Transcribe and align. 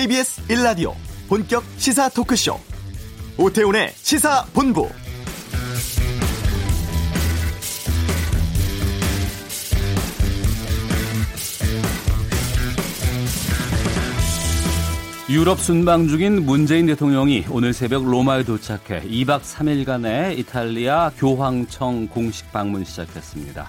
KBS 0.00 0.46
1라디오 0.48 0.94
본격 1.28 1.62
시사 1.76 2.08
토크쇼 2.08 2.58
오태훈의 3.36 3.92
시사본부 3.96 4.88
유럽 15.28 15.60
순방 15.60 16.08
중인 16.08 16.46
문재인 16.46 16.86
대통령이 16.86 17.44
오늘 17.50 17.74
새벽 17.74 18.08
로마에 18.08 18.44
도착해 18.44 19.02
2박 19.02 19.42
3일간의 19.42 20.38
이탈리아 20.38 21.10
교황청 21.18 22.08
공식 22.08 22.50
방문 22.52 22.84
시작했습니다. 22.84 23.68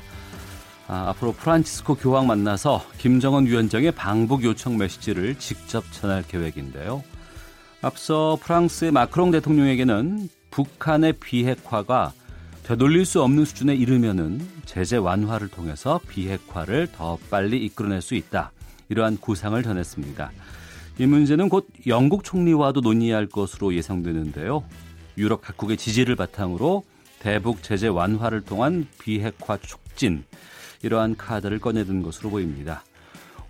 아, 0.91 1.07
앞으로 1.07 1.31
프란치스코 1.31 1.95
교황 1.95 2.27
만나서 2.27 2.83
김정은 2.97 3.45
위원장의 3.45 3.93
방북 3.93 4.43
요청 4.43 4.77
메시지를 4.77 5.35
직접 5.39 5.85
전할 5.93 6.21
계획인데요. 6.27 7.01
앞서 7.81 8.37
프랑스의 8.41 8.91
마크롱 8.91 9.31
대통령에게는 9.31 10.27
북한의 10.49 11.13
비핵화가 11.13 12.11
되돌릴 12.63 13.05
수 13.05 13.23
없는 13.23 13.45
수준에 13.45 13.73
이르면은 13.73 14.45
제재 14.65 14.97
완화를 14.97 15.47
통해서 15.47 16.01
비핵화를 16.09 16.89
더 16.91 17.17
빨리 17.29 17.63
이끌어낼 17.65 18.01
수 18.01 18.13
있다. 18.13 18.51
이러한 18.89 19.15
구상을 19.15 19.63
전했습니다. 19.63 20.29
이 20.99 21.05
문제는 21.05 21.47
곧 21.47 21.69
영국 21.87 22.25
총리와도 22.25 22.81
논의할 22.81 23.27
것으로 23.27 23.73
예상되는데요. 23.75 24.65
유럽 25.17 25.39
각국의 25.39 25.77
지지를 25.77 26.17
바탕으로 26.17 26.83
대북 27.19 27.63
제재 27.63 27.87
완화를 27.87 28.41
통한 28.41 28.87
비핵화 28.99 29.55
촉진 29.55 30.25
이러한 30.83 31.15
카드를 31.15 31.59
꺼내든 31.59 32.01
것으로 32.01 32.29
보입니다. 32.29 32.83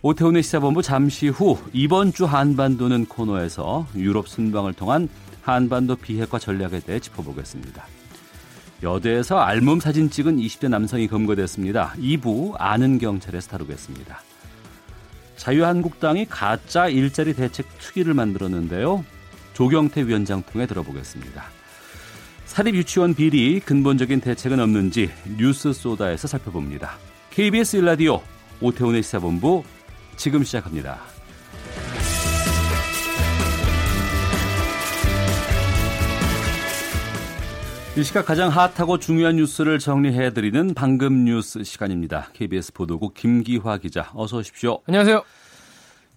오태훈의 0.02 0.42
시사본부 0.42 0.81
잠시 0.81 1.28
후 1.28 1.58
이번 1.73 2.11
주 2.11 2.25
한반도는 2.25 3.06
코너에서 3.06 3.88
유럽 3.95 4.28
순방을 4.28 4.73
통한 4.73 5.08
한반도 5.41 5.95
비핵화 5.95 6.39
전략에 6.39 6.80
대해 6.80 7.00
짚어보겠습니다. 7.00 7.86
여대에서 8.83 9.39
알몸 9.39 9.80
사진 9.80 10.09
찍은 10.09 10.38
20대 10.38 10.69
남성이 10.69 11.08
검거됐습니다. 11.08 11.94
2부 12.00 12.56
아는 12.58 12.97
경찰에서 12.97 13.50
다루겠습니다. 13.50 14.22
자유한국당이 15.36 16.25
가짜 16.25 16.88
일자리 16.88 17.34
대책 17.34 17.67
특위를 17.78 18.13
만들었는데요. 18.16 19.03
조경태 19.53 20.08
위원장 20.08 20.41
통해 20.44 20.66
들어보겠습니다. 20.66 21.44
사립 22.45 22.75
유치원 22.75 23.13
비리 23.13 23.59
근본적인 23.59 24.19
대책은 24.19 24.59
없는지 24.59 25.11
뉴스 25.38 25.73
소다에서 25.73 26.28
살펴봅니다. 26.28 26.97
KBS 27.32 27.78
일라디오 27.78 28.22
오태훈의 28.60 29.02
시사본부 29.04 29.64
지금 30.18 30.44
시작합니다. 30.44 31.00
이 37.98 38.04
시각 38.04 38.26
가장 38.26 38.50
핫하고 38.50 39.00
중요한 39.00 39.38
뉴스를 39.38 39.80
정리해드리는 39.80 40.74
방금 40.74 41.24
뉴스 41.24 41.64
시간입니다. 41.64 42.28
KBS 42.34 42.74
보도국 42.74 43.14
김기화 43.14 43.78
기자 43.78 44.12
어서 44.14 44.38
오십시오. 44.38 44.82
안녕하세요. 44.86 45.24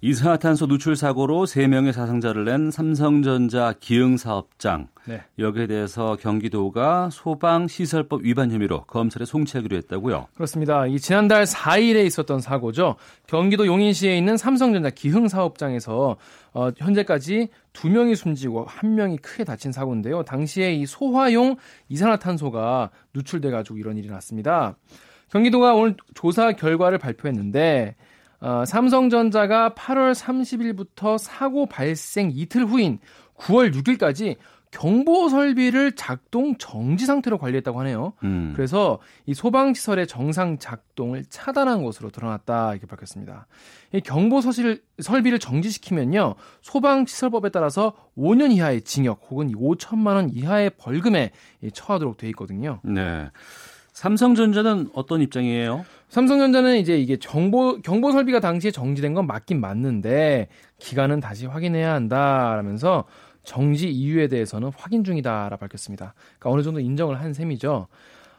이산화탄소 0.06 0.66
누출 0.66 0.96
사고로 0.96 1.46
3명의 1.46 1.92
사상자를 1.92 2.44
낸 2.44 2.70
삼성전자 2.70 3.72
기흥사업장. 3.80 4.88
네. 5.06 5.22
여기에 5.38 5.66
대해서 5.68 6.18
경기도가 6.20 7.08
소방시설법 7.10 8.22
위반 8.22 8.50
혐의로 8.50 8.84
검찰에 8.84 9.24
송치하기로 9.24 9.74
했다고요? 9.78 10.26
그렇습니다. 10.34 10.86
이 10.86 10.98
지난달 10.98 11.44
4일에 11.44 12.04
있었던 12.04 12.42
사고죠. 12.42 12.96
경기도 13.26 13.66
용인시에 13.66 14.14
있는 14.18 14.36
삼성전자 14.36 14.90
기흥사업장에서 14.90 16.16
어, 16.52 16.70
현재까지 16.76 17.48
두 17.72 17.88
명이 17.88 18.14
숨지고 18.14 18.66
한 18.68 18.96
명이 18.96 19.16
크게 19.16 19.44
다친 19.44 19.72
사고인데요. 19.72 20.22
당시에 20.24 20.74
이 20.74 20.84
소화용 20.84 21.56
이산화탄소가 21.88 22.90
누출돼 23.14 23.50
가지고 23.50 23.78
이런 23.78 23.96
일이 23.96 24.08
났습니다. 24.08 24.76
경기도가 25.30 25.72
오늘 25.72 25.96
조사 26.12 26.52
결과를 26.52 26.98
발표했는데 26.98 27.96
어, 28.44 28.66
삼성전자가 28.66 29.70
8월 29.70 30.14
30일부터 30.14 31.16
사고 31.16 31.64
발생 31.64 32.30
이틀 32.30 32.66
후인 32.66 32.98
9월 33.38 33.74
6일까지 33.74 34.36
경보 34.70 35.30
설비를 35.30 35.92
작동 35.92 36.58
정지 36.58 37.06
상태로 37.06 37.38
관리했다고 37.38 37.80
하네요. 37.80 38.12
음. 38.24 38.52
그래서 38.54 38.98
이 39.24 39.32
소방 39.32 39.72
시설의 39.72 40.06
정상 40.06 40.58
작동을 40.58 41.24
차단한 41.30 41.82
것으로 41.84 42.10
드러났다 42.10 42.72
이렇게 42.72 42.86
밝혔습니다. 42.86 43.46
이 43.92 44.00
경보 44.02 44.42
서실 44.42 44.82
설비를 44.98 45.38
정지시키면요 45.38 46.34
소방 46.60 47.06
시설법에 47.06 47.48
따라서 47.48 47.94
5년 48.18 48.52
이하의 48.52 48.82
징역 48.82 49.22
혹은 49.30 49.52
5천만 49.52 50.16
원 50.16 50.28
이하의 50.28 50.70
벌금에 50.76 51.30
처하도록 51.72 52.18
돼 52.18 52.28
있거든요. 52.30 52.80
네. 52.82 53.30
삼성전자는 53.94 54.90
어떤 54.92 55.22
입장이에요? 55.22 55.86
삼성전자는 56.08 56.78
이제 56.78 56.98
이게 56.98 57.16
정보 57.16 57.80
경보 57.80 58.10
설비가 58.12 58.40
당시에 58.40 58.70
정지된 58.70 59.14
건 59.14 59.26
맞긴 59.26 59.60
맞는데 59.60 60.48
기간은 60.78 61.20
다시 61.20 61.46
확인해야 61.46 61.94
한다라면서 61.94 63.04
정지 63.44 63.88
이유에 63.90 64.26
대해서는 64.28 64.72
확인 64.76 65.04
중이다라 65.04 65.56
밝혔습니다. 65.56 66.14
그러니까 66.38 66.50
어느 66.50 66.62
정도 66.62 66.80
인정을 66.80 67.20
한 67.20 67.32
셈이죠. 67.32 67.86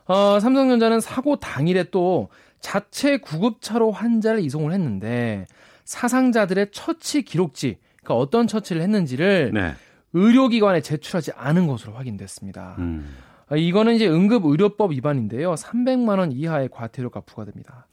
어, 0.07 0.39
삼성전자는 0.39 0.99
사고 0.99 1.38
당일에 1.38 1.85
또 1.89 2.29
자체 2.59 3.17
구급차로 3.17 3.91
환자를 3.91 4.41
이송을 4.41 4.73
했는데 4.73 5.47
사상자들의 5.85 6.67
처치 6.72 7.22
기록지, 7.22 7.77
그러니까 8.03 8.16
어떤 8.16 8.47
처치를 8.47 8.81
했는지를 8.81 9.51
네. 9.53 9.73
의료기관에 10.13 10.81
제출하지 10.81 11.31
않은 11.35 11.67
것으로 11.67 11.93
확인됐습니다. 11.93 12.75
음. 12.79 13.07
아, 13.47 13.56
이거는 13.56 13.95
이제 13.95 14.07
응급의료법 14.07 14.91
위반인데요. 14.91 15.53
300만 15.53 16.19
원 16.19 16.31
이하의 16.31 16.69
과태료가 16.72 17.22
부과됩니다. 17.22 17.88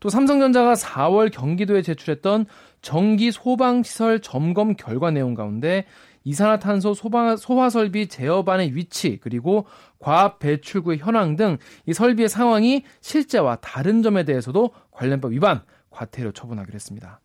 또 0.00 0.08
삼성전자가 0.10 0.74
4월 0.74 1.30
경기도에 1.32 1.82
제출했던 1.82 2.46
정기 2.82 3.32
소방시설 3.32 4.20
점검 4.20 4.74
결과 4.74 5.10
내용 5.10 5.34
가운데 5.34 5.86
이산화탄소 6.24 6.92
소방, 6.94 7.36
소화 7.36 7.70
설비 7.70 8.08
제어반의 8.08 8.74
위치 8.74 9.18
그리고 9.18 9.66
과압 10.00 10.40
배출구의 10.40 10.98
현황 10.98 11.36
등 11.36 11.56
이 11.86 11.92
설비의 11.92 12.28
상황이 12.28 12.84
실제와 13.00 13.56
다른 13.56 14.02
점에 14.02 14.24
대해서도 14.24 14.70
관련법 14.90 15.32
위반 15.32 15.62
과태료 15.90 16.32
처분하기로 16.32 16.74
했습니다. 16.74 17.20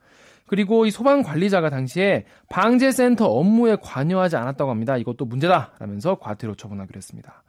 그리고 0.46 0.86
이 0.86 0.92
소방 0.92 1.24
관리자가 1.24 1.70
당시에 1.70 2.26
방재센터 2.50 3.26
업무에 3.26 3.78
관여하지 3.82 4.36
않았다고 4.36 4.70
합니다. 4.70 4.98
이것도 4.98 5.26
문제다라면서 5.26 6.16
과태료 6.16 6.56
처분하기로 6.56 6.98
했습니다. 6.98 7.44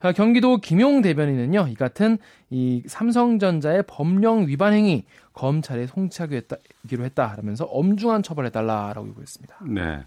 아, 0.00 0.12
경기도 0.12 0.58
김용 0.58 1.02
대변인은요, 1.02 1.68
이 1.70 1.74
같은 1.74 2.18
이 2.50 2.82
삼성전자의 2.86 3.84
법령 3.86 4.46
위반 4.48 4.72
행위 4.72 5.04
검찰에 5.32 5.86
송치하기로 5.86 6.36
했다, 6.36 6.56
했다라면서 6.90 7.64
엄중한 7.64 8.22
처벌해달라라고 8.22 9.08
요구했습니다. 9.08 9.56
네. 9.68 10.04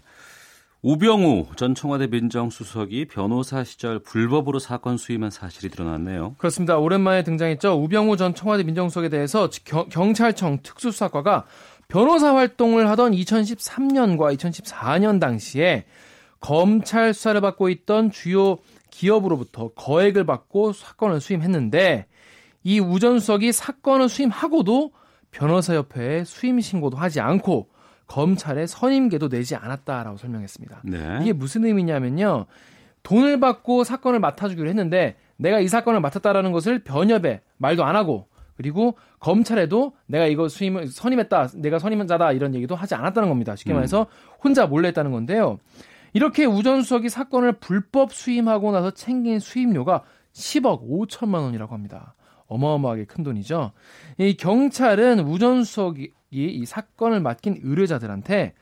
우병우 0.82 1.48
전 1.56 1.74
청와대 1.74 2.06
민정수석이 2.06 3.04
변호사 3.08 3.64
시절 3.64 3.98
불법으로 3.98 4.58
사건 4.58 4.96
수임한 4.96 5.30
사실이 5.30 5.68
드러났네요. 5.68 6.36
그렇습니다. 6.38 6.78
오랜만에 6.78 7.22
등장했죠. 7.22 7.74
우병우 7.82 8.16
전 8.16 8.34
청와대 8.34 8.62
민정수석에 8.62 9.10
대해서 9.10 9.50
경, 9.90 10.14
찰청 10.14 10.60
특수수사과가 10.62 11.44
변호사 11.88 12.34
활동을 12.34 12.88
하던 12.88 13.12
2013년과 13.12 14.34
2014년 14.38 15.20
당시에 15.20 15.84
검찰 16.40 17.12
수사를 17.12 17.38
받고 17.42 17.68
있던 17.68 18.10
주요 18.10 18.56
기업으로부터 18.90 19.68
거액을 19.68 20.24
받고 20.24 20.72
사건을 20.72 21.20
수임했는데 21.20 22.06
이 22.62 22.80
우전수석이 22.80 23.52
사건을 23.52 24.08
수임하고도 24.08 24.92
변호사협회에 25.30 26.24
수임 26.24 26.60
신고도 26.60 26.96
하지 26.96 27.20
않고 27.20 27.68
검찰에 28.06 28.66
선임계도 28.66 29.28
내지 29.28 29.54
않았다라고 29.54 30.16
설명했습니다. 30.16 30.82
네. 30.84 31.18
이게 31.22 31.32
무슨 31.32 31.64
의미냐면요. 31.64 32.46
돈을 33.02 33.40
받고 33.40 33.84
사건을 33.84 34.18
맡아주기로 34.18 34.68
했는데 34.68 35.16
내가 35.36 35.60
이 35.60 35.68
사건을 35.68 36.00
맡았다라는 36.00 36.52
것을 36.52 36.80
변협에 36.80 37.40
말도 37.56 37.84
안 37.84 37.96
하고 37.96 38.26
그리고 38.56 38.98
검찰에도 39.20 39.94
내가 40.06 40.26
이거 40.26 40.48
수임을 40.48 40.88
선임했다, 40.88 41.48
내가 41.56 41.78
선임자다 41.78 42.32
이런 42.32 42.54
얘기도 42.54 42.74
하지 42.74 42.94
않았다는 42.94 43.30
겁니다. 43.30 43.56
쉽게 43.56 43.72
음. 43.72 43.76
말해서 43.76 44.06
혼자 44.42 44.66
몰래 44.66 44.88
했다는 44.88 45.12
건데요. 45.12 45.58
이렇게 46.12 46.44
우 46.44 46.62
전 46.62 46.82
수석이 46.82 47.08
사건을 47.08 47.52
불법 47.54 48.12
수임하고 48.12 48.72
나서 48.72 48.90
챙긴 48.90 49.38
수임료가 49.38 50.02
10억 50.32 50.88
5천만 50.88 51.42
원이라고 51.42 51.74
합니다. 51.74 52.14
어마어마하게 52.46 53.04
큰 53.04 53.22
돈이죠. 53.24 53.72
이 54.18 54.36
경찰은 54.36 55.20
우 55.20 55.38
전 55.38 55.64
수석이 55.64 56.12
이 56.32 56.64
사건을 56.66 57.20
맡긴 57.20 57.60
의뢰자들한테 57.62 58.54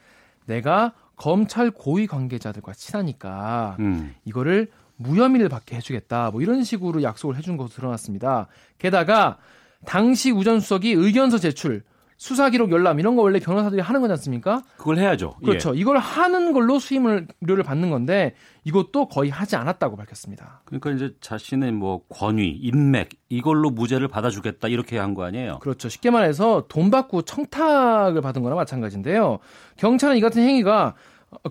내가 0.47 0.93
검찰 1.17 1.71
고위 1.71 2.07
관계자들과 2.07 2.73
친하니까 2.73 3.77
음. 3.81 4.15
이거를 4.25 4.69
무혐의를 4.97 5.49
받게 5.49 5.77
해주겠다. 5.77 6.31
뭐 6.31 6.41
이런 6.43 6.65
식으로 6.65 7.03
약속을 7.03 7.37
해준 7.37 7.57
것으로 7.57 7.75
드러났습니다. 7.75 8.47
게다가 8.79 9.39
당시 9.85 10.31
우 10.31 10.43
전 10.45 10.61
수석이 10.61 10.93
의견서 10.93 11.39
제출 11.39 11.83
수사 12.21 12.51
기록 12.51 12.73
열람 12.73 12.99
이런 12.99 13.15
거 13.15 13.23
원래 13.23 13.39
변호사들이 13.39 13.81
하는 13.81 14.01
거지 14.01 14.11
않습니까? 14.13 14.63
그걸 14.77 14.99
해야죠. 14.99 15.37
그렇죠. 15.45 15.75
예. 15.75 15.79
이걸 15.81 15.99
하는 15.99 16.53
걸로 16.53 16.81
수임료를 16.81 17.63
받는 17.65 17.91
건데 17.91 18.35
이것도 18.65 19.07
거의 19.09 19.31
하지 19.31 19.55
않았다고 19.55 19.97
밝혔습니다. 19.97 20.63
그러니까 20.65 20.91
이제 20.91 21.15
자신의 21.21 21.71
뭐 21.73 22.03
권위, 22.09 22.49
인맥 22.51 23.11
이걸로 23.29 23.71
무죄를 23.71 24.09
받아주겠다 24.09 24.67
이렇게 24.69 24.99
한 24.99 25.15
거 25.15 25.25
아니에요? 25.25 25.61
그렇죠. 25.61 25.89
쉽게 25.89 26.11
말해서 26.11 26.67
돈 26.69 26.91
받고 26.91 27.23
청탁을 27.23 28.21
받은 28.21 28.43
거나 28.43 28.55
마찬가지인데요. 28.57 29.39
경찰은 29.77 30.17
이 30.17 30.21
같은 30.21 30.43
행위가 30.43 30.95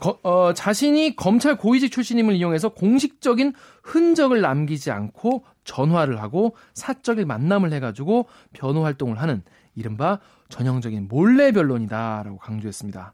거, 0.02 0.19
어, 0.24 0.54
자신이 0.54 1.16
검찰 1.16 1.56
고위직 1.56 1.92
출신임을 1.92 2.36
이용해서 2.36 2.69
공식적인 2.69 3.54
흔적을 3.84 4.42
남기지 4.42 4.92
않고 4.92 5.44
전화를 5.64 6.22
하고 6.22 6.56
사적인 6.74 7.28
만남을 7.28 7.72
해가지고 7.74 8.28
변호 8.54 8.84
활동을 8.84 9.22
하는 9.22 9.44
이른바 9.77 10.19
전형적인 10.50 11.07
몰래 11.07 11.51
변론이다라고 11.51 12.38
강조했습니다. 12.38 13.13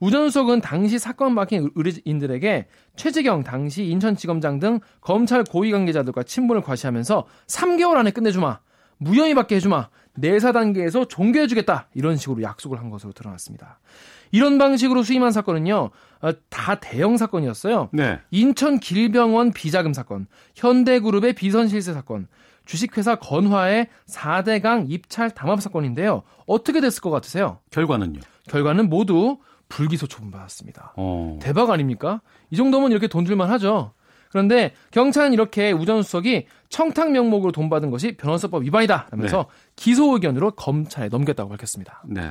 우전수석은 0.00 0.60
당시 0.60 0.98
사건 0.98 1.34
맡긴 1.34 1.70
의뢰인들에게 1.74 2.66
최재경 2.96 3.44
당시 3.44 3.84
인천지검장 3.84 4.58
등 4.58 4.80
검찰 5.00 5.44
고위 5.44 5.70
관계자들과 5.70 6.22
친분을 6.22 6.62
과시하면서 6.62 7.26
3개월 7.46 7.96
안에 7.96 8.12
끝내주마, 8.12 8.60
무혐의 8.98 9.34
받게 9.34 9.56
해주마, 9.56 9.88
내사 10.14 10.52
단계에서 10.52 11.06
종결해주겠다 11.06 11.88
이런 11.94 12.16
식으로 12.16 12.42
약속을 12.42 12.78
한 12.78 12.90
것으로 12.90 13.12
드러났습니다. 13.12 13.80
이런 14.30 14.58
방식으로 14.58 15.02
수임한 15.02 15.32
사건은요 15.32 15.90
어, 16.20 16.32
다 16.48 16.74
대형 16.76 17.16
사건이었어요. 17.16 17.90
네. 17.92 18.20
인천 18.30 18.78
길병원 18.78 19.52
비자금 19.52 19.92
사건, 19.92 20.26
현대그룹의 20.54 21.34
비선 21.34 21.68
실세 21.68 21.92
사건, 21.92 22.28
주식회사 22.68 23.16
건화의 23.16 23.88
4대강 24.06 24.90
입찰 24.90 25.30
담합 25.30 25.62
사건인데요. 25.62 26.22
어떻게 26.46 26.82
됐을 26.82 27.00
것 27.00 27.10
같으세요? 27.10 27.60
결과는요? 27.70 28.20
결과는 28.46 28.90
모두 28.90 29.38
불기소 29.70 30.06
처분받았습니다. 30.06 30.92
어. 30.96 31.38
대박 31.40 31.70
아닙니까? 31.70 32.20
이 32.50 32.56
정도면 32.56 32.92
이렇게 32.92 33.08
돈 33.08 33.24
줄만 33.24 33.50
하죠. 33.52 33.94
그런데 34.30 34.74
경찰은 34.90 35.32
이렇게 35.32 35.72
우전 35.72 36.02
수석이 36.02 36.46
청탁 36.68 37.10
명목으로 37.12 37.52
돈 37.52 37.70
받은 37.70 37.90
것이 37.90 38.18
변호사법 38.18 38.64
위반이다 38.64 39.08
라면서 39.10 39.36
네. 39.38 39.72
기소 39.74 40.12
의견으로 40.12 40.50
검찰에 40.50 41.08
넘겼다고 41.08 41.48
밝혔습니다. 41.48 42.02
네. 42.06 42.30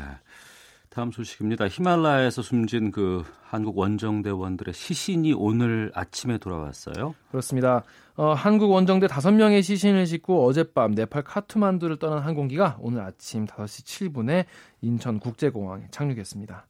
다음 0.98 1.12
소식입니다. 1.12 1.68
히말라야에서 1.68 2.42
숨진 2.42 2.92
그 2.92 3.24
한국 3.44 3.78
원정대원들의 3.78 4.74
시신이 4.74 5.32
오늘 5.34 5.92
아침에 5.94 6.40
돌아왔어요. 6.40 7.14
그렇습니다. 7.30 7.84
어, 8.16 8.34
한국 8.34 8.72
원정대 8.72 9.06
5명의 9.06 9.62
시신을 9.62 10.08
싣고 10.08 10.48
어젯밤 10.48 10.96
네팔 10.96 11.22
카투만두를 11.22 11.98
떠난 11.98 12.24
항공기가 12.24 12.78
오늘 12.80 13.02
아침 13.02 13.46
5시 13.46 14.12
7분에 14.12 14.46
인천 14.82 15.20
국제공항에 15.20 15.84
착륙했습니다. 15.92 16.66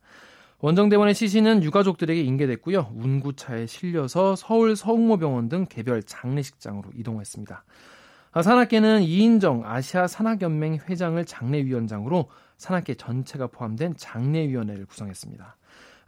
원정대원의 0.60 1.16
시신은 1.16 1.64
유가족들에게 1.64 2.22
인계됐고요. 2.22 2.96
운구차에 2.98 3.66
실려서 3.66 4.36
서울 4.36 4.76
서흥모병원 4.76 5.48
등 5.48 5.66
개별 5.70 6.04
장례식장으로 6.04 6.90
이동했습니다. 6.98 7.64
아, 8.34 8.42
산악계는 8.42 9.04
이인정 9.04 9.64
아시아 9.66 10.06
산악연맹 10.06 10.80
회장을 10.90 11.24
장례위원장으로 11.24 12.28
산악계 12.58 12.96
전체가 12.96 13.48
포함된 13.48 13.96
장례위원회를 13.98 14.86
구성했습니다. 14.86 15.56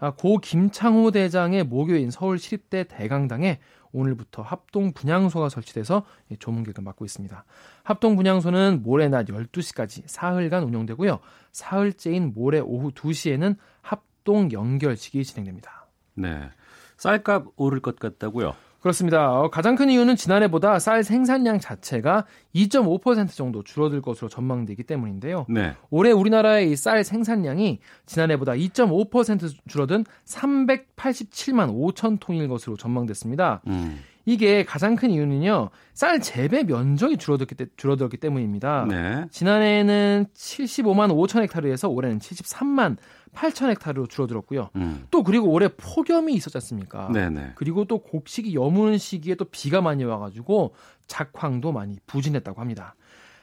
아, 0.02 0.12
고 0.12 0.38
김창호 0.38 1.12
대장의 1.12 1.66
모교인 1.66 2.10
서울시립대 2.10 2.86
대강당에 2.86 3.60
오늘부터 3.92 4.42
합동 4.42 4.94
분향소가 4.94 5.50
설치돼서 5.50 6.06
조문객을 6.38 6.84
맡고 6.84 7.06
있습니다. 7.06 7.44
합동 7.84 8.16
분향소는 8.16 8.82
모레 8.84 9.10
낮 9.10 9.26
12시까지 9.26 10.04
사흘간 10.06 10.64
운영되고요. 10.64 11.20
사흘째인 11.52 12.34
모레 12.34 12.60
오후 12.60 12.92
2시에는 12.92 13.58
합동 13.82 14.52
연결식이 14.52 15.24
진행됩니다. 15.24 15.88
네. 16.14 16.50
쌀값 16.98 17.48
오를 17.56 17.80
것 17.80 17.98
같다고요? 17.98 18.54
그렇습니다. 18.82 19.40
어, 19.40 19.50
가장 19.50 19.76
큰 19.76 19.90
이유는 19.90 20.16
지난해보다 20.16 20.80
쌀 20.80 21.04
생산량 21.04 21.60
자체가 21.60 22.26
2.5% 22.56 23.30
정도 23.36 23.64
줄어들 23.64 24.02
것으로 24.02 24.30
전망되기 24.30 24.84
때문인데요. 24.84 25.46
네. 25.50 25.76
올해 25.90 26.12
우리나라의 26.12 26.76
쌀 26.76 27.04
생산량이 27.04 27.80
지난해보다 28.06 28.54
2.5% 28.54 29.54
줄어든 29.68 30.06
387만 30.26 31.74
5천 31.74 32.20
톤일 32.20 32.48
것으로 32.48 32.78
전망됐습니다. 32.78 33.62
음. 33.68 34.00
이게 34.26 34.64
가장 34.64 34.96
큰 34.96 35.10
이유는요. 35.10 35.70
쌀 35.94 36.20
재배 36.22 36.64
면적이 36.64 37.18
줄어들기, 37.18 37.56
때, 37.56 37.66
줄어들었기 37.78 38.18
때문입니다. 38.18 38.86
네. 38.88 39.26
지난해에는 39.32 40.28
75만 40.36 41.10
5천 41.12 41.42
헥타르에서 41.42 41.90
올해는 41.90 42.20
73만 42.20 42.98
8천 43.36 43.70
헥타르로 43.70 44.08
줄어들었고요. 44.08 44.70
음. 44.76 45.06
또 45.12 45.24
그리고 45.24 45.50
올해 45.50 45.70
폭염이 45.70 46.34
있었지 46.34 46.58
않습니까? 46.58 47.10
네네. 47.12 47.52
그리고 47.56 47.86
또 47.86 48.00
곡식이 48.00 48.56
여무는 48.56 48.98
시기에 48.98 49.36
또 49.36 49.46
비가 49.46 49.82
많이 49.82 50.04
와가지고 50.04 50.74
작황도 51.08 51.72
많이 51.72 52.00
부진했다고 52.08 52.60
합니다. 52.60 52.96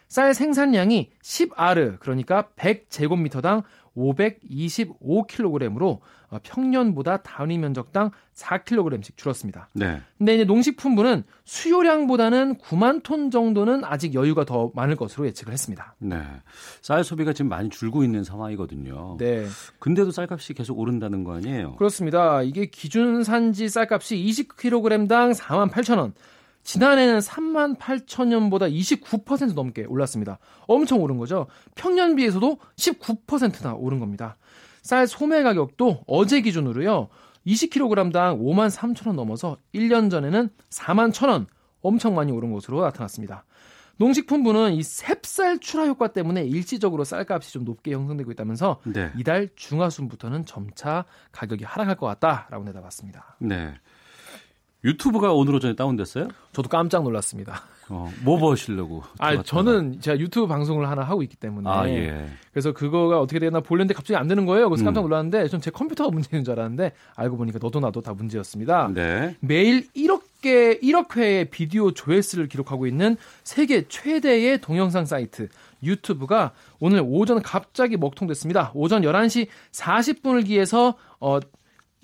쌀 0.09 0.35
생산량이 0.35 1.11
10아르 1.23 1.99
그러니까 1.99 2.49
100제곱미터당 2.57 3.65
525kg으로 3.97 5.99
어, 6.26 6.26
평년보다 6.43 7.19
단위 7.19 7.59
면적당 7.59 8.11
4kg씩 8.35 9.17
줄었습니다. 9.17 9.69
네. 9.73 10.01
근데 10.19 10.35
이제 10.35 10.45
농식품부는 10.45 11.25
수요량보다는 11.45 12.57
9만 12.59 13.03
톤 13.03 13.31
정도는 13.31 13.85
아직 13.85 14.15
여유가 14.15 14.45
더 14.45 14.71
많을 14.75 14.97
것으로 14.97 15.27
예측을 15.27 15.53
했습니다. 15.53 15.95
네. 15.99 16.23
쌀 16.83 17.05
소비가 17.05 17.33
지금 17.33 17.49
많이 17.49 17.71
줄고 17.71 18.05
있는 18.05 18.25
상황이거든요. 18.25 19.17
네. 19.19 19.47
근데도 19.79 20.11
쌀값이 20.11 20.55
계속 20.55 20.79
오른다는 20.79 21.25
거 21.25 21.35
아니에요? 21.35 21.77
그렇습니다. 21.77 22.43
이게 22.43 22.67
기준 22.67 23.25
산지 23.25 23.69
쌀값이 23.69 24.17
20kg당 24.17 25.35
4만 25.35 25.71
8천 25.71 25.99
원. 25.99 26.15
지난해는 26.67 27.21
3만 27.21 27.79
8천 27.79 28.27
년보다 28.27 28.67
29% 28.67 29.55
넘게 29.55 29.85
올랐습니다. 29.85 30.41
엄청 30.67 31.01
오른 31.01 31.17
거죠. 31.17 31.47
평년 31.77 32.17
비해서도 32.17 32.59
19%나 32.77 33.75
오른 33.75 34.01
겁니다. 34.01 34.37
쌀 34.87 35.09
소매 35.09 35.43
가격도 35.43 36.05
어제 36.07 36.41
기준으로요. 36.41 37.09
20kg당 37.45 38.41
5만 38.41 38.71
3천 38.71 39.09
원 39.09 39.17
넘어서 39.17 39.57
1년 39.75 40.13
전에는 40.13 40.49
4만 40.71 41.11
1천 41.11 41.29
원 41.29 41.47
엄청 41.81 42.15
많이 42.15 42.31
오른 42.31 42.53
것으로 42.53 42.83
나타났습니다. 42.83 43.45
농식품부는 43.97 44.75
이 44.75 44.85
셉쌀 44.85 45.59
출하 45.59 45.87
효과 45.87 46.13
때문에 46.13 46.45
일시적으로 46.45 47.03
쌀값이 47.03 47.53
좀 47.53 47.65
높게 47.65 47.95
형성되고 47.95 48.31
있다면서 48.31 48.81
네. 48.85 49.11
이달 49.17 49.49
중하순부터는 49.57 50.45
점차 50.45 51.05
가격이 51.33 51.65
하락할 51.65 51.97
것 51.97 52.07
같다라고 52.07 52.63
내다봤습니다. 52.63 53.39
네. 53.41 53.75
유튜브가 54.87 55.33
오늘 55.33 55.57
오전에 55.57 55.75
다운됐어요? 55.75 56.29
저도 56.53 56.69
깜짝 56.69 57.03
놀랐습니다. 57.03 57.63
어, 57.89 58.11
뭐 58.23 58.39
보시려고? 58.41 59.03
아. 59.19 59.43
저는 59.43 60.01
제가 60.01 60.19
유튜브 60.19 60.47
방송을 60.47 60.89
하나 60.89 61.03
하고 61.03 61.23
있기 61.25 61.37
때문에 61.37 61.69
아, 61.69 61.89
예. 61.89 62.29
그래서 62.53 62.73
그거가 62.73 63.21
어떻게 63.21 63.39
되나 63.41 63.61
보려는데 63.61 63.95
갑자기 63.95 64.17
안 64.17 64.29
되는 64.29 64.47
거예요. 64.47 64.69
그래서 64.69 64.85
깜짝 64.85 65.01
음. 65.01 65.09
놀랐는데 65.09 65.49
전 65.49 65.61
제 65.61 65.71
컴퓨터가 65.73 66.11
문제인 66.11 66.45
줄 66.45 66.53
알았는데 66.53 66.93
알고 67.17 67.37
보니까 67.37 67.59
너도 67.61 67.81
나도 67.81 68.01
다 68.01 68.15
문제였습니다. 68.15 68.91
네. 68.95 69.37
매일 69.41 69.89
1억 69.95 70.23
개 70.41 70.79
1억 70.79 71.17
회의 71.17 71.47
비디오 71.47 71.91
조회수를 71.91 72.47
기록하고 72.47 72.87
있는 72.87 73.17
세계 73.43 73.89
최대의 73.89 74.61
동영상 74.61 75.05
사이트 75.05 75.49
유튜브가 75.83 76.53
오늘 76.79 77.03
오전 77.05 77.43
갑자기 77.43 77.97
먹통됐습니다. 77.97 78.71
오전 78.75 79.03
11시 79.03 79.49
40분을 79.73 80.47
기해서 80.47 80.95
어 81.19 81.41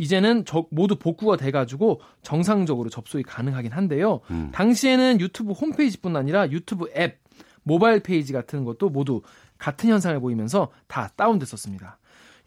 이제는 0.02 0.44
저 0.44 0.66
모두 0.72 0.96
복구가 0.96 1.36
돼가지고 1.36 2.00
정상적으로 2.22 2.90
접속이 2.90 3.22
가능하긴 3.22 3.70
한데요. 3.70 4.18
음. 4.32 4.48
당시에는 4.52 5.20
유튜브 5.20 5.52
홈페이지뿐 5.52 6.16
아니라 6.16 6.50
유튜브 6.50 6.90
앱, 6.96 7.20
모바일 7.62 8.00
페이지 8.00 8.32
같은 8.32 8.64
것도 8.64 8.88
모두 8.88 9.22
같은 9.58 9.88
현상을 9.90 10.18
보이면서 10.18 10.72
다 10.88 11.12
다운됐었습니다. 11.14 11.98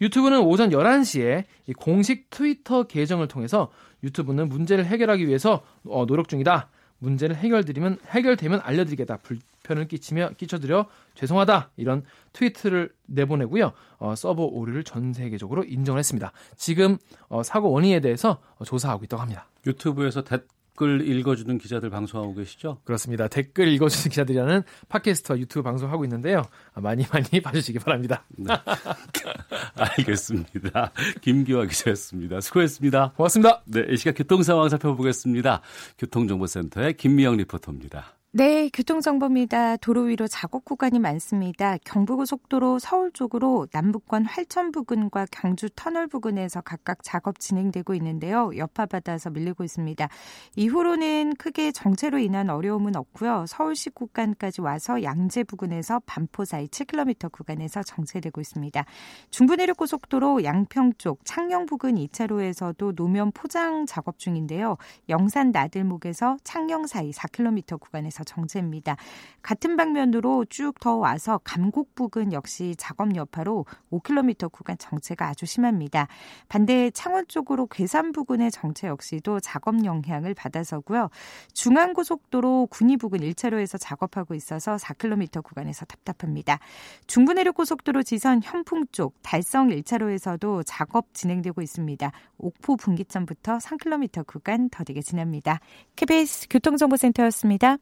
유튜브는 0.02 0.42
오전 0.42 0.72
11시에 0.72 1.46
이 1.68 1.72
공식 1.72 2.30
트위터 2.30 2.84
계정을 2.84 3.30
통해서 3.30 3.72
유튜브는 4.04 4.50
문제를 4.50 4.86
해결하기 4.86 5.26
위해서 5.26 5.64
어, 5.86 6.06
노력 6.06 6.28
중이다. 6.28 6.68
문제를 7.00 7.38
해결드리면 7.38 8.00
해결되면 8.10 8.60
알려드리겠다. 8.66 9.20
불편을 9.65 9.88
끼치며 9.88 10.31
끼쳐드려 10.38 10.88
죄송하다. 11.15 11.72
이런 11.77 12.03
트위트를 12.34 12.91
내보내고요. 13.07 13.74
어, 13.98 14.15
서버 14.15 14.43
오류를 14.43 14.84
전 14.84 15.13
세계적으로 15.13 15.63
인정을 15.63 16.00
했습니다. 16.00 16.31
지금 16.55 16.98
어, 17.27 17.43
사고 17.43 17.72
원인에 17.72 18.00
대해서 18.00 18.41
어, 18.57 18.63
조사하고 18.63 19.03
있다고 19.05 19.22
합니다. 19.22 19.48
유튜브에서 19.65 20.24
댓글 20.24 21.07
읽어주는 21.07 21.57
기자들 21.57 21.89
방송하고 21.89 22.36
계시죠? 22.36 22.79
그렇습니다. 22.84 23.27
댓글 23.27 23.67
읽어주는 23.69 24.10
기자들이라는 24.10 24.63
팟캐스트와 24.89 25.39
유튜브 25.39 25.63
방송하고 25.63 26.03
있는데요. 26.05 26.43
아, 26.74 26.81
많이 26.81 27.05
많이 27.12 27.25
봐주시기 27.41 27.79
바랍니다. 27.79 28.25
알겠습니다. 29.75 30.91
김기화 31.22 31.65
기자였습니다. 31.65 32.41
수고했습니다. 32.41 33.13
고맙습니다. 33.15 33.63
네, 33.65 33.86
이 33.89 33.98
시각 33.98 34.13
교통 34.15 34.43
상황 34.43 34.69
살펴보겠습니다. 34.69 35.62
교통정보센터의 35.98 36.95
김미영 36.95 37.38
리포터입니다. 37.38 38.14
네, 38.38 38.68
교통정보입니다. 38.68 39.77
도로 39.77 40.01
위로 40.01 40.27
작업 40.27 40.65
구간이 40.65 41.00
많습니다. 41.00 41.77
경부고속도로 41.86 42.80
서울 42.80 43.10
쪽으로 43.13 43.65
남북권 43.72 44.25
활천 44.25 44.74
부근과 44.74 45.25
경주 45.32 45.70
터널 45.74 46.08
부근에서 46.08 46.60
각각 46.60 46.98
작업 47.01 47.39
진행되고 47.39 47.96
있는데요. 47.96 48.51
여파받아서 48.58 49.30
밀리고 49.30 49.63
있습니다. 49.63 50.10
이후로는 50.58 51.36
크게 51.38 51.72
정체로 51.72 52.18
인한 52.18 52.50
어려움은 52.50 52.98
없고요. 52.98 53.46
서울시 53.48 53.89
구간까지 53.89 54.60
와서 54.60 55.01
양재 55.01 55.46
부근에서 55.46 56.01
반포 56.06 56.44
사이 56.44 56.68
7km 56.68 57.32
구간에서 57.32 57.84
정체되고 57.84 58.42
있습니다. 58.42 58.84
중부내륙고속도로 59.30 60.44
양평 60.44 60.96
쪽 60.98 61.24
창녕 61.24 61.65
부근 61.65 61.96
2차로에서도 61.96 62.96
노면 62.98 63.32
포장 63.32 63.86
작업 63.86 64.20
중인데요. 64.20 64.75
영산 65.08 65.51
나들목에서 65.51 66.36
창녕 66.44 66.86
사이 66.86 67.12
4km 67.12 67.80
구간에서 67.80 68.25
정체입니다. 68.25 68.98
같은 69.41 69.75
방면으로 69.75 70.46
쭉 70.46 70.75
더 70.86 70.98
와서 70.98 71.39
감곡 71.44 71.96
부근 71.96 72.32
역시 72.34 72.75
작업 72.77 73.15
여파로 73.15 73.65
5km 73.91 74.51
구간 74.51 74.77
정체가 74.77 75.27
아주 75.27 75.46
심합니다. 75.46 76.08
반대 76.48 76.91
창원 76.91 77.25
쪽으로 77.27 77.67
괴산 77.67 78.12
부근의 78.12 78.51
정체 78.51 78.88
역시도 78.88 79.39
작업 79.39 79.84
영향을 79.84 80.34
받아서고요. 80.34 81.10
중앙고속도로 81.53 82.67
군위 82.70 82.98
부근 82.98 83.20
1차로에서 83.20 83.77
작업하고 83.79 84.36
있어서 84.36 84.75
4km 84.75 85.44
구간에서 85.44 85.86
답답합니다. 85.86 86.60
중부내륙고속도로 87.08 88.03
지선 88.03 88.41
현풍 88.44 88.86
쪽 88.91 89.15
달성 89.24 89.70
1차로에서도 89.70 90.63
작업 90.65 91.13
진행되고 91.13 91.62
있습니다. 91.62 92.12
옥포 92.38 92.75
분기점부터 92.77 93.58
3km 93.58 94.27
구간 94.27 94.70
더디게 94.70 95.01
지납니다. 95.01 95.60
KBS 95.96 96.48
교통정보센터였습니다. 96.50 97.77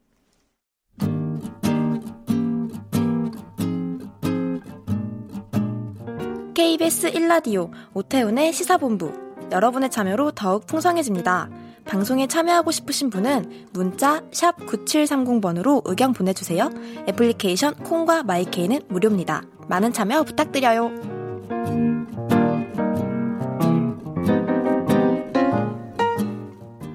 KBS 6.54 7.12
1라디오 7.14 7.72
오태훈의 7.94 8.54
시사본부 8.54 9.12
여러분의 9.52 9.90
참여로 9.90 10.32
더욱 10.32 10.68
풍성해집니다. 10.68 11.50
방송에 11.84 12.28
참여하고 12.28 12.70
싶으신 12.70 13.10
분은 13.10 13.70
문자 13.74 14.22
9730번으로 14.30 15.82
의견 15.86 16.14
보내주세요. 16.14 16.70
애플리케이션 17.08 17.74
콩과 17.76 18.24
마이케이는 18.24 18.82
무료입니다. 18.88 19.42
많은 19.68 19.94
참여 19.94 20.24
부탁드려요. 20.24 20.92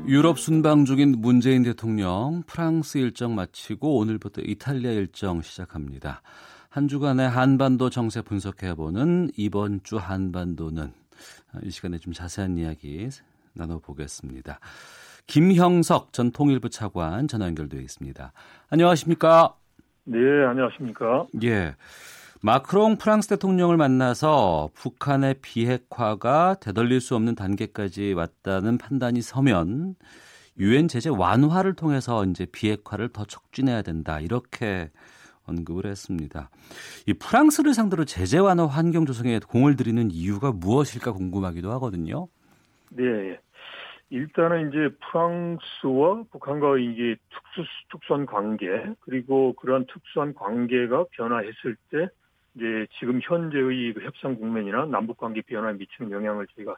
유럽 0.07 0.39
순방 0.39 0.85
중인 0.85 1.17
문재인 1.19 1.65
대통령 1.65 2.43
프랑스 2.47 2.99
일정 2.99 3.35
마치고 3.35 3.99
오늘부터 3.99 4.41
이탈리아 4.43 4.93
일정 4.93 5.43
시작합니다. 5.43 6.23
한 6.71 6.87
주간의 6.87 7.29
한반도 7.29 7.89
정세 7.89 8.21
분석해보는 8.21 9.31
이번 9.37 9.81
주 9.83 9.97
한반도는 9.97 10.93
이 11.63 11.71
시간에 11.71 11.99
좀 11.99 12.13
자세한 12.13 12.59
이야기 12.59 13.09
나눠보겠습니다. 13.55 14.61
김형석 15.27 16.13
전 16.13 16.31
통일부 16.31 16.69
차관 16.69 17.27
전화 17.27 17.47
연결되어 17.47 17.81
있습니다. 17.81 18.33
안녕하십니까? 18.69 19.55
네, 20.05 20.19
안녕하십니까? 20.47 21.27
예. 21.43 21.75
마크롱 22.41 22.99
프랑스 22.99 23.29
대통령을 23.29 23.77
만나서 23.77 24.71
북한의 24.75 25.37
비핵화가 25.41 26.57
되돌릴 26.61 27.01
수 27.01 27.17
없는 27.17 27.35
단계까지 27.35 28.13
왔다는 28.13 28.79
판단이 28.79 29.23
서면 29.23 29.97
유엔 30.59 30.87
제재 30.87 31.09
완화를 31.09 31.75
통해서 31.75 32.25
이제 32.27 32.47
비핵화를 32.47 33.09
더 33.09 33.25
촉진해야 33.25 33.83
된다. 33.83 34.21
이렇게 34.21 34.91
언급을 35.49 35.87
했습니다. 35.87 36.51
이 37.07 37.15
프랑스를 37.15 37.75
상대로 37.75 38.05
제재 38.05 38.39
완화 38.39 38.67
환경 38.67 39.07
조성에 39.07 39.41
공을 39.41 39.77
들이는 39.77 40.11
이유가 40.11 40.53
무엇일까 40.53 41.13
궁금하기도 41.13 41.71
하거든요. 41.73 42.29
네. 42.91 43.39
일단은 44.11 44.69
이제 44.71 44.89
프랑스와 45.11 46.25
북한과 46.31 46.79
이게 46.79 47.17
특수 47.29 47.69
특수한 47.91 48.25
관계 48.25 48.67
그리고 49.01 49.53
그러한 49.55 49.87
특수한 49.93 50.33
관계가 50.35 51.05
변화했을 51.11 51.77
때 51.91 52.09
이제 52.55 52.87
지금 52.99 53.21
현재의 53.23 53.93
그 53.93 54.01
협상 54.03 54.37
국면이나 54.37 54.87
남북 54.87 55.19
관계 55.19 55.43
변화에 55.43 55.75
미치는 55.75 56.11
영향을 56.11 56.47
저희가 56.57 56.77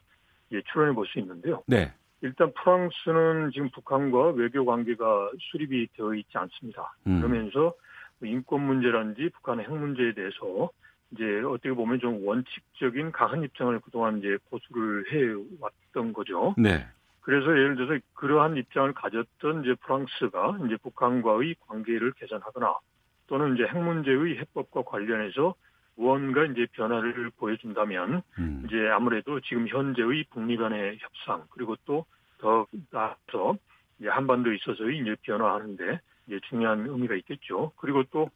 이제 0.50 0.60
추론해 0.72 0.92
볼 0.92 1.06
수 1.06 1.20
있는데요. 1.20 1.62
네. 1.66 1.92
일단 2.22 2.52
프랑스는 2.52 3.50
지금 3.52 3.70
북한과 3.70 4.32
외교 4.32 4.64
관계가 4.64 5.30
수립이 5.38 5.88
되어 5.96 6.14
있지 6.14 6.36
않습니다. 6.36 6.94
음. 7.06 7.20
그러면서 7.20 7.72
인권 8.22 8.62
문제라든지 8.62 9.30
북한의 9.30 9.66
핵 9.66 9.74
문제에 9.74 10.12
대해서 10.12 10.70
이제 11.12 11.40
어떻게 11.40 11.72
보면 11.72 11.98
좀 12.00 12.26
원칙적인 12.26 13.12
강한 13.12 13.42
입장을 13.42 13.78
그동안 13.80 14.18
이제 14.18 14.38
보수를 14.48 15.12
해 15.12 15.34
왔던 15.58 16.12
거죠. 16.12 16.54
네. 16.56 16.86
그래서 17.20 17.50
예를 17.50 17.76
들어서 17.76 17.98
그러한 18.14 18.56
입장을 18.56 18.92
가졌던 18.92 19.64
이제 19.64 19.74
프랑스가 19.80 20.58
이제 20.66 20.76
북한과의 20.82 21.56
관계를 21.66 22.12
개선하거나 22.12 22.74
또는 23.26 23.54
이제 23.54 23.64
핵 23.64 23.78
문제의 23.78 24.38
해법과 24.38 24.82
관련해서 24.82 25.54
무언가 25.96 26.44
이제 26.44 26.66
변화를 26.72 27.30
보여준다면 27.36 28.22
음. 28.38 28.62
이제 28.66 28.88
아무래도 28.88 29.40
지금 29.40 29.68
현재의 29.68 30.24
북미 30.30 30.56
간의 30.56 30.98
협상 31.00 31.44
그리고 31.50 31.76
또 31.84 32.06
더 32.40 32.66
나아서 32.90 33.56
이제 33.98 34.08
한반도에 34.08 34.56
있어서의 34.56 34.98
이제 34.98 35.14
변화하는데 35.22 36.00
이제 36.30 36.38
중요한 36.49 36.87
의미가 36.87 37.16
있겠죠. 37.16 37.72
그리고 37.76 38.04
또 38.04 38.30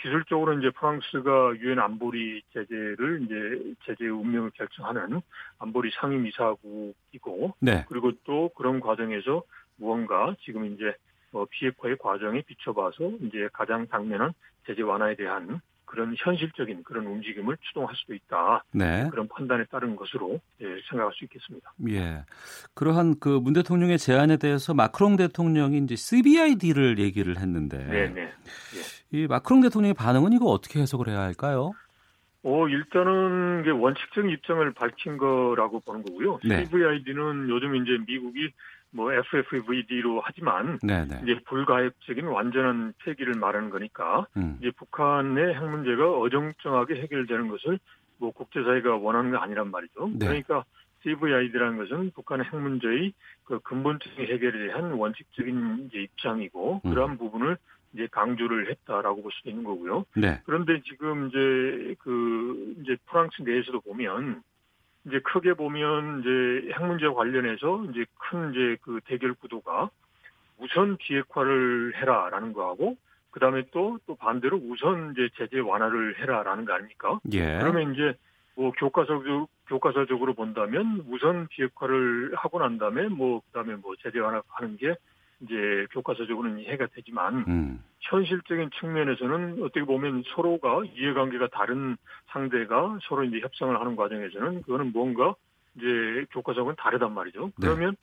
기술적으로 0.00 0.58
이제 0.58 0.70
프랑스가 0.70 1.56
유엔 1.58 1.78
안보리 1.78 2.42
제재를 2.54 3.22
이제 3.24 3.74
제재 3.84 4.08
운명을 4.08 4.52
결정하는 4.52 5.20
안보리 5.58 5.90
상임이사국이고 6.00 7.54
네. 7.60 7.84
그리고 7.88 8.12
또 8.24 8.48
그런 8.56 8.80
과정에서 8.80 9.42
무언가 9.76 10.34
지금 10.40 10.64
이제 10.66 10.94
뭐 11.32 11.46
비핵화의 11.50 11.98
과정에 11.98 12.40
비춰봐서 12.42 13.10
이제 13.20 13.48
가장 13.52 13.86
당면한 13.88 14.32
제재 14.66 14.82
완화에 14.82 15.16
대한 15.16 15.60
그런 15.90 16.14
현실적인 16.16 16.84
그런 16.84 17.04
움직임을 17.06 17.56
추동할 17.62 17.96
수도 17.96 18.14
있다. 18.14 18.62
네. 18.72 19.08
그런 19.10 19.26
판단에 19.26 19.64
따른 19.64 19.96
것으로 19.96 20.38
예, 20.60 20.66
생각할 20.88 21.12
수 21.12 21.24
있겠습니다. 21.24 21.72
예. 21.88 22.24
그러한 22.74 23.18
그 23.18 23.40
문 23.40 23.52
대통령의 23.54 23.98
제안에 23.98 24.36
대해서 24.36 24.72
마크롱 24.74 25.16
대통령이 25.16 25.78
이제 25.78 25.96
CBID를 25.96 26.98
얘기를 26.98 27.38
했는데 27.38 27.78
네, 27.78 28.08
네. 28.08 28.32
이 29.10 29.26
마크롱 29.26 29.62
대통령의 29.62 29.94
반응은 29.94 30.32
이거 30.32 30.46
어떻게 30.46 30.80
해석을 30.80 31.08
해야 31.08 31.20
할까요? 31.20 31.72
어, 32.42 32.68
일단은 32.68 33.68
원칙적인 33.70 34.30
입장을 34.30 34.72
밝힌 34.74 35.18
거라고 35.18 35.80
보는 35.80 36.04
거고요. 36.04 36.38
네. 36.44 36.64
CVID는 36.66 37.48
요즘 37.48 37.74
이제 37.76 37.98
미국이 38.06 38.52
뭐 38.92 39.12
FFVD로 39.12 40.20
하지만 40.24 40.78
네, 40.82 41.04
네. 41.06 41.20
이제 41.22 41.38
불가역적인 41.46 42.26
완전한 42.26 42.92
폐기를 43.04 43.34
말하는 43.34 43.70
거니까 43.70 44.26
음. 44.36 44.56
이제 44.60 44.70
북한의 44.72 45.54
핵 45.54 45.64
문제가 45.64 46.10
어정쩡하게 46.18 47.02
해결되는 47.02 47.48
것을 47.48 47.78
뭐 48.18 48.32
국제사회가 48.32 48.96
원하는 48.96 49.30
게 49.30 49.36
아니란 49.36 49.70
말이죠. 49.70 50.10
네. 50.14 50.26
그러니까 50.26 50.64
CVID라는 51.02 51.78
것은 51.78 52.10
북한의 52.14 52.46
핵 52.46 52.56
문제의 52.56 53.12
그 53.44 53.60
근본적인 53.60 54.26
해결에 54.26 54.66
대한 54.66 54.92
원칙적인 54.92 55.86
이제 55.88 56.02
입장이고 56.02 56.82
음. 56.84 56.90
그러한 56.90 57.16
부분을 57.16 57.56
이제 57.92 58.06
강조를 58.10 58.70
했다라고 58.70 59.22
볼 59.22 59.32
수도 59.32 59.50
있는 59.50 59.64
거고요. 59.64 60.04
네. 60.14 60.40
그런데 60.44 60.80
지금 60.82 61.28
이제 61.28 61.94
그 61.98 62.76
이제 62.82 62.96
프랑스 63.06 63.42
내에서도 63.42 63.80
보면 63.80 64.42
이제 65.06 65.18
크게 65.20 65.54
보면 65.54 66.20
이제 66.20 66.72
핵 66.74 66.84
문제 66.84 67.08
관련해서 67.08 67.84
이제 67.90 68.04
큰 68.18 68.50
이제 68.50 68.76
그 68.82 69.00
대결 69.06 69.34
구도가 69.34 69.90
우선 70.58 70.96
비핵화를 70.98 71.94
해라라는 71.96 72.52
거하고 72.52 72.96
그다음에 73.30 73.62
또또 73.70 74.16
반대로 74.16 74.60
우선 74.62 75.12
이제 75.12 75.28
제재 75.36 75.60
완화를 75.60 76.18
해라라는 76.18 76.64
거 76.64 76.74
아닙니까? 76.74 77.20
예. 77.32 77.58
그러면 77.58 77.94
이제 77.94 78.14
뭐 78.56 78.72
교과서 78.72 79.22
교과서적으로 79.68 80.34
본다면 80.34 81.04
우선 81.08 81.46
비핵화를 81.48 82.34
하고 82.34 82.58
난 82.58 82.76
다음에 82.76 83.08
뭐 83.08 83.40
그다음에 83.46 83.76
뭐 83.76 83.94
제재 84.02 84.18
완화하는 84.18 84.76
게 84.76 84.96
이제 85.40 85.86
교과서적으로는 85.92 86.60
이해가 86.60 86.86
되지만 86.88 87.44
음. 87.48 87.84
현실적인 88.00 88.70
측면에서는 88.78 89.62
어떻게 89.62 89.84
보면 89.84 90.22
서로가 90.34 90.82
이해관계가 90.94 91.48
다른 91.48 91.96
상대가 92.28 92.98
서로 93.02 93.24
이제 93.24 93.40
협상을 93.40 93.78
하는 93.78 93.96
과정에서는 93.96 94.62
그거는 94.62 94.92
뭔가 94.92 95.34
이제 95.76 96.26
교과서는 96.32 96.74
다르단 96.76 97.14
말이죠. 97.14 97.46
네. 97.46 97.52
그러면 97.60 97.96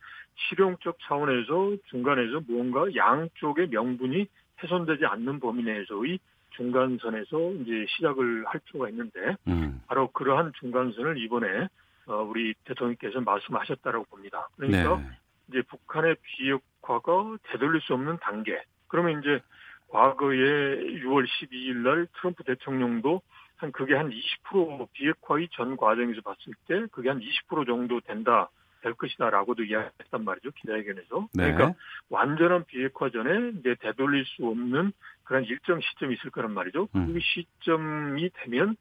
실용적 0.49 0.97
차원에서 1.03 1.75
중간에서 1.89 2.41
무언가 2.47 2.85
양쪽의 2.95 3.69
명분이 3.69 4.27
훼손되지 4.63 5.05
않는 5.05 5.39
범위 5.39 5.63
내에서의 5.63 6.19
중간선에서 6.51 7.51
이제 7.61 7.85
시작을 7.89 8.45
할 8.47 8.59
필요가 8.65 8.89
있는데 8.89 9.35
음. 9.47 9.81
바로 9.87 10.09
그러한 10.11 10.53
중간선을 10.59 11.17
이번에 11.19 11.67
어, 12.07 12.23
우리 12.23 12.53
대통령께서 12.63 13.19
말씀하셨다라고 13.21 14.05
봅니다. 14.05 14.47
그러니까 14.55 14.97
네. 14.97 15.09
이제 15.49 15.61
북한의 15.63 16.15
비핵 16.21 16.61
화가 16.81 17.37
되돌릴 17.43 17.81
수 17.81 17.93
없는 17.93 18.17
단계. 18.19 18.61
그러면 18.87 19.19
이제 19.19 19.41
과거에 19.89 20.37
6월 20.37 21.25
12일 21.25 21.77
날 21.77 22.07
트럼프 22.17 22.43
대통령도 22.43 23.21
한 23.57 23.71
그게 23.71 23.95
한 23.95 24.11
20% 24.11 24.87
비핵화의 24.93 25.49
전 25.51 25.77
과정에서 25.77 26.21
봤을 26.21 26.53
때 26.67 26.85
그게 26.91 27.09
한 27.09 27.19
20% 27.19 27.65
정도 27.65 27.99
된다 28.01 28.49
될 28.81 28.93
것이다라고도 28.93 29.63
이야기했단 29.63 30.23
말이죠 30.23 30.51
기자회견에서. 30.51 31.27
네. 31.33 31.51
그러니까 31.51 31.73
완전한 32.09 32.63
비핵화 32.65 33.09
전에 33.09 33.53
이제 33.59 33.75
되돌릴 33.79 34.25
수 34.25 34.45
없는 34.47 34.91
그런 35.23 35.43
일정 35.45 35.81
시점이 35.81 36.15
있을 36.15 36.29
거란 36.29 36.51
말이죠. 36.51 36.87
음. 36.95 37.13
그 37.13 37.19
시점이 37.19 38.29
되면 38.33 38.75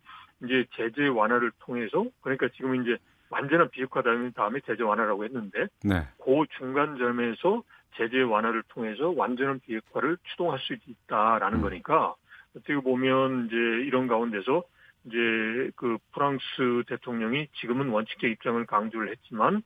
이제 0.44 0.66
제재 0.74 1.08
완화를 1.08 1.50
통해서 1.60 2.04
그러니까 2.20 2.48
지금 2.56 2.82
이제 2.82 2.98
완전한 3.30 3.70
비핵화 3.70 4.02
다음에 4.02 4.30
다음에 4.30 4.60
제재 4.66 4.82
완화라고 4.82 5.24
했는데 5.24 5.66
네. 5.82 6.06
그 6.24 6.44
중간점에서 6.58 7.62
제재 7.96 8.22
완화를 8.22 8.62
통해서 8.68 9.10
완전한 9.10 9.60
비핵화를 9.60 10.18
추동할 10.24 10.58
수 10.60 10.74
있다라는 10.74 11.58
음. 11.58 11.62
거니까 11.62 12.14
어떻게 12.56 12.74
보면 12.76 13.46
이제 13.46 13.56
이런 13.56 14.06
가운데서 14.06 14.62
이제 15.04 15.70
그 15.76 15.98
프랑스 16.12 16.44
대통령이 16.88 17.48
지금은 17.60 17.88
원칙적 17.88 18.30
입장을 18.30 18.64
강조를 18.66 19.10
했지만 19.10 19.62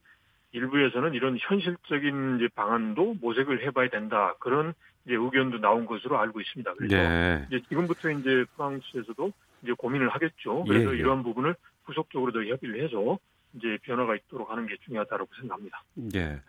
일부에서는 0.52 1.14
이런 1.14 1.38
현실적인 1.40 2.37
이제 2.37 2.49
방안도 2.55 3.17
모색을 3.21 3.64
해봐야 3.67 3.88
된다 3.88 4.35
그런 4.40 4.75
이제 5.07 5.14
의견도 5.14 5.59
나온 5.59 5.87
것으로 5.87 6.19
알고 6.19 6.40
있습니다. 6.40 6.75
그래서 6.75 6.97
네. 6.97 7.47
이제 7.49 7.62
지금부터 7.69 8.11
이제 8.11 8.45
프랑스에서도 8.57 9.33
이제 9.62 9.73
고민을 9.73 10.09
하겠죠. 10.11 10.64
예, 10.67 10.69
그래서 10.69 10.95
예. 10.95 10.99
이러한 10.99 11.23
부분을 11.23 11.55
후속적으로 11.85 12.33
더 12.33 12.45
협의를 12.45 12.83
해서 12.85 13.19
이제 13.54 13.78
변화가 13.83 14.16
있도록 14.16 14.50
하는 14.50 14.66
게 14.66 14.76
중요하다고 14.85 15.28
생각합니다. 15.40 15.83
예. 16.14 16.40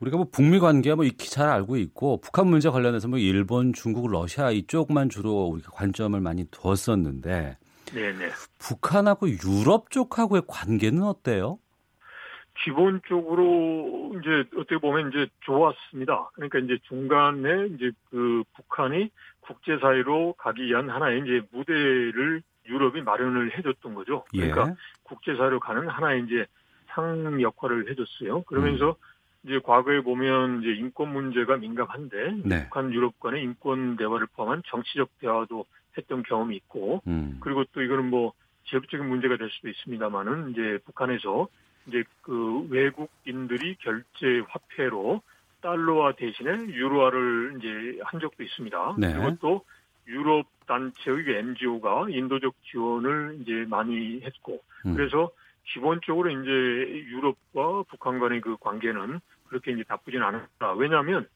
우리가 0.00 0.16
뭐 0.18 0.26
북미 0.30 0.58
관계 0.58 0.94
뭐 0.94 1.04
익히 1.04 1.30
잘 1.30 1.48
알고 1.48 1.76
있고 1.78 2.20
북한 2.20 2.48
문제 2.48 2.68
관련해서 2.68 3.08
뭐 3.08 3.18
일본, 3.18 3.72
중국, 3.72 4.10
러시아 4.10 4.50
이쪽만 4.50 5.08
주로 5.08 5.46
우리가 5.46 5.70
관점을 5.70 6.18
많이 6.20 6.44
두었었는데 6.50 7.56
네네. 7.94 8.30
북한하고 8.58 9.28
유럽 9.28 9.90
쪽하고의 9.90 10.42
관계는 10.46 11.02
어때요? 11.02 11.58
기본적으로 12.64 14.14
이제 14.18 14.48
어떻게 14.56 14.78
보면 14.78 15.10
이제 15.10 15.28
좋았습니다. 15.40 16.30
그러니까 16.34 16.58
이제 16.58 16.78
중간에 16.88 17.66
이제 17.74 17.90
그 18.10 18.42
북한이 18.56 19.10
국제사회로 19.40 20.34
가기 20.34 20.64
위한 20.64 20.90
하나의 20.90 21.20
이제 21.20 21.46
무대를 21.52 22.42
유럽이 22.68 23.02
마련을 23.02 23.56
해줬던 23.56 23.94
거죠. 23.94 24.24
그러니까 24.30 24.68
예. 24.68 24.74
국제사회로 25.04 25.60
가는 25.60 25.88
하나의 25.88 26.24
이제 26.24 26.46
상 26.88 27.40
역할을 27.40 27.90
해줬어요. 27.90 28.42
그러면서 28.42 28.96
이제 29.44 29.60
과거에 29.62 30.00
보면 30.00 30.62
이제 30.62 30.72
인권 30.72 31.12
문제가 31.12 31.56
민감한데 31.56 32.42
네. 32.44 32.64
북한 32.64 32.92
유럽 32.92 33.18
간의 33.20 33.42
인권 33.42 33.96
대화를 33.96 34.26
포함한 34.34 34.62
정치적 34.66 35.18
대화도 35.20 35.66
했던 35.96 36.22
경험이 36.24 36.56
있고 36.56 37.02
음. 37.06 37.38
그리고 37.40 37.64
또 37.72 37.82
이거는 37.82 38.10
뭐 38.10 38.32
지역적인 38.68 39.06
문제가 39.08 39.36
될 39.36 39.48
수도 39.50 39.68
있습니다만은 39.68 40.50
이제 40.50 40.78
북한에서 40.84 41.48
이제 41.86 42.02
그 42.22 42.66
외국인들이 42.68 43.76
결제 43.76 44.42
화폐로 44.48 45.22
달러화 45.60 46.12
대신에 46.12 46.50
유로화를 46.68 47.58
이제 47.58 48.00
한 48.04 48.20
적도 48.20 48.42
있습니다. 48.42 48.96
네. 48.98 49.12
그리고 49.12 49.36
또 49.40 49.64
유럽 50.06 50.46
단체의 50.66 51.24
그 51.24 51.30
NGO가 51.30 52.06
인도적 52.10 52.54
지원을 52.70 53.38
이제 53.40 53.64
많이 53.68 54.20
했고 54.22 54.62
음. 54.84 54.94
그래서 54.94 55.30
기본적으로 55.64 56.30
이제 56.30 56.50
유럽과 56.50 57.84
북한 57.88 58.18
간의 58.18 58.40
그 58.40 58.56
관계는 58.58 59.20
그렇게 59.48 59.72
이제 59.72 59.84
나쁘진 59.88 60.22
않았다. 60.22 60.74
왜냐하면 60.74 61.26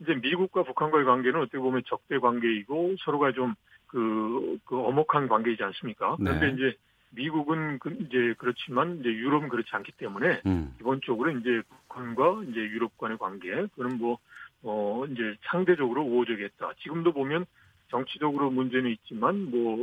이제 0.00 0.14
미국과 0.14 0.62
북한과의 0.62 1.04
관계는 1.04 1.40
어떻게 1.40 1.58
보면 1.58 1.82
적대 1.86 2.18
관계이고 2.18 2.96
서로가 3.04 3.32
좀 3.32 3.54
그, 3.86 4.58
그 4.64 4.78
어목한 4.78 5.28
관계이지 5.28 5.62
않습니까? 5.62 6.16
그런데 6.16 6.46
네. 6.46 6.52
이제 6.52 6.76
미국은 7.10 7.78
그 7.80 7.90
이제 8.00 8.34
그렇지만 8.38 9.00
이제 9.00 9.08
유럽은 9.08 9.48
그렇지 9.48 9.68
않기 9.72 9.92
때문에 9.92 10.42
음. 10.46 10.74
기본적으로 10.78 11.30
이제 11.32 11.62
북한과 11.68 12.42
이제 12.48 12.60
유럽 12.60 12.96
간의 12.98 13.18
관계 13.18 13.50
그는 13.74 13.98
뭐, 13.98 14.18
어, 14.62 15.04
이제 15.10 15.34
상대적으로 15.42 16.02
우호적이었다. 16.02 16.74
지금도 16.82 17.12
보면 17.12 17.46
정치적으로 17.90 18.50
문제는 18.50 18.90
있지만 18.92 19.50
뭐 19.50 19.76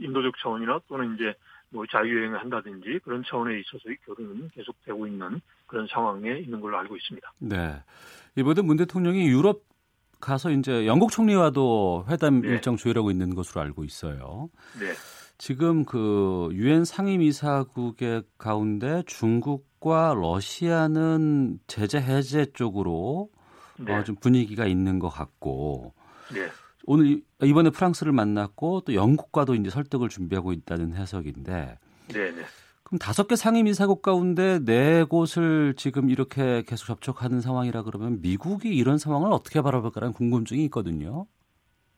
인도적 0.00 0.34
차원이나 0.42 0.80
또는 0.88 1.14
이제 1.14 1.34
뭐 1.70 1.84
자유여행을 1.86 2.40
한다든지 2.40 2.98
그런 3.04 3.22
차원에 3.26 3.60
있어서의 3.60 3.96
교류는 4.04 4.50
계속되고 4.54 5.06
있는 5.06 5.40
그런 5.66 5.86
상황에 5.86 6.38
있는 6.38 6.60
걸로 6.60 6.78
알고 6.78 6.96
있습니다. 6.96 7.32
네. 7.38 7.82
이번에 8.36 8.62
문 8.62 8.76
대통령이 8.76 9.28
유럽 9.28 9.62
가서 10.20 10.50
이제 10.50 10.86
영국 10.86 11.10
총리와도 11.10 12.06
회담 12.08 12.42
네. 12.42 12.48
일정 12.48 12.76
조율하고 12.76 13.10
있는 13.10 13.34
것으로 13.34 13.62
알고 13.62 13.84
있어요. 13.84 14.50
네. 14.78 14.92
지금 15.38 15.84
그 15.86 16.50
유엔 16.52 16.84
상임이사국의 16.84 18.24
가운데 18.36 19.02
중국과 19.06 20.14
러시아는 20.14 21.58
제재 21.66 21.98
해제 21.98 22.46
쪽으로 22.52 23.30
네. 23.78 23.94
어, 23.94 24.04
좀 24.04 24.16
분위기가 24.16 24.66
있는 24.66 24.98
것 24.98 25.08
같고 25.08 25.94
네. 26.34 26.48
오늘 26.92 27.06
이- 27.06 27.22
이번에 27.44 27.70
프랑스를 27.70 28.10
만났고 28.12 28.80
또 28.80 28.94
영국과도 28.94 29.54
이제 29.54 29.70
설득을 29.70 30.08
준비하고 30.08 30.52
있다는 30.52 30.94
해석인데 30.94 31.78
네. 32.08 32.30
네. 32.32 32.42
그럼 32.82 32.98
다섯 32.98 33.28
개 33.28 33.36
상임이사국 33.36 34.02
가운데 34.02 34.58
네 34.64 35.04
곳을 35.04 35.74
지금 35.76 36.10
이렇게 36.10 36.64
계속 36.66 36.86
접촉하는 36.86 37.40
상황이라 37.42 37.84
그러면 37.84 38.20
미국이 38.20 38.70
이런 38.74 38.98
상황을 38.98 39.30
어떻게 39.30 39.62
바라볼까라는 39.62 40.12
궁금증이 40.14 40.64
있거든요. 40.64 41.26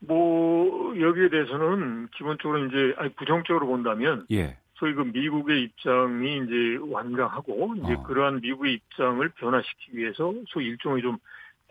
뭐 0.01 0.95
여기에 1.01 1.31
대해서는 1.31 2.09
기본적으로 2.15 2.67
이제 2.67 2.95
아니 2.99 3.15
부정적으로 3.15 3.67
본다면 3.69 4.27
예. 4.31 4.59
소위 4.75 4.93
그 4.93 5.01
미국의 5.05 5.63
입장이 5.63 6.37
이제 6.45 6.79
완강하고 6.91 7.77
이제 7.83 7.95
어. 7.95 8.03
그러한 8.03 8.41
미국의 8.43 8.75
입장을 8.75 9.27
변화시키기 9.31 9.97
위해서 9.97 10.35
소위 10.49 10.67
일종의 10.67 11.01
좀 11.01 11.17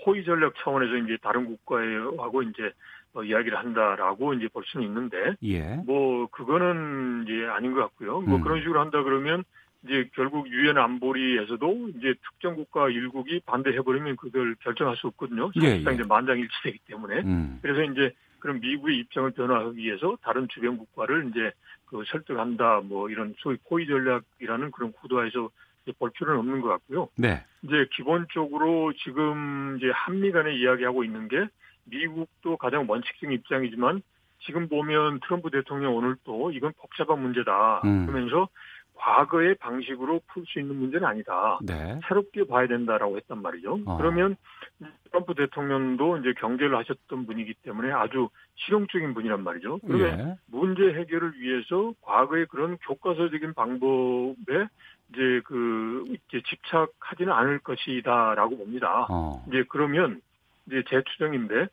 호의 0.08 0.26
전략 0.26 0.54
차원에서 0.64 0.96
이제 1.06 1.18
다른 1.22 1.46
국가하고 1.46 2.42
이제 2.42 2.72
어, 3.14 3.24
이야기를 3.24 3.58
한다라고 3.58 4.34
이제 4.34 4.48
볼 4.48 4.64
수는 4.68 4.86
있는데 4.88 5.36
예. 5.44 5.76
뭐 5.86 6.28
그거는 6.28 7.26
이제 7.28 7.46
아닌 7.48 7.74
것 7.74 7.82
같고요. 7.82 8.22
뭐 8.22 8.38
음. 8.38 8.42
그런 8.42 8.60
식으로 8.62 8.80
한다 8.80 9.04
그러면 9.04 9.44
이제 9.84 10.10
결국 10.14 10.48
유엔 10.50 10.78
안보리에서도 10.78 11.90
이제 11.98 12.14
특정 12.24 12.56
국가 12.56 12.90
일국이 12.90 13.42
반대해 13.46 13.82
버리면 13.82 14.16
그걸 14.16 14.56
결정할 14.62 14.96
수 14.96 15.08
없거든요. 15.08 15.52
예, 15.62 15.70
사실상 15.72 15.94
예. 15.94 15.96
이제 15.96 16.04
만장일치되기 16.08 16.80
때문에 16.88 17.22
음. 17.22 17.60
그래서 17.62 17.92
이제 17.92 18.14
그런 18.40 18.60
미국의 18.60 18.98
입장을 18.98 19.30
변화하기 19.32 19.78
위해서 19.78 20.18
다른 20.22 20.48
주변 20.50 20.78
국가를 20.78 21.30
이제 21.30 21.52
그 21.86 22.04
설득한다 22.08 22.82
뭐 22.86 23.10
이런 23.10 23.34
소위 23.40 23.58
포위 23.68 23.86
전략이라는 23.88 24.72
그런 24.72 24.92
구도에서 24.94 25.50
볼 26.00 26.12
필요는 26.12 26.40
없는 26.40 26.62
것 26.62 26.70
같고요. 26.70 27.10
네. 27.16 27.44
이제 27.64 27.88
기본적으로 27.96 28.94
지금 29.04 29.78
이제 29.78 29.92
한미 29.94 30.32
간에 30.32 30.56
이야기하고 30.56 31.04
있는 31.04 31.28
게 31.28 31.48
미국도 31.86 32.58
가장 32.58 32.86
원칙적인 32.88 33.32
입장이지만 33.38 34.02
지금 34.46 34.68
보면 34.68 35.20
트럼프 35.22 35.52
대통령 35.52 35.96
오늘 35.96 36.16
또 36.24 36.52
이건 36.52 36.74
복잡한 36.78 37.22
문제다 37.22 37.82
음. 37.86 38.06
그러면서 38.06 38.48
과거의 39.02 39.56
방식으로 39.56 40.22
풀 40.28 40.46
수 40.46 40.60
있는 40.60 40.76
문제는 40.76 41.08
아니다. 41.08 41.60
네. 41.64 42.00
새롭게 42.08 42.46
봐야 42.46 42.68
된다라고 42.68 43.18
했단 43.18 43.42
말이죠. 43.42 43.80
어. 43.86 43.98
그러면 43.98 44.36
트럼프 45.06 45.34
대통령도 45.34 46.18
이제 46.18 46.34
경제를 46.40 46.78
하셨던 46.78 47.26
분이기 47.26 47.56
때문에 47.64 47.92
아주 47.92 48.30
실용적인 48.56 49.14
분이란 49.16 49.44
말이죠. 49.44 49.80
그러면 49.80 50.20
예. 50.20 50.36
문제 50.46 50.84
해결을 50.84 51.34
위해서 51.40 51.94
과거의 52.02 52.46
그런 52.46 52.78
교과서적인 52.78 53.54
방법에 53.56 54.68
이제 55.10 55.42
그 55.46 56.06
이제 56.08 56.42
집착하지는 56.48 57.34
않을 57.34 57.60
것이다라고 57.60 58.58
봅니다. 58.58 59.08
어. 59.10 59.44
이제 59.48 59.64
그러면 59.68 60.22
이제 60.68 60.84
제 60.90 61.02
추정인데 61.12 61.68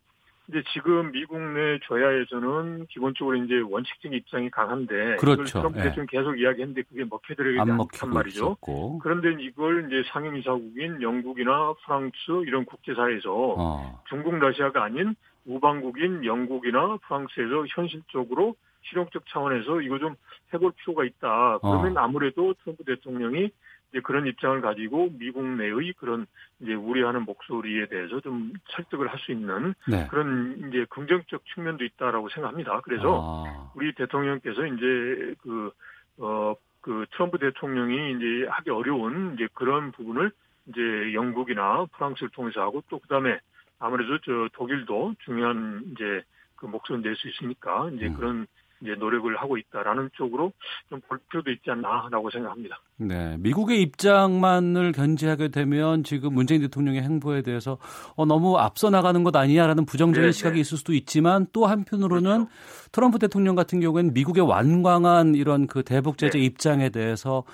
이제 0.48 0.62
지금 0.72 1.12
미국 1.12 1.38
내 1.38 1.78
조야에서는 1.82 2.86
기본적으로 2.86 3.36
이제 3.36 3.60
원칙적인 3.60 4.16
입장이 4.16 4.50
강한데 4.50 5.16
그렇죠. 5.16 5.44
트럼프 5.44 5.78
예. 5.80 5.84
대통령 5.84 6.06
계속 6.06 6.40
이야기했는데 6.40 6.82
그게 6.82 7.04
먹혀들어가지 7.04 7.70
안 7.70 7.78
않단 7.78 8.10
말이죠. 8.10 8.38
있었고. 8.38 8.98
그런데 9.00 9.36
이걸 9.42 9.86
이제 9.86 10.08
상임이사국인 10.10 11.02
영국이나 11.02 11.74
프랑스 11.84 12.14
이런 12.46 12.64
국제사회에서 12.64 13.54
어. 13.58 14.02
중국 14.08 14.38
러시아가 14.38 14.84
아닌 14.84 15.14
우방국인 15.44 16.24
영국이나 16.24 16.96
프랑스에서 17.06 17.66
현실적으로 17.68 18.56
실용적 18.82 19.24
차원에서 19.28 19.82
이거 19.82 19.98
좀 19.98 20.14
해볼 20.54 20.72
필요가 20.78 21.04
있다. 21.04 21.58
그러면 21.58 21.98
어. 21.98 22.00
아무래도 22.00 22.54
트럼프 22.62 22.84
대통령이 22.84 23.50
이제 23.90 24.00
그런 24.00 24.26
입장을 24.26 24.60
가지고 24.60 25.10
미국 25.18 25.44
내의 25.44 25.92
그런 25.94 26.26
이제 26.60 26.74
우려하는 26.74 27.22
목소리에 27.22 27.86
대해서 27.86 28.20
좀 28.20 28.52
설득을 28.70 29.08
할 29.08 29.18
수 29.18 29.32
있는 29.32 29.74
네. 29.86 30.06
그런 30.08 30.68
이제 30.68 30.86
긍정적 30.90 31.42
측면도 31.54 31.84
있다라고 31.84 32.28
생각합니다. 32.28 32.80
그래서 32.82 33.44
아. 33.46 33.72
우리 33.74 33.92
대통령께서 33.94 34.66
이제 34.66 35.34
그, 35.42 35.72
어, 36.18 36.54
그 36.80 37.06
트럼프 37.12 37.38
대통령이 37.38 38.12
이제 38.12 38.46
하기 38.48 38.70
어려운 38.70 39.34
이제 39.34 39.48
그런 39.54 39.92
부분을 39.92 40.30
이제 40.68 41.14
영국이나 41.14 41.86
프랑스를 41.96 42.28
통해서 42.30 42.60
하고 42.60 42.82
또 42.88 42.98
그다음에 42.98 43.40
아무래도 43.78 44.18
저 44.18 44.48
독일도 44.52 45.14
중요한 45.24 45.82
이제 45.92 46.22
그 46.56 46.66
목소리를 46.66 47.08
낼수 47.08 47.28
있으니까 47.28 47.90
이제 47.94 48.06
음. 48.06 48.14
그런 48.14 48.46
이제 48.82 48.94
노력을 48.94 49.34
하고 49.36 49.56
있다라는 49.56 50.10
쪽으로 50.14 50.52
좀 50.88 51.00
볼 51.08 51.18
필요도 51.30 51.50
있지 51.52 51.70
않나라고 51.70 52.28
생각합니다. 52.30 52.78
네, 52.98 53.36
미국의 53.38 53.80
입장만을 53.80 54.92
견지하게 54.92 55.48
되면 55.48 56.04
지금 56.04 56.34
문재인 56.34 56.60
대통령의 56.60 57.02
행보에 57.02 57.42
대해서 57.42 57.78
어, 58.14 58.26
너무 58.26 58.58
앞서 58.58 58.90
나가는 58.90 59.22
것 59.24 59.34
아니냐라는 59.34 59.86
부정적인 59.86 60.28
네, 60.28 60.32
시각이 60.32 60.54
네. 60.56 60.60
있을 60.60 60.76
수도 60.76 60.92
있지만 60.92 61.46
또 61.52 61.66
한편으로는 61.66 62.46
그렇죠. 62.46 62.90
트럼프 62.92 63.18
대통령 63.18 63.54
같은 63.54 63.80
경우에는 63.80 64.12
미국의 64.12 64.46
완강한 64.46 65.34
이런 65.34 65.66
그 65.66 65.82
대북 65.82 66.18
제재 66.18 66.38
네. 66.38 66.44
입장에 66.44 66.90
대해서 66.90 67.44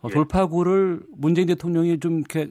어, 0.00 0.08
예. 0.08 0.14
돌파구를 0.14 1.00
문재인 1.14 1.48
대통령이 1.48 2.00
좀 2.00 2.18
이렇게 2.20 2.48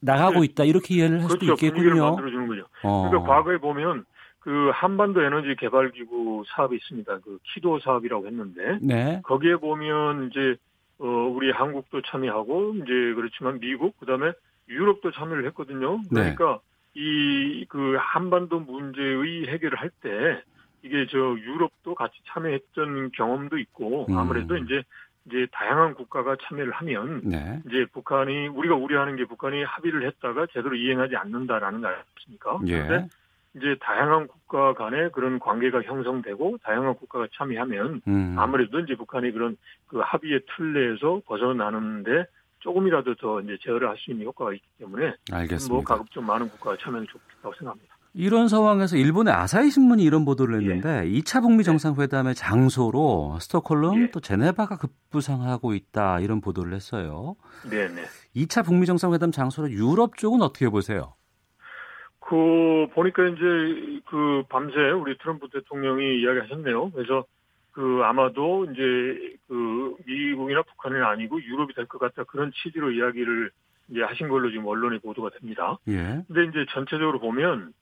나가고 0.00 0.40
네. 0.40 0.46
있다 0.46 0.64
이렇게 0.64 0.94
이해를 0.96 1.22
할 1.22 1.30
수도 1.30 1.38
그렇죠. 1.38 1.56
분위기를 1.56 1.78
있겠군요. 1.88 2.04
만들어주는 2.06 2.46
거죠. 2.48 2.62
어. 2.82 3.08
그러니까 3.08 3.32
과거에 3.34 3.58
보면 3.58 4.04
그 4.42 4.70
한반도 4.74 5.22
에너지 5.22 5.54
개발 5.56 5.92
기구 5.92 6.42
사업이 6.48 6.76
있습니다. 6.76 7.18
그 7.20 7.38
키도 7.54 7.78
사업이라고 7.80 8.26
했는데 8.26 8.78
네, 8.82 9.20
거기에 9.22 9.56
보면 9.56 10.30
이제 10.30 10.56
어 10.98 11.06
우리 11.06 11.50
한국도 11.50 12.02
참여하고 12.02 12.74
이제 12.76 13.14
그렇지만 13.14 13.60
미국 13.60 13.98
그다음에 14.00 14.32
유럽도 14.68 15.12
참여를 15.12 15.46
했거든요. 15.46 15.98
네. 16.10 16.34
그러니까 16.34 16.60
이그 16.94 17.96
한반도 17.98 18.60
문제의 18.60 19.46
해결을 19.48 19.78
할 19.78 19.90
때 20.02 20.42
이게 20.82 21.06
저 21.10 21.18
유럽도 21.18 21.94
같이 21.94 22.14
참여했던 22.26 23.12
경험도 23.12 23.58
있고 23.58 24.06
음. 24.08 24.18
아무래도 24.18 24.56
이제 24.56 24.82
이제 25.26 25.46
다양한 25.52 25.94
국가가 25.94 26.36
참여를 26.42 26.72
하면 26.72 27.20
네, 27.24 27.60
이제 27.68 27.86
북한이 27.92 28.48
우리가 28.48 28.74
우려하는 28.74 29.14
게 29.14 29.24
북한이 29.24 29.62
합의를 29.62 30.04
했다가 30.08 30.46
제대로 30.52 30.74
이행하지 30.74 31.14
않는다라는 31.14 31.80
거 31.80 31.86
아닙니까? 31.86 32.58
예, 32.66 32.82
그런데 32.82 33.08
이제 33.54 33.76
다양한 33.80 34.28
국가 34.28 34.72
간에 34.74 35.08
그런 35.10 35.38
관계가 35.38 35.82
형성되고 35.82 36.58
다양한 36.64 36.94
국가가 36.94 37.26
참여하면 37.36 38.00
음. 38.08 38.34
아무래도 38.38 38.80
이제 38.80 38.94
북한이 38.96 39.30
그런 39.32 39.56
그 39.88 39.98
합의의 39.98 40.40
틀 40.56 40.72
내에서 40.72 41.20
벗어나는데 41.26 42.24
조금이라도 42.60 43.14
더 43.16 43.40
이제 43.40 43.58
제어를 43.60 43.88
할 43.88 43.96
수 43.98 44.10
있는 44.10 44.24
효과가 44.26 44.54
있기 44.54 44.66
때문에 44.78 45.14
알겠습니다. 45.30 45.74
뭐 45.74 45.84
가급 45.84 46.10
적 46.12 46.22
많은 46.22 46.48
국가가 46.48 46.76
참여하면 46.78 47.06
좋겠다고 47.08 47.54
생각합니다. 47.58 47.96
이런 48.14 48.48
상황에서 48.48 48.96
일본의 48.96 49.32
아사히 49.32 49.70
신문이 49.70 50.02
이런 50.02 50.24
보도를 50.26 50.62
예. 50.62 50.66
했는데 50.66 51.08
2차 51.10 51.40
북미 51.40 51.64
정상회담의 51.64 52.34
장소로 52.34 53.38
스톡홀름 53.40 54.02
예. 54.02 54.10
또 54.10 54.20
제네바가 54.20 54.76
급부상하고 54.76 55.74
있다 55.74 56.20
이런 56.20 56.40
보도를 56.40 56.74
했어요. 56.74 57.36
네 57.70 57.88
네. 57.88 58.02
2차 58.36 58.64
북미 58.64 58.86
정상회담 58.86 59.30
장소로 59.32 59.70
유럽 59.70 60.16
쪽은 60.16 60.42
어떻게 60.42 60.68
보세요? 60.68 61.14
그 62.32 62.86
보니까 62.94 63.28
이제 63.28 64.00
그 64.06 64.42
밤새 64.48 64.74
우리 64.88 65.18
트럼프 65.18 65.50
대통령이 65.50 66.22
이야기하셨네요. 66.22 66.90
그래서 66.92 67.26
그 67.72 68.00
아마도 68.04 68.64
이제 68.72 69.36
그 69.48 69.96
미국이나 70.06 70.62
북한은 70.62 71.04
아니고 71.04 71.42
유럽이 71.42 71.74
될 71.74 71.84
것 71.84 71.98
같다 71.98 72.24
그런 72.24 72.50
취지로 72.54 72.90
이야기를 72.90 73.50
이제 73.90 74.02
하신 74.02 74.28
걸로 74.30 74.50
지금 74.50 74.66
언론에 74.66 74.98
보도가 75.00 75.28
됩니다. 75.38 75.76
예. 75.88 76.24
근데 76.26 76.44
이제 76.44 76.64
전체적으로 76.72 77.20
보면 77.20 77.74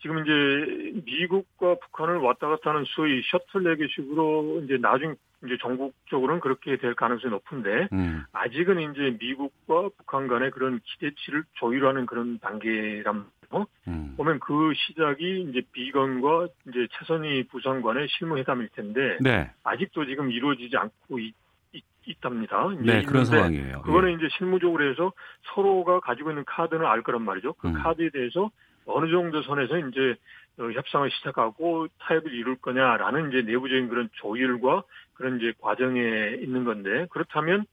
지금 0.00 0.18
이제 0.18 1.00
미국과 1.04 1.76
북한을 1.76 2.16
왔다 2.16 2.48
갔다 2.48 2.70
하는 2.70 2.82
소위 2.88 3.22
셔틀 3.30 3.62
레게식으로 3.70 4.62
이제 4.64 4.78
나중 4.78 5.14
이제 5.44 5.56
전국적으로는 5.60 6.40
그렇게 6.40 6.76
될 6.76 6.94
가능성이 6.94 7.30
높은데 7.30 7.88
음. 7.92 8.24
아직은 8.32 8.80
이제 8.80 9.16
미국과 9.20 9.90
북한 9.96 10.26
간의 10.26 10.50
그런 10.50 10.80
기대치를 10.82 11.44
조율하는 11.52 12.06
그런 12.06 12.40
단계란 12.40 13.26
말이에요. 13.52 13.66
음. 13.88 14.14
보면 14.16 14.38
그 14.40 14.72
시작이 14.74 15.46
이제 15.48 15.62
비건과 15.72 16.48
이제 16.68 16.86
최선희 16.92 17.44
부장관의 17.48 18.08
실무회담일 18.10 18.68
텐데 18.74 19.18
네. 19.20 19.50
아직도 19.64 20.06
지금 20.06 20.30
이루어지지 20.30 20.76
않고 20.76 21.18
있, 21.18 21.34
있, 21.72 22.20
답니다 22.20 22.68
네, 22.80 23.02
그런 23.04 23.24
상황이에요. 23.24 23.82
그거는 23.82 24.10
예. 24.10 24.14
이제 24.14 24.28
실무적으로 24.36 24.90
해서 24.90 25.12
서로가 25.54 26.00
가지고 26.00 26.30
있는 26.30 26.44
카드는 26.44 26.84
알 26.84 27.02
거란 27.02 27.22
말이죠. 27.22 27.52
그 27.54 27.68
음. 27.68 27.74
카드에 27.74 28.10
대해서 28.10 28.50
어느 28.86 29.10
정도 29.10 29.42
선에서 29.42 29.78
이제 29.78 30.16
어, 30.58 30.70
협상을 30.70 31.10
시작하고 31.10 31.86
타협을 31.98 32.32
이룰 32.32 32.56
거냐라는 32.56 33.28
이제 33.28 33.42
내부적인 33.42 33.88
그런 33.88 34.10
조율과 34.14 34.82
그런 35.14 35.38
이제 35.38 35.52
과정에 35.60 36.00
있는 36.40 36.64
건데 36.64 37.06
그렇다면 37.10 37.64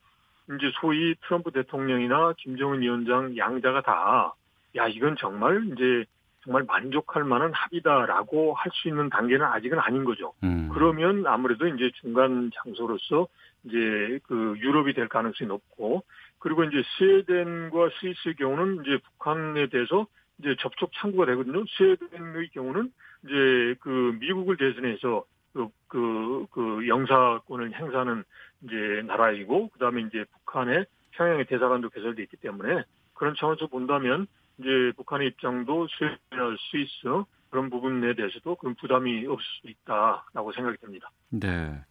이제 0.48 0.72
소위 0.80 1.16
트럼프 1.26 1.52
대통령이나 1.52 2.34
김정은 2.38 2.82
위원장 2.82 3.38
양자가 3.38 3.82
다 3.82 4.34
야 4.76 4.88
이건 4.88 5.16
정말 5.18 5.64
이제 5.74 6.06
정말 6.44 6.64
만족할 6.64 7.24
만한 7.24 7.52
합의다라고 7.54 8.54
할 8.54 8.72
수 8.74 8.88
있는 8.88 9.10
단계는 9.10 9.46
아직은 9.46 9.78
아닌 9.80 10.06
거죠. 10.06 10.34
음. 10.44 10.70
그러면 10.74 11.26
아무래도 11.28 11.68
이제 11.68 11.92
중간 12.00 12.50
장소로서 12.56 13.28
이제 13.66 14.20
그 14.24 14.56
유럽이 14.60 14.94
될 14.94 15.08
가능성이 15.10 15.48
높고 15.50 16.04
그리고 16.40 16.64
이제 16.64 16.82
스웨덴과 16.98 17.90
스위스의 18.00 18.36
경우는 18.36 18.84
이제 18.86 18.98
북한에 19.04 19.68
대해서 19.68 20.08
이제 20.40 20.56
접촉 20.60 20.92
창구가 20.94 21.26
되거든요. 21.26 21.66
스웨덴의 21.78 22.50
경우는 22.54 22.92
이제 23.26 23.76
그 23.82 24.18
미국을 24.20 24.56
대신해서 24.56 25.26
그, 25.54 25.68
그, 25.88 26.46
그 26.52 26.88
영사권을 26.88 27.74
행사하는 27.74 28.24
이제 28.64 29.02
나라이고 29.06 29.70
그 29.70 29.80
다음에 29.80 30.02
이제 30.04 30.24
북한의 30.32 30.86
평양의 31.12 31.46
대사관도 31.46 31.90
개설돼 31.90 32.24
있기 32.24 32.38
때문에 32.38 32.84
그런 33.14 33.36
차원에서 33.36 33.68
본다면 33.68 34.28
이제 34.60 34.92
북한의 34.98 35.30
입장도 35.30 35.88
스웨덴이나 35.88 36.58
스위스 36.72 37.26
그런 37.50 37.70
부분에 37.70 38.14
대해서도 38.16 38.56
그런 38.56 38.76
부담이 38.76 39.26
없을 39.26 39.46
수 39.62 39.68
있다라고 39.68 40.52
생각이 40.54 40.78
듭니다. 40.78 41.10
네. 41.30 41.82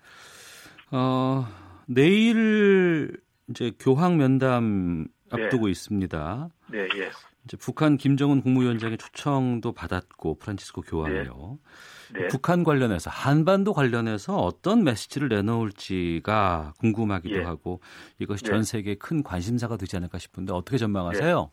어, 0.90 1.46
내일 1.86 3.20
이제 3.48 3.72
교황 3.78 4.18
면담 4.18 5.08
네. 5.32 5.44
앞두고 5.44 5.68
있습니다. 5.68 6.48
네, 6.68 6.78
예. 6.96 7.10
이제 7.44 7.56
북한 7.56 7.96
김정은 7.96 8.42
국무위원장의 8.42 8.98
초청도 8.98 9.72
받았고 9.72 10.38
프란치스코 10.38 10.82
교황이요. 10.82 11.58
네. 12.12 12.26
북한 12.28 12.62
관련해서 12.62 13.10
한반도 13.10 13.72
관련해서 13.72 14.36
어떤 14.36 14.84
메시지를 14.84 15.28
내놓을지가 15.28 16.74
궁금하기도 16.78 17.38
예. 17.38 17.42
하고 17.42 17.80
이것이 18.18 18.44
네. 18.44 18.50
전 18.50 18.62
세계에 18.62 18.96
큰 18.96 19.22
관심사가 19.22 19.76
되지 19.76 19.96
않을까 19.96 20.18
싶은데 20.18 20.52
어떻게 20.52 20.76
전망하세요? 20.76 21.50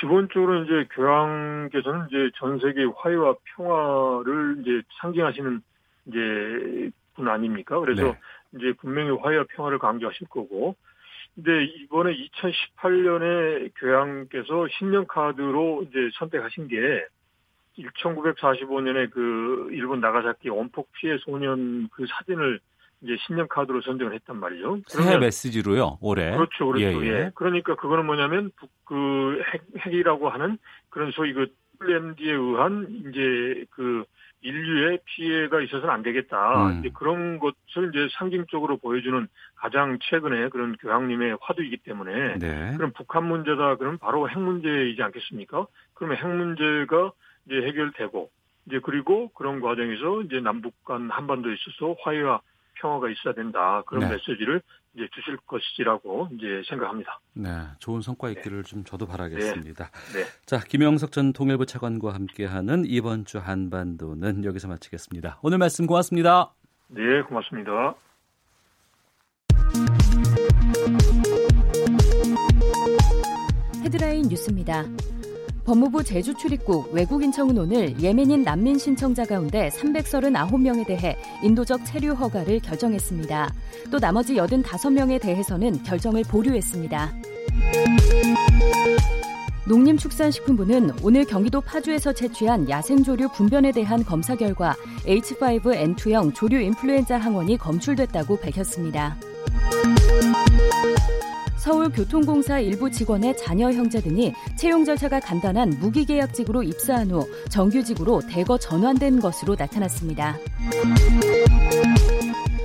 기본적으로 0.00 0.64
이제 0.64 0.86
교황께서는 0.92 2.06
이제 2.08 2.30
전 2.36 2.58
세계 2.58 2.84
화해와 2.84 3.34
평화를 3.56 4.58
이제 4.60 4.82
상징하시는 5.00 5.62
이제 6.06 6.90
분 7.14 7.28
아닙니까? 7.28 7.78
그래서 7.80 8.02
네. 8.02 8.18
이제 8.56 8.72
분명히 8.80 9.10
화해와 9.10 9.44
평화를 9.50 9.78
강조하실 9.78 10.28
거고. 10.28 10.76
근데 11.34 11.64
이번에 11.64 12.12
2018년에 12.16 13.70
교황께서 13.76 14.66
신년 14.78 15.06
카드로 15.06 15.84
이제 15.84 16.10
선택하신 16.14 16.68
게 16.68 17.06
1945년에 17.78 19.10
그 19.10 19.68
일본 19.70 20.00
나가사키 20.00 20.48
원폭 20.48 20.90
피해 20.92 21.16
소년 21.18 21.88
그 21.92 22.06
사진을 22.08 22.60
이제 23.02 23.16
신년 23.26 23.46
카드로 23.48 23.80
선정을 23.82 24.14
했단 24.14 24.36
말이죠. 24.36 24.80
새해 24.86 25.18
메시지로요, 25.18 25.98
올해. 26.00 26.32
그렇죠, 26.32 26.66
그렇죠. 26.66 26.84
예, 26.84 27.06
예, 27.06 27.06
예. 27.06 27.30
그러니까 27.34 27.76
그거는 27.76 28.06
뭐냐면 28.06 28.50
북, 28.56 28.70
그 28.84 29.40
핵, 29.52 29.62
핵이라고 29.86 30.28
하는 30.28 30.58
그런 30.90 31.12
소위 31.12 31.32
그 31.32 31.46
WMD에 31.80 32.32
의한 32.32 32.86
이제 33.08 33.64
그 33.70 34.04
인류의 34.40 35.00
피해가 35.04 35.60
있어서는 35.62 35.90
안 35.90 36.02
되겠다. 36.02 36.68
음. 36.68 36.78
이제 36.80 36.90
그런 36.94 37.38
것을 37.38 37.90
이제 37.90 38.08
상징적으로 38.18 38.76
보여주는 38.76 39.26
가장 39.56 39.98
최근의 40.02 40.50
그런 40.50 40.76
교황님의 40.76 41.38
화두이기 41.40 41.78
때문에 41.78 42.38
네. 42.38 42.74
그럼 42.76 42.92
북한 42.96 43.24
문제다 43.24 43.76
그러면 43.76 43.98
바로 43.98 44.28
핵 44.28 44.38
문제이지 44.38 45.02
않겠습니까? 45.02 45.66
그러면 45.94 46.16
핵 46.18 46.28
문제가 46.28 47.12
이제 47.46 47.66
해결되고 47.66 48.30
이제 48.66 48.80
그리고 48.82 49.28
그런 49.30 49.60
과정에서 49.60 50.22
이제 50.22 50.40
남북 50.40 50.84
간 50.84 51.10
한반도에 51.10 51.54
있어서 51.54 51.96
화해와 52.02 52.40
평화가 52.80 53.08
있어야 53.10 53.34
된다. 53.34 53.82
그런 53.86 54.08
네. 54.08 54.14
메시지를 54.14 54.62
이제 54.94 55.08
주실 55.14 55.36
것이라고 55.46 56.28
이제 56.32 56.62
생각합니다. 56.68 57.20
네, 57.34 57.50
좋은 57.78 58.00
성과 58.00 58.30
있기를 58.30 58.64
좀 58.64 58.84
저도 58.84 59.06
바라겠습니다. 59.06 59.90
네. 60.14 60.24
자, 60.46 60.58
김영석 60.58 61.12
전 61.12 61.32
통일부 61.32 61.66
차관과 61.66 62.14
함께하는 62.14 62.84
이번 62.86 63.24
주 63.24 63.38
한반도는 63.38 64.44
여기서 64.44 64.68
마치겠습니다. 64.68 65.38
오늘 65.42 65.58
말씀 65.58 65.86
고맙습니다. 65.86 66.52
네, 66.88 67.22
고맙습니다. 67.22 67.94
헤드라인 73.84 74.28
뉴스입니다. 74.28 74.84
법무부 75.68 76.02
제주 76.02 76.32
출입국 76.32 76.94
외국인청은 76.94 77.58
오늘 77.58 78.00
예멘인 78.00 78.42
난민 78.42 78.78
신청자 78.78 79.26
가운데 79.26 79.68
339명에 79.68 80.86
대해 80.86 81.14
인도적 81.42 81.84
체류 81.84 82.14
허가를 82.14 82.60
결정했습니다. 82.60 83.52
또 83.90 83.98
나머지 83.98 84.34
85명에 84.34 85.20
대해서는 85.20 85.82
결정을 85.82 86.24
보류했습니다. 86.24 87.12
농림축산식품부는 89.66 90.92
오늘 91.02 91.26
경기도 91.26 91.60
파주에서 91.60 92.14
채취한 92.14 92.70
야생조류 92.70 93.28
분변에 93.34 93.72
대한 93.72 94.02
검사 94.02 94.34
결과 94.36 94.74
H5N2형 95.04 96.34
조류 96.34 96.60
인플루엔자 96.60 97.18
항원이 97.18 97.58
검출됐다고 97.58 98.38
밝혔습니다. 98.38 99.18
서울교통공사 101.58 102.60
일부 102.60 102.90
직원의 102.90 103.36
자녀 103.36 103.70
형제 103.72 104.00
등이 104.00 104.32
채용 104.56 104.84
절차가 104.84 105.20
간단한 105.20 105.78
무기계약직으로 105.80 106.62
입사한 106.62 107.10
후 107.10 107.28
정규직으로 107.50 108.22
대거 108.28 108.58
전환된 108.58 109.20
것으로 109.20 109.56
나타났습니다. 109.58 110.36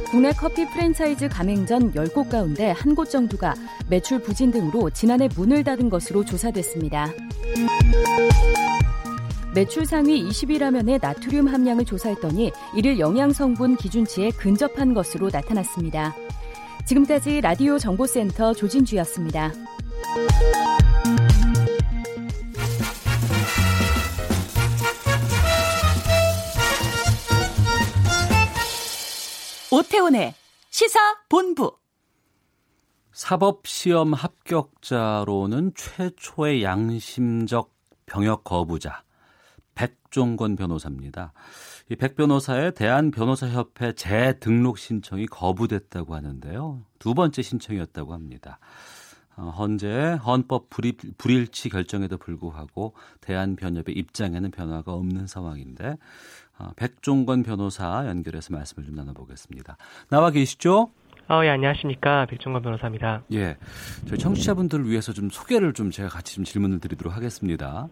국내 0.09 0.31
커피 0.31 0.65
프랜차이즈 0.69 1.27
가맹점 1.27 1.93
10곳 1.93 2.29
가운데 2.29 2.69
한 2.71 2.93
곳 2.93 3.09
정도가 3.09 3.55
매출 3.89 4.19
부진 4.21 4.51
등으로 4.51 4.91
지난해 4.91 5.27
문을 5.35 5.63
닫은 5.63 5.89
것으로 5.89 6.23
조사됐습니다. 6.23 7.11
매출 9.55 9.85
상위 9.87 10.23
20위라면의 10.29 10.99
나트륨 11.01 11.47
함량을 11.47 11.85
조사했더니 11.85 12.51
이를 12.75 12.99
영양 12.99 13.33
성분 13.33 13.75
기준치에 13.77 14.29
근접한 14.31 14.93
것으로 14.93 15.29
나타났습니다. 15.31 16.15
지금까지 16.85 17.41
라디오 17.41 17.79
정보센터 17.79 18.53
조진주였습니다. 18.53 19.51
오태훈의 29.71 30.35
시사 30.69 30.99
본부. 31.29 31.77
사법 33.11 33.65
시험 33.65 34.13
합격자로는 34.13 35.73
최초의 35.75 36.63
양심적 36.63 37.73
병역 38.05 38.43
거부자 38.43 39.03
백종건 39.75 40.55
변호사입니다. 40.55 41.33
이백 41.89 42.15
변호사의 42.15 42.73
대한 42.73 43.11
변호사협회 43.11 43.93
재등록 43.93 44.77
신청이 44.77 45.25
거부됐다고 45.27 46.15
하는데요. 46.15 46.81
두 46.99 47.13
번째 47.13 47.41
신청이었다고 47.41 48.13
합니다. 48.13 48.59
어, 49.35 49.51
현재 49.55 50.17
헌법 50.25 50.69
불일, 50.69 50.95
불일치 51.17 51.69
결정에도 51.69 52.17
불구하고 52.17 52.93
대한변협의 53.21 53.95
입장에는 53.95 54.51
변화가 54.51 54.93
없는 54.93 55.27
상황인데 55.27 55.97
어, 56.59 56.71
백종건 56.75 57.43
변호사 57.43 58.05
연결해서 58.07 58.53
말씀을 58.53 58.85
좀 58.85 58.95
나눠보겠습니다. 58.95 59.77
나와 60.09 60.29
계시죠? 60.29 60.91
어, 61.29 61.41
예, 61.45 61.49
안녕하십니까. 61.49 62.25
백종건 62.27 62.61
변호사입니다. 62.61 63.23
예. 63.31 63.57
저희 64.07 64.19
청취자분들을 64.19 64.89
위해서 64.89 65.13
좀 65.13 65.29
소개를 65.29 65.73
좀 65.73 65.89
제가 65.89 66.09
같이 66.09 66.35
좀 66.35 66.43
질문을 66.43 66.79
드리도록 66.79 67.15
하겠습니다. 67.15 67.87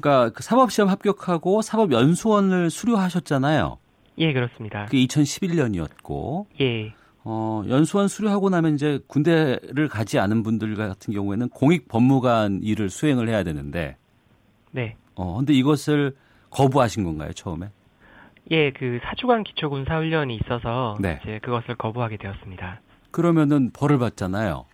그러니까 0.00 0.30
그 0.30 0.42
사법시험 0.42 0.88
합격하고 0.88 1.62
사법연수원을 1.62 2.70
수료하셨잖아요. 2.70 3.78
예, 4.18 4.32
그렇습니다. 4.32 4.86
그게 4.86 5.04
2011년이었고. 5.06 6.46
예. 6.60 6.94
어, 7.22 7.62
연수원 7.68 8.08
수료하고 8.08 8.48
나면 8.48 8.74
이제 8.74 8.98
군대를 9.06 9.88
가지 9.88 10.18
않은 10.18 10.42
분들 10.42 10.74
같은 10.74 11.12
경우에는 11.12 11.50
공익 11.50 11.88
법무관 11.88 12.60
일을 12.62 12.88
수행을 12.88 13.28
해야 13.28 13.44
되는데. 13.44 13.96
네. 14.72 14.96
어, 15.14 15.36
근데 15.36 15.52
이것을 15.52 16.16
거부하신 16.50 17.04
건가요, 17.04 17.32
처음에? 17.32 17.68
예, 18.50 18.72
그 18.72 18.98
사주관 19.04 19.44
기초 19.44 19.68
군사 19.68 19.96
훈련이 19.96 20.40
있어서 20.42 20.96
네. 21.00 21.20
이제 21.22 21.38
그것을 21.42 21.76
거부하게 21.76 22.16
되었습니다. 22.16 22.80
그러면은 23.10 23.70
벌을 23.70 23.98
받잖아요. 23.98 24.64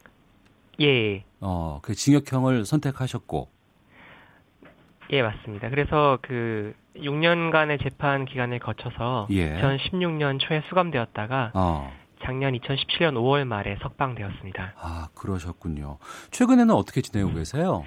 예. 0.80 1.24
어, 1.40 1.80
그 1.82 1.94
징역형을 1.94 2.64
선택하셨고. 2.64 3.55
예, 5.10 5.22
맞습니다. 5.22 5.70
그래서 5.70 6.18
그 6.22 6.74
6년간의 6.96 7.82
재판 7.82 8.24
기간을 8.24 8.58
거쳐서 8.58 9.28
예. 9.30 9.60
2016년 9.60 10.40
초에 10.40 10.62
수감되었다가 10.68 11.52
어. 11.54 11.92
작년 12.22 12.54
2017년 12.54 13.14
5월 13.14 13.44
말에 13.44 13.76
석방되었습니다. 13.82 14.72
아, 14.78 15.08
그러셨군요. 15.14 15.98
최근에는 16.30 16.74
어떻게 16.74 17.02
지내고 17.02 17.34
계세요? 17.34 17.84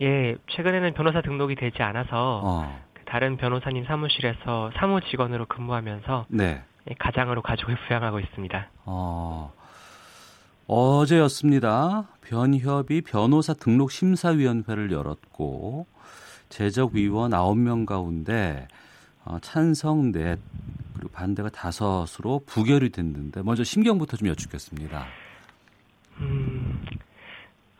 예, 0.00 0.36
최근에는 0.50 0.94
변호사 0.94 1.20
등록이 1.20 1.56
되지 1.56 1.82
않아서 1.82 2.40
어. 2.44 2.80
그 2.94 3.04
다른 3.04 3.36
변호사님 3.36 3.84
사무실에서 3.84 4.70
사무 4.76 5.00
직원으로 5.00 5.46
근무하면서 5.46 6.26
네. 6.28 6.62
예, 6.88 6.94
가장으로 6.98 7.42
가족을 7.42 7.76
부양하고 7.88 8.20
있습니다. 8.20 8.70
어. 8.86 9.52
어제였습니다. 10.66 12.08
변협이 12.22 13.00
변호사 13.00 13.54
등록 13.54 13.90
심사위원회를 13.90 14.92
열었고 14.92 15.86
재적위원 16.48 17.32
9명 17.32 17.86
가운데 17.86 18.68
어, 19.24 19.38
찬성 19.40 20.12
넷 20.12 20.38
그리고 20.94 21.10
반대가 21.10 21.48
다섯으로 21.48 22.42
부결이 22.46 22.90
됐는데 22.90 23.42
먼저 23.42 23.62
심경부터 23.62 24.16
좀 24.16 24.28
여쭙겠습니다. 24.28 25.06
음, 26.20 26.84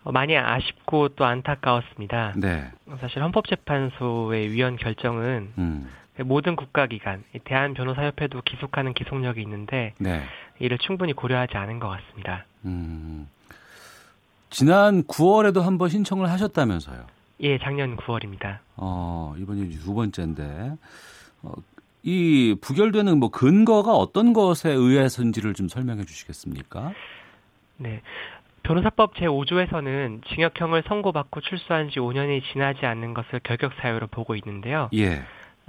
어, 0.05 0.13
많이 0.13 0.37
아쉽고 0.37 1.11
또 1.11 1.25
안타까웠습니다. 1.25 2.35
네. 2.37 2.71
사실 3.01 3.23
헌법재판소의 3.23 4.53
위원 4.53 4.77
결정은 4.77 5.53
음. 5.59 5.89
모든 6.25 6.57
국가기관, 6.57 7.25
이 7.35 7.39
대한 7.39 7.75
변호사협회도 7.75 8.43
기속하는 8.43 8.93
기속력이 8.95 9.41
있는데 9.43 9.95
네. 9.99 10.23
이를 10.59 10.79
충분히 10.79 11.13
고려하지 11.13 11.57
않은 11.57 11.79
것 11.79 11.89
같습니다. 11.89 12.45
음. 12.65 13.29
지난 14.51 15.03
9월에도 15.05 15.61
한번 15.61 15.89
신청을 15.89 16.31
하셨다면서요. 16.31 17.18
예, 17.41 17.59
작년 17.59 17.97
9월입니다. 17.97 18.59
어, 18.77 19.35
이번이 19.39 19.71
두 19.71 19.95
번째인데, 19.95 20.73
어, 21.43 21.53
이 22.03 22.57
부결되는 22.61 23.19
뭐 23.19 23.31
근거가 23.31 23.93
어떤 23.93 24.33
것에 24.33 24.71
의해서인지를 24.71 25.55
좀 25.55 25.69
설명해 25.69 26.05
주시겠습니까? 26.05 26.93
네. 27.77 28.03
변호사법 28.63 29.15
제5조에서는 29.15 30.27
징역형을 30.29 30.85
선고받고 30.89 31.41
출소한 31.41 31.91
지 31.91 32.01
5년이 32.01 32.43
지나지 32.53 32.87
않는 32.87 33.15
것을 33.15 33.41
결격 33.43 33.73
사유로 33.81 34.09
보고 34.09 34.35
있는데요. 34.35 34.91
예. 34.95 35.23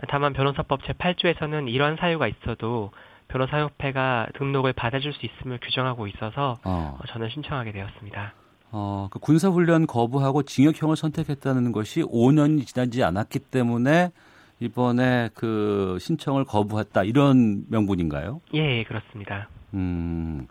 다만 0.08 0.34
변호사법 0.34 0.82
제8조에서는 0.84 1.69
이러한 1.69 1.97
사유가 1.97 2.27
있어도 2.27 2.91
변호사협회가 3.29 4.27
등록을 4.36 4.73
받아줄 4.73 5.13
수 5.13 5.25
있음을 5.25 5.60
규정하고 5.62 6.08
있어서 6.08 6.58
어, 6.63 6.97
어, 6.99 7.05
저는 7.08 7.29
신청하게 7.29 7.71
되었습니다. 7.71 8.34
어, 8.71 9.08
그 9.10 9.19
군사훈련 9.19 9.88
거부하고 9.88 10.43
징역형을 10.43 10.95
선택했다는 10.95 11.71
것이 11.71 12.01
5년이 12.01 12.65
지나지 12.67 13.03
않았기 13.03 13.39
때문에 13.39 14.12
이번에 14.60 15.29
그 15.34 15.97
신청을 15.99 16.45
거부했다 16.45 17.03
이런 17.03 17.65
명분인가요? 17.69 18.41
예, 18.53 18.79
예, 18.79 18.84
그렇습니다. 18.84 19.47
음, 19.73 20.47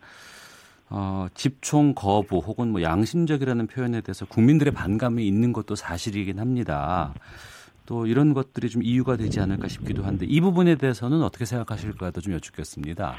어, 0.89 1.27
집총 1.35 1.95
거부 1.95 2.39
혹은 2.39 2.69
뭐 2.69 2.83
양심적이라는 2.83 3.67
표현에 3.67 4.01
대해서 4.01 4.25
국민들의 4.27 4.73
반감이 4.73 5.27
있는 5.27 5.53
것도 5.53 5.77
사실이긴 5.77 6.39
합니다. 6.39 7.13
또 7.85 8.07
이런 8.07 8.35
것들이 8.35 8.69
좀 8.69 8.83
이유가 8.83 9.17
되지 9.17 9.41
않을까 9.41 9.69
싶기도 9.69 10.05
한데 10.05 10.27
이 10.29 10.41
부분에 10.41 10.75
대해서는 10.75 11.23
어떻게 11.23 11.45
생각하실까도 11.45 12.21
좀 12.21 12.35
여쭙겠습니다. 12.35 13.15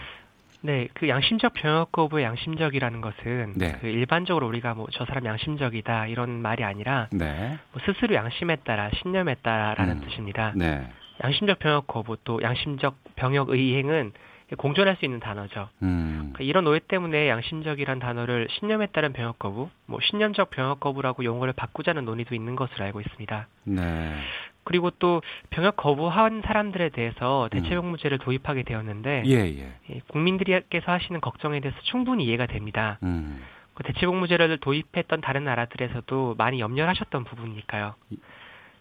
네, 0.61 0.89
그 0.93 1.07
양심적 1.07 1.53
병역 1.53 1.91
거부의 1.91 2.25
양심적이라는 2.25 3.01
것은 3.01 3.53
네. 3.55 3.77
그 3.79 3.87
일반적으로 3.87 4.47
우리가 4.47 4.73
뭐 4.73 4.89
저 4.91 5.05
사람 5.05 5.25
양심적이다 5.25 6.07
이런 6.07 6.41
말이 6.41 6.63
아니라 6.63 7.07
네. 7.11 7.57
뭐 7.71 7.81
스스로 7.85 8.15
양심했다라 8.15 8.91
신념했다라는 9.01 9.97
음. 9.97 10.01
뜻입니다. 10.01 10.51
네. 10.55 10.87
양심적 11.23 11.59
병역 11.59 11.87
거부 11.87 12.17
또 12.23 12.41
양심적 12.41 12.97
병역 13.15 13.49
의행은 13.49 14.11
공존할 14.57 14.95
수 14.95 15.05
있는 15.05 15.19
단어죠. 15.19 15.69
음. 15.83 16.31
그러니까 16.33 16.43
이런 16.43 16.65
오해 16.67 16.79
때문에 16.79 17.29
양심적이란 17.29 17.99
단어를 17.99 18.47
신념에 18.49 18.87
따른 18.87 19.13
병역 19.13 19.37
거부, 19.37 19.69
뭐 19.85 19.99
신념적 20.01 20.49
병역 20.49 20.79
거부라고 20.79 21.23
용어를 21.23 21.53
바꾸자는 21.53 22.03
논의도 22.03 22.33
있는 22.33 22.55
것으로 22.55 22.83
알고 22.85 22.99
있습니다. 22.99 23.47
네. 23.65 24.15
그리고 24.63 24.91
또 24.91 25.21
병역 25.49 25.75
거부한 25.75 26.41
사람들에 26.45 26.89
대해서 26.89 27.49
대체복무제를 27.51 28.19
도입하게 28.19 28.63
되었는데 28.63 29.23
예, 29.25 29.35
예. 29.35 29.73
예, 29.89 30.01
국민들께서 30.07 30.91
하시는 30.91 31.19
걱정에 31.21 31.59
대해서 31.59 31.79
충분히 31.83 32.25
이해가 32.25 32.45
됩니다. 32.45 32.99
음. 33.03 33.41
그 33.73 33.83
대체복무제를 33.83 34.57
도입했던 34.59 35.21
다른 35.21 35.45
나라들에서도 35.45 36.35
많이 36.37 36.59
염려를 36.59 36.89
하셨던 36.89 37.23
부분이니까요. 37.23 37.95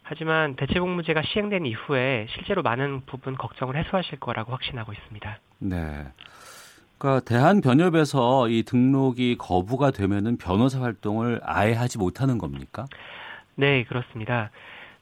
하지만 0.03 0.57
대체복무제가 0.57 1.23
시행된 1.23 1.67
이후에 1.67 2.27
실제로 2.31 2.63
많은 2.63 3.03
부분 3.07 3.37
걱정을 3.37 3.77
해소하실 3.77 4.19
거라고 4.19 4.53
확신하고 4.53 4.93
있습니다. 4.93 5.39
네. 5.61 6.07
그러니까 6.99 7.25
대한 7.25 7.61
변협에서 7.61 8.49
이 8.49 8.65
등록이 8.65 9.37
거부가 9.39 9.91
되면은 9.93 10.39
변호사 10.39 10.81
활동을 10.81 11.41
아예 11.45 11.75
하지 11.75 11.99
못하는 11.99 12.39
겁니까? 12.39 12.87
네, 13.55 13.85
그렇습니다. 13.85 14.51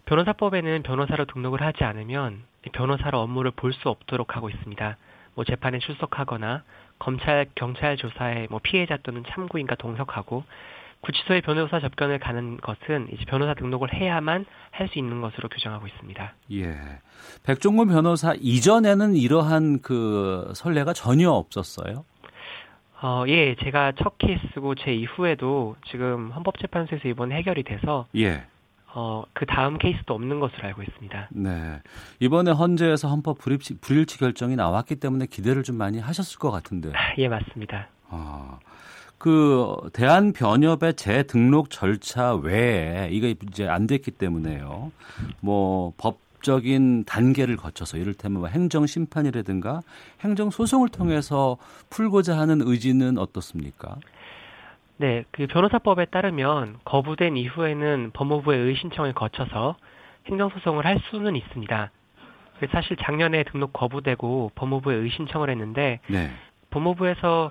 변호사법에는 0.07 0.83
변호사로 0.83 1.25
등록을 1.27 1.62
하지 1.62 1.85
않으면 1.85 2.42
변호사로 2.73 3.21
업무를 3.21 3.51
볼 3.51 3.73
수 3.73 3.88
없도록 3.88 4.37
하고 4.37 4.49
있습니다. 4.49 4.97
뭐 5.35 5.45
재판에 5.45 5.79
출석하거나 5.79 6.62
검찰, 6.99 7.47
경찰 7.55 7.97
조사에 7.97 8.47
뭐 8.49 8.61
피해자 8.62 8.97
또는 9.03 9.23
참고인과 9.29 9.75
동석하고 9.77 10.45
구치소에 11.03 11.42
변호사 11.42 11.79
접견을 11.79 12.19
가는 12.19 12.57
것은 12.57 13.09
이제 13.12 13.25
변호사 13.27 13.53
등록을 13.55 13.92
해야만 13.92 14.47
할 14.71 14.88
수 14.88 14.99
있는 14.99 15.21
것으로 15.21 15.49
규정하고 15.49 15.87
있습니다. 15.87 16.33
예. 16.53 16.77
백종원 17.45 17.88
변호사 17.88 18.35
이전에는 18.38 19.14
이러한 19.16 19.81
그 19.83 20.51
선례가 20.55 20.92
전혀 20.95 21.31
없었어요. 21.31 22.05
어, 23.03 23.25
예, 23.29 23.55
제가 23.57 23.92
첫 24.03 24.16
케이스고 24.19 24.75
제 24.75 24.92
이후에도 24.95 25.77
지금 25.90 26.31
헌법재판소에서 26.31 27.09
이번 27.09 27.33
해결이 27.33 27.62
돼서 27.64 28.07
예. 28.16 28.45
어, 28.98 29.24
그 29.35 29.44
다음 29.44 29.76
케이스도 29.76 30.14
없는 30.14 30.40
것으로 30.40 30.64
알고 30.64 30.82
있습니다. 30.82 31.28
네. 31.32 31.82
이번에 32.18 32.50
헌재에서 32.50 33.09
헌법 33.09 33.37
불일치, 33.37 33.74
불일치 33.82 34.16
결정이 34.18 34.56
나왔기 34.56 34.96
때문에 34.96 35.26
기대를 35.26 35.64
좀 35.64 35.76
많이 35.76 35.98
하셨을 35.98 36.38
것 36.38 36.50
같은데. 36.50 36.92
예, 37.18 37.28
맞습니다. 37.28 37.88
아. 38.09 38.59
그 39.18 39.76
대한 39.92 40.32
변협의 40.32 40.94
재등록 40.94 41.68
절차 41.68 42.35
외에 42.35 43.11
이게 43.12 43.35
이제 43.46 43.68
안 43.68 43.87
됐기 43.87 44.12
때문에요. 44.12 44.90
뭐 45.40 45.92
법적인 45.98 47.04
단계를 47.04 47.59
거쳐서 47.59 47.98
이를테면 47.98 48.40
뭐 48.40 48.48
행정 48.48 48.87
심판이라든가 48.87 49.82
행정 50.20 50.48
소송을 50.48 50.88
통해서 50.88 51.59
풀고자 51.90 52.38
하는 52.38 52.62
의지는 52.62 53.18
어떻습니까? 53.18 53.96
네, 54.98 55.24
그 55.30 55.46
변호사법에 55.46 56.06
따르면 56.06 56.78
거부된 56.85 57.37
이후에는 57.37 58.12
법무부의 58.14 58.59
의신청을 58.61 59.12
거쳐서 59.12 59.76
행정소송을 60.26 60.85
할 60.85 60.98
수는 61.11 61.37
있습니다. 61.37 61.90
사실 62.72 62.96
작년에 62.96 63.44
등록 63.44 63.72
거부되고 63.72 64.52
법무부에 64.54 64.94
의신청을 64.96 65.50
했는데 65.50 66.00
네. 66.09 66.30
법무부에서 66.70 67.50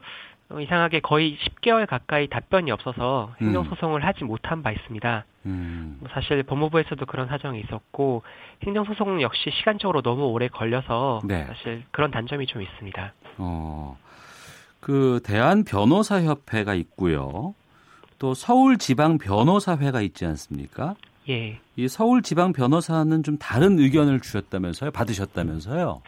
어, 0.49 0.59
이상하게 0.59 0.99
거의 0.99 1.37
10개월 1.37 1.87
가까이 1.87 2.27
답변이 2.27 2.71
없어서 2.71 3.33
음. 3.41 3.47
행정소송을 3.47 4.05
하지 4.05 4.23
못한 4.23 4.61
바 4.61 4.71
있습니다. 4.71 5.25
음. 5.47 5.97
뭐 5.99 6.09
사실 6.11 6.43
법무부에서도 6.43 7.03
그런 7.07 7.27
사정이 7.27 7.59
있었고 7.61 8.23
행정소송 8.63 9.21
역시 9.21 9.49
시간적으로 9.51 10.01
너무 10.01 10.25
오래 10.25 10.47
걸려서 10.47 11.21
네. 11.25 11.45
사실 11.45 11.83
그런 11.91 12.11
단점이 12.11 12.45
좀 12.45 12.61
있습니다. 12.61 13.13
어. 13.37 13.97
그 14.85 15.19
대한 15.23 15.63
변호사 15.63 16.21
협회가 16.21 16.75
있고요. 16.75 17.55
또 18.19 18.35
서울 18.35 18.77
지방 18.77 19.17
변호사회가 19.17 19.99
있지 20.01 20.27
않습니까? 20.27 20.93
예. 21.27 21.59
이 21.75 21.87
서울 21.87 22.21
지방 22.21 22.53
변호사는 22.53 23.23
좀 23.23 23.39
다른 23.39 23.79
의견을 23.79 24.19
주셨다면서요? 24.19 24.91
받으셨다면서요? 24.91 26.03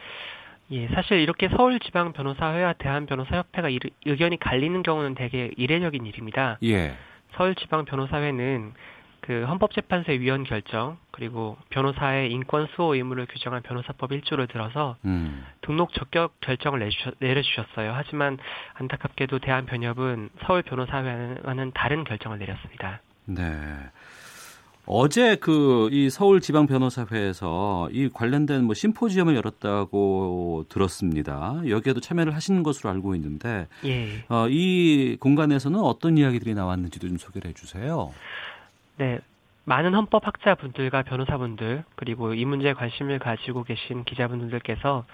예, 0.70 0.86
사실 0.94 1.18
이렇게 1.18 1.48
서울지방 1.48 2.12
변호사회와 2.12 2.74
대한 2.74 3.06
변호사협회가 3.06 3.68
이- 3.68 3.80
의견이 4.06 4.38
갈리는 4.38 4.80
경우는 4.84 5.16
되게 5.16 5.50
이례적인 5.56 6.06
일입니다. 6.06 6.58
예. 6.62 6.94
서울지방 7.36 7.84
변호사회는 7.84 8.74
그 9.28 9.44
헌법재판소의 9.44 10.20
위원 10.20 10.42
결정 10.42 10.96
그리고 11.10 11.58
변호사의 11.68 12.32
인권 12.32 12.66
수호 12.74 12.94
의무를 12.94 13.26
규정한 13.26 13.60
변호사법 13.60 14.12
1조를 14.12 14.50
들어서 14.50 14.96
음. 15.04 15.44
등록 15.60 15.92
적격 15.92 16.40
결정을 16.40 16.78
내주셨, 16.78 17.16
내려주셨어요. 17.18 17.92
하지만 17.94 18.38
안타깝게도 18.72 19.40
대한변협은 19.40 20.30
서울 20.46 20.62
변호사회와는 20.62 21.72
다른 21.74 22.04
결정을 22.04 22.38
내렸습니다. 22.38 23.02
네. 23.26 23.44
어제 24.86 25.36
그 25.36 25.90
이 25.92 26.08
서울 26.08 26.40
지방 26.40 26.66
변호사회에서 26.66 27.90
이 27.92 28.08
관련된 28.08 28.64
뭐 28.64 28.72
심포지엄을 28.72 29.36
열었다고 29.36 30.64
들었습니다. 30.70 31.60
여기에도 31.68 32.00
참여를 32.00 32.34
하시는 32.34 32.62
것으로 32.62 32.88
알고 32.88 33.14
있는데 33.16 33.68
예. 33.84 34.24
어, 34.30 34.46
이 34.48 35.18
공간에서는 35.20 35.78
어떤 35.80 36.16
이야기들이 36.16 36.54
나왔는지도 36.54 37.08
좀 37.08 37.18
소개를 37.18 37.50
해주세요. 37.50 38.10
네. 38.98 39.20
많은 39.64 39.94
헌법학자 39.94 40.54
분들과 40.54 41.02
변호사분들 41.02 41.84
그리고 41.94 42.32
이 42.34 42.44
문제에 42.44 42.72
관심을 42.72 43.18
가지고 43.18 43.64
계신 43.64 44.04
기자분들께서 44.04 45.04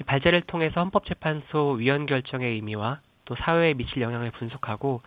이 0.00 0.04
발제를 0.04 0.42
통해서 0.42 0.80
헌법재판소 0.80 1.72
위원 1.72 2.06
결정의 2.06 2.52
의미와 2.54 3.00
또 3.26 3.34
사회에 3.36 3.74
미칠 3.74 4.00
영향을 4.00 4.30
분석하고 4.30 5.02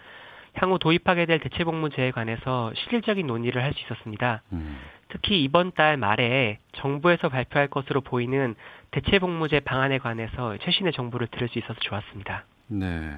향후 0.53 0.77
도입하게 0.79 1.25
될 1.25 1.39
대체복무제에 1.39 2.11
관해서 2.11 2.71
실질적인 2.75 3.25
논의를 3.25 3.63
할 3.63 3.73
수 3.73 3.79
있었습니다. 3.85 4.43
음. 4.51 4.79
특히 5.09 5.43
이번 5.43 5.71
달 5.71 5.97
말에 5.97 6.59
정부에서 6.73 7.29
발표할 7.29 7.67
것으로 7.67 8.01
보이는 8.01 8.55
대체복무제 8.91 9.61
방안에 9.61 9.97
관해서 9.97 10.57
최신의 10.57 10.93
정보를 10.93 11.27
들을 11.27 11.47
수 11.49 11.57
있어서 11.59 11.79
좋았습니다. 11.79 12.45
네. 12.67 13.17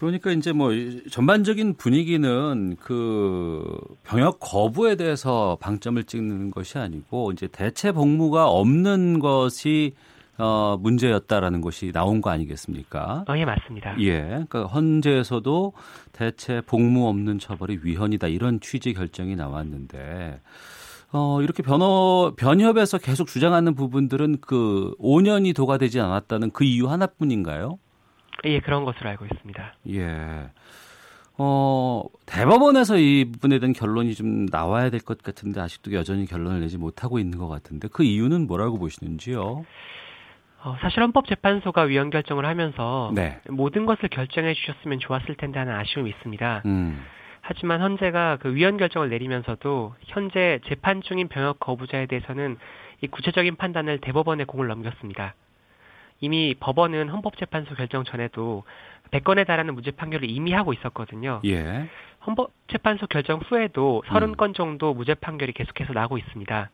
그러니까 0.00 0.30
이제 0.32 0.52
뭐 0.52 0.72
이- 0.72 1.02
전반적인 1.10 1.74
분위기는 1.74 2.76
그 2.80 3.78
병역 4.02 4.38
거부에 4.40 4.96
대해서 4.96 5.58
방점을 5.60 6.02
찍는 6.04 6.50
것이 6.50 6.78
아니고 6.78 7.32
이제 7.32 7.46
대체 7.52 7.92
복무가 7.92 8.48
없는 8.48 9.18
것이 9.18 9.92
어 10.38 10.78
문제였다라는 10.80 11.60
것이 11.60 11.92
나온 11.92 12.22
거 12.22 12.30
아니겠습니까? 12.30 13.26
어, 13.28 13.36
예, 13.36 13.44
맞습니다. 13.44 14.00
예. 14.00 14.22
그러니까 14.22 14.64
헌재에서도 14.64 15.74
대체 16.12 16.62
복무 16.62 17.06
없는 17.08 17.38
처벌이 17.38 17.78
위헌이다 17.82 18.28
이런 18.28 18.58
취지 18.60 18.94
결정이 18.94 19.36
나왔는데 19.36 20.40
어 21.12 21.42
이렇게 21.42 21.62
변호 21.62 22.32
변협에서 22.38 22.96
계속 22.96 23.26
주장하는 23.26 23.74
부분들은 23.74 24.38
그 24.40 24.94
5년이 24.98 25.54
도과되지 25.54 26.00
않았다는 26.00 26.52
그 26.52 26.64
이유 26.64 26.88
하나뿐인가요? 26.88 27.78
예, 28.44 28.60
그런 28.60 28.84
것으로 28.84 29.10
알고 29.10 29.26
있습니다. 29.26 29.74
예. 29.90 30.50
어, 31.42 32.04
대법원에서 32.26 32.98
이 32.98 33.24
부분에 33.32 33.58
대한 33.58 33.72
결론이 33.72 34.14
좀 34.14 34.46
나와야 34.46 34.90
될 34.90 35.00
것 35.00 35.22
같은데 35.22 35.60
아직도 35.60 35.92
여전히 35.94 36.26
결론을 36.26 36.60
내지 36.60 36.76
못하고 36.76 37.18
있는 37.18 37.38
것 37.38 37.48
같은데 37.48 37.88
그 37.90 38.02
이유는 38.04 38.46
뭐라고 38.46 38.78
보시는지요? 38.78 39.64
어, 40.62 40.76
사실 40.82 41.00
헌법재판소가 41.02 41.82
위헌 41.82 42.10
결정을 42.10 42.44
하면서 42.44 43.10
네. 43.14 43.40
모든 43.48 43.86
것을 43.86 44.10
결정해 44.10 44.52
주셨으면 44.52 44.98
좋았을 44.98 45.34
텐데 45.36 45.58
하는 45.58 45.74
아쉬움이 45.74 46.10
있습니다. 46.10 46.62
음. 46.66 47.02
하지만 47.40 47.80
헌재가 47.80 48.36
그 48.42 48.54
위헌 48.54 48.76
결정을 48.76 49.08
내리면서도 49.08 49.94
현재 50.04 50.60
재판 50.68 51.00
중인 51.00 51.28
병역 51.28 51.58
거부자에 51.58 52.04
대해서는 52.06 52.58
이 53.00 53.06
구체적인 53.06 53.56
판단을 53.56 54.00
대법원에 54.00 54.44
공을 54.44 54.68
넘겼습니다. 54.68 55.34
이미 56.20 56.54
법원은 56.58 57.08
헌법재판소 57.08 57.74
결정 57.74 58.04
전에도 58.04 58.64
100건에 59.10 59.46
달하는 59.46 59.74
무죄 59.74 59.90
판결을 59.90 60.30
이미 60.30 60.52
하고 60.52 60.72
있었거든요. 60.72 61.40
예. 61.46 61.88
헌법재판소 62.26 63.06
결정 63.06 63.40
후에도 63.40 64.02
음. 64.06 64.14
30건 64.14 64.54
정도 64.54 64.94
무죄 64.94 65.14
판결이 65.14 65.52
계속해서 65.52 65.92
나고 65.92 66.18
있습니다. 66.18 66.70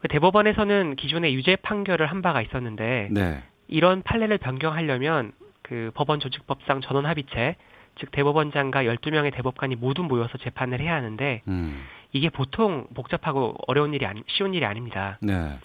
그 0.00 0.08
대법원에서는 0.08 0.96
기존에 0.96 1.32
유죄 1.32 1.56
판결을 1.56 2.06
한 2.06 2.20
바가 2.20 2.42
있었는데 2.42 3.08
네. 3.10 3.42
이런 3.68 4.02
판례를 4.02 4.38
변경하려면 4.38 5.32
그 5.62 5.90
법원 5.94 6.20
조직법상 6.20 6.82
전원 6.82 7.06
합의체, 7.06 7.56
즉 7.96 8.10
대법원장과 8.10 8.84
12명의 8.84 9.32
대법관이 9.34 9.76
모두 9.76 10.02
모여서 10.02 10.36
재판을 10.38 10.80
해야 10.80 10.94
하는데 10.94 11.42
음. 11.48 11.84
이게 12.12 12.28
보통 12.28 12.86
복잡하고 12.94 13.54
어려운 13.66 13.94
일이 13.94 14.04
아니, 14.04 14.22
쉬운 14.26 14.52
일이 14.52 14.66
아닙니다. 14.66 15.18
네. 15.22 15.58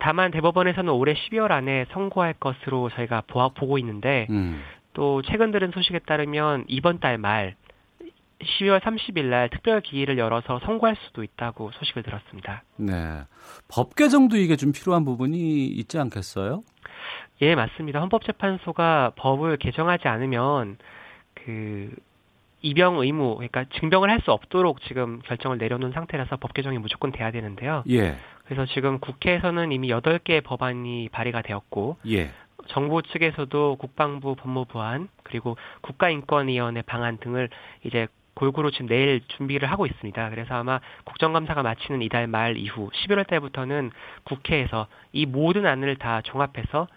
다만 0.00 0.30
대법원에서는 0.30 0.92
올해 0.92 1.14
12월 1.14 1.50
안에 1.50 1.86
선고할 1.92 2.34
것으로 2.34 2.90
저희가 2.90 3.22
보고 3.56 3.78
있는데 3.78 4.26
음. 4.30 4.62
또 4.92 5.22
최근 5.22 5.50
들은 5.50 5.70
소식에 5.72 6.00
따르면 6.00 6.64
이번 6.68 7.00
달 7.00 7.18
말 7.18 7.56
12월 8.42 8.80
30일 8.80 9.24
날 9.26 9.48
특별 9.48 9.80
기일을 9.80 10.18
열어서 10.18 10.60
선고할 10.64 10.96
수도 11.06 11.22
있다고 11.22 11.70
소식을 11.72 12.02
들었습니다. 12.02 12.62
네. 12.76 12.92
법 13.68 13.94
개정도 13.94 14.36
이게 14.36 14.56
좀 14.56 14.72
필요한 14.72 15.04
부분이 15.04 15.66
있지 15.66 15.98
않겠어요? 15.98 16.62
예, 17.42 17.54
맞습니다. 17.54 18.00
헌법재판소가 18.00 19.12
법을 19.16 19.56
개정하지 19.58 20.08
않으면 20.08 20.78
그 21.34 21.90
입영 22.64 22.98
의무, 22.98 23.36
그러니까 23.36 23.64
증병을 23.78 24.10
할 24.10 24.24
수 24.24 24.32
없도록 24.32 24.80
지금 24.82 25.20
결정을 25.26 25.58
내려놓은 25.58 25.92
상태라서 25.92 26.36
법 26.36 26.54
개정이 26.54 26.78
무조건 26.78 27.12
돼야 27.12 27.30
되는데요. 27.30 27.82
예. 27.90 28.16
그래서 28.44 28.64
지금 28.72 28.98
국회에서는 29.00 29.70
이미 29.70 29.88
8개의 29.88 30.42
법안이 30.42 31.10
발의가 31.12 31.42
되었고 31.42 31.98
예. 32.08 32.30
정부 32.68 33.02
측에서도 33.02 33.76
국방부 33.76 34.34
법무부안 34.36 35.08
그리고 35.24 35.58
국가인권위원회 35.82 36.82
방안 36.82 37.18
등을 37.18 37.50
이제 37.82 38.06
골고루 38.34 38.70
지금 38.70 38.86
내일 38.86 39.20
준비를 39.28 39.70
하고 39.70 39.84
있습니다. 39.84 40.30
그래서 40.30 40.54
아마 40.54 40.80
국정감사가 41.04 41.62
마치는 41.62 42.00
이달 42.02 42.26
말 42.26 42.56
이후 42.56 42.90
11월 42.90 43.26
달부터는 43.26 43.90
국회에서 44.24 44.86
이 45.12 45.26
모든 45.26 45.66
안을 45.66 45.96
다 45.96 46.22
종합해서 46.22 46.88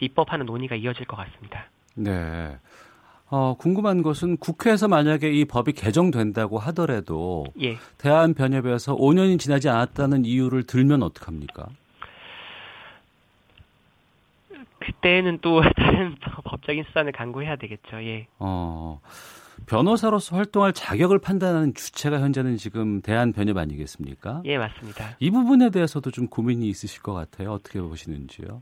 입법하는 0.00 0.46
논의가 0.46 0.76
이어질 0.76 1.06
것 1.06 1.16
같습니다. 1.16 1.66
네. 1.94 2.56
어, 3.28 3.56
궁금한 3.58 4.02
것은 4.02 4.36
국회에서 4.36 4.86
만약에 4.86 5.30
이 5.32 5.44
법이 5.44 5.72
개정된다고 5.72 6.58
하더라도 6.58 7.44
예. 7.60 7.76
대한변협에서 7.98 8.96
5년이 8.96 9.38
지나지 9.38 9.68
않았다는 9.68 10.24
이유를 10.24 10.64
들면 10.64 11.02
어떡합니까? 11.02 11.66
그때는 14.78 15.38
또 15.42 15.60
다른 15.76 16.14
법적인 16.44 16.84
수단을 16.84 17.10
강구해야 17.12 17.56
되겠죠. 17.56 18.02
예. 18.04 18.28
어, 18.38 19.00
변호사로서 19.66 20.36
활동할 20.36 20.72
자격을 20.72 21.18
판단하는 21.18 21.74
주체가 21.74 22.20
현재는 22.20 22.56
지금 22.56 23.00
대한변협 23.02 23.56
아니겠습니까? 23.56 24.42
예, 24.44 24.58
맞습니다. 24.58 25.16
이 25.18 25.30
부분에 25.32 25.70
대해서도 25.70 26.12
좀 26.12 26.28
고민이 26.28 26.68
있으실 26.68 27.02
것 27.02 27.14
같아요. 27.14 27.52
어떻게 27.52 27.80
보시는지요? 27.80 28.60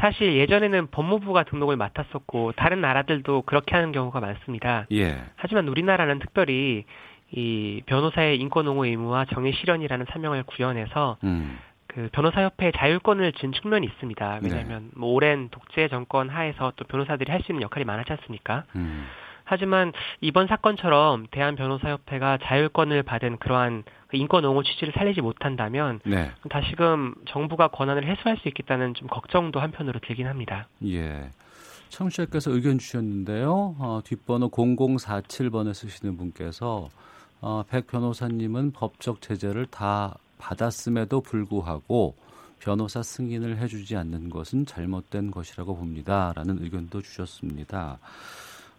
사실 0.00 0.34
예전에는 0.36 0.88
법무부가 0.90 1.44
등록을 1.44 1.76
맡았었고 1.76 2.52
다른 2.52 2.80
나라들도 2.80 3.42
그렇게 3.42 3.74
하는 3.74 3.92
경우가 3.92 4.20
많습니다. 4.20 4.86
예. 4.92 5.22
하지만 5.36 5.68
우리나라는 5.68 6.18
특별히 6.20 6.84
이 7.32 7.82
변호사의 7.86 8.38
인권 8.38 8.66
옹호 8.68 8.84
의무와 8.86 9.26
정의 9.26 9.52
실현이라는 9.52 10.06
사명을 10.10 10.44
구현해서 10.44 11.18
음. 11.24 11.58
그 11.86 12.08
변호사협회의 12.12 12.72
자율권을 12.72 13.32
준 13.34 13.52
측면이 13.52 13.86
있습니다. 13.86 14.40
네. 14.42 14.48
왜냐하면 14.48 14.90
뭐 14.96 15.12
오랜 15.12 15.48
독재 15.50 15.88
정권 15.88 16.28
하에서 16.28 16.72
또 16.76 16.84
변호사들이 16.86 17.30
할 17.30 17.42
수 17.42 17.52
있는 17.52 17.62
역할이 17.62 17.84
많았지 17.84 18.12
않습니까? 18.12 18.64
음. 18.76 19.06
하지만 19.44 19.92
이번 20.20 20.46
사건처럼 20.46 21.26
대한변호사협회가 21.30 22.38
자율권을 22.42 23.02
받은 23.02 23.38
그러한 23.38 23.84
그 24.08 24.16
인권 24.16 24.44
옹호 24.44 24.62
취지를 24.62 24.92
살리지 24.96 25.20
못한다면 25.20 26.00
네. 26.04 26.30
다시금 26.50 27.14
정부가 27.28 27.68
권한을 27.68 28.06
해소할 28.06 28.38
수 28.38 28.48
있겠다는 28.48 28.94
좀 28.94 29.08
걱정도 29.08 29.60
한편으로 29.60 30.00
들긴 30.00 30.26
합니다. 30.26 30.66
예. 30.86 31.30
청취자께서 31.90 32.50
의견 32.50 32.78
주셨는데요. 32.78 33.76
어, 33.78 34.00
뒷번호 34.04 34.50
0047번에 34.50 35.74
쓰시는 35.74 36.16
분께서 36.16 36.88
어, 37.40 37.62
백 37.68 37.86
변호사님은 37.86 38.72
법적 38.72 39.20
제재를 39.20 39.66
다 39.66 40.16
받았음에도 40.38 41.20
불구하고 41.20 42.16
변호사 42.58 43.02
승인을 43.02 43.58
해주지 43.58 43.96
않는 43.96 44.30
것은 44.30 44.64
잘못된 44.64 45.30
것이라고 45.30 45.76
봅니다 45.76 46.32
라는 46.34 46.62
의견도 46.62 47.02
주셨습니다. 47.02 47.98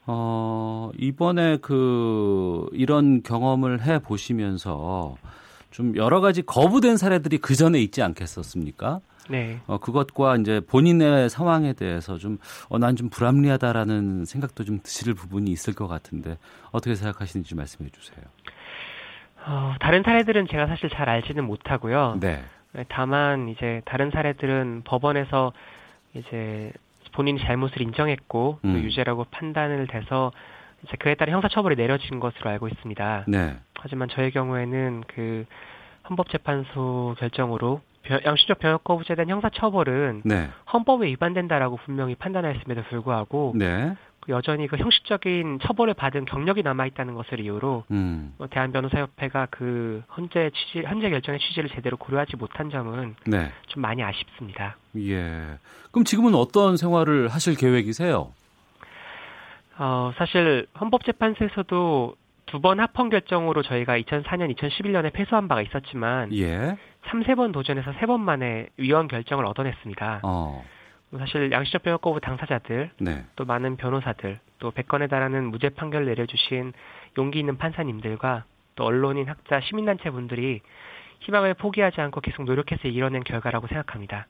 어, 0.08 0.91
이번에 0.97 1.58
그 1.58 2.68
이런 2.74 3.24
경험을 3.24 3.82
해 3.84 3.99
보시면서 3.99 5.16
좀 5.72 5.95
여러 5.97 6.22
가지 6.22 6.41
거부된 6.41 6.97
사례들이 6.97 7.39
그 7.39 7.56
전에 7.56 7.80
있지 7.82 8.01
않겠었습니까? 8.03 8.99
네. 9.30 9.60
어, 9.66 9.80
그것과 9.80 10.36
이제 10.38 10.62
본인의 10.62 11.30
상황에 11.30 11.74
대해서 11.74 12.18
좀, 12.20 12.38
어, 12.70 12.78
난 12.78 12.95
좀 12.95 13.10
불합리하다라는 13.10 14.26
생각도 14.26 14.64
좀 14.64 14.80
드실 14.84 15.16
부분이 15.16 15.49
있을 15.51 15.74
것 15.74 15.88
같은데, 15.88 16.38
어떻게 16.72 16.93
생각하시는지 16.95 17.56
말씀해 17.56 17.89
주세요. 17.89 18.24
어, 19.47 19.74
다른 19.80 20.03
사례들은 20.03 20.47
제가 20.49 20.68
사실 20.68 20.89
잘 20.91 21.10
알지는 21.10 21.43
못하고요. 21.43 22.18
네. 22.20 22.43
다만 22.89 23.49
이제 23.49 23.82
다른 23.86 24.12
사례들은 24.12 24.84
법원에서 24.86 25.53
이제 26.14 26.72
본인이 27.16 27.39
잘못을 27.39 27.82
인정했고 27.82 28.59
또 28.61 28.68
음. 28.68 28.76
유죄라고 28.84 29.26
판단을 29.32 29.88
돼서 29.88 30.32
이제 30.84 30.97
그에 30.97 31.16
따라 31.16 31.32
형사처벌이 31.32 31.76
내려진 31.78 32.20
것으로 32.20 32.49
알고 32.49 32.68
있습니다. 32.68 33.24
네. 33.28 33.55
하지만 33.80 34.09
저의 34.09 34.32
경우에는 34.32 35.03
그 35.07 35.45
헌법재판소 36.09 37.16
결정으로 37.18 37.82
변- 38.03 38.22
양심적 38.24 38.59
병역 38.59 38.84
거부죄에 38.84 39.16
대한 39.16 39.30
형사처벌은 39.30 40.22
네. 40.26 40.49
헌법에 40.72 41.07
위반된다라고 41.07 41.78
분명히 41.78 42.16
판단하였음에도 42.16 42.84
불구하고 42.84 43.53
네. 43.55 43.95
그 44.26 44.32
여전히 44.32 44.67
그 44.67 44.78
형식적인 44.78 45.59
처벌을 45.61 45.93
받은 45.93 46.26
경력이 46.26 46.63
남아 46.63 46.86
있다는 46.88 47.13
것을 47.13 47.39
이유로 47.39 47.84
음. 47.91 48.34
뭐 48.38 48.47
대한 48.47 48.71
변호사협회가 48.71 49.47
그 49.51 50.03
현재 50.13 50.49
취지 50.53 50.86
현재 50.86 51.09
결정의 51.09 51.39
취지를 51.39 51.69
제대로 51.69 51.97
고려하지 51.97 52.36
못한 52.38 52.69
점은 52.69 53.15
네. 53.26 53.51
좀 53.67 53.82
많이 53.82 54.03
아쉽습니다. 54.03 54.78
예. 54.97 55.57
그럼 55.91 56.03
지금은 56.05 56.36
어떤 56.36 56.78
생활을 56.78 57.28
하실 57.30 57.55
계획이세요? 57.55 58.32
어, 59.78 60.11
사실 60.17 60.67
헌법재판소에서도 60.80 62.15
두 62.47 62.61
번 62.61 62.80
합헌 62.80 63.09
결정으로 63.09 63.63
저희가 63.63 63.97
2004년, 63.99 64.55
2011년에 64.55 65.11
패소한 65.11 65.47
바가 65.47 65.61
있었지만 65.63 66.32
예. 66.38 66.78
3, 67.09 67.23
세번 67.23 67.51
도전해서 67.51 67.91
세 67.99 68.05
번 68.05 68.21
만에 68.21 68.67
위헌 68.78 69.07
결정을 69.07 69.45
얻어냈습니다. 69.45 70.21
어. 70.23 70.63
사실 71.18 71.51
양심적 71.51 71.84
병역 71.84 72.01
거부 72.01 72.20
당사자들, 72.20 72.91
네. 72.99 73.24
또 73.36 73.45
많은 73.45 73.78
변호사들, 73.78 74.39
또 74.60 74.72
100건에 74.72 75.10
달하는 75.10 75.45
무죄 75.45 75.70
판결을 75.70 76.06
내려주신 76.08 76.74
용기 77.18 77.39
있는 77.39 77.58
판사님들과 77.58 78.45
또 78.76 78.84
언론인, 78.84 79.30
학자, 79.30 79.62
시민단체 79.62 80.10
분들이 80.10 80.62
희망을 81.22 81.53
포기하지 81.53 82.01
않고 82.01 82.22
계속 82.22 82.43
노력해서 82.43 82.88
이뤄낸 82.88 83.24
결과라고 83.24 83.68
생각합니다. 83.68 84.28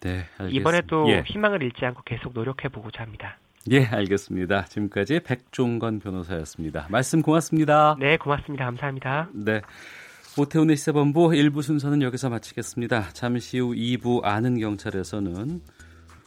네. 0.00 0.24
알겠습니다. 0.38 0.48
이번에도 0.50 1.08
예. 1.10 1.22
희망을 1.26 1.62
잃지 1.62 1.84
않고 1.84 2.02
계속 2.04 2.32
노력해 2.34 2.68
보고자 2.68 3.02
합니다. 3.02 3.38
예, 3.70 3.84
알겠습니다. 3.84 4.66
지금까지 4.66 5.20
백종건 5.20 5.98
변호사였습니다. 5.98 6.86
말씀 6.90 7.22
고맙습니다. 7.22 7.96
네, 7.98 8.16
고맙습니다. 8.16 8.64
감사합니다. 8.64 9.28
네. 9.32 9.60
오태훈의 10.38 10.76
시사본부 10.76 11.30
1부 11.30 11.62
순서는 11.62 12.02
여기서 12.02 12.28
마치겠습니다. 12.28 13.08
잠시 13.14 13.58
후 13.58 13.72
2부 13.74 14.22
아는 14.22 14.60
경찰에서는 14.60 15.62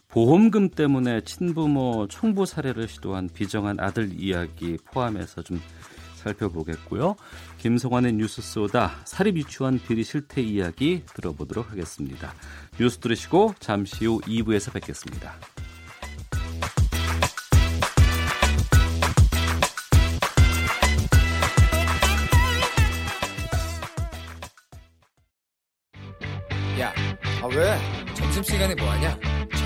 보험금 0.09 0.69
때문에 0.69 1.21
친부모 1.21 2.07
총부 2.09 2.45
살해를 2.45 2.87
시도한 2.87 3.29
비정한 3.31 3.79
아들 3.79 4.11
이야기 4.19 4.77
포함해서 4.91 5.43
좀 5.43 5.61
살펴보겠고요. 6.15 7.15
김성환의 7.59 8.13
뉴스 8.13 8.41
쏘다 8.41 8.91
사립 9.05 9.37
유치원 9.37 9.79
비리 9.79 10.03
실태 10.03 10.41
이야기 10.41 11.03
들어보도록 11.13 11.71
하겠습니다. 11.71 12.33
뉴스 12.79 12.97
들으시고 12.97 13.53
잠시 13.59 14.05
후 14.05 14.19
2부에서 14.21 14.73
뵙겠습니다. 14.73 15.35
야, 26.79 26.93
아 27.41 27.47
왜? 27.47 27.77
점심시간에 28.15 28.73
뭐하냐? 28.75 29.38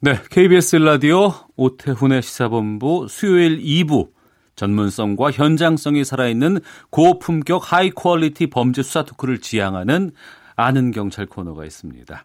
네, 0.00 0.14
KBS 0.30 0.76
라디오 0.76 1.32
오태훈의 1.56 2.22
시사본부 2.22 3.08
수요일 3.08 3.58
2부 3.58 4.10
전문성과 4.54 5.32
현장성이 5.32 6.04
살아있는 6.04 6.60
고품격 6.90 7.72
high 7.72 7.90
quality 7.90 8.46
범죄 8.48 8.82
수사 8.82 9.04
토크를 9.04 9.40
지향하는 9.40 10.12
아는 10.54 10.92
경찰 10.92 11.26
코너가 11.26 11.64
있습니다. 11.64 12.24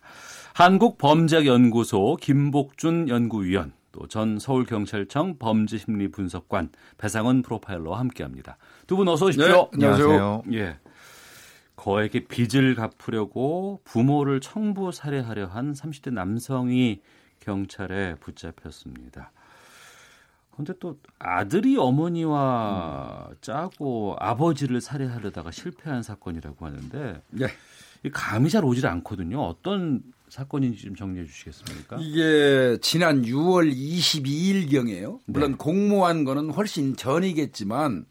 한국범죄연구소 0.54 2.18
김복준 2.22 3.10
연구위원 3.10 3.74
또 3.92 4.08
전 4.08 4.38
서울경찰청 4.40 5.38
범죄심리분석관 5.40 6.70
배상원 6.98 7.42
프로파일러와 7.42 8.00
함께합니다. 8.00 8.58
두 8.88 8.98
분 8.98 9.08
어서 9.08 9.26
오십시오. 9.28 9.70
네, 9.74 9.86
안녕하세요. 9.86 10.44
예. 10.54 10.78
거액의 11.76 12.26
빚을 12.28 12.76
갚으려고 12.76 13.82
부모를 13.84 14.42
청부 14.42 14.92
살해하려 14.92 15.48
한 15.48 15.74
30대 15.74 16.12
남성이 16.14 17.02
경찰에 17.44 18.16
붙잡혔습니다. 18.16 19.32
그런데 20.52 20.74
또 20.80 21.00
아들이 21.20 21.78
어머니와 21.78 23.30
짜고 23.42 24.16
아버지를 24.20 24.82
살해하려다가 24.82 25.52
실패한 25.52 26.04
사건이라고 26.04 26.66
하는데 26.66 27.22
네. 27.30 27.48
이 28.04 28.10
감이 28.10 28.50
잘 28.50 28.64
오질 28.64 28.86
않거든요. 28.88 29.42
어떤 29.42 30.02
사건인지 30.30 30.84
좀 30.84 30.96
정리해 30.96 31.26
주시겠습니까? 31.26 31.98
이게 32.00 32.78
지난 32.82 33.24
6월 33.24 33.74
22일경에요. 33.74 35.20
물론 35.26 35.52
네. 35.52 35.58
공모한 35.58 36.24
거는 36.24 36.52
훨씬 36.52 36.96
전이겠지만 36.96 38.06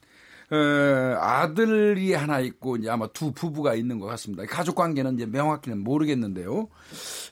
어, 0.53 1.17
아들이 1.19 2.13
하나 2.13 2.41
있고 2.41 2.77
이제 2.77 2.91
아마 2.91 3.07
두 3.09 3.33
부부가 3.33 3.75
있는 3.75 3.99
것 3.99 4.07
같습니다. 4.07 4.45
가족 4.45 4.75
관계는 4.75 5.15
이제 5.15 5.25
명확히는 5.25 5.79
모르겠는데요. 5.83 6.69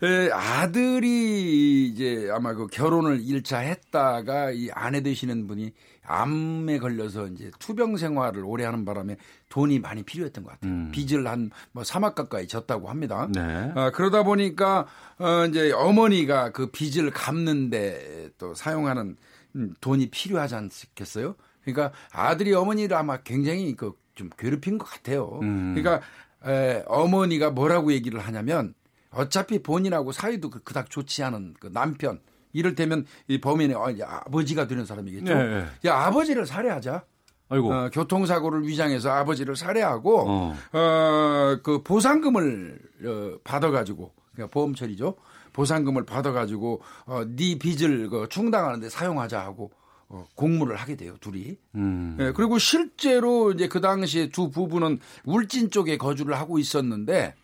에, 0.02 0.30
아들이 0.32 1.86
이제 1.88 2.28
아마 2.32 2.54
그 2.54 2.66
결혼을 2.68 3.20
1차 3.20 3.60
했다가 3.62 4.52
이 4.52 4.70
아내 4.72 5.02
되시는 5.02 5.46
분이 5.46 5.72
암에 6.06 6.78
걸려서 6.78 7.26
이제 7.28 7.50
투병 7.58 7.98
생활을 7.98 8.42
오래 8.44 8.64
하는 8.64 8.84
바람에 8.84 9.16
돈이 9.50 9.78
많이 9.80 10.02
필요했던 10.02 10.42
것 10.42 10.50
같아요. 10.52 10.72
음. 10.72 10.90
빚을 10.90 11.26
한 11.26 11.50
뭐 11.72 11.82
3억 11.82 12.14
가까이 12.14 12.48
졌다고 12.48 12.88
합니다. 12.88 13.28
네. 13.32 13.70
아, 13.74 13.90
그러다 13.90 14.22
보니까 14.24 14.86
어 15.18 15.44
이제 15.46 15.72
어머니가 15.72 16.52
그 16.52 16.70
빚을 16.70 17.10
갚는데 17.10 18.30
또 18.38 18.54
사용하는 18.54 19.16
음, 19.56 19.74
돈이 19.80 20.10
필요하지 20.10 20.54
않겠어요? 20.54 21.34
그러니까 21.64 21.92
아들이 22.12 22.52
어머니를 22.54 22.96
아마 22.96 23.18
굉장히 23.18 23.74
그 23.76 23.92
좀 24.16 24.28
괴롭힌 24.36 24.76
것 24.76 24.84
같아요. 24.84 25.38
음. 25.40 25.74
그러니까 25.74 26.04
에, 26.44 26.82
어머니가 26.88 27.50
뭐라고 27.52 27.90
얘기를 27.92 28.20
하냐면 28.20 28.74
어차피 29.10 29.62
본인하고 29.62 30.12
사이도 30.12 30.50
그- 30.50 30.62
그닥 30.62 30.90
좋지 30.90 31.22
않은 31.22 31.54
그 31.58 31.72
남편 31.72 32.20
이를테면 32.52 33.06
이 33.28 33.40
범인의 33.40 33.76
어, 33.76 33.94
아버지가 34.04 34.66
되는 34.66 34.84
사람이겠죠. 34.84 35.32
네, 35.32 35.48
네. 35.60 35.66
야 35.88 35.94
아버지를 36.00 36.44
살해하자. 36.44 37.04
아이고. 37.48 37.72
어, 37.72 37.88
교통사고를 37.90 38.66
위장해서 38.66 39.10
아버지를 39.10 39.56
살해하고 39.56 40.24
어. 40.28 40.56
어, 40.72 41.56
그 41.62 41.82
보상금을 41.82 42.78
어, 43.06 43.38
받아가지고 43.42 44.12
그러니까 44.34 44.52
보험 44.52 44.74
처리죠. 44.74 45.14
보상금을 45.54 46.04
받아가지고 46.04 46.82
어, 47.06 47.22
네 47.26 47.58
빚을 47.58 48.10
그 48.10 48.26
충당하는데 48.28 48.88
사용하자 48.90 49.40
하고 49.40 49.70
어, 49.72 49.79
공모를 50.34 50.76
하게 50.76 50.96
돼요 50.96 51.16
둘이. 51.20 51.56
음. 51.74 52.16
예, 52.20 52.32
그리고 52.32 52.58
실제로 52.58 53.52
이제 53.52 53.68
그 53.68 53.80
당시에 53.80 54.28
두 54.28 54.50
부부는 54.50 54.98
울진 55.24 55.70
쪽에 55.70 55.96
거주를 55.96 56.36
하고 56.36 56.58
있었는데 56.58 57.34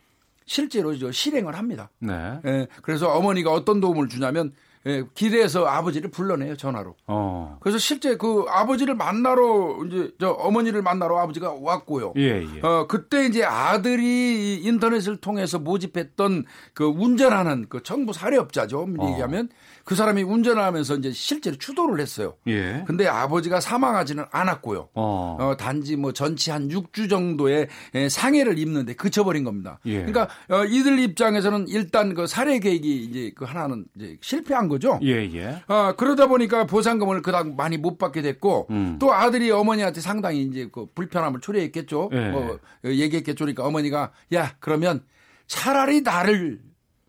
실제로 0.47 0.97
저 0.97 1.11
실행을 1.12 1.57
합니다. 1.57 1.91
네. 1.99 2.41
예, 2.45 2.67
그래서 2.83 3.12
어머니가 3.12 3.53
어떤 3.53 3.81
도움을 3.81 4.09
주냐면 4.09 4.53
예, 4.87 5.05
길에서 5.14 5.66
아버지를 5.66 6.11
불러내요 6.11 6.57
전화로. 6.57 6.95
어. 7.09 7.59
그래서 7.61 7.78
실제 7.78 8.16
그 8.16 8.45
아버지를 8.49 8.95
만나러 8.95 9.78
이제 9.87 10.12
저 10.20 10.30
어머니를 10.30 10.82
만나러 10.82 11.18
아버지가 11.18 11.55
왔고요. 11.61 12.12
예, 12.16 12.43
예. 12.43 12.61
어 12.62 12.87
그때 12.87 13.26
이제 13.26 13.45
아들이 13.45 14.05
이 14.07 14.61
인터넷을 14.64 15.16
통해서 15.16 15.59
모집했던 15.59 16.45
그 16.72 16.84
운전하는 16.84 17.66
그 17.68 17.82
정부 17.82 18.12
사례업자죠. 18.12 18.87
어. 18.99 19.11
얘기하면 19.11 19.49
그 19.84 19.95
사람이 19.95 20.22
운전하면서 20.22 20.97
이제 20.97 21.12
실제로 21.12 21.57
추도를 21.57 22.01
했어요. 22.01 22.34
예. 22.49 22.84
근데 22.87 23.07
아버지가 23.07 23.61
사망하지는 23.61 24.24
않았고요. 24.30 24.89
어. 24.95 25.37
어, 25.41 25.57
단지 25.57 25.97
뭐 25.97 26.12
전치 26.12 26.51
한 26.51 26.68
6주 26.68 27.09
정도의 27.09 27.68
에, 27.95 28.09
상해를 28.09 28.59
입는데 28.59 28.95
그쳐버린 28.95 29.45
겁니다. 29.45 29.78
예. 29.87 30.05
그러니까 30.05 30.28
어, 30.51 30.64
이들 30.64 30.99
입장에서는 30.99 31.68
일단 31.68 32.14
그 32.14 32.26
살해 32.26 32.59
계획이 32.59 33.05
이제 33.05 33.32
그 33.37 33.45
하나는 33.45 33.84
이제 33.97 34.16
실패한 34.20 34.68
거죠. 34.68 34.76
예, 35.03 35.29
예. 35.35 35.62
아, 35.66 35.95
그러다 35.97 36.27
보니까 36.27 36.66
보상금을 36.66 37.22
그닥 37.22 37.55
많이 37.55 37.77
못 37.77 37.99
받게 37.99 38.22
됐고 38.22 38.66
음. 38.70 38.97
또 38.99 39.12
아들이 39.12 39.51
어머니한테 39.51 40.01
상당히 40.01 40.43
이제 40.43 40.68
그 40.70 40.87
불편함을 40.95 41.41
초래했겠죠. 41.41 42.11
예. 42.12 42.29
뭐 42.31 42.55
어, 42.55 42.59
얘기했겠죠. 42.85 43.45
그러니까 43.45 43.64
어머니가 43.64 44.12
야 44.35 44.55
그러면 44.61 45.05
차라리 45.47 46.03
나를 46.03 46.61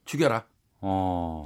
죽여라. 0.06 0.46
어. 0.82 1.44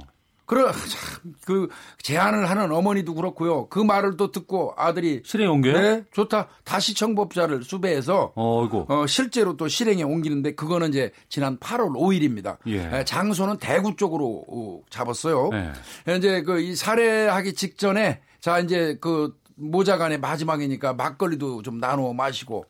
그래 0.54 0.70
참그 0.72 1.68
제안을 2.02 2.48
하는 2.50 2.72
어머니도 2.72 3.14
그렇고요. 3.14 3.68
그 3.68 3.78
말을 3.78 4.16
또 4.16 4.30
듣고 4.32 4.74
아들이 4.76 5.22
실행 5.24 5.50
옮겨요? 5.50 5.78
네, 5.80 6.04
좋다. 6.12 6.48
다시 6.64 6.94
청법자를 6.94 7.62
수배해서 7.62 8.32
어이고. 8.34 8.86
어, 8.88 9.06
실제로 9.06 9.56
또 9.56 9.68
실행에 9.68 10.02
옮기는데 10.02 10.54
그거는 10.54 10.88
이제 10.90 11.12
지난 11.28 11.58
8월 11.58 11.90
5일입니다. 11.92 12.56
예. 12.66 13.04
장소는 13.04 13.58
대구 13.58 13.94
쪽으로 13.96 14.44
어, 14.48 14.80
잡았어요. 14.90 15.50
네. 15.50 16.16
이제 16.16 16.42
그 16.42 16.62
이 16.62 16.76
살해하기 16.76 17.54
직전에 17.54 18.20
자 18.40 18.58
이제 18.60 18.96
그 19.00 19.34
모자간의 19.56 20.20
마지막이니까 20.20 20.92
막걸리도 20.94 21.62
좀 21.62 21.78
나누어 21.78 22.12
마시고 22.12 22.64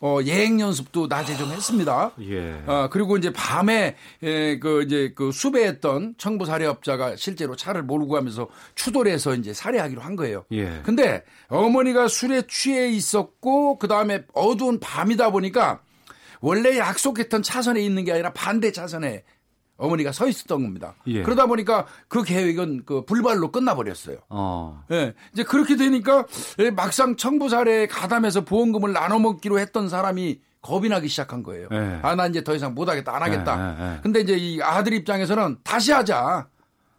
어 0.00 0.18
예행 0.24 0.60
연습도 0.60 1.06
낮에 1.06 1.36
좀 1.36 1.50
했습니다. 1.50 2.12
예. 2.20 2.62
어 2.66 2.88
그리고 2.90 3.16
이제 3.16 3.32
밤에 3.32 3.96
에, 4.22 4.58
그 4.58 4.82
이제 4.82 5.12
그 5.14 5.32
수배했던 5.32 6.16
청부 6.18 6.44
살해업자가 6.44 7.16
실제로 7.16 7.56
차를 7.56 7.82
몰고 7.82 8.08
가면서 8.08 8.48
추돌 8.74 9.08
해서 9.08 9.34
이제 9.34 9.54
살해하기로 9.54 10.00
한 10.02 10.16
거예요. 10.16 10.44
예. 10.52 10.80
근데 10.84 11.24
어머니가 11.48 12.08
술에 12.08 12.42
취해 12.48 12.88
있었고 12.88 13.78
그 13.78 13.88
다음에 13.88 14.24
어두운 14.34 14.80
밤이다 14.80 15.30
보니까 15.30 15.80
원래 16.40 16.76
약속했던 16.78 17.42
차선에 17.42 17.80
있는 17.80 18.04
게 18.04 18.12
아니라 18.12 18.32
반대 18.32 18.72
차선에 18.72 19.24
어머니가 19.76 20.12
서 20.12 20.26
있었던 20.26 20.62
겁니다. 20.62 20.94
예. 21.06 21.22
그러다 21.22 21.46
보니까 21.46 21.86
그 22.08 22.22
계획은 22.22 22.82
그 22.86 23.04
불발로 23.04 23.50
끝나버렸어요. 23.52 24.16
어. 24.30 24.82
예. 24.90 25.14
이제 25.32 25.42
그렇게 25.42 25.76
되니까 25.76 26.26
예, 26.60 26.70
막상 26.70 27.16
청부살에 27.16 27.86
가담해서 27.86 28.42
보험금을 28.44 28.92
나눠 28.92 29.18
먹기로 29.18 29.58
했던 29.58 29.88
사람이 29.88 30.40
겁이 30.62 30.88
나기 30.88 31.08
시작한 31.08 31.42
거예요. 31.42 31.68
예. 31.72 32.00
아, 32.02 32.14
나 32.14 32.26
이제 32.26 32.42
더 32.42 32.54
이상 32.54 32.74
못 32.74 32.88
하겠다, 32.88 33.14
안 33.14 33.22
하겠다. 33.22 33.76
예, 33.78 33.84
예, 33.84 33.92
예. 33.94 34.00
근데 34.02 34.20
이제 34.20 34.36
이 34.36 34.60
아들 34.62 34.94
입장에서는 34.94 35.58
다시 35.62 35.92
하자. 35.92 36.48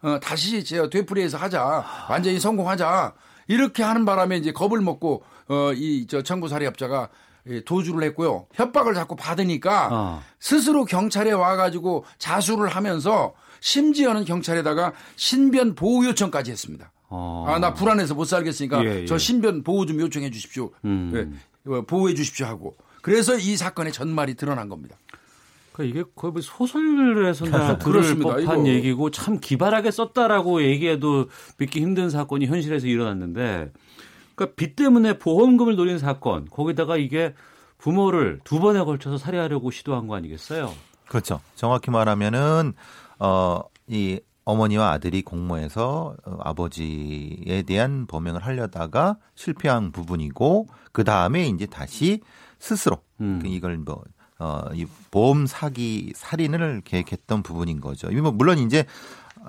어, 0.00 0.20
다시 0.22 0.64
저 0.64 0.88
되풀이해서 0.88 1.36
하자. 1.36 1.84
완전히 2.08 2.38
성공하자. 2.38 3.14
이렇게 3.48 3.82
하는 3.82 4.04
바람에 4.04 4.36
이제 4.36 4.52
겁을 4.52 4.80
먹고 4.80 5.24
어, 5.48 5.72
이 5.74 6.06
저 6.08 6.22
청부살해업자가 6.22 7.08
예, 7.10 7.27
도주를 7.64 8.02
했고요. 8.04 8.46
협박을 8.54 8.94
자꾸 8.94 9.16
받으니까 9.16 9.88
어. 9.90 10.22
스스로 10.40 10.84
경찰에 10.84 11.32
와가지고 11.32 12.04
자수를 12.18 12.68
하면서 12.68 13.34
심지어는 13.60 14.24
경찰에다가 14.24 14.92
신변 15.16 15.74
보호 15.74 16.04
요청까지 16.06 16.50
했습니다. 16.50 16.92
어. 17.08 17.44
아, 17.48 17.58
나 17.58 17.74
불안해서 17.74 18.14
못 18.14 18.24
살겠으니까 18.24 18.84
예, 18.84 19.00
예. 19.02 19.06
저 19.06 19.16
신변 19.18 19.62
보호 19.64 19.86
좀 19.86 19.98
요청해 20.00 20.30
주십시오. 20.30 20.70
음. 20.84 21.10
예, 21.66 21.72
어, 21.72 21.82
보호해 21.82 22.14
주십시오 22.14 22.46
하고. 22.46 22.76
그래서 23.02 23.36
이 23.36 23.56
사건의 23.56 23.92
전말이 23.92 24.34
드러난 24.34 24.68
겁니다. 24.68 24.96
그러니까 25.72 25.98
이게 26.00 26.10
거의 26.14 26.32
뭐 26.32 26.42
소설에서나 26.42 27.78
들을 27.78 27.92
그렇습니다. 27.92 28.34
법한 28.36 28.60
이거. 28.60 28.68
얘기고 28.68 29.10
참 29.10 29.38
기발하게 29.40 29.90
썼다라고 29.90 30.62
얘기해도 30.62 31.28
믿기 31.56 31.80
힘든 31.80 32.10
사건이 32.10 32.46
현실에서 32.46 32.86
일어났는데 32.86 33.72
그러니까 34.38 34.54
빚 34.54 34.76
때문에 34.76 35.18
보험금을 35.18 35.74
노린 35.74 35.98
사건 35.98 36.46
거기다가 36.46 36.96
이게 36.96 37.34
부모를 37.78 38.40
두 38.44 38.60
번에 38.60 38.80
걸쳐서 38.80 39.18
살해하려고 39.18 39.72
시도한 39.72 40.06
거 40.06 40.14
아니겠어요? 40.14 40.72
그렇죠. 41.08 41.40
정확히 41.56 41.90
말하면은 41.90 42.72
어이 43.18 44.20
어머니와 44.44 44.92
아들이 44.92 45.22
공모해서 45.22 46.14
어, 46.24 46.38
아버지에 46.40 47.62
대한 47.66 48.06
범행을 48.06 48.44
하려다가 48.44 49.18
실패한 49.34 49.92
부분이고 49.92 50.68
그 50.92 51.04
다음에 51.04 51.46
이제 51.48 51.66
다시 51.66 52.20
스스로 52.58 52.98
음. 53.20 53.40
그 53.42 53.48
이걸 53.48 53.76
뭐 53.78 54.02
어, 54.38 54.62
이 54.72 54.86
보험 55.10 55.46
사기 55.46 56.12
살인을 56.14 56.82
계획했던 56.84 57.42
부분인 57.42 57.80
거죠. 57.80 58.08
이뭐 58.10 58.30
물론 58.30 58.58
이제 58.58 58.80
어, 58.80 58.86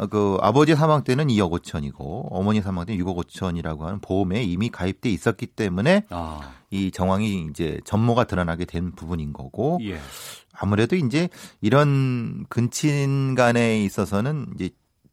그 0.10 0.38
아버지 0.42 0.76
사망 0.76 1.04
때는 1.04 1.28
2억 1.28 1.52
5천이고 1.52 2.28
어머니 2.32 2.62
사망 2.62 2.86
때는 2.86 3.04
6억 3.04 3.26
5천이라고 3.26 3.82
하는 3.82 4.00
보험에 4.00 4.44
이미 4.44 4.70
가입돼 4.70 5.10
있었기 5.10 5.48
때문에 5.48 6.06
아, 6.10 6.54
이 6.70 6.92
정황이 6.92 7.48
이제 7.50 7.80
전모가 7.86 8.26
드러나게 8.26 8.66
된 8.66 8.92
부분인 8.92 9.34
거고 9.34 9.80
예. 9.84 10.00
아무래도 10.54 10.96
이제 10.96 11.30
이런 11.62 12.46
근친 12.50 13.36
간에 13.36 13.84
있어서는 13.84 14.48
이제 14.56 14.70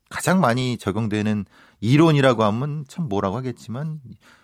가장 0.08 0.40
많이 0.40 0.78
적용되는 0.78 1.44
이론이라고 1.80 2.44
하면 2.44 2.84
참 2.88 3.08
뭐라고 3.08 3.36
하겠지만 3.36 4.00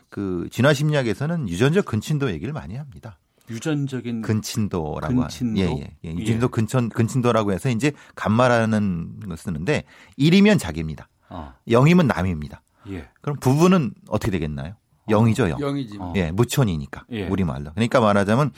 그 0.09 0.49
진화 0.51 0.75
심리학에서는 0.75 1.49
유전적 1.49 1.87
근친도 1.87 2.31
얘기를 2.31 2.53
많이 2.53 2.77
합니다. 2.77 3.19
유전적인 3.51 4.23
근친도라고 4.23 5.15
근친도? 5.15 5.61
하는 5.61 5.79
예, 5.79 5.83
예. 5.83 5.97
예. 6.05 6.11
예. 6.11 6.15
유전도 6.15 6.49
근천 6.49 6.89
근친도라고 6.89 7.53
해서 7.53 7.69
이제 7.71 7.93
간말하는 8.15 9.21
걸 9.27 9.37
쓰는데 9.37 9.85
1이면 10.19 10.59
자기입니다. 10.59 11.09
어, 11.29 11.55
0이면 11.69 12.07
남입니다. 12.07 12.63
예. 12.91 13.09
그럼 13.21 13.37
부부는 13.41 13.93
어떻게 14.09 14.31
되겠나요? 14.31 14.75
0이죠, 15.09 15.49
0. 15.51 15.59
영이지. 15.59 15.99
어. 15.99 16.13
예, 16.17 16.31
무촌이니까 16.31 17.05
예. 17.11 17.27
우리 17.27 17.45
말로. 17.45 17.73
그러니까 17.75 18.01
말하자면 18.01 18.53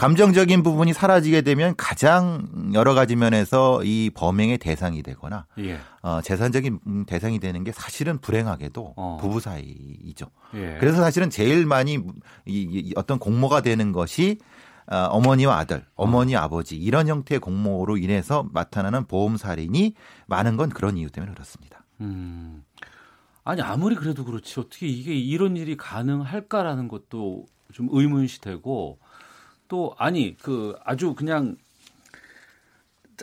감정적인 0.00 0.62
부분이 0.62 0.94
사라지게 0.94 1.42
되면 1.42 1.74
가장 1.76 2.48
여러 2.72 2.94
가지 2.94 3.16
면에서 3.16 3.84
이 3.84 4.08
범행의 4.14 4.56
대상이 4.56 5.02
되거나 5.02 5.44
예. 5.58 5.78
어, 6.00 6.22
재산적인 6.22 6.80
음, 6.86 7.04
대상이 7.04 7.38
되는 7.38 7.64
게 7.64 7.70
사실은 7.70 8.16
불행하게도 8.16 8.94
어. 8.96 9.18
부부 9.20 9.40
사이이죠. 9.40 10.24
예. 10.54 10.78
그래서 10.80 11.02
사실은 11.02 11.28
제일 11.28 11.66
많이 11.66 11.96
이, 11.96 12.00
이 12.46 12.92
어떤 12.96 13.18
공모가 13.18 13.60
되는 13.60 13.92
것이 13.92 14.38
어, 14.90 14.96
어머니와 15.10 15.58
아들, 15.58 15.84
어머니 15.96 16.34
아버지 16.34 16.78
이런 16.78 17.06
형태의 17.06 17.38
공모로 17.38 17.98
인해서 17.98 18.48
나타나는 18.54 19.04
보험 19.04 19.36
살인이 19.36 19.92
많은 20.28 20.56
건 20.56 20.70
그런 20.70 20.96
이유 20.96 21.10
때문에 21.10 21.34
그렇습니다. 21.34 21.84
음. 22.00 22.64
아니 23.44 23.60
아무리 23.60 23.96
그래도 23.96 24.24
그렇지 24.24 24.60
어떻게 24.60 24.86
이게 24.86 25.14
이런 25.14 25.58
일이 25.58 25.76
가능할까라는 25.76 26.88
것도 26.88 27.44
좀 27.74 27.88
의문시 27.90 28.40
되고 28.40 28.98
또 29.70 29.94
아니 29.96 30.36
그 30.36 30.74
아주 30.84 31.14
그냥 31.14 31.56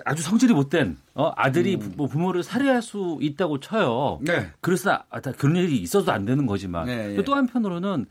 아주 0.05 0.23
성질이 0.23 0.53
못된 0.53 0.97
어 1.13 1.33
아들이 1.35 1.75
음. 1.75 1.93
부, 1.97 2.17
모를 2.17 2.41
살해할 2.41 2.81
수 2.81 3.17
있다고 3.21 3.59
쳐요. 3.59 4.19
네. 4.21 4.49
그래서 4.61 5.03
아, 5.09 5.19
다 5.19 5.31
그런 5.37 5.57
일이 5.57 5.77
있어도 5.77 6.11
안 6.11 6.25
되는 6.25 6.45
거지만 6.45 6.85
네, 6.85 7.21
또 7.23 7.33
예. 7.33 7.35
한편으로는 7.35 8.05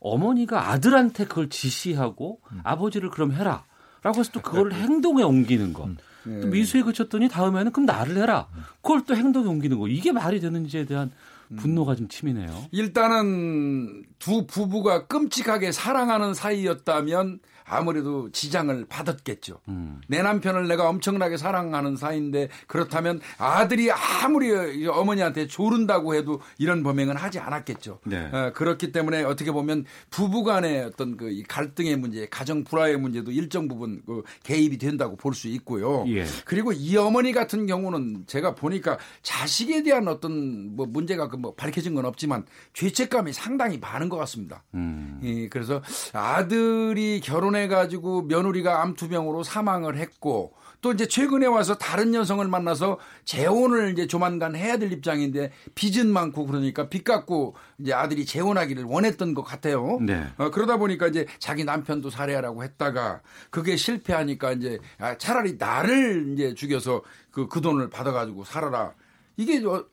어머니가 0.00 0.70
아들한테 0.70 1.26
그걸 1.26 1.48
지시하고 1.48 2.40
음. 2.52 2.60
아버지를 2.64 3.08
그럼 3.10 3.32
해라. 3.32 3.64
라고 4.02 4.20
해서 4.20 4.30
또 4.32 4.40
그걸 4.40 4.72
행동에 4.72 5.22
옮기는 5.22 5.72
것. 5.72 5.88
네. 6.24 6.40
또 6.40 6.48
미수에 6.48 6.82
그쳤더니 6.82 7.28
다음에는 7.28 7.72
그럼 7.72 7.86
나를 7.86 8.16
해라. 8.16 8.48
그걸 8.82 9.04
또 9.04 9.16
행동에 9.16 9.46
옮기는 9.48 9.78
거. 9.78 9.88
이게 9.88 10.12
말이 10.12 10.40
되는지에 10.40 10.84
대한 10.84 11.10
분노가 11.56 11.94
좀 11.94 12.08
치미네요. 12.08 12.66
일단은 12.72 14.04
두 14.18 14.46
부부가 14.46 15.06
끔찍하게 15.06 15.72
사랑하는 15.72 16.34
사이였다면 16.34 17.40
아무래도 17.68 18.30
지장을 18.32 18.84
받았겠죠. 18.88 19.60
음. 19.68 20.00
내 20.08 20.22
남편을 20.22 20.68
내가 20.68 20.88
엄청나게 20.88 21.36
사랑하는 21.36 21.96
사이인데 21.96 22.48
그렇다면 22.66 23.20
아들이 23.38 23.90
아무리 23.90 24.86
어머니한테 24.86 25.46
조른다고 25.46 26.14
해도 26.14 26.40
이런 26.58 26.82
범행은 26.82 27.16
하지 27.16 27.38
않았겠죠. 27.38 28.00
네. 28.04 28.28
어, 28.32 28.52
그렇기 28.52 28.92
때문에 28.92 29.22
어떻게 29.24 29.52
보면 29.52 29.84
부부간의 30.10 30.84
어떤 30.84 31.16
그이 31.16 31.42
갈등의 31.44 31.96
문제, 31.96 32.26
가정 32.30 32.64
불화의 32.64 32.98
문제도 32.98 33.30
일정 33.30 33.68
부분 33.68 34.02
그 34.06 34.22
개입이 34.44 34.78
된다고 34.78 35.16
볼 35.16 35.34
수 35.36 35.48
있고요. 35.48 36.04
예. 36.08 36.24
그리고 36.46 36.72
이 36.72 36.96
어머니 36.96 37.32
같은 37.32 37.66
경우는 37.66 38.24
제가 38.26 38.54
보니까 38.54 38.96
자식에 39.22 39.82
대한 39.82 40.08
어떤 40.08 40.74
뭐 40.76 40.86
문제가 40.86 41.28
그 41.28 41.36
뭐 41.36 41.52
밝혀진 41.54 41.94
건 41.94 42.06
없지만 42.06 42.46
죄책감이 42.72 43.34
상당히 43.34 43.76
많은 43.78 44.08
것 44.08 44.16
같습니다. 44.16 44.64
음. 44.74 45.20
예, 45.22 45.48
그래서 45.48 45.82
아들이 46.14 47.20
결혼 47.22 47.55
해 47.56 47.68
가지고 47.68 48.22
며느리가 48.22 48.82
암투병으로 48.82 49.42
사망을 49.42 49.96
했고 49.96 50.54
또 50.80 50.92
이제 50.92 51.08
최근에 51.08 51.46
와서 51.46 51.74
다른 51.76 52.14
여성을 52.14 52.46
만나서 52.46 52.98
재혼을 53.24 53.90
이제 53.90 54.06
조만간 54.06 54.54
해야 54.54 54.76
될 54.76 54.92
입장인데 54.92 55.50
빚은 55.74 56.06
많고 56.06 56.46
그러니까 56.46 56.88
빚 56.88 57.02
갚고 57.02 57.56
이제 57.78 57.92
아들이 57.92 58.24
재혼하기를 58.24 58.84
원했던 58.84 59.34
것 59.34 59.42
같아요. 59.42 59.98
네. 60.00 60.26
어, 60.36 60.50
그러다 60.50 60.76
보니까 60.76 61.08
이제 61.08 61.26
자기 61.38 61.64
남편도 61.64 62.10
살해하라고 62.10 62.62
했다가 62.62 63.20
그게 63.50 63.76
실패하니까 63.76 64.52
이제 64.52 64.78
아, 64.98 65.16
차라리 65.18 65.56
나를 65.58 66.32
이제 66.32 66.54
죽여서 66.54 67.02
그, 67.30 67.48
그 67.48 67.60
돈을 67.60 67.90
받아가지고 67.90 68.44
살아라. 68.44 68.92
이게 69.36 69.64
어, 69.66 69.84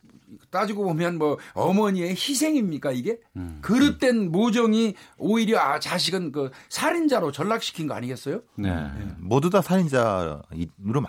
따지고 0.49 0.83
보면 0.83 1.17
뭐 1.17 1.37
어머니의 1.53 2.11
희생입니까 2.11 2.91
이게 2.91 3.19
음. 3.35 3.59
그릇된 3.61 4.31
모정이 4.31 4.95
오히려 5.17 5.59
아 5.59 5.79
자식은 5.79 6.31
그 6.31 6.51
살인자로 6.69 7.31
전락시킨 7.31 7.87
거 7.87 7.93
아니겠어요? 7.93 8.41
네. 8.55 8.73
모두 9.17 9.49
다 9.49 9.61
살인자로 9.61 10.41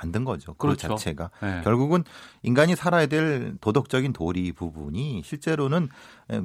만든 0.00 0.24
거죠. 0.24 0.54
그 0.54 0.66
그렇죠. 0.66 0.88
자체가 0.88 1.30
네. 1.42 1.60
결국은 1.64 2.04
인간이 2.42 2.76
살아야 2.76 3.06
될 3.06 3.56
도덕적인 3.60 4.12
도리 4.12 4.52
부분이 4.52 5.22
실제로는 5.24 5.88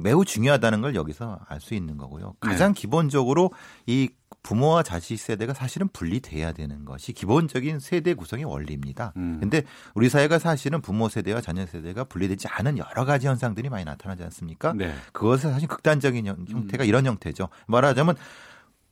매우 0.02 0.24
중요하다는 0.24 0.80
걸 0.82 0.94
여기서 0.94 1.40
알 1.48 1.60
수 1.60 1.74
있는 1.74 1.96
거고요. 1.96 2.34
가장 2.40 2.72
기본적으로 2.72 3.50
이 3.86 4.08
부모와 4.42 4.82
자식 4.82 5.18
세대가 5.18 5.52
사실은 5.52 5.88
분리돼야 5.92 6.52
되는 6.52 6.84
것이 6.84 7.12
기본적인 7.12 7.78
세대 7.80 8.14
구성의 8.14 8.44
원리입니다. 8.46 9.12
근데 9.14 9.64
우리 9.94 10.08
사회가 10.08 10.38
사실은 10.38 10.80
부모 10.80 11.08
세대와 11.08 11.40
자녀 11.42 11.66
세대가 11.66 12.04
분리되지 12.04 12.48
않은 12.48 12.78
여러 12.78 13.04
가지 13.04 13.26
현상들이 13.26 13.68
많이 13.68 13.84
나타나지 13.84 14.22
않습니까? 14.24 14.72
네. 14.72 14.94
그것은 15.12 15.52
사실 15.52 15.68
극단적인 15.68 16.26
형- 16.26 16.44
형태가 16.48 16.84
이런 16.84 17.04
형태죠. 17.06 17.48
말하자면 17.66 18.16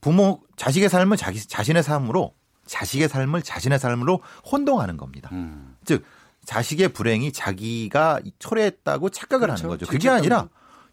부모 0.01 0.41
자식의 0.57 0.89
삶을 0.89 1.17
자기 1.17 1.41
자신의 1.41 1.83
삶으로 1.83 2.35
자식의 2.67 3.09
삶을 3.09 3.43
자신의 3.43 3.79
삶으로 3.79 4.21
혼동하는 4.51 4.97
겁니다. 4.97 5.31
음. 5.33 5.77
즉 5.85 6.05
자식의 6.45 6.89
불행이 6.91 7.33
자기가 7.33 8.21
초래했다고 8.39 9.11
착각을 9.11 9.47
그렇죠. 9.49 9.65
하는 9.65 9.79
거죠. 9.79 9.91
그게. 9.91 10.09
아니라 10.09 10.49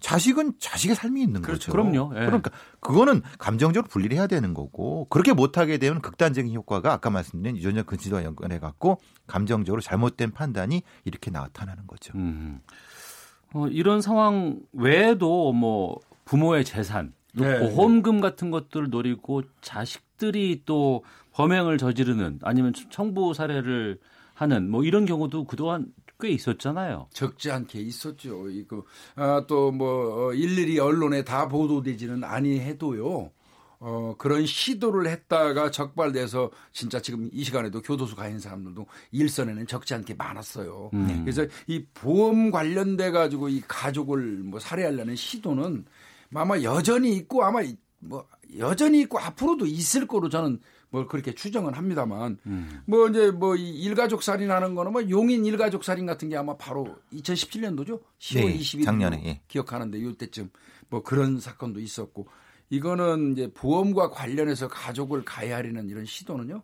자식은 0.06 0.54
자식의 0.60 0.96
삶이 0.96 1.20
있는 1.20 1.42
그렇죠. 1.42 1.72
거죠. 1.72 1.72
그럼요. 1.72 2.12
예. 2.14 2.26
그러니까 2.28 2.52
그거는 2.80 3.24
감정적으로 3.40 3.90
분리를 3.90 4.16
해야 4.16 4.28
되는 4.28 4.54
거고 4.54 5.08
그렇게 5.10 5.34
못하게 5.34 5.80
되면 5.80 6.00
극단적인 6.00 6.54
효과가 6.54 6.94
아까 6.94 7.10
말씀드린 7.10 7.58
유전자 7.58 7.82
근치와 7.82 8.24
연관해 8.24 8.60
갖고 8.60 9.02
감정적으로 9.26 9.82
잘못된 9.82 10.30
판단이 10.30 10.84
이렇게 11.06 11.32
나타나는 11.32 11.88
거죠. 11.88 12.16
음. 12.20 12.60
어, 13.56 13.66
이런 13.68 14.02
상황 14.02 14.60
외에도 14.74 15.52
뭐 15.54 16.00
부모의 16.26 16.66
재산, 16.66 17.12
또 17.36 17.44
네. 17.44 17.58
보험금 17.58 18.22
같은 18.22 18.52
것들을 18.52 18.92
노리고 18.92 19.42
자식들이 19.62 20.62
또 20.68 21.04
범행을 21.32 21.80
저지르는 21.80 22.42
아니면 22.44 22.74
청부 22.92 23.34
살해를 23.34 23.98
하는 24.36 24.70
뭐 24.70 24.84
이런 24.84 25.08
경우도 25.08 25.46
그동안 25.46 25.88
꽤 26.20 26.30
있었잖아요. 26.30 27.08
적지 27.14 27.52
않게 27.52 27.80
있었죠. 27.82 28.50
이거 28.50 28.84
아, 29.16 29.46
또뭐 29.48 30.34
일일이 30.34 30.80
언론에 30.80 31.24
다 31.24 31.48
보도되지는 31.48 32.24
아니해도요. 32.24 33.32
어, 33.80 34.16
그런 34.18 34.46
시도를 34.46 35.08
했다가 35.08 35.70
적발돼서 35.70 36.50
진짜 36.72 37.02
지금 37.02 37.30
이 37.34 37.44
시간에도 37.44 37.82
교도소 37.82 38.16
가 38.16 38.26
있는 38.28 38.40
사람들도 38.40 38.86
일선에는 39.12 39.68
적지 39.68 39.94
않게 39.94 40.14
많았어요. 40.16 40.90
음. 40.94 41.22
그래서 41.26 41.46
이 41.68 41.86
보험 41.94 42.52
관련돼 42.52 43.12
가지고 43.12 43.50
이 43.50 43.62
가족을 43.68 44.22
뭐 44.44 44.60
살해하려는 44.60 45.16
시도는 45.16 45.86
아마 46.34 46.62
여전히 46.62 47.14
있고 47.18 47.44
아마 47.44 47.62
이- 47.62 47.78
뭐 48.00 48.26
여전히 48.58 49.02
있고 49.02 49.20
앞으로도 49.20 49.66
있을 49.66 50.08
거로 50.08 50.30
저는 50.30 50.60
뭐 50.96 51.08
그렇게 51.08 51.36
추정은 51.36 51.74
합니다만 51.74 52.38
음. 52.46 52.82
뭐 52.86 53.10
이제 53.10 53.30
뭐이 53.30 53.82
일가족 53.82 54.24
살인하는 54.24 54.76
거는 54.76 54.94
뭐 54.94 55.10
용인 55.10 55.46
일가족 55.46 55.84
살인 55.84 56.06
같은 56.06 56.30
게 56.30 56.38
아마 56.38 56.56
바로 56.56 56.96
2017년도죠. 57.12 58.02
10월 58.18 58.46
네, 58.46 58.58
20일 58.58 58.86
작년에, 58.86 59.22
예. 59.26 59.42
기억하는데 59.50 59.98
이때쯤 59.98 60.50
뭐 60.90 61.04
그런 61.04 61.42
사건도 61.42 61.82
있었고 61.82 62.28
이거는 62.70 63.34
이제 63.34 63.52
보험과 63.54 64.10
관련해서 64.10 64.70
가족을 64.70 65.26
가해하려는 65.26 65.90
이런 65.90 66.06
시도는요. 66.06 66.64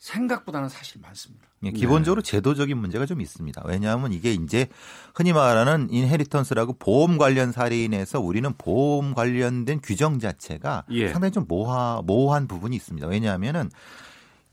생각보다는 0.00 0.70
사실 0.70 1.00
많습니다. 1.00 1.46
예, 1.62 1.70
기본적으로 1.70 2.22
제도적인 2.22 2.76
문제가 2.76 3.04
좀 3.04 3.20
있습니다. 3.20 3.62
왜냐하면 3.66 4.14
이게 4.14 4.32
이제 4.32 4.66
흔히 5.14 5.34
말하는 5.34 5.88
인헤리턴스라고 5.90 6.72
보험 6.78 7.18
관련 7.18 7.52
사례인에서 7.52 8.18
우리는 8.18 8.50
보험 8.56 9.14
관련된 9.14 9.80
규정 9.82 10.18
자체가 10.18 10.84
예. 10.90 11.08
상당히 11.08 11.32
좀 11.32 11.44
모호, 11.46 12.02
모호한 12.02 12.48
부분이 12.48 12.74
있습니다. 12.74 13.06
왜냐하면은 13.06 13.70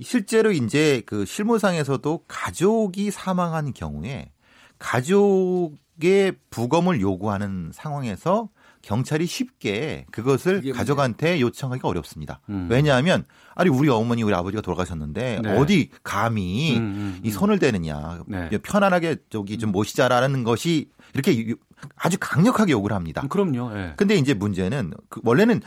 실제로 0.02 0.52
이제 0.52 1.02
그 1.06 1.26
실무상에서도 1.26 2.26
가족이 2.28 3.10
사망한 3.10 3.74
경우에 3.74 4.32
가족의 4.80 6.36
부검을 6.50 7.00
요구하는 7.00 7.72
상황에서 7.74 8.50
경찰이 8.88 9.26
쉽게 9.26 10.06
그것을 10.12 10.72
가족한테 10.72 11.42
요청하기가 11.42 11.90
어렵습니다. 11.90 12.40
음. 12.50 12.70
왜냐하면 12.72 13.26
아니 13.54 13.70
우리 13.70 13.90
어머니 13.90 14.24
우리 14.24 14.34
아버지가 14.34 14.62
돌아가셨는데 14.62 15.42
네. 15.44 15.58
어디 15.58 15.90
감히 16.04 16.78
음, 16.78 16.82
음, 16.84 17.20
이 17.22 17.30
손을 17.30 17.60
대느냐 17.60 18.22
네. 18.28 18.48
편안하게 18.64 19.18
저기 19.30 19.58
좀 19.58 19.74
모시자라는 19.74 20.46
것이 20.46 20.90
이렇게 21.14 21.38
유- 21.50 21.58
아주 21.98 22.16
강력하게 22.18 22.72
요구를 22.72 22.96
합니다. 22.96 23.24
그럼요. 23.28 23.78
예. 23.78 23.94
근데 23.98 24.16
이제 24.16 24.34
문제는 24.34 24.94
그 25.10 25.20
원래는 25.26 25.62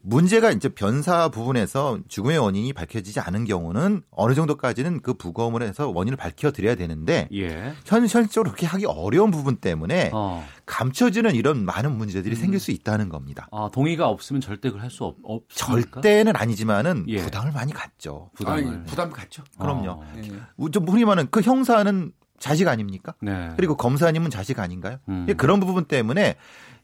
문제가 0.00 0.50
이제 0.50 0.68
변사 0.70 1.28
부분에서 1.28 1.98
죽음의 2.08 2.38
원인이 2.38 2.72
밝혀지지 2.72 3.20
않은 3.20 3.44
경우는 3.44 4.02
어느 4.10 4.34
정도까지는 4.34 5.02
그 5.02 5.14
부검을 5.14 5.62
해서 5.62 5.88
원인을 5.90 6.16
밝혀드려야 6.16 6.76
되는데 6.76 7.28
예. 7.34 7.74
현실적으로 7.84 8.50
그렇게 8.50 8.66
하기 8.66 8.86
어려운 8.86 9.30
부분 9.30 9.56
때문에 9.56 10.10
어. 10.14 10.46
감춰지는 10.64 11.34
이런 11.34 11.64
많은 11.64 11.96
문제들이 11.96 12.36
생길 12.36 12.58
수 12.58 12.70
있다는 12.70 13.10
겁니다. 13.10 13.48
아, 13.52 13.68
동의가 13.72 14.08
없으면 14.08 14.40
절대 14.40 14.70
그걸 14.70 14.82
할수 14.82 15.04
없, 15.04 15.16
없습니까? 15.22 16.00
절대는 16.00 16.36
아니지만은 16.36 17.04
예. 17.08 17.22
부담을 17.22 17.52
많이 17.52 17.72
갖죠. 17.72 18.30
부담을. 18.34 18.66
아니, 18.66 18.84
부담 18.84 19.10
갖죠. 19.10 19.44
그럼요. 19.58 19.90
어. 19.90 20.12
예. 20.16 20.70
좀 20.70 20.88
흔히 20.88 21.04
말하는 21.04 21.28
그 21.30 21.42
형사는 21.42 22.12
자식 22.38 22.66
아닙니까? 22.66 23.14
네. 23.20 23.50
그리고 23.56 23.76
검사님은 23.76 24.30
자식 24.30 24.58
아닌가요? 24.58 24.98
음. 25.08 25.28
그런 25.36 25.60
부분 25.60 25.84
때문에 25.84 26.34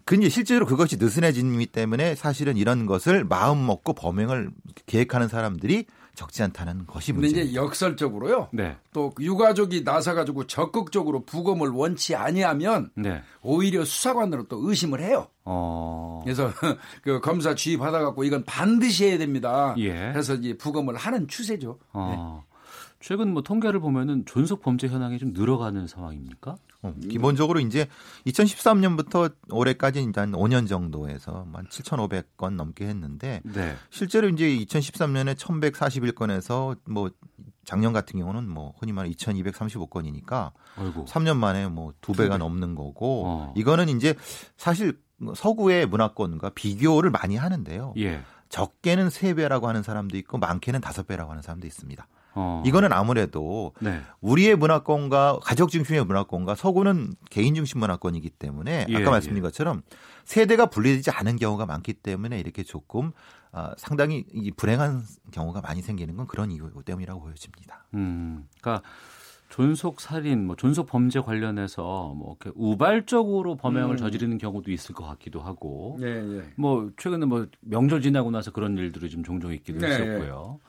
근데 0.09 0.31
실제로 0.31 0.65
그것이 0.65 0.97
느슨해짐이 0.97 1.67
때문에 1.67 2.15
사실은 2.15 2.57
이런 2.57 2.87
것을 2.87 3.25
마음 3.25 3.67
먹고 3.67 3.93
범행을 3.93 4.51
계획하는 4.87 5.29
사람들이 5.29 5.85
적지 6.15 6.43
않다는 6.45 6.87
것이 6.87 7.13
근데 7.13 7.27
문제입니다. 7.27 7.51
이제 7.51 7.61
역설적으로요. 7.61 8.49
네. 8.55 8.79
또 8.95 9.13
유가족이 9.21 9.85
나서 9.85 10.15
가지고 10.15 10.47
적극적으로 10.47 11.27
부검을 11.27 11.69
원치 11.69 12.17
아니하면 12.17 12.89
네. 12.95 13.23
오히려 13.43 13.85
수사관으로 13.85 14.49
또 14.49 14.67
의심을 14.67 15.01
해요. 15.01 15.29
어. 15.45 16.23
그래서 16.25 16.51
그 17.05 17.21
검사 17.21 17.55
지휘 17.55 17.77
받아갖고 17.77 18.25
이건 18.25 18.45
반드시 18.47 19.05
해야 19.05 19.19
됩니다. 19.19 19.75
예. 19.77 19.93
그래서 20.13 20.37
이제 20.37 20.57
부검을 20.57 20.97
하는 20.97 21.29
추세죠. 21.29 21.79
어. 21.93 22.47
최근 23.01 23.35
뭐 23.35 23.43
통계를 23.43 23.79
보면은 23.79 24.25
존속 24.25 24.63
범죄 24.63 24.89
현황이 24.89 25.19
좀 25.19 25.35
늘어가는 25.35 25.87
상황입니까? 25.87 26.57
어, 26.83 26.95
기본적으로 27.11 27.59
이제 27.61 27.89
2013년부터 28.27 29.35
올해까지 29.51 29.99
한 30.15 30.33
5년 30.33 30.69
정도에서 30.69 31.47
한 31.53 31.67
7,500건 31.67 32.55
넘게 32.55 32.87
했는데 32.87 33.41
네. 33.45 33.75
실제로 33.91 34.29
이제 34.29 34.45
2013년에 34.47 35.35
1,141건에서 35.37 36.79
뭐 36.89 37.11
작년 37.65 37.93
같은 37.93 38.19
경우는 38.21 38.49
뭐 38.49 38.75
흔히 38.79 38.93
말하는 38.93 39.13
2,235건이니까 39.15 40.53
아이고. 40.77 41.05
3년 41.07 41.37
만에 41.37 41.69
뭐 41.69 41.93
두 42.01 42.13
배가 42.13 42.35
배. 42.35 42.39
넘는 42.39 42.75
거고 42.75 43.25
어. 43.27 43.55
이거는 43.57 43.89
이제 43.89 44.15
사실 44.57 44.99
서구의 45.35 45.87
문화권과 45.87 46.51
비교를 46.51 47.11
많이 47.11 47.37
하는데요. 47.37 47.95
예. 47.99 48.23
적게는 48.51 49.11
세 49.11 49.35
배라고 49.35 49.69
하는 49.69 49.83
사람도 49.83 50.17
있고 50.19 50.39
많게는 50.39 50.81
다섯 50.81 51.07
배라고 51.07 51.31
하는 51.31 51.43
사람도 51.43 51.67
있습니다. 51.67 52.07
어. 52.41 52.63
이거는 52.65 52.93
아무래도 52.93 53.73
네. 53.81 54.01
우리의 54.21 54.55
문화권과 54.55 55.41
가족 55.43 55.71
중심의 55.71 56.05
문화권과 56.05 56.55
서구는 56.55 57.15
개인 57.31 57.57
중심 57.57 57.81
문화권이기 57.81 58.31
때문에 58.31 58.87
예, 58.89 58.97
아까 58.97 59.11
말씀드린 59.11 59.43
것처럼 59.43 59.83
세대가 60.25 60.67
분리되지 60.67 61.11
않은 61.11 61.35
경우가 61.35 61.67
많기 61.67 61.95
때문에 61.95 62.39
이렇게 62.39 62.63
조금 62.63 63.11
아, 63.51 63.75
상당히 63.77 64.25
이 64.33 64.53
불행한 64.53 65.03
경우가 65.33 65.63
많이 65.63 65.83
생기는 65.83 66.17
건 66.17 66.29
그런 66.29 66.53
이유 66.53 66.71
때문이라고 66.85 67.21
보여집니다. 67.21 67.87
음, 67.95 68.47
그러니까 68.61 68.89
존속 69.49 70.01
살인, 70.01 70.47
뭐 70.47 70.55
존속 70.55 70.87
범죄 70.87 71.21
관련해서 71.21 72.15
뭐 72.15 72.37
이렇게 72.41 72.53
우발적으로 72.55 73.57
범행을 73.57 73.95
음. 73.95 73.97
저지르는 73.97 74.39
경우도 74.39 74.71
있을 74.71 74.95
것 74.95 75.07
같기도 75.07 75.41
하고, 75.41 75.99
예, 76.03 76.07
예. 76.07 76.43
뭐 76.57 76.93
최근에 76.99 77.27
뭐 77.27 77.47
명절 77.63 78.03
지나고 78.03 78.31
나서 78.31 78.53
그런 78.53 78.77
일들이 78.77 79.09
좀 79.09 79.25
종종 79.25 79.53
있기도 79.55 79.79
네, 79.81 79.89
했었고요. 79.89 80.61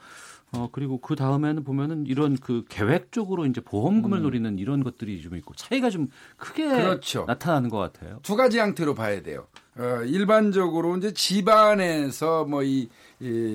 어 0.51 0.69
그리고 0.71 0.99
그 0.99 1.15
다음에는 1.15 1.63
보면은 1.63 2.05
이런 2.07 2.35
그 2.35 2.65
계획적으로 2.69 3.45
이제 3.45 3.61
보험금을 3.61 4.19
음. 4.19 4.23
노리는 4.23 4.57
이런 4.57 4.83
것들이 4.83 5.21
좀 5.21 5.35
있고 5.35 5.53
차이가 5.53 5.89
좀 5.89 6.07
크게 6.37 6.67
그렇죠. 6.67 7.25
나타나는 7.27 7.69
것 7.69 7.77
같아요. 7.77 8.19
두 8.23 8.35
가지 8.35 8.57
형태로 8.57 8.95
봐야 8.95 9.21
돼요. 9.21 9.47
어, 9.77 10.03
일반적으로 10.03 10.97
이제 10.97 11.13
집안에서 11.13 12.45
뭐이 12.45 12.89